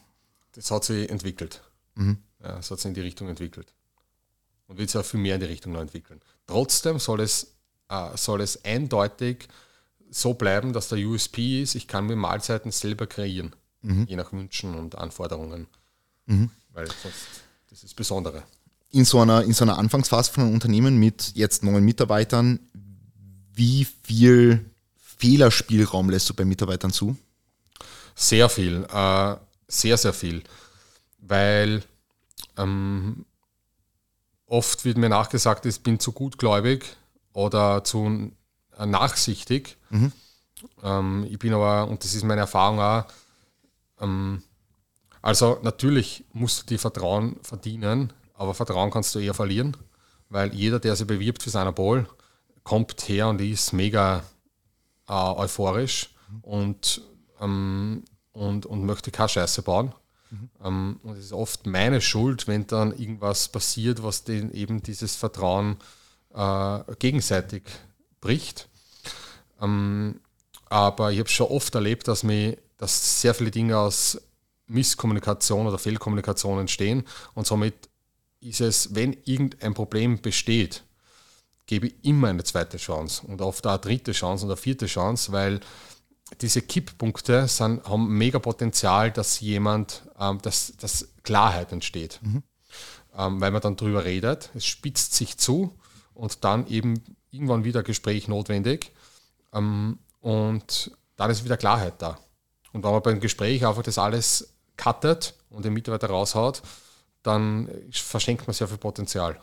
Das 0.54 0.70
hat 0.70 0.84
sich 0.84 1.10
entwickelt. 1.10 1.62
Mhm. 1.96 2.20
Ja, 2.44 2.58
das 2.58 2.70
hat 2.70 2.80
sich 2.80 2.90
in 2.90 2.94
die 2.94 3.02
Richtung 3.02 3.28
entwickelt. 3.28 3.74
Und 4.68 4.78
wird 4.78 4.92
sich 4.92 5.02
auch 5.02 5.06
viel 5.06 5.20
mehr 5.20 5.36
in 5.36 5.42
die 5.42 5.48
Richtung 5.48 5.74
noch 5.74 5.82
entwickeln. 5.82 6.22
Trotzdem 6.46 7.00
soll 7.00 7.22
es, 7.22 7.56
äh, 7.90 8.16
soll 8.16 8.42
es 8.42 8.64
eindeutig 8.64 9.48
so 10.12 10.36
bleiben, 10.36 10.74
dass 10.74 10.90
der 10.90 11.00
USP 11.00 11.64
ist, 11.64 11.74
ich 11.74 11.88
kann 11.88 12.06
mir 12.06 12.16
Mahlzeiten 12.16 12.72
selber 12.72 13.08
kreieren 13.08 13.56
mhm. 13.82 14.06
je 14.08 14.16
nach 14.16 14.32
Wünschen 14.32 14.76
und 14.76 14.98
Anforderungen. 14.98 15.68
Mhm. 16.26 16.52
Weil 16.74 16.88
sonst, 16.88 17.44
das 17.70 17.80
ist 17.80 17.84
das 17.84 17.94
Besondere. 17.94 18.44
In 18.92 19.06
so, 19.06 19.20
einer, 19.20 19.44
in 19.44 19.54
so 19.54 19.64
einer 19.66 19.78
Anfangsphase 19.78 20.32
von 20.32 20.44
einem 20.44 20.54
Unternehmen 20.54 20.98
mit 20.98 21.34
jetzt 21.36 21.64
neun 21.64 21.84
Mitarbeitern, 21.84 22.60
wie 23.54 23.86
viel 24.04 24.66
Fehlerspielraum 24.98 26.10
lässt 26.10 26.30
du 26.30 26.34
bei 26.34 26.46
Mitarbeitern 26.46 26.92
zu? 26.92 27.18
Sehr 28.16 28.50
viel, 28.50 28.86
äh, 28.92 29.36
sehr, 29.68 29.98
sehr 29.98 30.14
viel. 30.14 30.44
Weil 31.20 31.84
ähm, 32.58 33.26
oft 34.46 34.86
wird 34.86 34.98
mir 34.98 35.10
nachgesagt, 35.10 35.66
ich 35.66 35.82
bin 35.82 36.00
zu 36.00 36.12
gutgläubig 36.12 36.86
oder 37.34 37.84
zu 37.84 38.32
äh, 38.78 38.86
nachsichtig. 38.86 39.78
Mhm. 39.90 40.12
Ähm, 40.84 41.28
ich 41.30 41.38
bin 41.38 41.54
aber, 41.54 41.88
und 41.88 42.04
das 42.04 42.14
ist 42.14 42.24
meine 42.24 42.42
Erfahrung 42.42 42.80
auch, 42.80 43.06
ähm, 44.00 44.44
also 45.22 45.60
natürlich 45.64 46.24
musst 46.34 46.62
du 46.62 46.66
dir 46.68 46.80
Vertrauen 46.80 47.38
verdienen, 47.42 48.14
aber 48.34 48.54
Vertrauen 48.54 48.92
kannst 48.92 49.14
du 49.16 49.20
eher 49.20 49.34
verlieren, 49.34 49.76
weil 50.30 50.54
jeder, 50.54 50.80
der 50.80 50.96
sich 50.96 51.08
bewirbt 51.08 51.44
für 51.44 51.50
seinen 51.50 51.74
Ball, 51.74 52.08
kommt 52.64 53.08
her 53.10 53.28
und 53.28 53.42
ist 53.42 53.74
mega 53.74 54.24
äh, 55.08 55.14
euphorisch 55.14 56.10
und, 56.42 57.02
ähm, 57.42 58.04
und, 58.32 58.66
und 58.66 58.86
möchte 58.86 59.12
keine 59.12 59.30
Scheiße 59.30 59.62
bauen. 59.64 59.94
Mhm. 60.30 60.50
Ähm, 60.64 61.00
und 61.04 61.18
es 61.18 61.26
ist 61.26 61.34
oft 61.34 61.66
meine 61.66 62.00
Schuld, 62.00 62.48
wenn 62.48 62.68
dann 62.68 62.92
irgendwas 62.98 63.50
passiert, 63.50 64.04
was 64.04 64.24
den 64.24 64.52
eben 64.52 64.84
dieses 64.84 65.16
Vertrauen 65.16 65.78
äh, 66.34 66.80
gegenseitig 67.00 67.64
bricht. 68.22 68.70
Ähm, 69.62 70.22
aber 70.70 71.12
ich 71.12 71.20
habe 71.20 71.30
schon 71.30 71.48
oft 71.48 71.74
erlebt, 71.76 72.08
dass 72.08 72.24
mich 72.24 72.58
dass 72.78 73.22
sehr 73.22 73.34
viele 73.34 73.52
Dinge 73.52 73.78
aus 73.78 74.22
Misskommunikation 74.68 75.68
oder 75.68 75.78
Fehlkommunikation 75.78 76.60
entstehen 76.60 77.04
und 77.34 77.46
somit 77.46 77.90
ist 78.42 78.62
es, 78.62 78.96
wenn 78.96 79.18
irgendein 79.26 79.74
Problem 79.74 80.22
besteht, 80.22 80.84
gebe 81.66 81.88
ich 81.88 81.96
immer 82.04 82.30
eine 82.30 82.44
zweite 82.44 82.78
Chance 82.78 83.28
und 83.28 83.42
oft 83.42 83.66
auch 83.68 83.72
eine 83.72 83.80
dritte 83.80 84.12
Chance 84.12 84.46
und 84.46 84.52
eine 84.52 84.58
vierte 84.58 84.86
Chance, 84.86 85.32
weil 85.32 85.60
diese 86.42 86.62
Kipppunkte 86.62 87.48
sind, 87.48 87.84
haben 87.86 88.08
mega 88.18 88.40
Potenzial, 88.40 89.12
dass 89.12 89.40
jemand, 89.40 90.04
ähm, 90.20 90.40
dass, 90.42 90.74
dass 90.78 91.10
Klarheit 91.24 91.72
entsteht. 91.72 92.20
Mhm. 92.22 92.44
Ähm, 93.16 93.42
weil 93.42 93.52
man 93.52 93.62
dann 93.62 93.76
drüber 93.76 94.06
redet, 94.06 94.52
es 94.56 94.66
spitzt 94.66 95.16
sich 95.16 95.38
zu 95.38 95.78
und 96.14 96.44
dann 96.44 96.68
eben 96.68 97.04
irgendwann 97.32 97.64
wieder 97.64 97.84
Gespräch 97.84 98.28
notwendig 98.28 98.92
ähm, 99.54 100.00
und 100.22 100.92
dann 101.16 101.32
ist 101.32 101.44
wieder 101.44 101.58
Klarheit 101.58 102.02
da. 102.02 102.18
Und 102.72 102.84
wenn 102.84 102.92
man 102.92 103.02
beim 103.02 103.20
Gespräch 103.20 103.66
einfach 103.66 103.84
das 103.84 103.98
alles 103.98 104.54
cuttet 104.78 105.34
und 105.50 105.66
den 105.66 105.74
Mitarbeiter 105.74 106.08
raushaut, 106.08 106.62
dann 107.24 107.70
verschenkt 107.92 108.48
man 108.48 108.54
sehr 108.54 108.68
viel 108.68 108.78
Potenzial. 108.78 109.40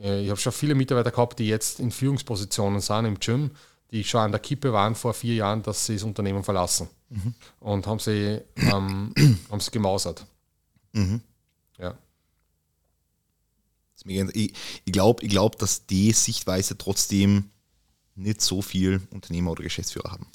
Äh, 0.00 0.22
ich 0.22 0.30
habe 0.30 0.40
schon 0.40 0.52
viele 0.52 0.74
Mitarbeiter 0.74 1.10
gehabt, 1.10 1.38
die 1.38 1.48
jetzt 1.48 1.80
in 1.80 1.90
Führungspositionen 1.90 2.80
sind 2.80 3.04
im 3.04 3.18
Gym, 3.18 3.50
die 3.90 4.04
schon 4.04 4.20
an 4.20 4.32
der 4.32 4.40
Kippe 4.40 4.72
waren 4.72 4.94
vor 4.94 5.14
vier 5.14 5.34
Jahren, 5.34 5.62
dass 5.62 5.86
sie 5.86 5.94
das 5.94 6.02
Unternehmen 6.02 6.42
verlassen. 6.42 6.88
Mhm. 7.08 7.34
Und 7.60 7.86
haben 7.86 7.98
sie, 7.98 8.40
ähm, 8.56 9.14
haben 9.50 9.60
sie 9.60 9.70
gemausert. 9.70 10.24
Mhm. 10.92 11.20
Ja. 11.78 11.96
Ich, 14.04 14.54
ich 14.84 14.92
glaube, 14.92 15.24
ich 15.24 15.30
glaub, 15.30 15.58
dass 15.58 15.86
die 15.86 16.12
Sichtweise 16.12 16.78
trotzdem 16.78 17.50
nicht 18.16 18.40
so 18.40 18.62
viel 18.62 19.00
Unternehmer 19.10 19.52
oder 19.52 19.62
Geschäftsführer 19.62 20.12
haben. 20.12 20.26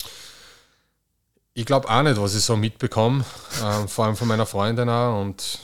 Ich 1.53 1.65
glaube 1.65 1.89
auch 1.89 2.03
nicht, 2.03 2.19
was 2.19 2.35
ich 2.35 2.43
so 2.43 2.55
mitbekomme, 2.55 3.25
äh, 3.61 3.87
vor 3.87 4.05
allem 4.05 4.15
von 4.15 4.27
meiner 4.27 4.45
Freundin 4.45 4.87
auch 4.87 5.19
und 5.19 5.59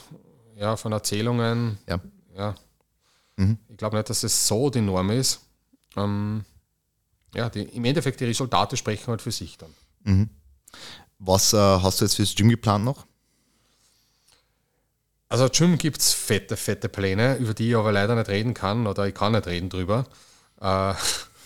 ja, 0.56 0.76
von 0.76 0.92
Erzählungen. 0.92 1.78
Ja. 1.88 2.00
ja. 2.36 2.54
Mhm. 3.36 3.58
Ich 3.68 3.76
glaube 3.76 3.96
nicht, 3.96 4.10
dass 4.10 4.22
es 4.22 4.46
so 4.46 4.68
die 4.68 4.80
Norm 4.80 5.10
ist. 5.10 5.40
Ähm, 5.96 6.44
ja, 7.34 7.48
die, 7.48 7.62
im 7.62 7.84
Endeffekt 7.84 8.20
die 8.20 8.24
Resultate 8.24 8.76
sprechen 8.76 9.06
halt 9.08 9.22
für 9.22 9.32
sich 9.32 9.56
dann. 9.56 9.74
Mhm. 10.02 10.28
Was 11.18 11.52
äh, 11.52 11.56
hast 11.56 12.00
du 12.00 12.04
jetzt 12.04 12.16
fürs 12.16 12.34
Gym 12.34 12.48
geplant 12.48 12.84
noch? 12.84 13.06
Also 15.28 15.48
Gym 15.48 15.76
gibt 15.76 16.00
es 16.00 16.12
fette, 16.12 16.56
fette 16.56 16.88
Pläne, 16.88 17.36
über 17.36 17.54
die 17.54 17.70
ich 17.70 17.76
aber 17.76 17.92
leider 17.92 18.14
nicht 18.14 18.28
reden 18.28 18.54
kann 18.54 18.86
oder 18.86 19.06
ich 19.06 19.14
kann 19.14 19.32
nicht 19.32 19.46
reden 19.46 19.68
drüber. 19.68 20.06
Äh, 20.60 20.94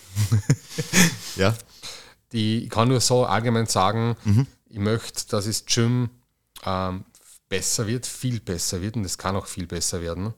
ja 1.35 1.55
die, 2.33 2.63
ich 2.63 2.69
kann 2.69 2.89
nur 2.89 2.99
so 2.99 3.25
allgemein 3.25 3.67
sagen, 3.67 4.17
mhm. 4.25 4.47
ich 4.65 4.79
möchte, 4.79 5.27
dass 5.29 5.45
das 5.45 5.65
Gym 5.65 6.09
ähm, 6.65 7.05
besser 7.47 7.87
wird, 7.87 8.05
viel 8.05 8.39
besser 8.39 8.81
wird 8.81 8.95
und 8.95 9.05
es 9.05 9.17
kann 9.17 9.35
auch 9.35 9.45
viel 9.45 9.67
besser 9.67 10.01
werden 10.01 10.33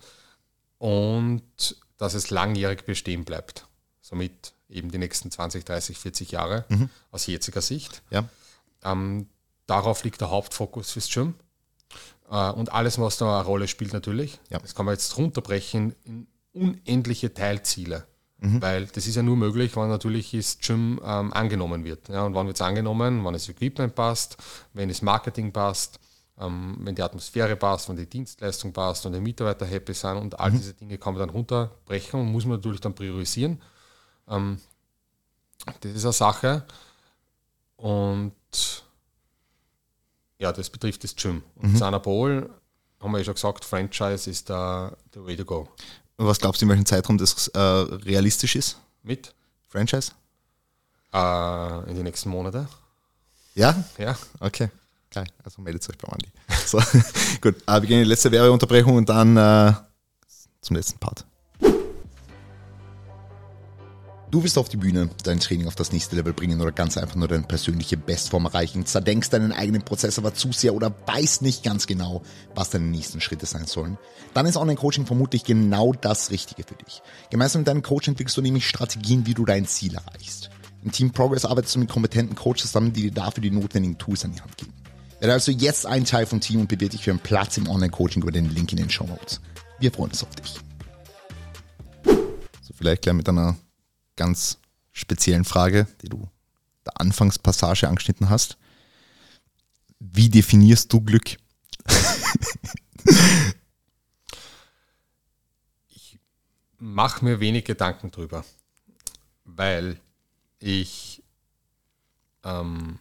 und 0.77 1.77
dass 1.97 2.14
es 2.14 2.30
langjährig 2.30 2.85
bestehen 2.85 3.23
bleibt. 3.23 3.68
Somit 4.02 4.53
eben 4.69 4.91
die 4.91 4.97
nächsten 4.97 5.31
20, 5.31 5.64
30, 5.64 5.97
40 5.97 6.31
Jahre 6.31 6.65
mhm. 6.68 6.89
aus 7.11 7.26
jetziger 7.26 7.61
Sicht. 7.61 8.03
Ja. 8.10 8.27
Ähm, 8.84 9.27
darauf 9.65 10.03
liegt 10.03 10.22
der 10.22 10.30
Hauptfokus 10.30 10.91
fürs 10.91 11.10
Gym. 11.10 11.35
Äh, 12.30 12.52
und 12.52 12.73
alles, 12.73 12.99
was 12.99 13.18
da 13.18 13.39
eine 13.39 13.45
Rolle 13.45 13.68
spielt, 13.68 13.93
natürlich. 13.93 14.39
Ja. 14.49 14.60
Das 14.60 14.76
kann 14.76 14.85
man 14.85 14.93
jetzt 14.93 15.18
runterbrechen 15.18 15.95
in 16.03 16.27
unendliche 16.52 17.34
Teilziele. 17.34 18.06
Mhm. 18.45 18.61
Weil 18.61 18.85
das 18.85 19.07
ist 19.07 19.15
ja 19.15 19.23
nur 19.23 19.35
möglich, 19.35 19.76
wenn 19.76 19.89
natürlich 19.89 20.31
das 20.31 20.59
Gym 20.59 20.99
ähm, 21.03 21.34
angenommen 21.34 21.84
wird. 21.84 22.09
Ja, 22.09 22.23
und 22.23 22.35
wann 22.35 22.45
wird 22.45 22.57
es 22.57 22.61
angenommen? 22.61 23.26
Wenn 23.26 23.34
das 23.34 23.49
Equipment 23.49 23.95
passt, 23.95 24.38
wenn 24.73 24.89
das 24.89 25.01
Marketing 25.01 25.51
passt, 25.51 25.99
ähm, 26.39 26.77
wenn 26.81 26.93
die 26.93 27.01
Atmosphäre 27.01 27.55
passt, 27.55 27.89
wenn 27.89 27.95
die 27.95 28.05
Dienstleistung 28.05 28.72
passt 28.72 29.05
und 29.05 29.13
die 29.13 29.19
Mitarbeiter 29.19 29.65
happy 29.65 29.93
sind 29.93 30.17
und 30.17 30.39
all 30.39 30.51
mhm. 30.51 30.57
diese 30.57 30.73
Dinge 30.73 30.97
kann 30.97 31.13
man 31.13 31.22
dann 31.22 31.30
runterbrechen 31.30 32.19
und 32.19 32.31
muss 32.31 32.45
man 32.45 32.57
natürlich 32.57 32.81
dann 32.81 32.93
priorisieren. 32.93 33.61
Ähm, 34.27 34.59
das 35.81 35.91
ist 35.93 36.05
eine 36.05 36.13
Sache. 36.13 36.65
Und 37.77 38.34
ja, 40.38 40.51
das 40.51 40.69
betrifft 40.69 41.03
das 41.03 41.15
Gym. 41.15 41.41
Und 41.55 41.73
mhm. 41.73 41.77
Sanabol, 41.77 42.49
haben 42.99 43.11
wir 43.11 43.19
ja 43.19 43.23
schon 43.23 43.34
gesagt, 43.34 43.65
Franchise 43.65 44.30
ist 44.30 44.49
der, 44.49 44.95
der 45.13 45.26
way 45.26 45.35
to 45.35 45.45
go. 45.45 45.67
Was 46.18 46.40
glaubst 46.40 46.62
du, 46.62 46.66
in 46.66 46.70
welchem 46.70 46.86
Zeitraum 46.86 47.18
das 47.18 47.48
äh, 47.50 47.60
realistisch 47.60 48.56
ist? 48.56 48.78
Mit? 49.04 49.34
Franchise? 49.68 50.12
Äh, 51.14 51.90
in 51.90 51.96
den 51.96 52.04
nächsten 52.04 52.30
Monaten. 52.30 52.68
Ja? 53.54 53.84
Ja. 53.98 54.18
Okay. 54.40 54.70
Geil. 55.12 55.28
Also 55.44 55.62
meldet 55.62 55.90
euch 55.90 55.98
beim 55.98 56.14
Andi. 56.14 56.30
So, 56.66 56.78
gut. 57.42 57.56
Äh, 57.68 57.82
wir 57.82 57.88
gehen 57.88 58.00
in 58.00 58.04
die 58.04 58.10
letzte 58.10 58.32
Werbeunterbrechung 58.32 58.96
und 58.96 59.10
dann 59.10 59.38
äh, 59.38 59.74
zum 60.62 60.76
letzten 60.76 61.00
Part. 61.00 61.26
Du 64.36 64.44
willst 64.44 64.57
auf 64.57 64.68
die 64.68 64.76
Bühne 64.76 65.10
dein 65.24 65.40
Training 65.40 65.66
auf 65.66 65.76
das 65.76 65.94
nächste 65.94 66.18
Level 66.18 66.34
bringen 66.34 66.60
oder 66.60 66.74
ganz 66.74 66.98
einfach 66.98 67.16
nur 67.16 67.30
deine 67.30 67.44
persönliche 67.44 67.95
Bestform 67.95 68.44
erreichen, 68.44 68.86
zerdenkst 68.86 69.30
deinen 69.30 69.53
eigenen 69.53 69.84
Prozess 69.84 70.20
aber 70.20 70.34
zu 70.34 70.52
sehr 70.52 70.76
oder 70.76 70.94
weißt 71.06 71.41
nicht 71.41 71.64
ganz 71.64 71.88
genau, 71.88 72.22
was 72.53 72.70
deine 72.70 72.84
nächsten 72.84 73.22
Schritte 73.22 73.45
sein 73.45 73.66
sollen, 73.66 73.98
dann 74.34 74.45
ist 74.45 74.57
Online-Coaching 74.57 75.06
vermutlich 75.06 75.45
genau 75.45 75.94
das 75.94 76.32
Richtige 76.32 76.64
für 76.64 76.76
dich. 76.76 77.02
Gemeinsam 77.30 77.62
mit 77.62 77.70
deinem 77.70 77.82
Coach 77.82 78.10
entwickelst 78.10 78.36
du 78.36 78.41
nämlich 78.41 78.68
Strategien, 78.68 79.26
wie 79.26 79.36
du 79.36 79.45
dein 79.45 79.68
Ziel 79.68 79.95
erreichst. 79.95 80.49
Im 80.84 80.91
Team 80.91 81.12
Progress 81.12 81.45
arbeitest 81.45 81.76
du 81.76 81.80
mit 81.80 81.90
kompetenten 81.90 82.36
Coaches 82.36 82.64
zusammen, 82.64 82.91
die 82.91 83.03
dir 83.03 83.14
dafür 83.14 83.41
die 83.41 83.52
notwendigen 83.52 83.98
Tools 83.98 84.26
an 84.26 84.34
die 84.34 84.41
Hand 84.41 84.57
geben. 84.57 84.74
Werde 85.22 85.32
also 85.32 85.53
jetzt 85.53 85.86
ein 85.86 86.03
Teil 86.03 86.26
vom 86.26 86.41
Team 86.41 86.60
und 86.60 86.68
bewirb 86.68 86.91
dich 86.91 87.06
für 87.06 87.12
einen 87.12 87.22
Platz 87.22 87.56
im 87.56 87.70
Online-Coaching 87.70 88.22
über 88.22 88.34
den 88.34 88.53
Link 88.53 88.70
in 88.74 88.80
den 88.80 88.90
Show 88.90 89.06
Notes. 89.06 89.40
Wir 89.80 89.94
freuen 89.94 90.12
uns 90.12 90.24
auf 90.24 90.36
dich. 90.36 90.56
So, 92.03 92.74
vielleicht 92.74 93.03
gleich 93.03 93.16
mit 93.16 93.30
einer 93.30 93.56
ganz 94.16 94.60
speziellen 94.92 95.46
Frage, 95.46 95.88
die 96.02 96.10
du 96.10 96.30
der 96.86 97.00
Anfangspassage 97.02 97.88
angeschnitten 97.88 98.30
hast. 98.30 98.58
Wie 100.00 100.30
definierst 100.30 100.92
du 100.94 101.02
Glück? 101.02 101.38
ich 105.88 106.20
mache 106.78 107.26
mir 107.26 107.40
wenig 107.40 107.66
Gedanken 107.66 108.12
drüber, 108.12 108.46
weil 109.44 110.00
ich 110.60 111.24
ähm, 112.44 113.00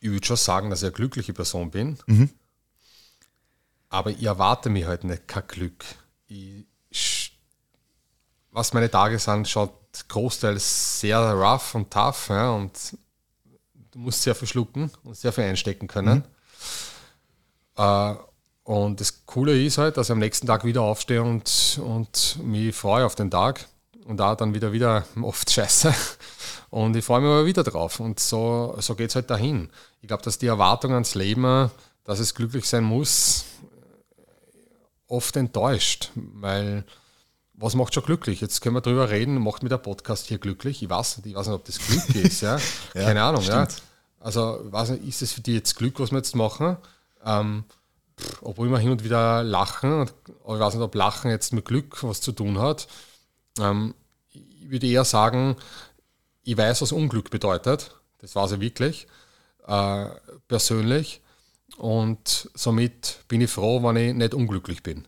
ich 0.00 0.10
würde 0.10 0.26
schon 0.26 0.36
sagen, 0.36 0.70
dass 0.70 0.80
ich 0.80 0.86
eine 0.86 0.92
glückliche 0.92 1.32
Person 1.32 1.70
bin, 1.70 1.98
mhm. 2.06 2.30
aber 3.88 4.10
ich 4.10 4.22
erwarte 4.22 4.70
mir 4.70 4.86
halt 4.88 5.04
nicht 5.04 5.28
kein 5.28 5.46
Glück. 5.46 5.84
Ich, 6.26 6.64
was 8.52 8.72
meine 8.72 8.90
Tage 8.90 9.18
sind, 9.18 9.48
schaut 9.48 9.72
großteils 10.08 11.00
sehr 11.00 11.18
rough 11.18 11.74
und 11.74 11.90
tough 11.90 12.28
ja, 12.28 12.50
und 12.50 12.72
du 13.92 13.98
musst 13.98 14.22
sehr 14.22 14.34
viel 14.34 14.48
schlucken 14.48 14.90
und 15.04 15.16
sehr 15.16 15.32
viel 15.32 15.44
einstecken 15.44 15.88
können. 15.88 16.24
Mhm. 17.76 17.82
Äh, 17.82 18.14
und 18.64 19.00
das 19.00 19.26
Coole 19.26 19.60
ist 19.60 19.78
halt, 19.78 19.96
dass 19.96 20.08
ich 20.08 20.12
am 20.12 20.18
nächsten 20.18 20.46
Tag 20.46 20.64
wieder 20.64 20.82
aufstehe 20.82 21.22
und, 21.22 21.80
und 21.84 22.38
mich 22.42 22.74
freue 22.74 23.04
auf 23.04 23.14
den 23.14 23.30
Tag 23.30 23.66
und 24.04 24.18
da 24.18 24.34
dann 24.34 24.54
wieder 24.54 24.72
wieder 24.72 25.04
oft 25.22 25.50
scheiße. 25.50 25.94
Und 26.70 26.94
ich 26.94 27.04
freue 27.04 27.20
mich 27.20 27.30
aber 27.30 27.46
wieder 27.46 27.64
drauf. 27.64 27.98
Und 27.98 28.20
so, 28.20 28.76
so 28.78 28.94
geht 28.94 29.10
es 29.10 29.16
halt 29.16 29.30
dahin. 29.30 29.70
Ich 30.02 30.08
glaube, 30.08 30.22
dass 30.22 30.38
die 30.38 30.46
Erwartung 30.46 30.92
ans 30.92 31.14
Leben, 31.14 31.70
dass 32.04 32.20
es 32.20 32.34
glücklich 32.34 32.64
sein 32.66 32.84
muss, 32.84 33.44
oft 35.08 35.36
enttäuscht. 35.36 36.12
Weil 36.14 36.84
was 37.60 37.74
macht 37.74 37.92
schon 37.94 38.04
glücklich? 38.04 38.40
Jetzt 38.40 38.60
können 38.62 38.74
wir 38.74 38.80
drüber 38.80 39.10
reden, 39.10 39.38
macht 39.38 39.62
mir 39.62 39.68
der 39.68 39.78
Podcast 39.78 40.26
hier 40.26 40.38
glücklich? 40.38 40.82
Ich 40.82 40.88
weiß 40.88 41.18
nicht, 41.18 41.26
ich 41.26 41.34
weiß 41.34 41.46
nicht 41.46 41.54
ob 41.54 41.64
das 41.64 41.78
Glück 41.78 42.14
ist. 42.16 42.40
Ja? 42.42 42.58
ja 42.94 43.04
Keine 43.04 43.22
Ahnung. 43.22 43.42
Ja? 43.42 43.68
Also, 44.18 44.60
weiß 44.64 44.90
nicht, 44.90 45.04
ist 45.06 45.22
es 45.22 45.32
für 45.32 45.42
dich 45.42 45.54
jetzt 45.54 45.76
Glück, 45.76 46.00
was 46.00 46.10
wir 46.10 46.18
jetzt 46.18 46.34
machen? 46.34 46.78
Ähm, 47.24 47.64
obwohl 48.40 48.68
wir 48.68 48.78
hin 48.78 48.90
und 48.90 49.04
wieder 49.04 49.42
lachen, 49.42 50.08
aber 50.44 50.54
ich 50.54 50.60
weiß 50.60 50.74
nicht, 50.74 50.82
ob 50.82 50.94
Lachen 50.94 51.30
jetzt 51.30 51.52
mit 51.52 51.64
Glück 51.64 52.02
was 52.02 52.20
zu 52.20 52.32
tun 52.32 52.58
hat. 52.58 52.88
Ähm, 53.58 53.94
ich 54.32 54.70
würde 54.70 54.86
eher 54.86 55.04
sagen, 55.04 55.56
ich 56.42 56.56
weiß, 56.56 56.82
was 56.82 56.92
Unglück 56.92 57.30
bedeutet. 57.30 57.94
Das 58.18 58.34
weiß 58.34 58.52
ich 58.52 58.60
wirklich, 58.60 59.06
äh, 59.66 60.06
persönlich. 60.48 61.20
Und 61.76 62.50
somit 62.54 63.20
bin 63.28 63.40
ich 63.40 63.50
froh, 63.50 63.82
wenn 63.82 63.96
ich 63.96 64.14
nicht 64.14 64.34
unglücklich 64.34 64.82
bin. 64.82 65.06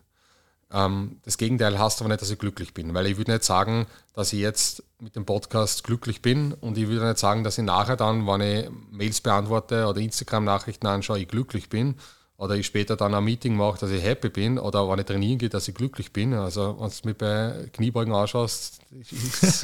Ähm, 0.73 1.17
das 1.23 1.37
Gegenteil 1.37 1.77
heißt 1.77 2.01
aber 2.01 2.09
nicht, 2.09 2.21
dass 2.21 2.31
ich 2.31 2.39
glücklich 2.39 2.73
bin, 2.73 2.93
weil 2.95 3.05
ich 3.05 3.17
würde 3.17 3.31
nicht 3.31 3.43
sagen, 3.43 3.85
dass 4.13 4.33
ich 4.33 4.39
jetzt 4.39 4.83
mit 4.99 5.15
dem 5.15 5.25
Podcast 5.25 5.83
glücklich 5.83 6.21
bin 6.21 6.53
und 6.53 6.77
ich 6.77 6.87
würde 6.87 7.07
nicht 7.07 7.19
sagen, 7.19 7.43
dass 7.43 7.59
ich 7.59 7.63
nachher 7.63 7.95
dann, 7.95 8.25
wenn 8.25 8.41
ich 8.41 8.69
Mails 8.91 9.21
beantworte 9.21 9.85
oder 9.85 10.01
Instagram-Nachrichten 10.01 10.87
anschaue, 10.87 11.19
ich 11.19 11.27
glücklich 11.27 11.69
bin 11.69 11.95
oder 12.37 12.55
ich 12.55 12.65
später 12.65 12.95
dann 12.95 13.13
ein 13.13 13.23
Meeting 13.23 13.55
mache, 13.55 13.79
dass 13.79 13.91
ich 13.91 14.03
happy 14.03 14.29
bin 14.29 14.57
oder 14.57 14.89
wenn 14.89 14.97
ich 14.97 15.05
trainieren 15.05 15.37
gehe, 15.37 15.49
dass 15.49 15.67
ich 15.67 15.75
glücklich 15.75 16.11
bin. 16.11 16.33
Also 16.33 16.75
wenn 16.79 16.89
du 16.89 17.07
mich 17.07 17.17
bei 17.17 17.69
Kniebeugen 17.73 18.13
anschaust, 18.13 18.79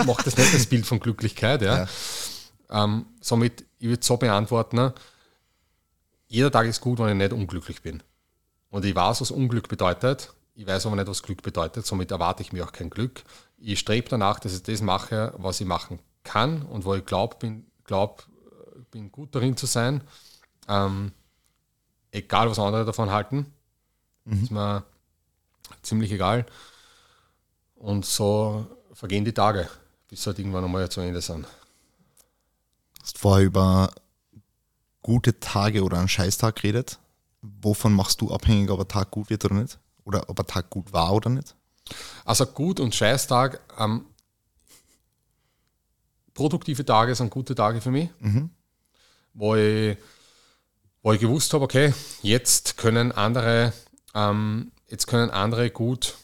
macht 0.06 0.28
das 0.28 0.38
nicht 0.38 0.54
das 0.54 0.68
Bild 0.68 0.86
von 0.86 1.00
Glücklichkeit. 1.00 1.64
Ja. 1.64 1.88
ja. 2.70 2.84
Ähm, 2.84 3.08
somit, 3.20 3.66
ich 3.80 3.88
würde 3.88 4.06
so 4.06 4.18
beantworten, 4.18 4.94
jeder 6.28 6.52
Tag 6.52 6.68
ist 6.68 6.82
gut, 6.82 7.00
wenn 7.00 7.10
ich 7.10 7.16
nicht 7.16 7.34
unglücklich 7.34 7.82
bin. 7.82 8.04
Und 8.70 8.86
ich 8.86 8.96
weiß, 8.96 9.22
was 9.22 9.32
Unglück 9.32 9.68
bedeutet. 9.68 10.32
Ich 10.60 10.68
weiß 10.68 10.88
aber 10.88 10.98
nicht, 10.98 11.08
was 11.08 11.24
Glück 11.24 11.42
bedeutet. 11.42 11.86
Somit 11.86 12.12
erwarte 12.12 12.44
ich 12.44 12.52
mir 12.52 12.66
auch 12.66 12.74
kein 12.74 12.90
Glück. 12.90 13.24
Ich 13.60 13.80
strebe 13.80 14.10
danach, 14.10 14.42
dass 14.42 14.54
ich 14.54 14.62
das 14.62 14.82
mache, 14.82 15.34
was 15.38 15.62
ich 15.62 15.66
machen 15.66 16.00
kann 16.26 16.64
und 16.64 16.84
wo 16.84 16.96
ich 16.96 17.06
glaube, 17.06 17.38
bin, 17.40 17.66
glaub, 17.86 18.28
bin 18.92 19.10
gut 19.10 19.34
darin 19.34 19.56
zu 19.56 19.68
sein. 19.68 20.04
Ähm, 20.68 21.14
egal, 22.12 22.50
was 22.50 22.60
andere 22.60 22.84
davon 22.84 23.10
halten. 23.10 23.54
Mhm. 24.26 24.44
Ist 24.44 24.52
mir 24.52 24.84
ziemlich 25.82 26.12
egal. 26.12 26.46
Und 27.76 28.06
so 28.06 28.68
vergehen 28.92 29.24
die 29.24 29.34
Tage, 29.34 29.70
bis 30.10 30.28
halt 30.28 30.40
irgendwann 30.40 30.66
einmal 30.66 30.92
zu 30.92 31.00
Ende 31.00 31.22
sind. 31.22 31.46
Du 31.46 33.02
hast 33.04 33.18
vorher 33.18 33.46
über 33.46 33.94
gute 35.04 35.40
Tage 35.40 35.86
oder 35.86 36.00
einen 36.00 36.10
Scheißtag 36.10 36.58
geredet. 36.58 37.00
Wovon 37.42 37.94
machst 37.94 38.20
du 38.20 38.30
abhängig, 38.30 38.70
ob 38.72 38.82
ein 38.82 38.88
Tag 38.90 39.10
gut 39.12 39.30
wird 39.30 39.46
oder 39.46 39.56
nicht? 39.56 39.80
Oder 40.04 40.30
ob 40.30 40.40
ein 40.40 40.48
Tag 40.48 40.70
gut 40.70 40.92
war 40.94 41.14
oder 41.14 41.30
nicht? 41.30 41.56
Also 42.26 42.46
gut 42.46 42.80
und 42.80 42.94
Scheißtag, 42.94 43.60
ähm, 43.78 44.06
produktive 46.34 46.86
Tage 46.86 47.16
sind 47.16 47.32
gute 47.32 47.56
Tage 47.56 47.82
für 47.82 47.92
mich, 47.92 48.10
mhm. 48.20 48.50
wo, 49.34 49.56
ich, 49.56 49.98
wo 51.02 51.14
ich 51.14 51.20
gewusst 51.20 51.54
habe, 51.54 51.66
okay, 51.66 51.94
jetzt 52.22 52.78
können 52.78 53.12
andere, 53.12 53.74
ähm, 54.14 54.72
jetzt 54.88 55.08
können 55.08 55.30
andere 55.32 55.70
gut, 55.70 56.16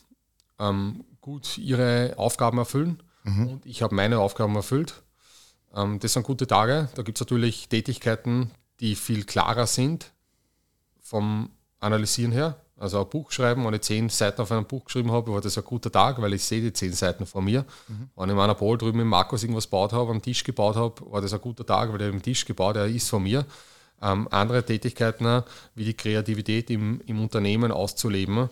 ähm, 0.59 1.03
gut 1.21 1.57
ihre 1.57 2.13
Aufgaben 2.17 2.59
erfüllen 2.59 3.01
mhm. 3.23 3.47
und 3.47 3.65
ich 3.65 3.81
habe 3.81 3.95
meine 3.95 4.19
Aufgaben 4.19 4.55
erfüllt. 4.55 5.01
Ähm, 5.75 5.99
das 5.99 6.13
sind 6.13 6.23
gute 6.23 6.47
Tage. 6.47 6.89
Da 6.95 7.03
gibt 7.03 7.17
es 7.17 7.21
natürlich 7.21 7.67
Tätigkeiten, 7.67 8.51
die 8.79 8.95
viel 8.95 9.25
klarer 9.25 9.67
sind 9.67 10.11
vom 11.01 11.49
Analysieren 11.79 12.31
her. 12.31 12.61
Also 12.77 13.01
ein 13.01 13.09
Buch 13.09 13.31
schreiben, 13.31 13.65
wenn 13.65 13.73
ich 13.73 13.81
zehn 13.81 14.09
Seiten 14.09 14.41
auf 14.41 14.51
einem 14.51 14.65
Buch 14.65 14.83
geschrieben 14.85 15.11
habe, 15.11 15.31
war 15.31 15.39
das 15.39 15.57
ein 15.57 15.63
guter 15.63 15.89
Tag, 15.91 16.21
weil 16.21 16.33
ich 16.33 16.43
sehe 16.43 16.61
die 16.61 16.73
zehn 16.73 16.91
Seiten 16.91 17.25
vor 17.25 17.41
mir. 17.41 17.65
Mhm. 17.87 18.09
Wenn 18.15 18.25
ich 18.25 18.31
in 18.31 18.37
meiner 18.37 18.55
Pol 18.55 18.77
drüben 18.77 18.97
mit 18.97 19.07
Markus 19.07 19.43
irgendwas 19.43 19.65
gebaut 19.65 19.93
habe, 19.93 20.11
einen 20.11 20.21
Tisch 20.21 20.43
gebaut 20.43 20.75
habe, 20.75 21.09
war 21.09 21.21
das 21.21 21.33
ein 21.33 21.39
guter 21.39 21.65
Tag, 21.65 21.93
weil 21.93 22.01
ich 22.01 22.11
den 22.11 22.21
Tisch 22.21 22.43
gebaut, 22.43 22.75
der 22.75 22.87
ist 22.87 23.09
von 23.09 23.23
mir. 23.23 23.45
Ähm, 24.01 24.27
andere 24.29 24.65
Tätigkeiten, 24.65 25.43
wie 25.73 25.85
die 25.85 25.93
Kreativität 25.93 26.69
im, 26.69 26.99
im 27.05 27.21
Unternehmen 27.21 27.71
auszuleben, 27.71 28.49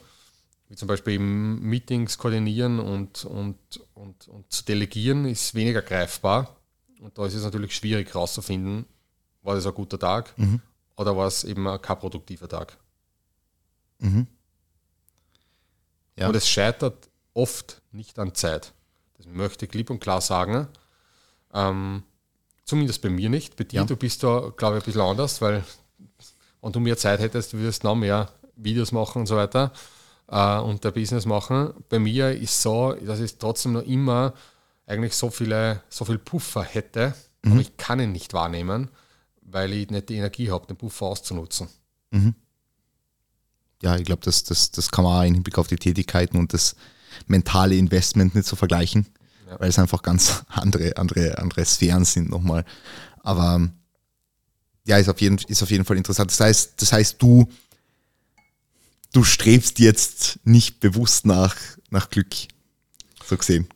wie 0.69 0.75
zum 0.75 0.87
Beispiel 0.87 1.15
eben 1.15 1.61
Meetings 1.61 2.17
koordinieren 2.17 2.79
und, 2.79 3.25
und, 3.25 3.57
und, 3.93 4.27
und 4.29 4.51
zu 4.51 4.63
delegieren, 4.63 5.25
ist 5.25 5.53
weniger 5.53 5.81
greifbar. 5.81 6.55
Und 7.01 7.17
da 7.17 7.25
ist 7.25 7.33
es 7.33 7.43
natürlich 7.43 7.75
schwierig 7.75 8.13
herauszufinden, 8.13 8.85
war 9.41 9.55
das 9.55 9.67
ein 9.67 9.73
guter 9.73 9.99
Tag 9.99 10.33
mhm. 10.37 10.61
oder 10.95 11.17
war 11.17 11.27
es 11.27 11.43
eben 11.43 11.65
kein 11.81 11.99
produktiver 11.99 12.47
Tag. 12.47 12.77
Mhm. 14.03 14.27
Ja. 16.17 16.27
Und 16.27 16.35
es 16.35 16.47
scheitert 16.47 17.09
oft 17.33 17.81
nicht 17.91 18.19
an 18.19 18.35
Zeit. 18.35 18.73
Das 19.17 19.25
möchte 19.25 19.65
ich 19.65 19.71
klipp 19.71 19.89
und 19.89 19.99
klar 19.99 20.21
sagen. 20.21 20.67
Ähm, 21.53 22.03
zumindest 22.65 23.01
bei 23.01 23.09
mir 23.09 23.29
nicht. 23.29 23.55
Bei 23.55 23.63
dir, 23.63 23.77
ja. 23.77 23.85
du 23.85 23.95
bist 23.95 24.23
da, 24.23 24.51
glaube 24.55 24.77
ich, 24.77 24.83
ein 24.83 24.85
bisschen 24.85 25.01
anders, 25.01 25.41
weil 25.41 25.63
wenn 26.61 26.71
du 26.71 26.79
mehr 26.79 26.97
Zeit 26.97 27.19
hättest, 27.19 27.53
würdest 27.53 27.83
du 27.83 27.87
noch 27.87 27.95
mehr 27.95 28.29
Videos 28.55 28.91
machen 28.91 29.21
und 29.21 29.25
so 29.25 29.35
weiter 29.35 29.71
äh, 30.27 30.57
und 30.59 30.83
der 30.83 30.91
Business 30.91 31.25
machen. 31.25 31.73
Bei 31.89 31.99
mir 31.99 32.31
ist 32.31 32.61
so, 32.61 32.93
dass 32.93 33.19
ich 33.19 33.37
trotzdem 33.37 33.73
noch 33.73 33.83
immer 33.83 34.33
eigentlich 34.85 35.15
so 35.15 35.29
viele, 35.29 35.81
so 35.89 36.05
viel 36.05 36.17
Puffer 36.17 36.63
hätte, 36.63 37.15
mhm. 37.43 37.53
aber 37.53 37.61
ich 37.61 37.77
kann 37.77 37.99
ihn 37.99 38.11
nicht 38.11 38.33
wahrnehmen, 38.33 38.89
weil 39.41 39.73
ich 39.73 39.89
nicht 39.89 40.09
die 40.09 40.15
Energie 40.15 40.51
habe, 40.51 40.67
den 40.67 40.77
Puffer 40.77 41.07
auszunutzen. 41.07 41.67
Mhm. 42.11 42.35
Ja, 43.83 43.97
ich 43.97 44.05
glaube, 44.05 44.21
das, 44.23 44.43
das, 44.43 44.71
das 44.71 44.91
kann 44.91 45.03
man 45.03 45.19
auch 45.19 45.27
im 45.27 45.33
Hinblick 45.33 45.57
auf 45.57 45.67
die 45.67 45.75
Tätigkeiten 45.75 46.37
und 46.37 46.53
das 46.53 46.75
mentale 47.27 47.75
Investment 47.75 48.33
nicht 48.33 48.47
so 48.47 48.55
vergleichen, 48.55 49.07
ja. 49.47 49.59
weil 49.59 49.69
es 49.69 49.77
einfach 49.77 50.01
ganz 50.01 50.43
andere, 50.47 50.95
andere, 50.97 51.37
andere 51.37 51.65
Sphären 51.65 52.05
sind 52.05 52.29
nochmal. 52.29 52.63
Aber 53.19 53.69
ja, 54.85 54.97
ist 54.97 55.09
auf 55.09 55.19
jeden, 55.21 55.37
ist 55.47 55.63
auf 55.63 55.71
jeden 55.71 55.85
Fall 55.85 55.97
interessant. 55.97 56.31
Das 56.31 56.39
heißt, 56.39 56.81
das 56.81 56.93
heißt, 56.93 57.21
du, 57.21 57.49
du 59.11 59.23
strebst 59.23 59.79
jetzt 59.79 60.39
nicht 60.45 60.79
bewusst 60.79 61.25
nach, 61.25 61.55
nach 61.89 62.09
Glück, 62.09 62.33
so 63.25 63.37
gesehen. 63.37 63.67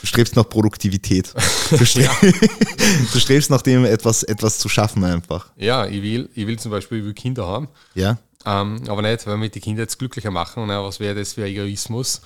Du 0.00 0.06
strebst 0.06 0.36
nach 0.36 0.48
Produktivität. 0.48 1.32
Du, 1.70 1.86
stre 1.86 2.02
ja. 2.02 2.14
du 3.12 3.18
strebst 3.18 3.48
nach 3.48 3.62
dem, 3.62 3.86
etwas, 3.86 4.22
etwas 4.22 4.58
zu 4.58 4.68
schaffen 4.68 5.02
einfach. 5.02 5.50
Ja, 5.56 5.86
ich 5.86 6.02
will, 6.02 6.28
ich 6.34 6.46
will 6.46 6.58
zum 6.58 6.70
Beispiel 6.70 6.98
ich 6.98 7.04
will 7.04 7.14
Kinder 7.14 7.46
haben. 7.46 7.68
Ja. 7.94 8.18
Ähm, 8.44 8.82
aber 8.88 9.02
nicht, 9.02 9.26
weil 9.26 9.40
wir 9.40 9.48
die 9.48 9.60
Kinder 9.60 9.82
jetzt 9.82 9.98
glücklicher 9.98 10.30
machen, 10.30 10.66
ne, 10.66 10.82
was 10.82 11.00
wäre 11.00 11.14
das 11.14 11.32
für 11.32 11.44
Egoismus, 11.44 12.20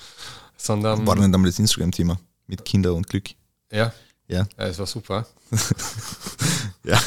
sondern. 0.57 1.05
War 1.07 1.15
dann 1.15 1.31
damals 1.31 1.55
das 1.55 1.59
Instagram-Thema 1.59 2.19
mit 2.47 2.65
Kinder 2.65 2.93
und 2.93 3.07
Glück? 3.07 3.29
Ja. 3.71 3.93
Ja. 4.27 4.47
ja 4.57 4.65
es 4.65 4.77
war 4.79 4.85
super. 4.85 5.25
ja. 6.83 6.99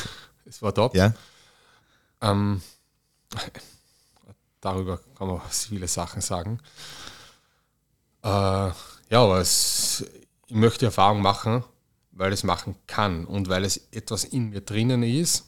Es 0.46 0.62
war 0.62 0.74
top. 0.74 0.94
Ja. 0.94 1.12
Ähm, 2.20 2.62
darüber 4.60 5.00
kann 5.16 5.28
man 5.28 5.40
viele 5.50 5.88
Sachen 5.88 6.22
sagen. 6.22 6.58
Äh, 8.22 8.28
ja, 8.28 8.74
aber 9.10 9.40
es, 9.40 10.04
ich 10.46 10.54
möchte 10.54 10.86
Erfahrung 10.86 11.20
machen, 11.20 11.64
weil 12.12 12.32
es 12.32 12.44
machen 12.44 12.76
kann 12.86 13.24
und 13.26 13.48
weil 13.48 13.64
es 13.64 13.88
etwas 13.90 14.24
in 14.24 14.50
mir 14.50 14.60
drinnen 14.60 15.02
ist, 15.02 15.44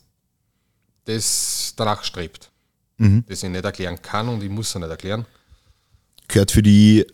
das 1.05 1.75
danach 1.77 2.05
strebt. 2.05 2.51
Mhm. 2.97 3.25
Das 3.29 3.43
ich 3.43 3.51
nicht 3.51 3.65
erklären 3.65 4.01
kann 4.01 4.29
und 4.29 4.43
ich 4.43 4.51
muss 4.51 4.69
es 4.69 4.75
nicht 4.75 4.89
erklären. 4.89 5.27
Gehört 6.29 6.51
für 6.51 6.63
die 6.63 7.07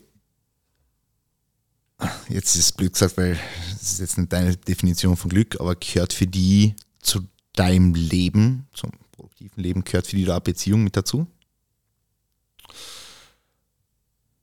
jetzt 2.29 2.55
ist 2.55 2.65
es 2.65 2.71
blöd 2.71 2.93
gesagt, 2.93 3.17
weil 3.17 3.39
das 3.71 3.93
ist 3.93 3.99
jetzt 3.99 4.17
nicht 4.17 4.33
deine 4.33 4.57
Definition 4.57 5.17
von 5.17 5.29
Glück, 5.29 5.59
aber 5.59 5.75
gehört 5.75 6.13
für 6.13 6.27
die 6.27 6.75
zu 6.99 7.27
deinem 7.53 7.93
Leben, 7.93 8.67
zum 8.73 8.91
produktiven 9.11 9.61
Leben, 9.61 9.83
gehört 9.83 10.07
für 10.07 10.15
die 10.15 10.25
da 10.25 10.39
Beziehung 10.39 10.83
mit 10.83 10.95
dazu? 10.95 11.27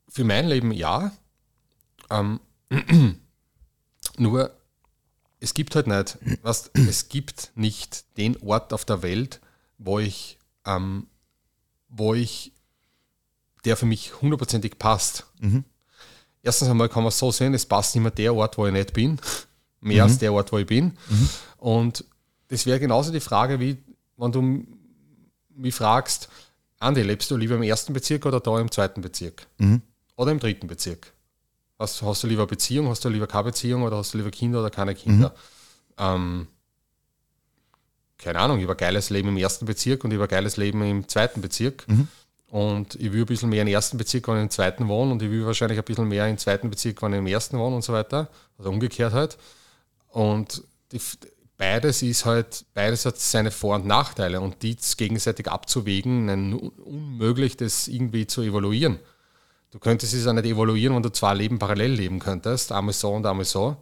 Für 0.07 0.23
mein 0.23 0.47
Leben 0.47 0.71
ja. 0.71 1.11
Ähm, 2.09 2.39
nur 4.17 4.55
es 5.39 5.53
gibt 5.53 5.75
halt 5.75 5.87
nicht, 5.87 6.17
was, 6.41 6.71
es 6.73 7.09
gibt 7.09 7.51
nicht 7.55 8.17
den 8.17 8.37
Ort 8.41 8.73
auf 8.73 8.85
der 8.85 9.01
Welt, 9.01 9.39
wo 9.77 9.99
ich, 9.99 10.37
ähm, 10.65 11.07
wo 11.89 12.13
ich, 12.13 12.53
der 13.65 13.75
für 13.75 13.85
mich 13.85 14.21
hundertprozentig 14.21 14.79
passt. 14.79 15.25
Mhm. 15.39 15.65
Erstens 16.41 16.69
einmal 16.69 16.87
kann 16.89 17.03
man 17.03 17.09
es 17.09 17.19
so 17.19 17.31
sehen, 17.31 17.53
es 17.53 17.65
passt 17.65 17.95
immer 17.95 18.11
der 18.11 18.33
Ort, 18.33 18.57
wo 18.57 18.65
ich 18.65 18.73
nicht 18.73 18.93
bin, 18.93 19.19
mehr 19.81 20.05
mhm. 20.05 20.09
als 20.09 20.19
der 20.19 20.31
Ort, 20.31 20.51
wo 20.51 20.57
ich 20.57 20.67
bin. 20.67 20.97
Mhm. 21.09 21.29
Und 21.57 22.05
das 22.47 22.65
wäre 22.65 22.79
genauso 22.79 23.11
die 23.11 23.19
Frage, 23.19 23.59
wie 23.59 23.77
wenn 24.17 24.31
du 24.31 24.65
mich 25.49 25.75
fragst, 25.75 26.29
Andi, 26.79 27.01
lebst 27.01 27.29
du 27.29 27.35
lieber 27.35 27.55
im 27.55 27.63
ersten 27.63 27.91
Bezirk 27.91 28.25
oder 28.25 28.39
da 28.39 28.59
im 28.59 28.71
zweiten 28.71 29.01
Bezirk? 29.01 29.47
Mhm. 29.57 29.81
Oder 30.15 30.31
im 30.31 30.39
dritten 30.39 30.67
Bezirk? 30.67 31.13
Hast, 31.77 32.01
hast, 32.01 32.23
du 32.23 32.27
lieber 32.27 32.47
Beziehung, 32.47 32.87
hast 32.87 33.03
du 33.03 33.09
lieber 33.09 33.27
keine 33.27 33.45
Beziehung 33.45 33.83
oder 33.83 33.97
hast 33.97 34.13
du 34.13 34.17
lieber 34.17 34.31
Kinder 34.31 34.59
oder 34.59 34.69
keine 34.69 34.95
Kinder? 34.95 35.29
Mhm. 35.29 35.35
Ähm, 35.97 36.47
keine 38.19 38.39
Ahnung, 38.39 38.59
über 38.59 38.75
geiles 38.75 39.09
Leben 39.09 39.29
im 39.29 39.37
ersten 39.37 39.65
Bezirk 39.65 40.03
und 40.03 40.11
über 40.11 40.27
geiles 40.27 40.57
Leben 40.57 40.83
im 40.83 41.07
zweiten 41.07 41.41
Bezirk. 41.41 41.87
Mhm. 41.87 42.07
Und 42.49 42.95
ich 42.95 43.11
will 43.13 43.21
ein 43.21 43.25
bisschen 43.25 43.49
mehr 43.49 43.61
im 43.61 43.67
ersten 43.67 43.97
Bezirk, 43.97 44.27
wenn 44.27 44.37
ich 44.37 44.43
im 44.43 44.49
zweiten 44.49 44.87
wohne 44.87 45.11
und 45.11 45.21
ich 45.21 45.29
will 45.29 45.45
wahrscheinlich 45.45 45.77
ein 45.77 45.85
bisschen 45.85 46.07
mehr 46.07 46.27
im 46.27 46.37
zweiten 46.37 46.69
Bezirk, 46.69 47.01
wenn 47.01 47.13
ich 47.13 47.19
im 47.19 47.27
ersten 47.27 47.57
wohne 47.57 47.75
und 47.75 47.83
so 47.83 47.93
weiter. 47.93 48.27
Also 48.57 48.69
umgekehrt 48.69 49.13
halt. 49.13 49.37
Und 50.09 50.63
die, 50.91 50.99
beides 51.57 52.01
ist 52.01 52.25
halt, 52.25 52.65
beides 52.73 53.05
hat 53.05 53.17
seine 53.19 53.51
Vor- 53.51 53.75
und 53.75 53.85
Nachteile 53.85 54.41
und 54.41 54.63
die 54.63 54.75
gegenseitig 54.97 55.47
abzuwägen, 55.47 56.25
nein, 56.25 56.53
unmöglich, 56.53 57.55
das 57.55 57.87
irgendwie 57.87 58.25
zu 58.25 58.41
evaluieren. 58.41 58.99
Du 59.71 59.77
könntest 59.77 60.15
es 60.15 60.25
ja 60.25 60.33
nicht 60.33 60.45
evaluieren, 60.45 60.95
wenn 60.95 61.03
du 61.03 61.11
zwei 61.11 61.35
Leben 61.35 61.59
parallel 61.59 61.91
leben 61.91 62.19
könntest, 62.19 62.71
einmal 62.71 62.93
so 62.93 63.11
und 63.11 63.25
einmal 63.27 63.45
so, 63.45 63.77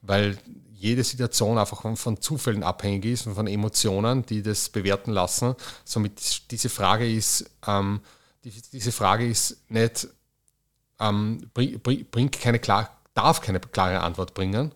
weil 0.00 0.38
jede 0.82 1.04
Situation 1.04 1.58
einfach 1.58 1.80
von, 1.80 1.96
von 1.96 2.20
Zufällen 2.20 2.64
abhängig 2.64 3.04
ist 3.04 3.26
und 3.28 3.36
von 3.36 3.46
Emotionen, 3.46 4.26
die 4.26 4.42
das 4.42 4.68
bewerten 4.68 5.12
lassen. 5.12 5.54
Somit 5.84 6.50
diese 6.50 6.68
Frage 6.68 7.08
ist, 7.08 7.48
ähm, 7.66 8.00
die, 8.42 8.50
diese 8.72 8.90
Frage 8.90 9.28
ist 9.28 9.58
nicht, 9.70 10.08
ähm, 10.98 11.48
bringt 11.54 12.40
keine 12.40 12.58
klar, 12.58 12.96
darf 13.14 13.40
keine 13.40 13.60
klare 13.60 14.00
Antwort 14.00 14.34
bringen. 14.34 14.72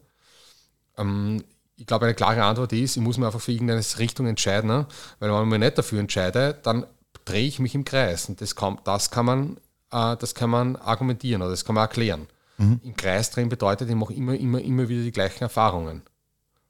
Ähm, 0.97 1.43
ich 1.75 1.87
glaube, 1.87 2.07
eine 2.07 2.15
klare 2.15 2.45
Antwort 2.45 2.73
ist, 2.73 2.97
ich 2.97 3.03
muss 3.03 3.19
mir 3.19 3.27
einfach 3.27 3.41
für 3.41 3.53
irgendeine 3.53 3.83
Richtung 3.99 4.27
entscheiden, 4.29 4.87
weil 5.19 5.33
wenn 5.33 5.43
ich 5.43 5.51
mich 5.51 5.59
nicht 5.59 5.79
dafür 5.79 5.99
entscheide, 5.99 6.57
dann 6.63 6.87
drehe 7.25 7.49
ich 7.49 7.59
mich 7.59 7.75
im 7.75 7.85
Kreis. 7.85 8.29
Und 8.29 8.41
das 8.41 8.55
kann, 8.55 8.79
das 8.85 9.11
kann, 9.11 9.27
man, 9.27 9.57
äh, 9.91 10.17
das 10.17 10.37
kann 10.37 10.51
man 10.51 10.77
argumentieren 10.77 11.43
oder 11.43 11.51
das 11.51 11.65
kann 11.65 11.75
man 11.75 11.83
erklären. 11.83 12.29
Mhm. 12.59 12.81
Im 12.83 12.97
Kreis 12.97 13.31
drehen 13.31 13.49
bedeutet, 13.49 13.89
ich 13.89 13.95
mache 13.95 14.15
immer, 14.15 14.35
immer, 14.35 14.61
immer 14.61 14.89
wieder 14.89 15.03
die 15.03 15.13
gleichen 15.13 15.43
Erfahrungen. 15.43 16.03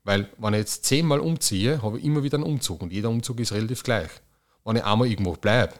Weil, 0.04 0.28
wenn 0.38 0.54
ich 0.54 0.60
jetzt 0.60 0.84
zehnmal 0.84 1.20
umziehe, 1.20 1.82
habe 1.82 1.98
ich 1.98 2.04
immer 2.04 2.22
wieder 2.22 2.36
einen 2.36 2.44
Umzug 2.44 2.82
und 2.82 2.92
jeder 2.92 3.10
Umzug 3.10 3.40
ist 3.40 3.52
relativ 3.52 3.82
gleich. 3.82 4.10
Wenn 4.64 4.76
ich 4.76 4.84
einmal 4.84 5.08
irgendwo 5.08 5.32
bleibe, 5.32 5.74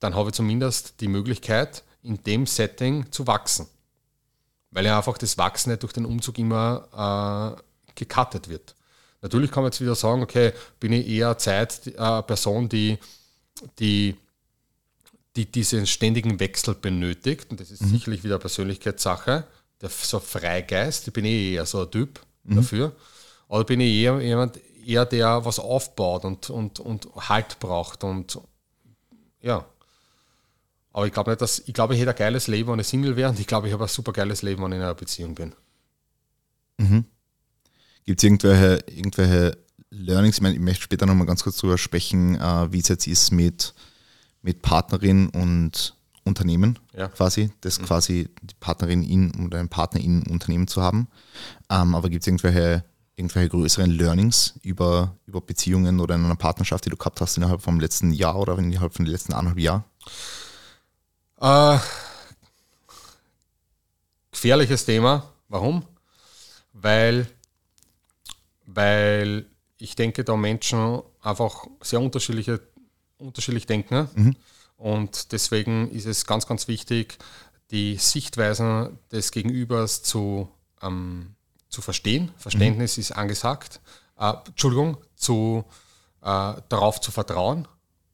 dann 0.00 0.14
habe 0.14 0.30
ich 0.30 0.34
zumindest 0.34 1.00
die 1.00 1.08
Möglichkeit, 1.08 1.82
in 2.02 2.22
dem 2.24 2.46
Setting 2.46 3.10
zu 3.12 3.26
wachsen. 3.26 3.66
Weil 4.70 4.86
ja 4.86 4.96
einfach 4.96 5.18
das 5.18 5.38
Wachsen 5.38 5.70
nicht 5.70 5.82
durch 5.82 5.92
den 5.92 6.06
Umzug 6.06 6.38
immer 6.38 7.56
äh, 7.56 7.62
gecuttet 7.94 8.48
wird. 8.48 8.74
Natürlich 9.20 9.50
kann 9.50 9.62
man 9.62 9.70
jetzt 9.70 9.80
wieder 9.80 9.94
sagen, 9.94 10.22
okay, 10.22 10.52
bin 10.80 10.92
ich 10.92 11.06
eher 11.06 11.38
Zeit, 11.38 11.86
äh, 11.86 12.22
Person, 12.22 12.68
die, 12.68 12.98
die 13.78 14.16
die 15.36 15.50
diesen 15.50 15.86
ständigen 15.86 16.40
Wechsel 16.40 16.74
benötigt. 16.74 17.50
Und 17.50 17.60
das 17.60 17.70
ist 17.70 17.82
mhm. 17.82 17.88
sicherlich 17.88 18.24
wieder 18.24 18.38
Persönlichkeitssache. 18.38 19.46
Der, 19.80 19.88
so 19.88 20.20
Freigeist, 20.20 21.06
ich 21.08 21.12
bin 21.12 21.24
eh 21.24 21.54
eher 21.54 21.66
so 21.66 21.82
ein 21.82 21.90
Typ 21.90 22.20
mhm. 22.44 22.56
dafür. 22.56 22.94
Oder 23.48 23.64
bin 23.64 23.80
ich 23.80 23.92
eher 23.94 24.20
jemand, 24.20 24.60
eher 24.86 25.06
der 25.06 25.44
was 25.44 25.58
aufbaut 25.58 26.24
und, 26.24 26.50
und, 26.50 26.80
und 26.80 27.08
Halt 27.28 27.58
braucht. 27.60 28.04
Und 28.04 28.38
ja. 29.40 29.66
Aber 30.92 31.06
ich 31.06 31.12
glaube 31.12 31.30
nicht, 31.30 31.40
dass 31.40 31.60
ich 31.60 31.72
glaube, 31.72 31.94
ich 31.94 32.00
hätte 32.00 32.10
ein 32.10 32.16
geiles 32.16 32.46
Leben, 32.48 32.70
wenn 32.70 32.78
ich 32.78 32.86
Single 32.86 33.16
wäre, 33.16 33.30
und 33.30 33.40
ich 33.40 33.46
glaube, 33.46 33.66
ich 33.66 33.72
habe 33.72 33.84
ein 33.84 33.88
super 33.88 34.12
geiles 34.12 34.42
Leben, 34.42 34.62
wenn 34.62 34.72
ich 34.72 34.76
in 34.76 34.82
einer 34.82 34.94
Beziehung 34.94 35.34
bin. 35.34 35.54
Mhm. 36.78 37.04
Gibt 38.04 38.20
es 38.20 38.24
irgendwelche, 38.24 38.84
irgendwelche 38.90 39.58
Learnings? 39.90 40.36
Ich, 40.36 40.42
meine, 40.42 40.54
ich 40.54 40.60
möchte 40.60 40.82
später 40.82 41.06
nochmal 41.06 41.26
ganz 41.26 41.42
kurz 41.42 41.56
darüber 41.56 41.78
sprechen, 41.78 42.34
äh, 42.34 42.72
wie 42.72 42.80
es 42.80 42.88
jetzt 42.88 43.06
ist 43.06 43.30
mit 43.30 43.74
mit 44.42 44.62
Partnerin 44.62 45.28
und 45.28 45.94
Unternehmen 46.24 46.78
ja. 46.96 47.08
quasi, 47.08 47.50
das 47.62 47.80
mhm. 47.80 47.84
quasi 47.84 48.28
die 48.42 48.54
Partnerin 48.60 49.02
in 49.02 49.46
oder 49.46 49.58
ein 49.58 49.68
Partner 49.68 50.00
in 50.00 50.22
Unternehmen 50.24 50.68
zu 50.68 50.82
haben. 50.82 51.08
Ähm, 51.70 51.94
aber 51.94 52.10
gibt 52.10 52.22
es 52.22 52.28
irgendwelche, 52.28 52.84
irgendwelche 53.16 53.48
größeren 53.48 53.90
Learnings 53.90 54.54
über, 54.62 55.16
über 55.26 55.40
Beziehungen 55.40 56.00
oder 56.00 56.14
in 56.14 56.24
einer 56.24 56.36
Partnerschaft, 56.36 56.84
die 56.84 56.90
du 56.90 56.96
gehabt 56.96 57.20
hast 57.20 57.36
innerhalb 57.36 57.62
vom 57.62 57.80
letzten 57.80 58.12
Jahr 58.12 58.36
oder 58.36 58.56
innerhalb 58.58 58.94
von 58.94 59.04
den 59.04 59.12
letzten 59.12 59.32
anderthalb 59.32 59.58
Jahren? 59.58 59.84
Äh, 61.40 61.78
gefährliches 64.30 64.84
Thema. 64.84 65.32
Warum? 65.48 65.84
Weil, 66.72 67.26
weil 68.66 69.46
ich 69.78 69.96
denke, 69.96 70.22
da 70.22 70.36
Menschen 70.36 71.02
einfach 71.20 71.66
sehr 71.80 72.00
unterschiedliche 72.00 72.60
unterschiedlich 73.22 73.66
denken. 73.66 74.08
Mhm. 74.14 74.36
Und 74.76 75.32
deswegen 75.32 75.90
ist 75.90 76.06
es 76.06 76.26
ganz, 76.26 76.46
ganz 76.46 76.68
wichtig, 76.68 77.18
die 77.70 77.96
Sichtweisen 77.96 78.98
des 79.10 79.30
Gegenübers 79.30 80.02
zu, 80.02 80.48
ähm, 80.82 81.34
zu 81.68 81.80
verstehen. 81.80 82.32
Verständnis 82.36 82.96
mhm. 82.96 83.00
ist 83.00 83.12
angesagt. 83.12 83.80
Äh, 84.18 84.34
Entschuldigung, 84.46 84.98
zu, 85.14 85.64
äh, 86.20 86.54
darauf 86.68 87.00
zu 87.00 87.10
vertrauen, 87.10 87.66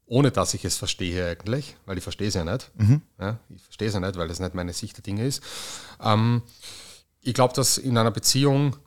ohne 0.05 0.31
dass 0.31 0.53
ich 0.53 0.63
es 0.63 0.77
verstehe 0.77 1.27
eigentlich, 1.27 1.75
weil 1.85 1.97
ich 1.97 2.03
verstehe 2.03 2.27
es 2.27 2.35
ja 2.35 2.45
nicht. 2.45 2.71
Mhm. 2.75 3.01
Ja, 3.19 3.39
ich 3.53 3.61
verstehe 3.63 3.87
es 3.89 3.93
ja 3.93 3.99
nicht, 3.99 4.15
weil 4.17 4.27
das 4.27 4.39
nicht 4.39 4.55
meine 4.55 4.73
Sicht 4.73 4.95
der 4.97 5.03
Dinge 5.03 5.25
ist. 5.25 5.43
Ähm, 6.01 6.43
ich 7.21 7.33
glaube, 7.33 7.53
dass 7.53 7.77
in 7.77 7.97
einer 7.97 8.11
Beziehung 8.11 8.77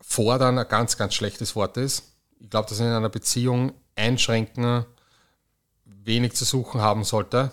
fordern 0.00 0.58
ein 0.58 0.68
ganz, 0.68 0.96
ganz 0.96 1.14
schlechtes 1.14 1.56
Wort 1.56 1.76
ist. 1.76 2.04
Ich 2.38 2.50
glaube, 2.50 2.68
dass 2.68 2.78
in 2.78 2.86
einer 2.86 3.08
Beziehung 3.08 3.72
einschränken 3.96 4.86
wenig 6.08 6.32
zu 6.32 6.44
suchen 6.44 6.80
haben 6.80 7.04
sollte. 7.04 7.52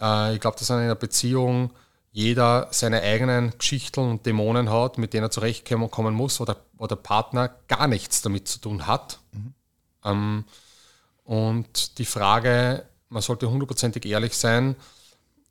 Äh, 0.00 0.34
ich 0.34 0.40
glaube, 0.40 0.56
dass 0.56 0.70
in 0.70 0.76
einer 0.76 0.94
Beziehung 0.94 1.72
jeder 2.12 2.68
seine 2.70 3.02
eigenen 3.02 3.52
Geschichten 3.58 4.00
und 4.00 4.24
Dämonen 4.24 4.70
hat, 4.70 4.96
mit 4.96 5.12
denen 5.12 5.24
er 5.24 5.30
zurechtkommen 5.30 6.14
muss, 6.14 6.40
oder, 6.40 6.56
der 6.80 6.96
Partner 6.96 7.50
gar 7.68 7.88
nichts 7.88 8.22
damit 8.22 8.48
zu 8.48 8.60
tun 8.60 8.86
hat. 8.86 9.18
Mhm. 9.32 9.54
Ähm, 10.04 10.44
und 11.24 11.98
die 11.98 12.04
Frage, 12.04 12.86
man 13.08 13.20
sollte 13.20 13.50
hundertprozentig 13.50 14.06
ehrlich 14.06 14.36
sein, 14.36 14.76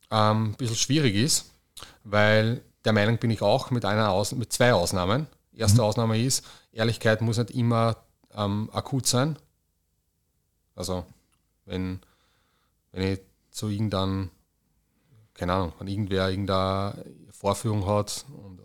ähm, 0.10 0.52
ein 0.52 0.54
bisschen 0.56 0.76
schwierig 0.76 1.16
ist, 1.16 1.52
weil 2.04 2.62
der 2.86 2.94
Meinung 2.94 3.18
bin 3.18 3.32
ich 3.32 3.42
auch 3.42 3.72
mit, 3.72 3.86
einer 3.86 4.10
Aus 4.10 4.32
mit 4.32 4.54
zwei 4.54 4.74
Ausnahmen. 4.74 5.28
Erste 5.54 5.82
mhm. 5.82 5.88
Ausnahme 5.88 6.20
ist, 6.20 6.46
Ehrlichkeit 6.72 7.22
muss 7.22 7.38
nicht 7.38 7.52
immer 7.52 7.98
ähm, 8.36 8.70
akut 8.74 9.06
sein. 9.06 9.38
Also 10.76 11.06
wenn, 11.66 12.00
wenn 12.92 13.14
ich 13.14 13.20
zu 13.52 13.70
irgendeinem, 13.70 14.30
keine 15.34 15.54
Ahnung, 15.54 15.74
wenn 15.80 15.88
irgendwer 15.88 16.30
irgendeine 16.30 17.06
Vorführung 17.32 17.86
hat 17.86 18.26
und, 18.30 18.60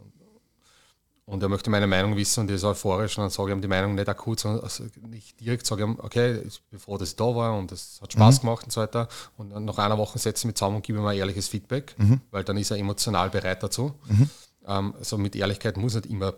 und 1.27 1.43
er 1.43 1.49
möchte 1.49 1.71
meine 1.71 1.87
Meinung 1.87 2.17
wissen 2.17 2.41
und 2.41 2.51
ist 2.51 2.65
euphorisch, 2.65 3.17
und 3.17 3.23
dann 3.23 3.31
sage 3.31 3.51
ich 3.51 3.57
ihm 3.57 3.63
die 3.63 3.69
Meinung 3.69 3.95
nicht 3.95 4.09
akut, 4.09 4.41
sondern 4.41 4.65
also 4.65 4.85
nicht 5.09 5.39
direkt 5.39 5.65
sage 5.65 5.85
ihm, 5.85 5.97
okay, 6.01 6.41
ich 6.41 6.61
bin 6.65 6.81
froh, 6.81 6.99
dass 6.99 7.11
ich 7.11 7.17
da 7.17 7.25
war 7.25 7.57
und 7.57 7.71
es 7.71 8.01
hat 8.03 8.13
Spaß 8.13 8.39
mhm. 8.39 8.47
gemacht 8.47 8.65
und 8.65 8.73
so 8.73 8.81
weiter. 8.81 9.09
Und 9.37 9.51
nach 9.65 9.79
einer 9.79 9.97
Woche 9.97 10.19
setze 10.19 10.43
ich 10.43 10.47
mich 10.47 10.57
zusammen 10.57 10.77
und 10.77 10.83
gebe 10.83 10.99
ihm 10.99 11.07
ein 11.07 11.17
ehrliches 11.17 11.47
Feedback, 11.47 11.95
mhm. 11.99 12.21
weil 12.33 12.43
dann 12.43 12.57
ist 12.57 12.73
er 12.73 12.79
emotional 12.79 13.31
bereit 13.31 13.63
dazu. 13.63 13.95
Mhm. 14.09 14.31
Ähm, 14.67 14.95
also 14.99 15.19
mit 15.19 15.37
Ehrlichkeit 15.37 15.77
muss 15.77 15.95
nicht 15.95 16.07
immer 16.07 16.35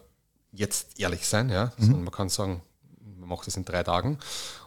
jetzt 0.52 1.00
ehrlich 1.00 1.26
sein, 1.26 1.48
ja. 1.48 1.72
Also 1.78 1.92
man 1.92 2.10
kann 2.10 2.28
sagen, 2.28 2.60
man 3.18 3.30
macht 3.30 3.46
das 3.46 3.56
in 3.56 3.64
drei 3.64 3.82
Tagen. 3.82 4.18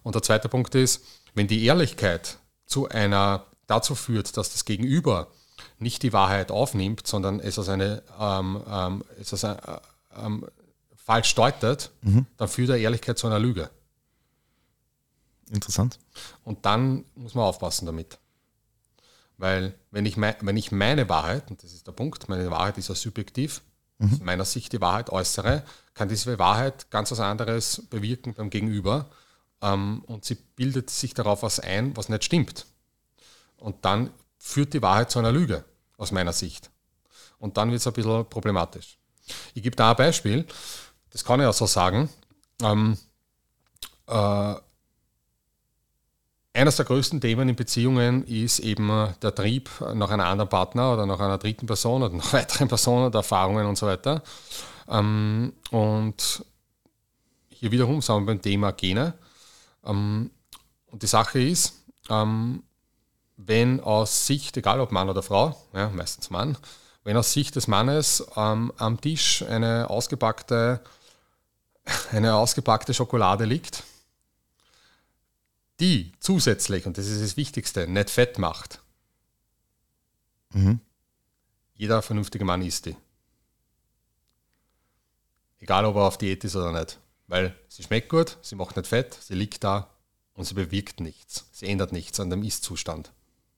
Und 0.02 0.16
der 0.16 0.24
zweite 0.24 0.50
Punkt 0.50 0.74
ist, 0.74 1.04
wenn 1.36 1.48
die 1.48 1.64
Ehrlichkeit 1.66 2.40
zu 2.66 2.90
einer 2.90 3.46
dazu 3.68 3.94
führt, 3.96 4.36
dass 4.38 4.52
das 4.52 4.66
Gegenüber 4.66 5.28
nicht 5.78 6.04
die 6.04 6.14
Wahrheit 6.14 6.52
aufnimmt, 6.52 7.06
sondern 7.06 7.40
es 7.40 7.60
als 7.60 7.70
eine 7.70 8.02
ähm, 8.20 8.62
ähm, 8.68 9.04
es 9.20 9.32
als 9.34 9.46
ein, 9.46 9.58
äh, 9.60 9.80
ähm, 10.26 10.46
falsch 10.96 11.36
deutet, 11.36 11.92
mhm. 12.02 12.26
dann 12.38 12.48
führt 12.48 12.70
er 12.70 12.78
Ehrlichkeit 12.78 13.18
zu 13.18 13.28
einer 13.28 13.40
Lüge. 13.40 13.70
Interessant. 15.52 16.00
Und 16.44 16.66
dann 16.66 17.06
muss 17.16 17.36
man 17.36 17.46
aufpassen 17.46 17.86
damit. 17.86 18.18
Weil 19.38 19.76
wenn 19.92 20.06
ich, 20.06 20.18
mein, 20.18 20.36
wenn 20.42 20.58
ich 20.58 20.72
meine 20.72 21.08
Wahrheit, 21.10 21.52
und 21.52 21.62
das 21.64 21.74
ist 21.74 21.86
der 21.86 21.92
Punkt, 21.92 22.28
meine 22.30 22.50
Wahrheit 22.50 22.78
ist 22.78 22.90
ja 22.90 22.96
subjektiv, 22.96 23.62
mhm. 24.00 24.14
aus 24.14 24.20
meiner 24.22 24.46
Sicht 24.46 24.74
die 24.74 24.82
Wahrheit 24.82 25.10
äußere, 25.10 25.64
kann 25.94 26.10
diese 26.10 26.40
Wahrheit 26.40 26.90
ganz 26.90 27.12
was 27.12 27.20
anderes 27.20 27.84
bewirken 27.90 28.34
beim 28.34 28.50
Gegenüber 28.50 29.10
ähm, 29.62 30.04
und 30.06 30.26
sie 30.26 30.36
bildet 30.36 30.90
sich 30.90 31.14
darauf 31.14 31.44
was 31.44 31.60
ein, 31.60 31.96
was 31.98 32.10
nicht 32.10 32.24
stimmt. 32.24 32.66
Und 33.58 33.84
dann 33.86 34.12
führt 34.38 34.74
die 34.74 34.82
Wahrheit 34.82 35.12
zu 35.12 35.20
einer 35.20 35.32
Lüge, 35.32 35.66
aus 35.98 36.12
meiner 36.12 36.34
Sicht. 36.34 36.70
Und 37.40 37.58
dann 37.58 37.72
wird 37.72 37.82
es 37.82 37.88
ein 37.88 37.94
bisschen 37.94 38.30
problematisch. 38.30 38.98
Ich 39.54 39.64
gebe 39.64 39.76
da 39.76 39.92
ein 39.92 39.96
Beispiel, 39.98 40.46
das 41.10 41.24
kann 41.24 41.40
ich 41.40 41.46
auch 41.48 41.54
so 41.54 41.66
sagen. 41.66 42.10
Ähm, 42.62 42.98
äh, 44.08 44.56
eines 46.54 46.78
der 46.78 46.86
größten 46.86 47.20
Themen 47.20 47.50
in 47.50 47.56
Beziehungen 47.56 48.26
ist 48.28 48.60
eben 48.60 48.88
der 49.22 49.36
Trieb 49.36 49.70
nach 49.94 50.10
einem 50.10 50.26
anderen 50.26 50.50
Partner 50.50 50.94
oder 50.94 51.06
nach 51.06 51.20
einer 51.20 51.38
dritten 51.38 51.66
Person 51.66 52.04
oder 52.04 52.14
nach 52.16 52.34
weiteren 52.34 52.68
Personen 52.68 53.08
oder 53.08 53.20
Erfahrungen 53.20 53.66
und 53.66 53.78
so 53.78 53.88
weiter. 53.88 54.24
Ähm, 54.88 55.54
und 55.72 56.46
hier 57.50 57.72
wiederum 57.72 58.02
sind 58.02 58.16
wir 58.16 58.26
beim 58.26 58.42
Thema 58.42 58.72
Gene. 58.72 59.14
Ähm, 59.86 60.32
und 60.88 61.04
die 61.04 61.08
Sache 61.08 61.42
ist, 61.42 61.74
ähm, 62.10 62.64
wenn 63.38 63.80
aus 63.80 64.28
Sicht, 64.28 64.56
egal 64.58 64.80
ob 64.80 64.92
Mann 64.92 65.10
oder 65.10 65.24
Frau, 65.24 65.56
ja, 65.74 65.90
meistens 65.90 66.30
Mann, 66.30 66.58
wenn 67.04 67.18
aus 67.18 67.34
Sicht 67.34 67.56
des 67.56 67.68
Mannes 67.68 68.26
ähm, 68.36 68.72
am 68.78 69.00
Tisch 69.00 69.44
eine 69.44 69.90
ausgepackte, 69.90 70.82
eine 72.12 72.36
ausgepackte 72.36 72.94
Schokolade 72.94 73.46
liegt, 73.46 73.84
die 75.80 76.14
zusätzlich, 76.20 76.86
und 76.86 76.98
das 76.98 77.08
ist 77.08 77.22
das 77.22 77.38
Wichtigste, 77.38 77.88
nicht 77.88 78.10
fett 78.10 78.40
macht, 78.40 78.82
mhm. 80.52 80.80
jeder 81.74 82.02
vernünftige 82.02 82.46
Mann 82.46 82.62
isst 82.62 82.86
die. 82.86 82.96
Egal, 85.60 85.86
ob 85.86 85.96
er 85.96 86.04
auf 86.04 86.18
Diät 86.18 86.44
ist 86.44 86.56
oder 86.56 86.72
nicht. 86.72 87.00
Weil 87.28 87.56
sie 87.68 87.84
schmeckt 87.84 88.10
gut, 88.10 88.38
sie 88.42 88.56
macht 88.56 88.76
nicht 88.76 88.88
fett, 88.88 89.18
sie 89.20 89.36
liegt 89.36 89.64
da 89.64 89.90
und 90.34 90.46
sie 90.46 90.54
bewirkt 90.54 91.00
nichts. 91.00 91.48
Sie 91.52 91.68
ändert 91.68 91.92
nichts 91.92 92.20
an 92.20 92.30
dem 92.30 92.44
Ist-Zustand. 92.44 93.12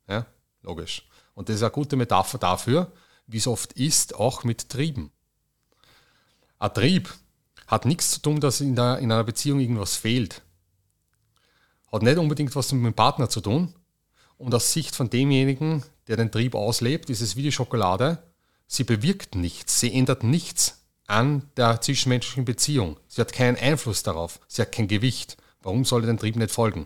Ja, 0.07 0.25
logisch. 0.61 1.07
Und 1.33 1.49
das 1.49 1.57
ist 1.57 1.63
eine 1.63 1.71
gute 1.71 1.95
Metapher 1.95 2.37
dafür, 2.37 2.91
wie 3.27 3.37
es 3.37 3.47
oft 3.47 3.73
ist, 3.73 4.15
auch 4.15 4.43
mit 4.43 4.69
Trieben. 4.69 5.11
Ein 6.59 6.73
Trieb 6.73 7.13
hat 7.67 7.85
nichts 7.85 8.11
zu 8.11 8.21
tun, 8.21 8.39
dass 8.39 8.61
in, 8.61 8.75
der, 8.75 8.99
in 8.99 9.11
einer 9.11 9.23
Beziehung 9.23 9.59
irgendwas 9.59 9.97
fehlt. 9.97 10.41
Hat 11.91 12.01
nicht 12.01 12.17
unbedingt 12.17 12.55
was 12.55 12.71
mit 12.71 12.85
dem 12.85 12.93
Partner 12.93 13.29
zu 13.29 13.41
tun. 13.41 13.73
Und 14.37 14.53
aus 14.55 14.71
Sicht 14.71 14.95
von 14.95 15.09
demjenigen, 15.09 15.83
der 16.07 16.15
den 16.15 16.31
Trieb 16.31 16.55
auslebt, 16.55 17.09
ist 17.09 17.21
es 17.21 17.35
wie 17.35 17.43
die 17.43 17.51
Schokolade. 17.51 18.23
Sie 18.67 18.83
bewirkt 18.83 19.35
nichts, 19.35 19.79
sie 19.79 19.93
ändert 19.93 20.23
nichts 20.23 20.76
an 21.07 21.49
der 21.55 21.81
zwischenmenschlichen 21.81 22.45
Beziehung. 22.45 22.99
Sie 23.07 23.21
hat 23.21 23.33
keinen 23.33 23.57
Einfluss 23.57 24.03
darauf, 24.03 24.39
sie 24.47 24.61
hat 24.61 24.71
kein 24.71 24.87
Gewicht. 24.87 25.37
Warum 25.61 25.85
soll 25.85 26.03
den 26.03 26.17
Trieb 26.17 26.35
nicht 26.35 26.51
folgen? 26.51 26.85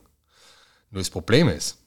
Nur 0.92 1.02
das 1.02 1.10
Problem 1.10 1.50
ist, 1.50 1.78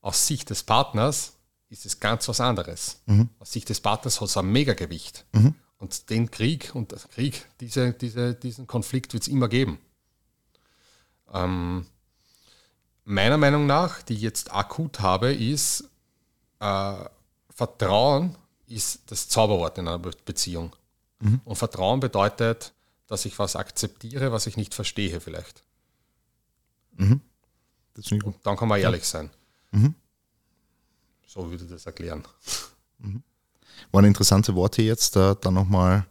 aus 0.00 0.26
Sicht 0.26 0.50
des 0.50 0.62
Partners 0.62 1.34
ist 1.68 1.86
es 1.86 2.00
ganz 2.00 2.28
was 2.28 2.40
anderes. 2.40 3.00
Mhm. 3.06 3.28
Aus 3.38 3.52
Sicht 3.52 3.68
des 3.68 3.80
Partners 3.80 4.20
hat 4.20 4.28
es 4.28 4.36
ein 4.36 4.50
Megagewicht. 4.50 5.24
Mhm. 5.32 5.54
Und 5.78 6.08
den 6.10 6.30
Krieg 6.30 6.74
und 6.74 6.94
Krieg, 7.10 7.46
diese, 7.60 7.92
diese, 7.92 8.34
diesen 8.34 8.66
Konflikt 8.66 9.12
wird 9.12 9.24
es 9.24 9.28
immer 9.28 9.48
geben. 9.48 9.78
Ähm, 11.32 11.86
meiner 13.04 13.36
Meinung 13.36 13.66
nach, 13.66 14.02
die 14.02 14.14
ich 14.14 14.20
jetzt 14.20 14.52
akut 14.52 15.00
habe, 15.00 15.34
ist, 15.34 15.84
äh, 16.60 16.94
Vertrauen 17.50 18.36
ist 18.66 19.02
das 19.10 19.28
Zauberwort 19.28 19.78
in 19.78 19.88
einer 19.88 19.98
Beziehung. 19.98 20.74
Mhm. 21.24 21.40
Und 21.44 21.56
Vertrauen 21.56 22.00
bedeutet, 22.00 22.74
dass 23.06 23.24
ich 23.24 23.38
was 23.38 23.56
akzeptiere, 23.56 24.30
was 24.30 24.46
ich 24.46 24.56
nicht 24.56 24.74
verstehe 24.74 25.20
vielleicht. 25.20 25.64
Mhm. 26.96 27.20
Und 28.24 28.36
dann 28.42 28.56
kann 28.56 28.68
man 28.68 28.80
ehrlich 28.80 29.04
sein. 29.04 29.30
Mhm. 29.70 29.94
So 31.26 31.50
würde 31.50 31.64
ich 31.64 31.70
das 31.70 31.86
erklären. 31.86 32.24
Mhm. 32.98 33.22
Waren 33.90 34.04
interessante 34.04 34.54
Worte 34.54 34.82
jetzt, 34.82 35.16
da, 35.16 35.34
dann 35.34 35.54
nochmal 35.54 36.06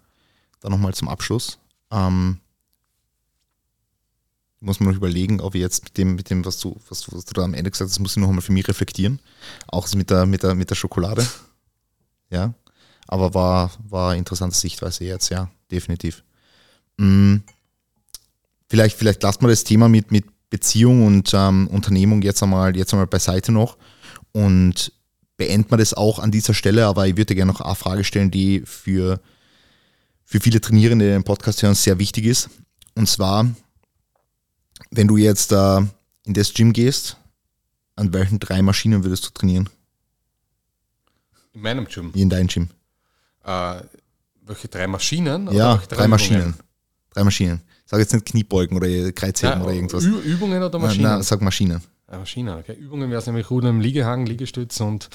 noch 0.64 0.94
zum 0.94 1.10
Abschluss. 1.10 1.60
Ähm, 1.92 2.40
muss 4.60 4.80
man 4.80 4.90
noch 4.90 4.98
überlegen, 4.98 5.42
ob 5.42 5.56
ich 5.56 5.62
jetzt 5.62 5.84
mit 5.84 5.98
dem, 5.98 6.16
mit 6.16 6.30
dem 6.30 6.44
was, 6.46 6.58
du, 6.60 6.80
was, 6.90 7.02
du, 7.02 7.16
was 7.16 7.26
du 7.26 7.34
da 7.34 7.44
am 7.44 7.54
Ende 7.54 7.70
gesagt 7.70 7.90
hast, 7.90 7.98
das 7.98 8.00
muss 8.00 8.14
ich 8.14 8.18
noch 8.18 8.30
einmal 8.30 8.42
für 8.42 8.54
mich 8.54 8.68
reflektieren. 8.68 9.20
Auch 9.68 9.92
mit 9.94 10.10
der, 10.10 10.26
mit 10.26 10.42
der, 10.42 10.56
mit 10.56 10.70
der 10.72 10.76
Schokolade. 10.76 11.28
Ja. 12.30 12.52
Aber 13.08 13.34
war, 13.34 13.72
war 13.88 14.12
eine 14.12 14.20
interessante 14.20 14.56
Sichtweise 14.56 15.06
jetzt, 15.06 15.30
ja, 15.30 15.50
definitiv. 15.72 16.24
Hm. 17.00 17.44
Vielleicht, 18.70 18.98
vielleicht 18.98 19.22
lasst 19.24 19.42
mal 19.42 19.50
das 19.50 19.64
Thema 19.64 19.90
mit, 19.90 20.12
mit 20.12 20.26
Beziehung 20.50 21.06
und 21.06 21.32
ähm, 21.34 21.68
Unternehmung 21.68 22.22
jetzt 22.22 22.42
einmal, 22.44 22.76
jetzt 22.76 22.94
einmal 22.94 23.08
beiseite 23.08 23.52
noch 23.52 23.78
und 24.32 24.92
beenden 25.38 25.72
wir 25.72 25.78
das 25.78 25.94
auch 25.94 26.20
an 26.20 26.32
dieser 26.32 26.54
Stelle, 26.54 26.86
aber 26.86 27.08
ich 27.08 27.18
würde 27.18 27.36
gerne 27.36 27.52
noch 27.52 27.62
eine 27.62 27.76
Frage 27.76 28.04
stellen, 28.04 28.32
die 28.32 28.62
für, 28.66 29.20
für 30.26 30.40
viele 30.40 30.62
Trainierende 30.62 31.10
den 31.10 31.24
Podcast 31.24 31.64
hören 31.64 31.76
sehr 31.76 32.00
wichtig 32.00 32.26
ist. 32.26 32.50
Und 32.96 33.10
zwar, 33.10 33.48
wenn 34.92 35.08
du 35.08 35.18
jetzt 35.18 35.52
äh, 35.52 35.78
in 36.26 36.34
das 36.34 36.54
Gym 36.54 36.72
gehst, 36.74 37.18
an 37.96 38.14
welchen 38.14 38.40
drei 38.40 38.62
Maschinen 38.62 39.04
würdest 39.04 39.26
du 39.26 39.30
trainieren? 39.32 39.70
In 41.54 41.62
meinem 41.62 41.86
Gym? 41.86 42.12
In 42.14 42.30
deinem 42.30 42.48
Gym. 42.48 42.70
Äh, 43.44 43.82
welche 44.46 44.68
drei 44.68 44.88
Maschinen? 44.88 45.52
Ja, 45.52 45.76
drei, 45.78 45.96
drei 45.96 46.08
Maschinen. 46.08 46.56
Drei 47.12 47.24
Maschinen. 47.24 47.62
Sag 47.86 48.00
jetzt 48.00 48.14
nicht 48.14 48.26
Kniebeugen 48.26 48.78
oder 48.78 49.12
Kreuzheben 49.12 49.60
ja, 49.60 49.64
oder 49.64 49.74
irgendwas. 49.74 50.04
Übungen 50.04 50.62
oder 50.64 50.80
Maschinen? 50.80 51.04
Nein, 51.04 51.24
sag 51.24 51.42
Maschinen. 51.42 51.82
Ja, 52.12 52.20
Maschinen, 52.20 52.58
okay. 52.60 52.74
Übungen 52.74 53.10
wäre 53.10 53.20
es 53.20 53.26
nämlich 53.26 53.50
Rudern 53.50 53.72
im 53.72 53.80
Liegehang, 53.80 54.26
Liegestütz 54.26 54.80
und 54.82 55.10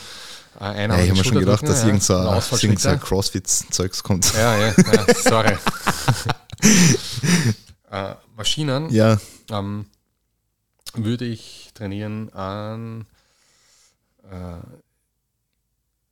äh, 0.59 0.65
einer. 0.65 0.97
Ja, 0.97 1.05
ich 1.05 1.11
habe 1.11 1.19
mir 1.19 1.25
schon 1.25 1.39
gedacht, 1.39 1.63
dass 1.63 1.83
ja, 1.83 1.89
irgendein, 1.89 2.43
irgendein 2.63 3.01
Crossfit-Zeugs 3.01 4.03
kommt. 4.03 4.33
Ja, 4.35 4.59
ja, 4.59 4.75
ja 4.77 5.15
sorry. 5.15 5.53
äh, 7.91 8.15
Maschinen 8.37 8.91
ja. 8.91 9.19
ähm, 9.51 9.87
würde 10.95 11.25
ich 11.25 11.71
trainieren 11.75 12.33
an, 12.33 13.07
äh, 14.25 14.57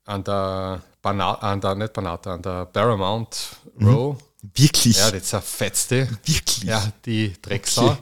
an 0.07 0.24
der 0.24 0.83
Bana 1.03 1.35
an 1.35 1.61
der, 1.61 1.74
nicht 1.74 1.93
Banata, 1.93 2.35
an 2.35 2.43
der 2.43 2.65
Paramount 2.66 3.57
mhm. 3.77 3.89
Row. 3.89 4.16
Wirklich? 4.55 4.97
Ja, 4.97 5.11
das 5.11 5.24
zerfetzte. 5.24 6.09
Wirklich? 6.24 6.65
Ja, 6.65 6.83
die 7.05 7.35
Drecksau. 7.43 7.91
Okay. 7.91 7.99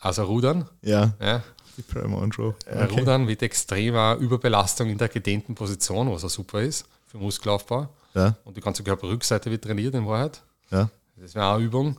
Also 0.00 0.24
Rudern. 0.24 0.68
Ja. 0.82 1.12
ja. 1.20 1.42
Die 1.76 1.82
Paramount 1.82 2.38
Row. 2.38 2.54
Äh, 2.66 2.84
okay. 2.84 3.00
Rudern 3.00 3.24
mit 3.24 3.42
extremer 3.42 4.16
Überbelastung 4.16 4.88
in 4.88 4.98
der 4.98 5.08
gedehnten 5.08 5.54
Position, 5.54 6.10
was 6.10 6.24
auch 6.24 6.30
super 6.30 6.60
ist 6.60 6.86
für 7.06 7.18
Muskelaufbau. 7.18 7.88
Ja. 8.14 8.36
Und 8.44 8.56
die 8.56 8.60
ganze 8.60 8.82
Körperrückseite 8.82 9.50
wird 9.50 9.64
trainiert 9.64 9.94
in 9.94 10.06
Wahrheit. 10.06 10.42
Ja. 10.70 10.88
Das 11.16 11.34
wäre 11.34 11.54
eine 11.54 11.64
Übung. 11.64 11.96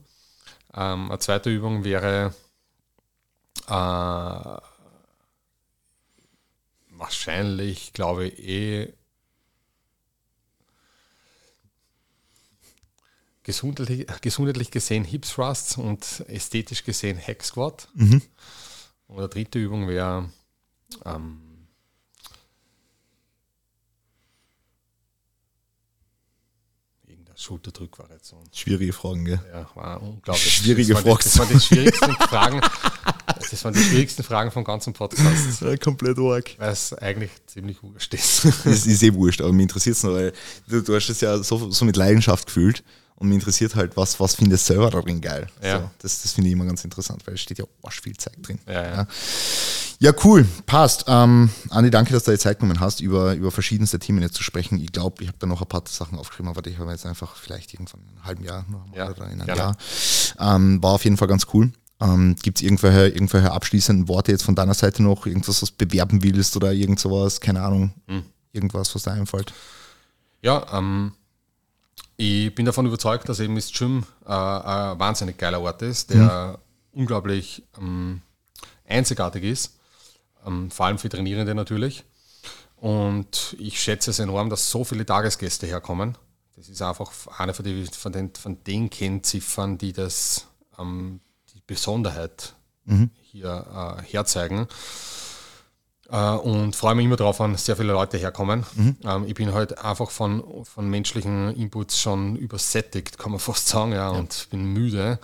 Ähm, 0.74 1.10
eine 1.10 1.20
zweite 1.20 1.50
Übung 1.50 1.84
wäre 1.84 2.34
äh, 3.68 4.75
wahrscheinlich, 6.98 7.94
glaube 7.94 8.28
ich, 8.28 8.40
eh 8.40 8.94
gesundheitlich, 13.44 14.08
gesundheitlich 14.22 14.72
gesehen 14.72 15.04
Hip 15.04 15.24
Thrusts 15.24 15.78
und 15.78 16.24
ästhetisch 16.28 16.84
gesehen 16.84 17.20
Hack 17.20 17.44
Squat. 17.44 17.88
Mhm. 17.94 18.22
Und 19.08 19.22
die 19.24 19.30
dritte 19.30 19.60
Übung 19.60 19.88
wäre 19.88 20.30
ähm, 21.06 21.46
Schulterdrückvariation. 27.38 28.44
Schwierige 28.52 28.94
Fragen, 28.94 29.26
gell? 29.26 29.40
Ja, 29.52 29.70
war 29.76 30.02
unglaublich. 30.02 30.54
Schwierige 30.54 30.96
Fragen. 30.96 31.20
Das 31.24 31.38
waren 31.38 31.50
die 31.50 31.60
schwierigsten 31.60 32.14
Fragen. 32.14 32.62
Das 33.52 33.64
waren 33.64 33.74
die 33.74 33.82
schwierigsten 33.82 34.24
Fragen 34.24 34.52
vom 34.52 34.64
ganzen 34.64 34.94
Podcast. 34.94 35.62
Ja, 35.62 35.78
komplett 35.78 36.18
arg. 36.18 36.56
Weil 36.58 36.72
es 36.72 36.94
eigentlich 36.94 37.32
ziemlich 37.48 37.82
wurscht 37.84 38.14
ist. 38.14 38.46
Es 38.66 38.86
ist 38.86 39.04
eh 39.04 39.14
wurscht, 39.14 39.42
aber 39.42 39.54
mir 39.54 39.64
interessiert 39.64 39.96
es 39.96 40.04
noch, 40.04 40.14
weil 40.14 40.34
du, 40.68 40.82
du 40.82 40.96
hast 40.96 41.10
es 41.10 41.22
ja 41.22 41.38
so, 41.42 41.72
so 41.72 41.86
mit 41.86 41.96
Leidenschaft 41.96 42.48
gefühlt. 42.48 42.84
Und 43.18 43.30
mich 43.30 43.36
interessiert 43.36 43.76
halt, 43.76 43.96
was, 43.96 44.20
was 44.20 44.36
findest 44.36 44.68
du 44.70 44.74
selber 44.74 44.90
darin 44.90 45.22
geil? 45.22 45.48
Ja. 45.64 45.80
So, 45.80 45.90
das 46.00 46.22
das 46.22 46.34
finde 46.34 46.50
ich 46.50 46.54
immer 46.54 46.66
ganz 46.66 46.84
interessant, 46.84 47.26
weil 47.26 47.36
es 47.36 47.42
steht 47.42 47.60
ja 47.60 47.66
arsch 47.82 48.02
viel 48.02 48.18
Zeit 48.18 48.36
drin. 48.42 48.60
Ja, 48.68 48.84
ja. 48.84 49.08
ja 50.00 50.14
cool, 50.26 50.46
passt. 50.66 51.06
Ähm, 51.08 51.50
Andi, 51.70 51.92
danke, 51.92 52.12
dass 52.12 52.26
du 52.26 52.32
dir 52.32 52.38
Zeit 52.38 52.60
genommen 52.60 52.82
hast, 52.82 53.00
über, 53.00 53.34
über 53.36 53.52
verschiedenste 53.52 54.00
Themen 54.00 54.22
jetzt 54.22 54.36
zu 54.36 54.44
sprechen. 54.44 54.82
Ich 54.82 54.92
glaube, 54.92 55.24
ich 55.24 55.30
habe 55.30 55.38
da 55.40 55.48
noch 55.48 55.62
ein 55.62 55.68
paar 55.68 55.84
Sachen 55.88 56.20
aufgeschrieben, 56.20 56.50
aber 56.50 56.62
die 56.62 56.78
haben 56.78 56.88
wir 56.88 56.92
jetzt 56.92 57.06
einfach 57.06 57.38
vielleicht 57.38 57.74
irgendwann 57.74 58.02
in 58.02 58.10
einem 58.10 58.26
halben 58.26 58.44
Jahr 58.44 58.66
noch 58.70 58.86
ja, 58.94 59.10
oder 59.10 59.28
in 59.28 59.42
einem 59.42 59.46
gerne. 59.46 59.62
Jahr. 59.62 59.78
Ähm, 60.56 60.84
war 60.84 60.92
auf 60.92 61.06
jeden 61.06 61.16
Fall 61.16 61.30
ganz 61.30 61.48
cool. 61.54 61.72
Ähm, 62.02 62.36
Gibt 62.42 62.58
es 62.58 62.64
irgendwelche, 62.64 63.08
irgendwelche 63.08 63.52
abschließenden 63.52 64.08
Worte 64.08 64.32
jetzt 64.32 64.44
von 64.44 64.56
deiner 64.56 64.74
Seite 64.74 65.02
noch? 65.02 65.26
Irgendwas, 65.26 65.62
was 65.62 65.76
du 65.76 65.86
bewerben 65.86 66.24
willst 66.24 66.56
oder 66.56 66.74
irgend 66.74 67.00
sowas? 67.00 67.40
Keine 67.40 67.62
Ahnung. 67.62 67.94
Hm. 68.08 68.24
Irgendwas, 68.52 68.94
was 68.96 69.04
da 69.04 69.12
einfällt? 69.12 69.54
Ja, 70.42 70.66
ähm, 70.78 71.14
ich 72.18 72.54
bin 72.54 72.66
davon 72.66 72.86
überzeugt, 72.86 73.28
dass 73.28 73.40
eben 73.40 73.56
das 73.56 73.72
Gym 73.72 74.06
äh, 74.26 74.32
ein 74.32 75.00
wahnsinnig 75.00 75.38
geiler 75.38 75.62
Ort 75.62 75.82
ist, 75.82 76.12
der 76.12 76.58
mhm. 76.94 77.02
unglaublich 77.02 77.64
ähm, 77.78 78.22
einzigartig 78.88 79.44
ist, 79.44 79.78
ähm, 80.46 80.72
vor 80.72 80.86
allem 80.86 80.98
für 80.98 81.10
Trainierende 81.10 81.56
natürlich. 81.56 82.04
Und 82.78 83.56
ich 83.60 83.82
schätze 83.82 84.12
es 84.12 84.20
enorm, 84.20 84.50
dass 84.50 84.70
so 84.70 84.84
viele 84.84 85.06
Tagesgäste 85.06 85.66
herkommen. 85.66 86.18
Das 86.56 86.70
ist 86.70 86.82
einfach 86.82 87.12
eine 87.38 87.54
von, 87.54 87.66
die, 87.66 87.86
von, 87.86 88.12
den, 88.14 88.34
von 88.34 88.64
den 88.64 88.90
Kennziffern, 88.90 89.78
die 89.78 89.92
das 89.92 90.48
ähm, 90.80 91.20
Besonderheit 91.68 92.56
mhm. 92.86 93.10
hier 93.22 93.98
äh, 94.00 94.04
herzeigen. 94.04 94.68
Äh, 96.10 96.36
und 96.36 96.76
freue 96.76 96.96
mich 96.96 97.06
immer 97.06 97.16
darauf, 97.16 97.40
wenn 97.40 97.56
sehr 97.56 97.76
viele 97.76 97.94
Leute 97.94 98.18
herkommen. 98.18 98.66
Mhm. 98.76 98.98
Ähm, 99.04 99.26
ich 99.26 99.34
bin 99.34 99.54
halt 99.54 99.80
einfach 99.80 100.12
von, 100.12 100.44
von 100.64 100.88
menschlichen 100.88 101.56
Inputs 101.56 102.00
schon 102.00 102.36
übersättigt, 102.36 103.18
kann 103.18 103.32
man 103.32 103.40
fast 103.42 103.68
sagen, 103.68 103.92
ja, 103.92 104.12
ja. 104.12 104.18
und 104.18 104.48
bin 104.52 104.66
müde. 104.66 105.20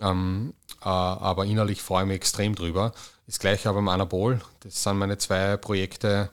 Ähm, 0.00 0.52
äh, 0.82 0.88
aber 0.88 1.46
innerlich 1.46 1.82
freue 1.82 2.02
ich 2.02 2.08
mich 2.08 2.16
extrem 2.16 2.54
drüber. 2.54 2.92
Das 3.26 3.38
gleiche 3.38 3.68
aber 3.68 3.80
im 3.80 3.88
Anabol. 3.88 4.40
Das 4.60 4.82
sind 4.82 4.98
meine 4.98 5.18
zwei 5.18 5.56
Projekte, 5.56 6.30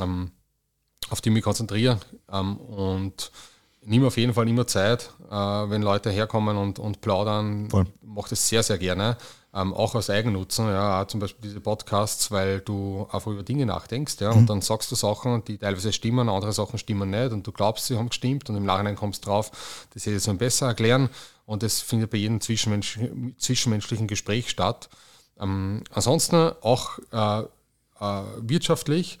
ähm, 0.00 0.30
auf 1.10 1.20
die 1.20 1.28
ich 1.28 1.34
mich 1.34 1.44
konzentriere. 1.44 1.98
Ähm, 2.30 2.56
und 2.56 3.32
nehme 3.82 4.06
auf 4.06 4.16
jeden 4.16 4.34
Fall 4.34 4.48
immer 4.48 4.66
Zeit, 4.66 5.10
wenn 5.36 5.82
Leute 5.82 6.10
herkommen 6.10 6.56
und, 6.56 6.78
und 6.78 7.00
plaudern. 7.00 7.70
Voll. 7.70 7.86
Mache 8.02 8.30
das 8.30 8.48
sehr, 8.48 8.62
sehr 8.62 8.78
gerne 8.78 9.16
ähm, 9.54 9.74
auch 9.74 9.94
aus 9.94 10.08
Eigennutzen, 10.08 10.66
ja, 10.66 11.06
zum 11.06 11.20
Beispiel 11.20 11.42
diese 11.42 11.60
Podcasts, 11.60 12.30
weil 12.30 12.60
du 12.60 13.06
einfach 13.12 13.30
über 13.30 13.42
Dinge 13.42 13.66
nachdenkst, 13.66 14.16
ja, 14.20 14.32
mhm. 14.32 14.38
und 14.38 14.50
dann 14.50 14.60
sagst 14.62 14.90
du 14.90 14.94
Sachen, 14.94 15.44
die 15.44 15.58
teilweise 15.58 15.92
stimmen, 15.92 16.28
andere 16.28 16.52
Sachen 16.52 16.78
stimmen 16.78 17.10
nicht, 17.10 17.32
und 17.32 17.46
du 17.46 17.52
glaubst, 17.52 17.86
sie 17.86 17.98
haben 17.98 18.08
gestimmt, 18.08 18.48
und 18.48 18.56
im 18.56 18.64
Nachhinein 18.64 18.96
kommst 18.96 19.24
du 19.24 19.28
drauf, 19.28 19.50
das 19.92 20.06
hätte 20.06 20.16
ich 20.16 20.22
so 20.22 20.32
besser 20.34 20.68
erklären, 20.68 21.10
und 21.44 21.62
das 21.62 21.80
findet 21.80 22.10
bei 22.10 22.18
jedem 22.18 22.40
Zwischenmensch 22.40 22.98
zwischenmenschlichen 23.36 24.06
Gespräch 24.06 24.48
statt. 24.48 24.88
Ähm, 25.38 25.84
ansonsten 25.92 26.52
auch 26.62 26.98
äh, 27.10 27.40
äh, 28.00 28.22
wirtschaftlich 28.38 29.18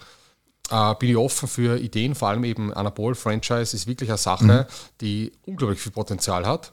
äh, 0.72 0.94
bin 0.98 1.10
ich 1.10 1.16
offen 1.16 1.48
für 1.48 1.78
Ideen, 1.78 2.14
vor 2.14 2.28
allem 2.28 2.44
eben 2.44 2.72
Anabol-Franchise 2.72 3.76
ist 3.76 3.86
wirklich 3.86 4.10
eine 4.10 4.18
Sache, 4.18 4.44
mhm. 4.44 4.74
die 5.00 5.32
unglaublich 5.46 5.80
viel 5.80 5.92
Potenzial 5.92 6.46
hat. 6.46 6.72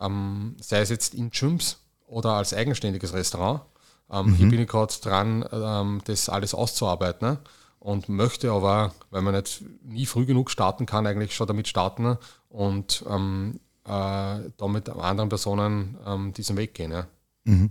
Ähm, 0.00 0.56
sei 0.60 0.80
es 0.80 0.88
jetzt 0.88 1.14
in 1.14 1.30
Gyms, 1.30 1.76
oder 2.10 2.32
als 2.32 2.52
eigenständiges 2.52 3.14
Restaurant. 3.14 3.62
Ähm, 4.10 4.26
mhm. 4.26 4.34
Hier 4.34 4.48
bin 4.48 4.60
ich 4.60 4.68
gerade 4.68 4.92
dran, 5.00 5.44
ähm, 5.52 6.00
das 6.04 6.28
alles 6.28 6.54
auszuarbeiten 6.54 7.28
ne? 7.28 7.38
und 7.78 8.08
möchte 8.08 8.50
aber, 8.50 8.92
weil 9.10 9.22
man 9.22 9.34
nicht 9.34 9.62
nie 9.84 10.06
früh 10.06 10.26
genug 10.26 10.50
starten 10.50 10.86
kann, 10.86 11.06
eigentlich 11.06 11.34
schon 11.34 11.46
damit 11.46 11.68
starten 11.68 12.18
und 12.48 13.04
ähm, 13.08 13.60
äh, 13.84 13.88
da 13.88 14.68
mit 14.68 14.88
anderen 14.88 15.28
Personen 15.28 15.96
ähm, 16.04 16.32
diesen 16.34 16.56
Weg 16.56 16.74
gehen. 16.74 16.90
Ja. 16.90 17.06
Mhm. 17.44 17.70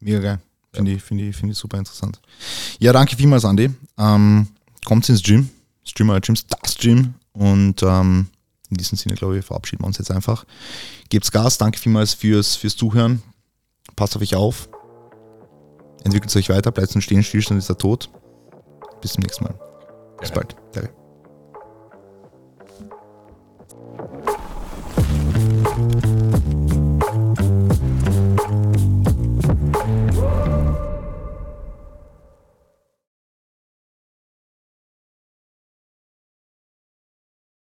Mega 0.00 0.18
geil. 0.18 0.38
Finde 0.72 0.90
ja. 0.90 0.96
ich, 0.96 1.02
find 1.02 1.20
ich, 1.20 1.36
find 1.36 1.52
ich 1.52 1.58
super 1.58 1.78
interessant. 1.78 2.20
Ja, 2.78 2.92
danke 2.92 3.14
vielmals, 3.14 3.44
Andi. 3.44 3.70
Ähm, 3.98 4.48
kommt 4.84 5.08
ins 5.08 5.22
Gym. 5.22 5.48
Gym, 5.84 6.20
Gyms, 6.20 6.46
das 6.46 6.76
Gym. 6.76 7.14
Und 7.32 7.82
ähm, 7.82 8.28
in 8.70 8.76
diesem 8.76 8.96
Sinne, 8.96 9.14
glaube 9.14 9.38
ich, 9.38 9.44
verabschieden 9.44 9.82
wir 9.82 9.86
uns 9.86 9.98
jetzt 9.98 10.10
einfach. 10.10 10.44
Gebt's 11.08 11.30
Gas. 11.30 11.58
Danke 11.58 11.78
vielmals 11.78 12.14
fürs, 12.14 12.56
fürs 12.56 12.76
Zuhören. 12.76 13.22
Passt 13.96 14.16
auf 14.16 14.22
euch 14.22 14.34
auf. 14.34 14.68
Entwickelt 16.04 16.34
euch 16.34 16.48
weiter, 16.48 16.72
bleibt 16.72 16.94
nicht 16.94 17.04
stehen, 17.04 17.22
Stillstand 17.22 17.58
ist 17.58 17.68
der 17.68 17.78
Tod. 17.78 18.10
Bis 19.00 19.12
zum 19.12 19.22
nächsten 19.22 19.44
Mal. 19.44 19.58
Bis 20.20 20.30
bald. 20.30 20.56
Danke. 20.72 21.01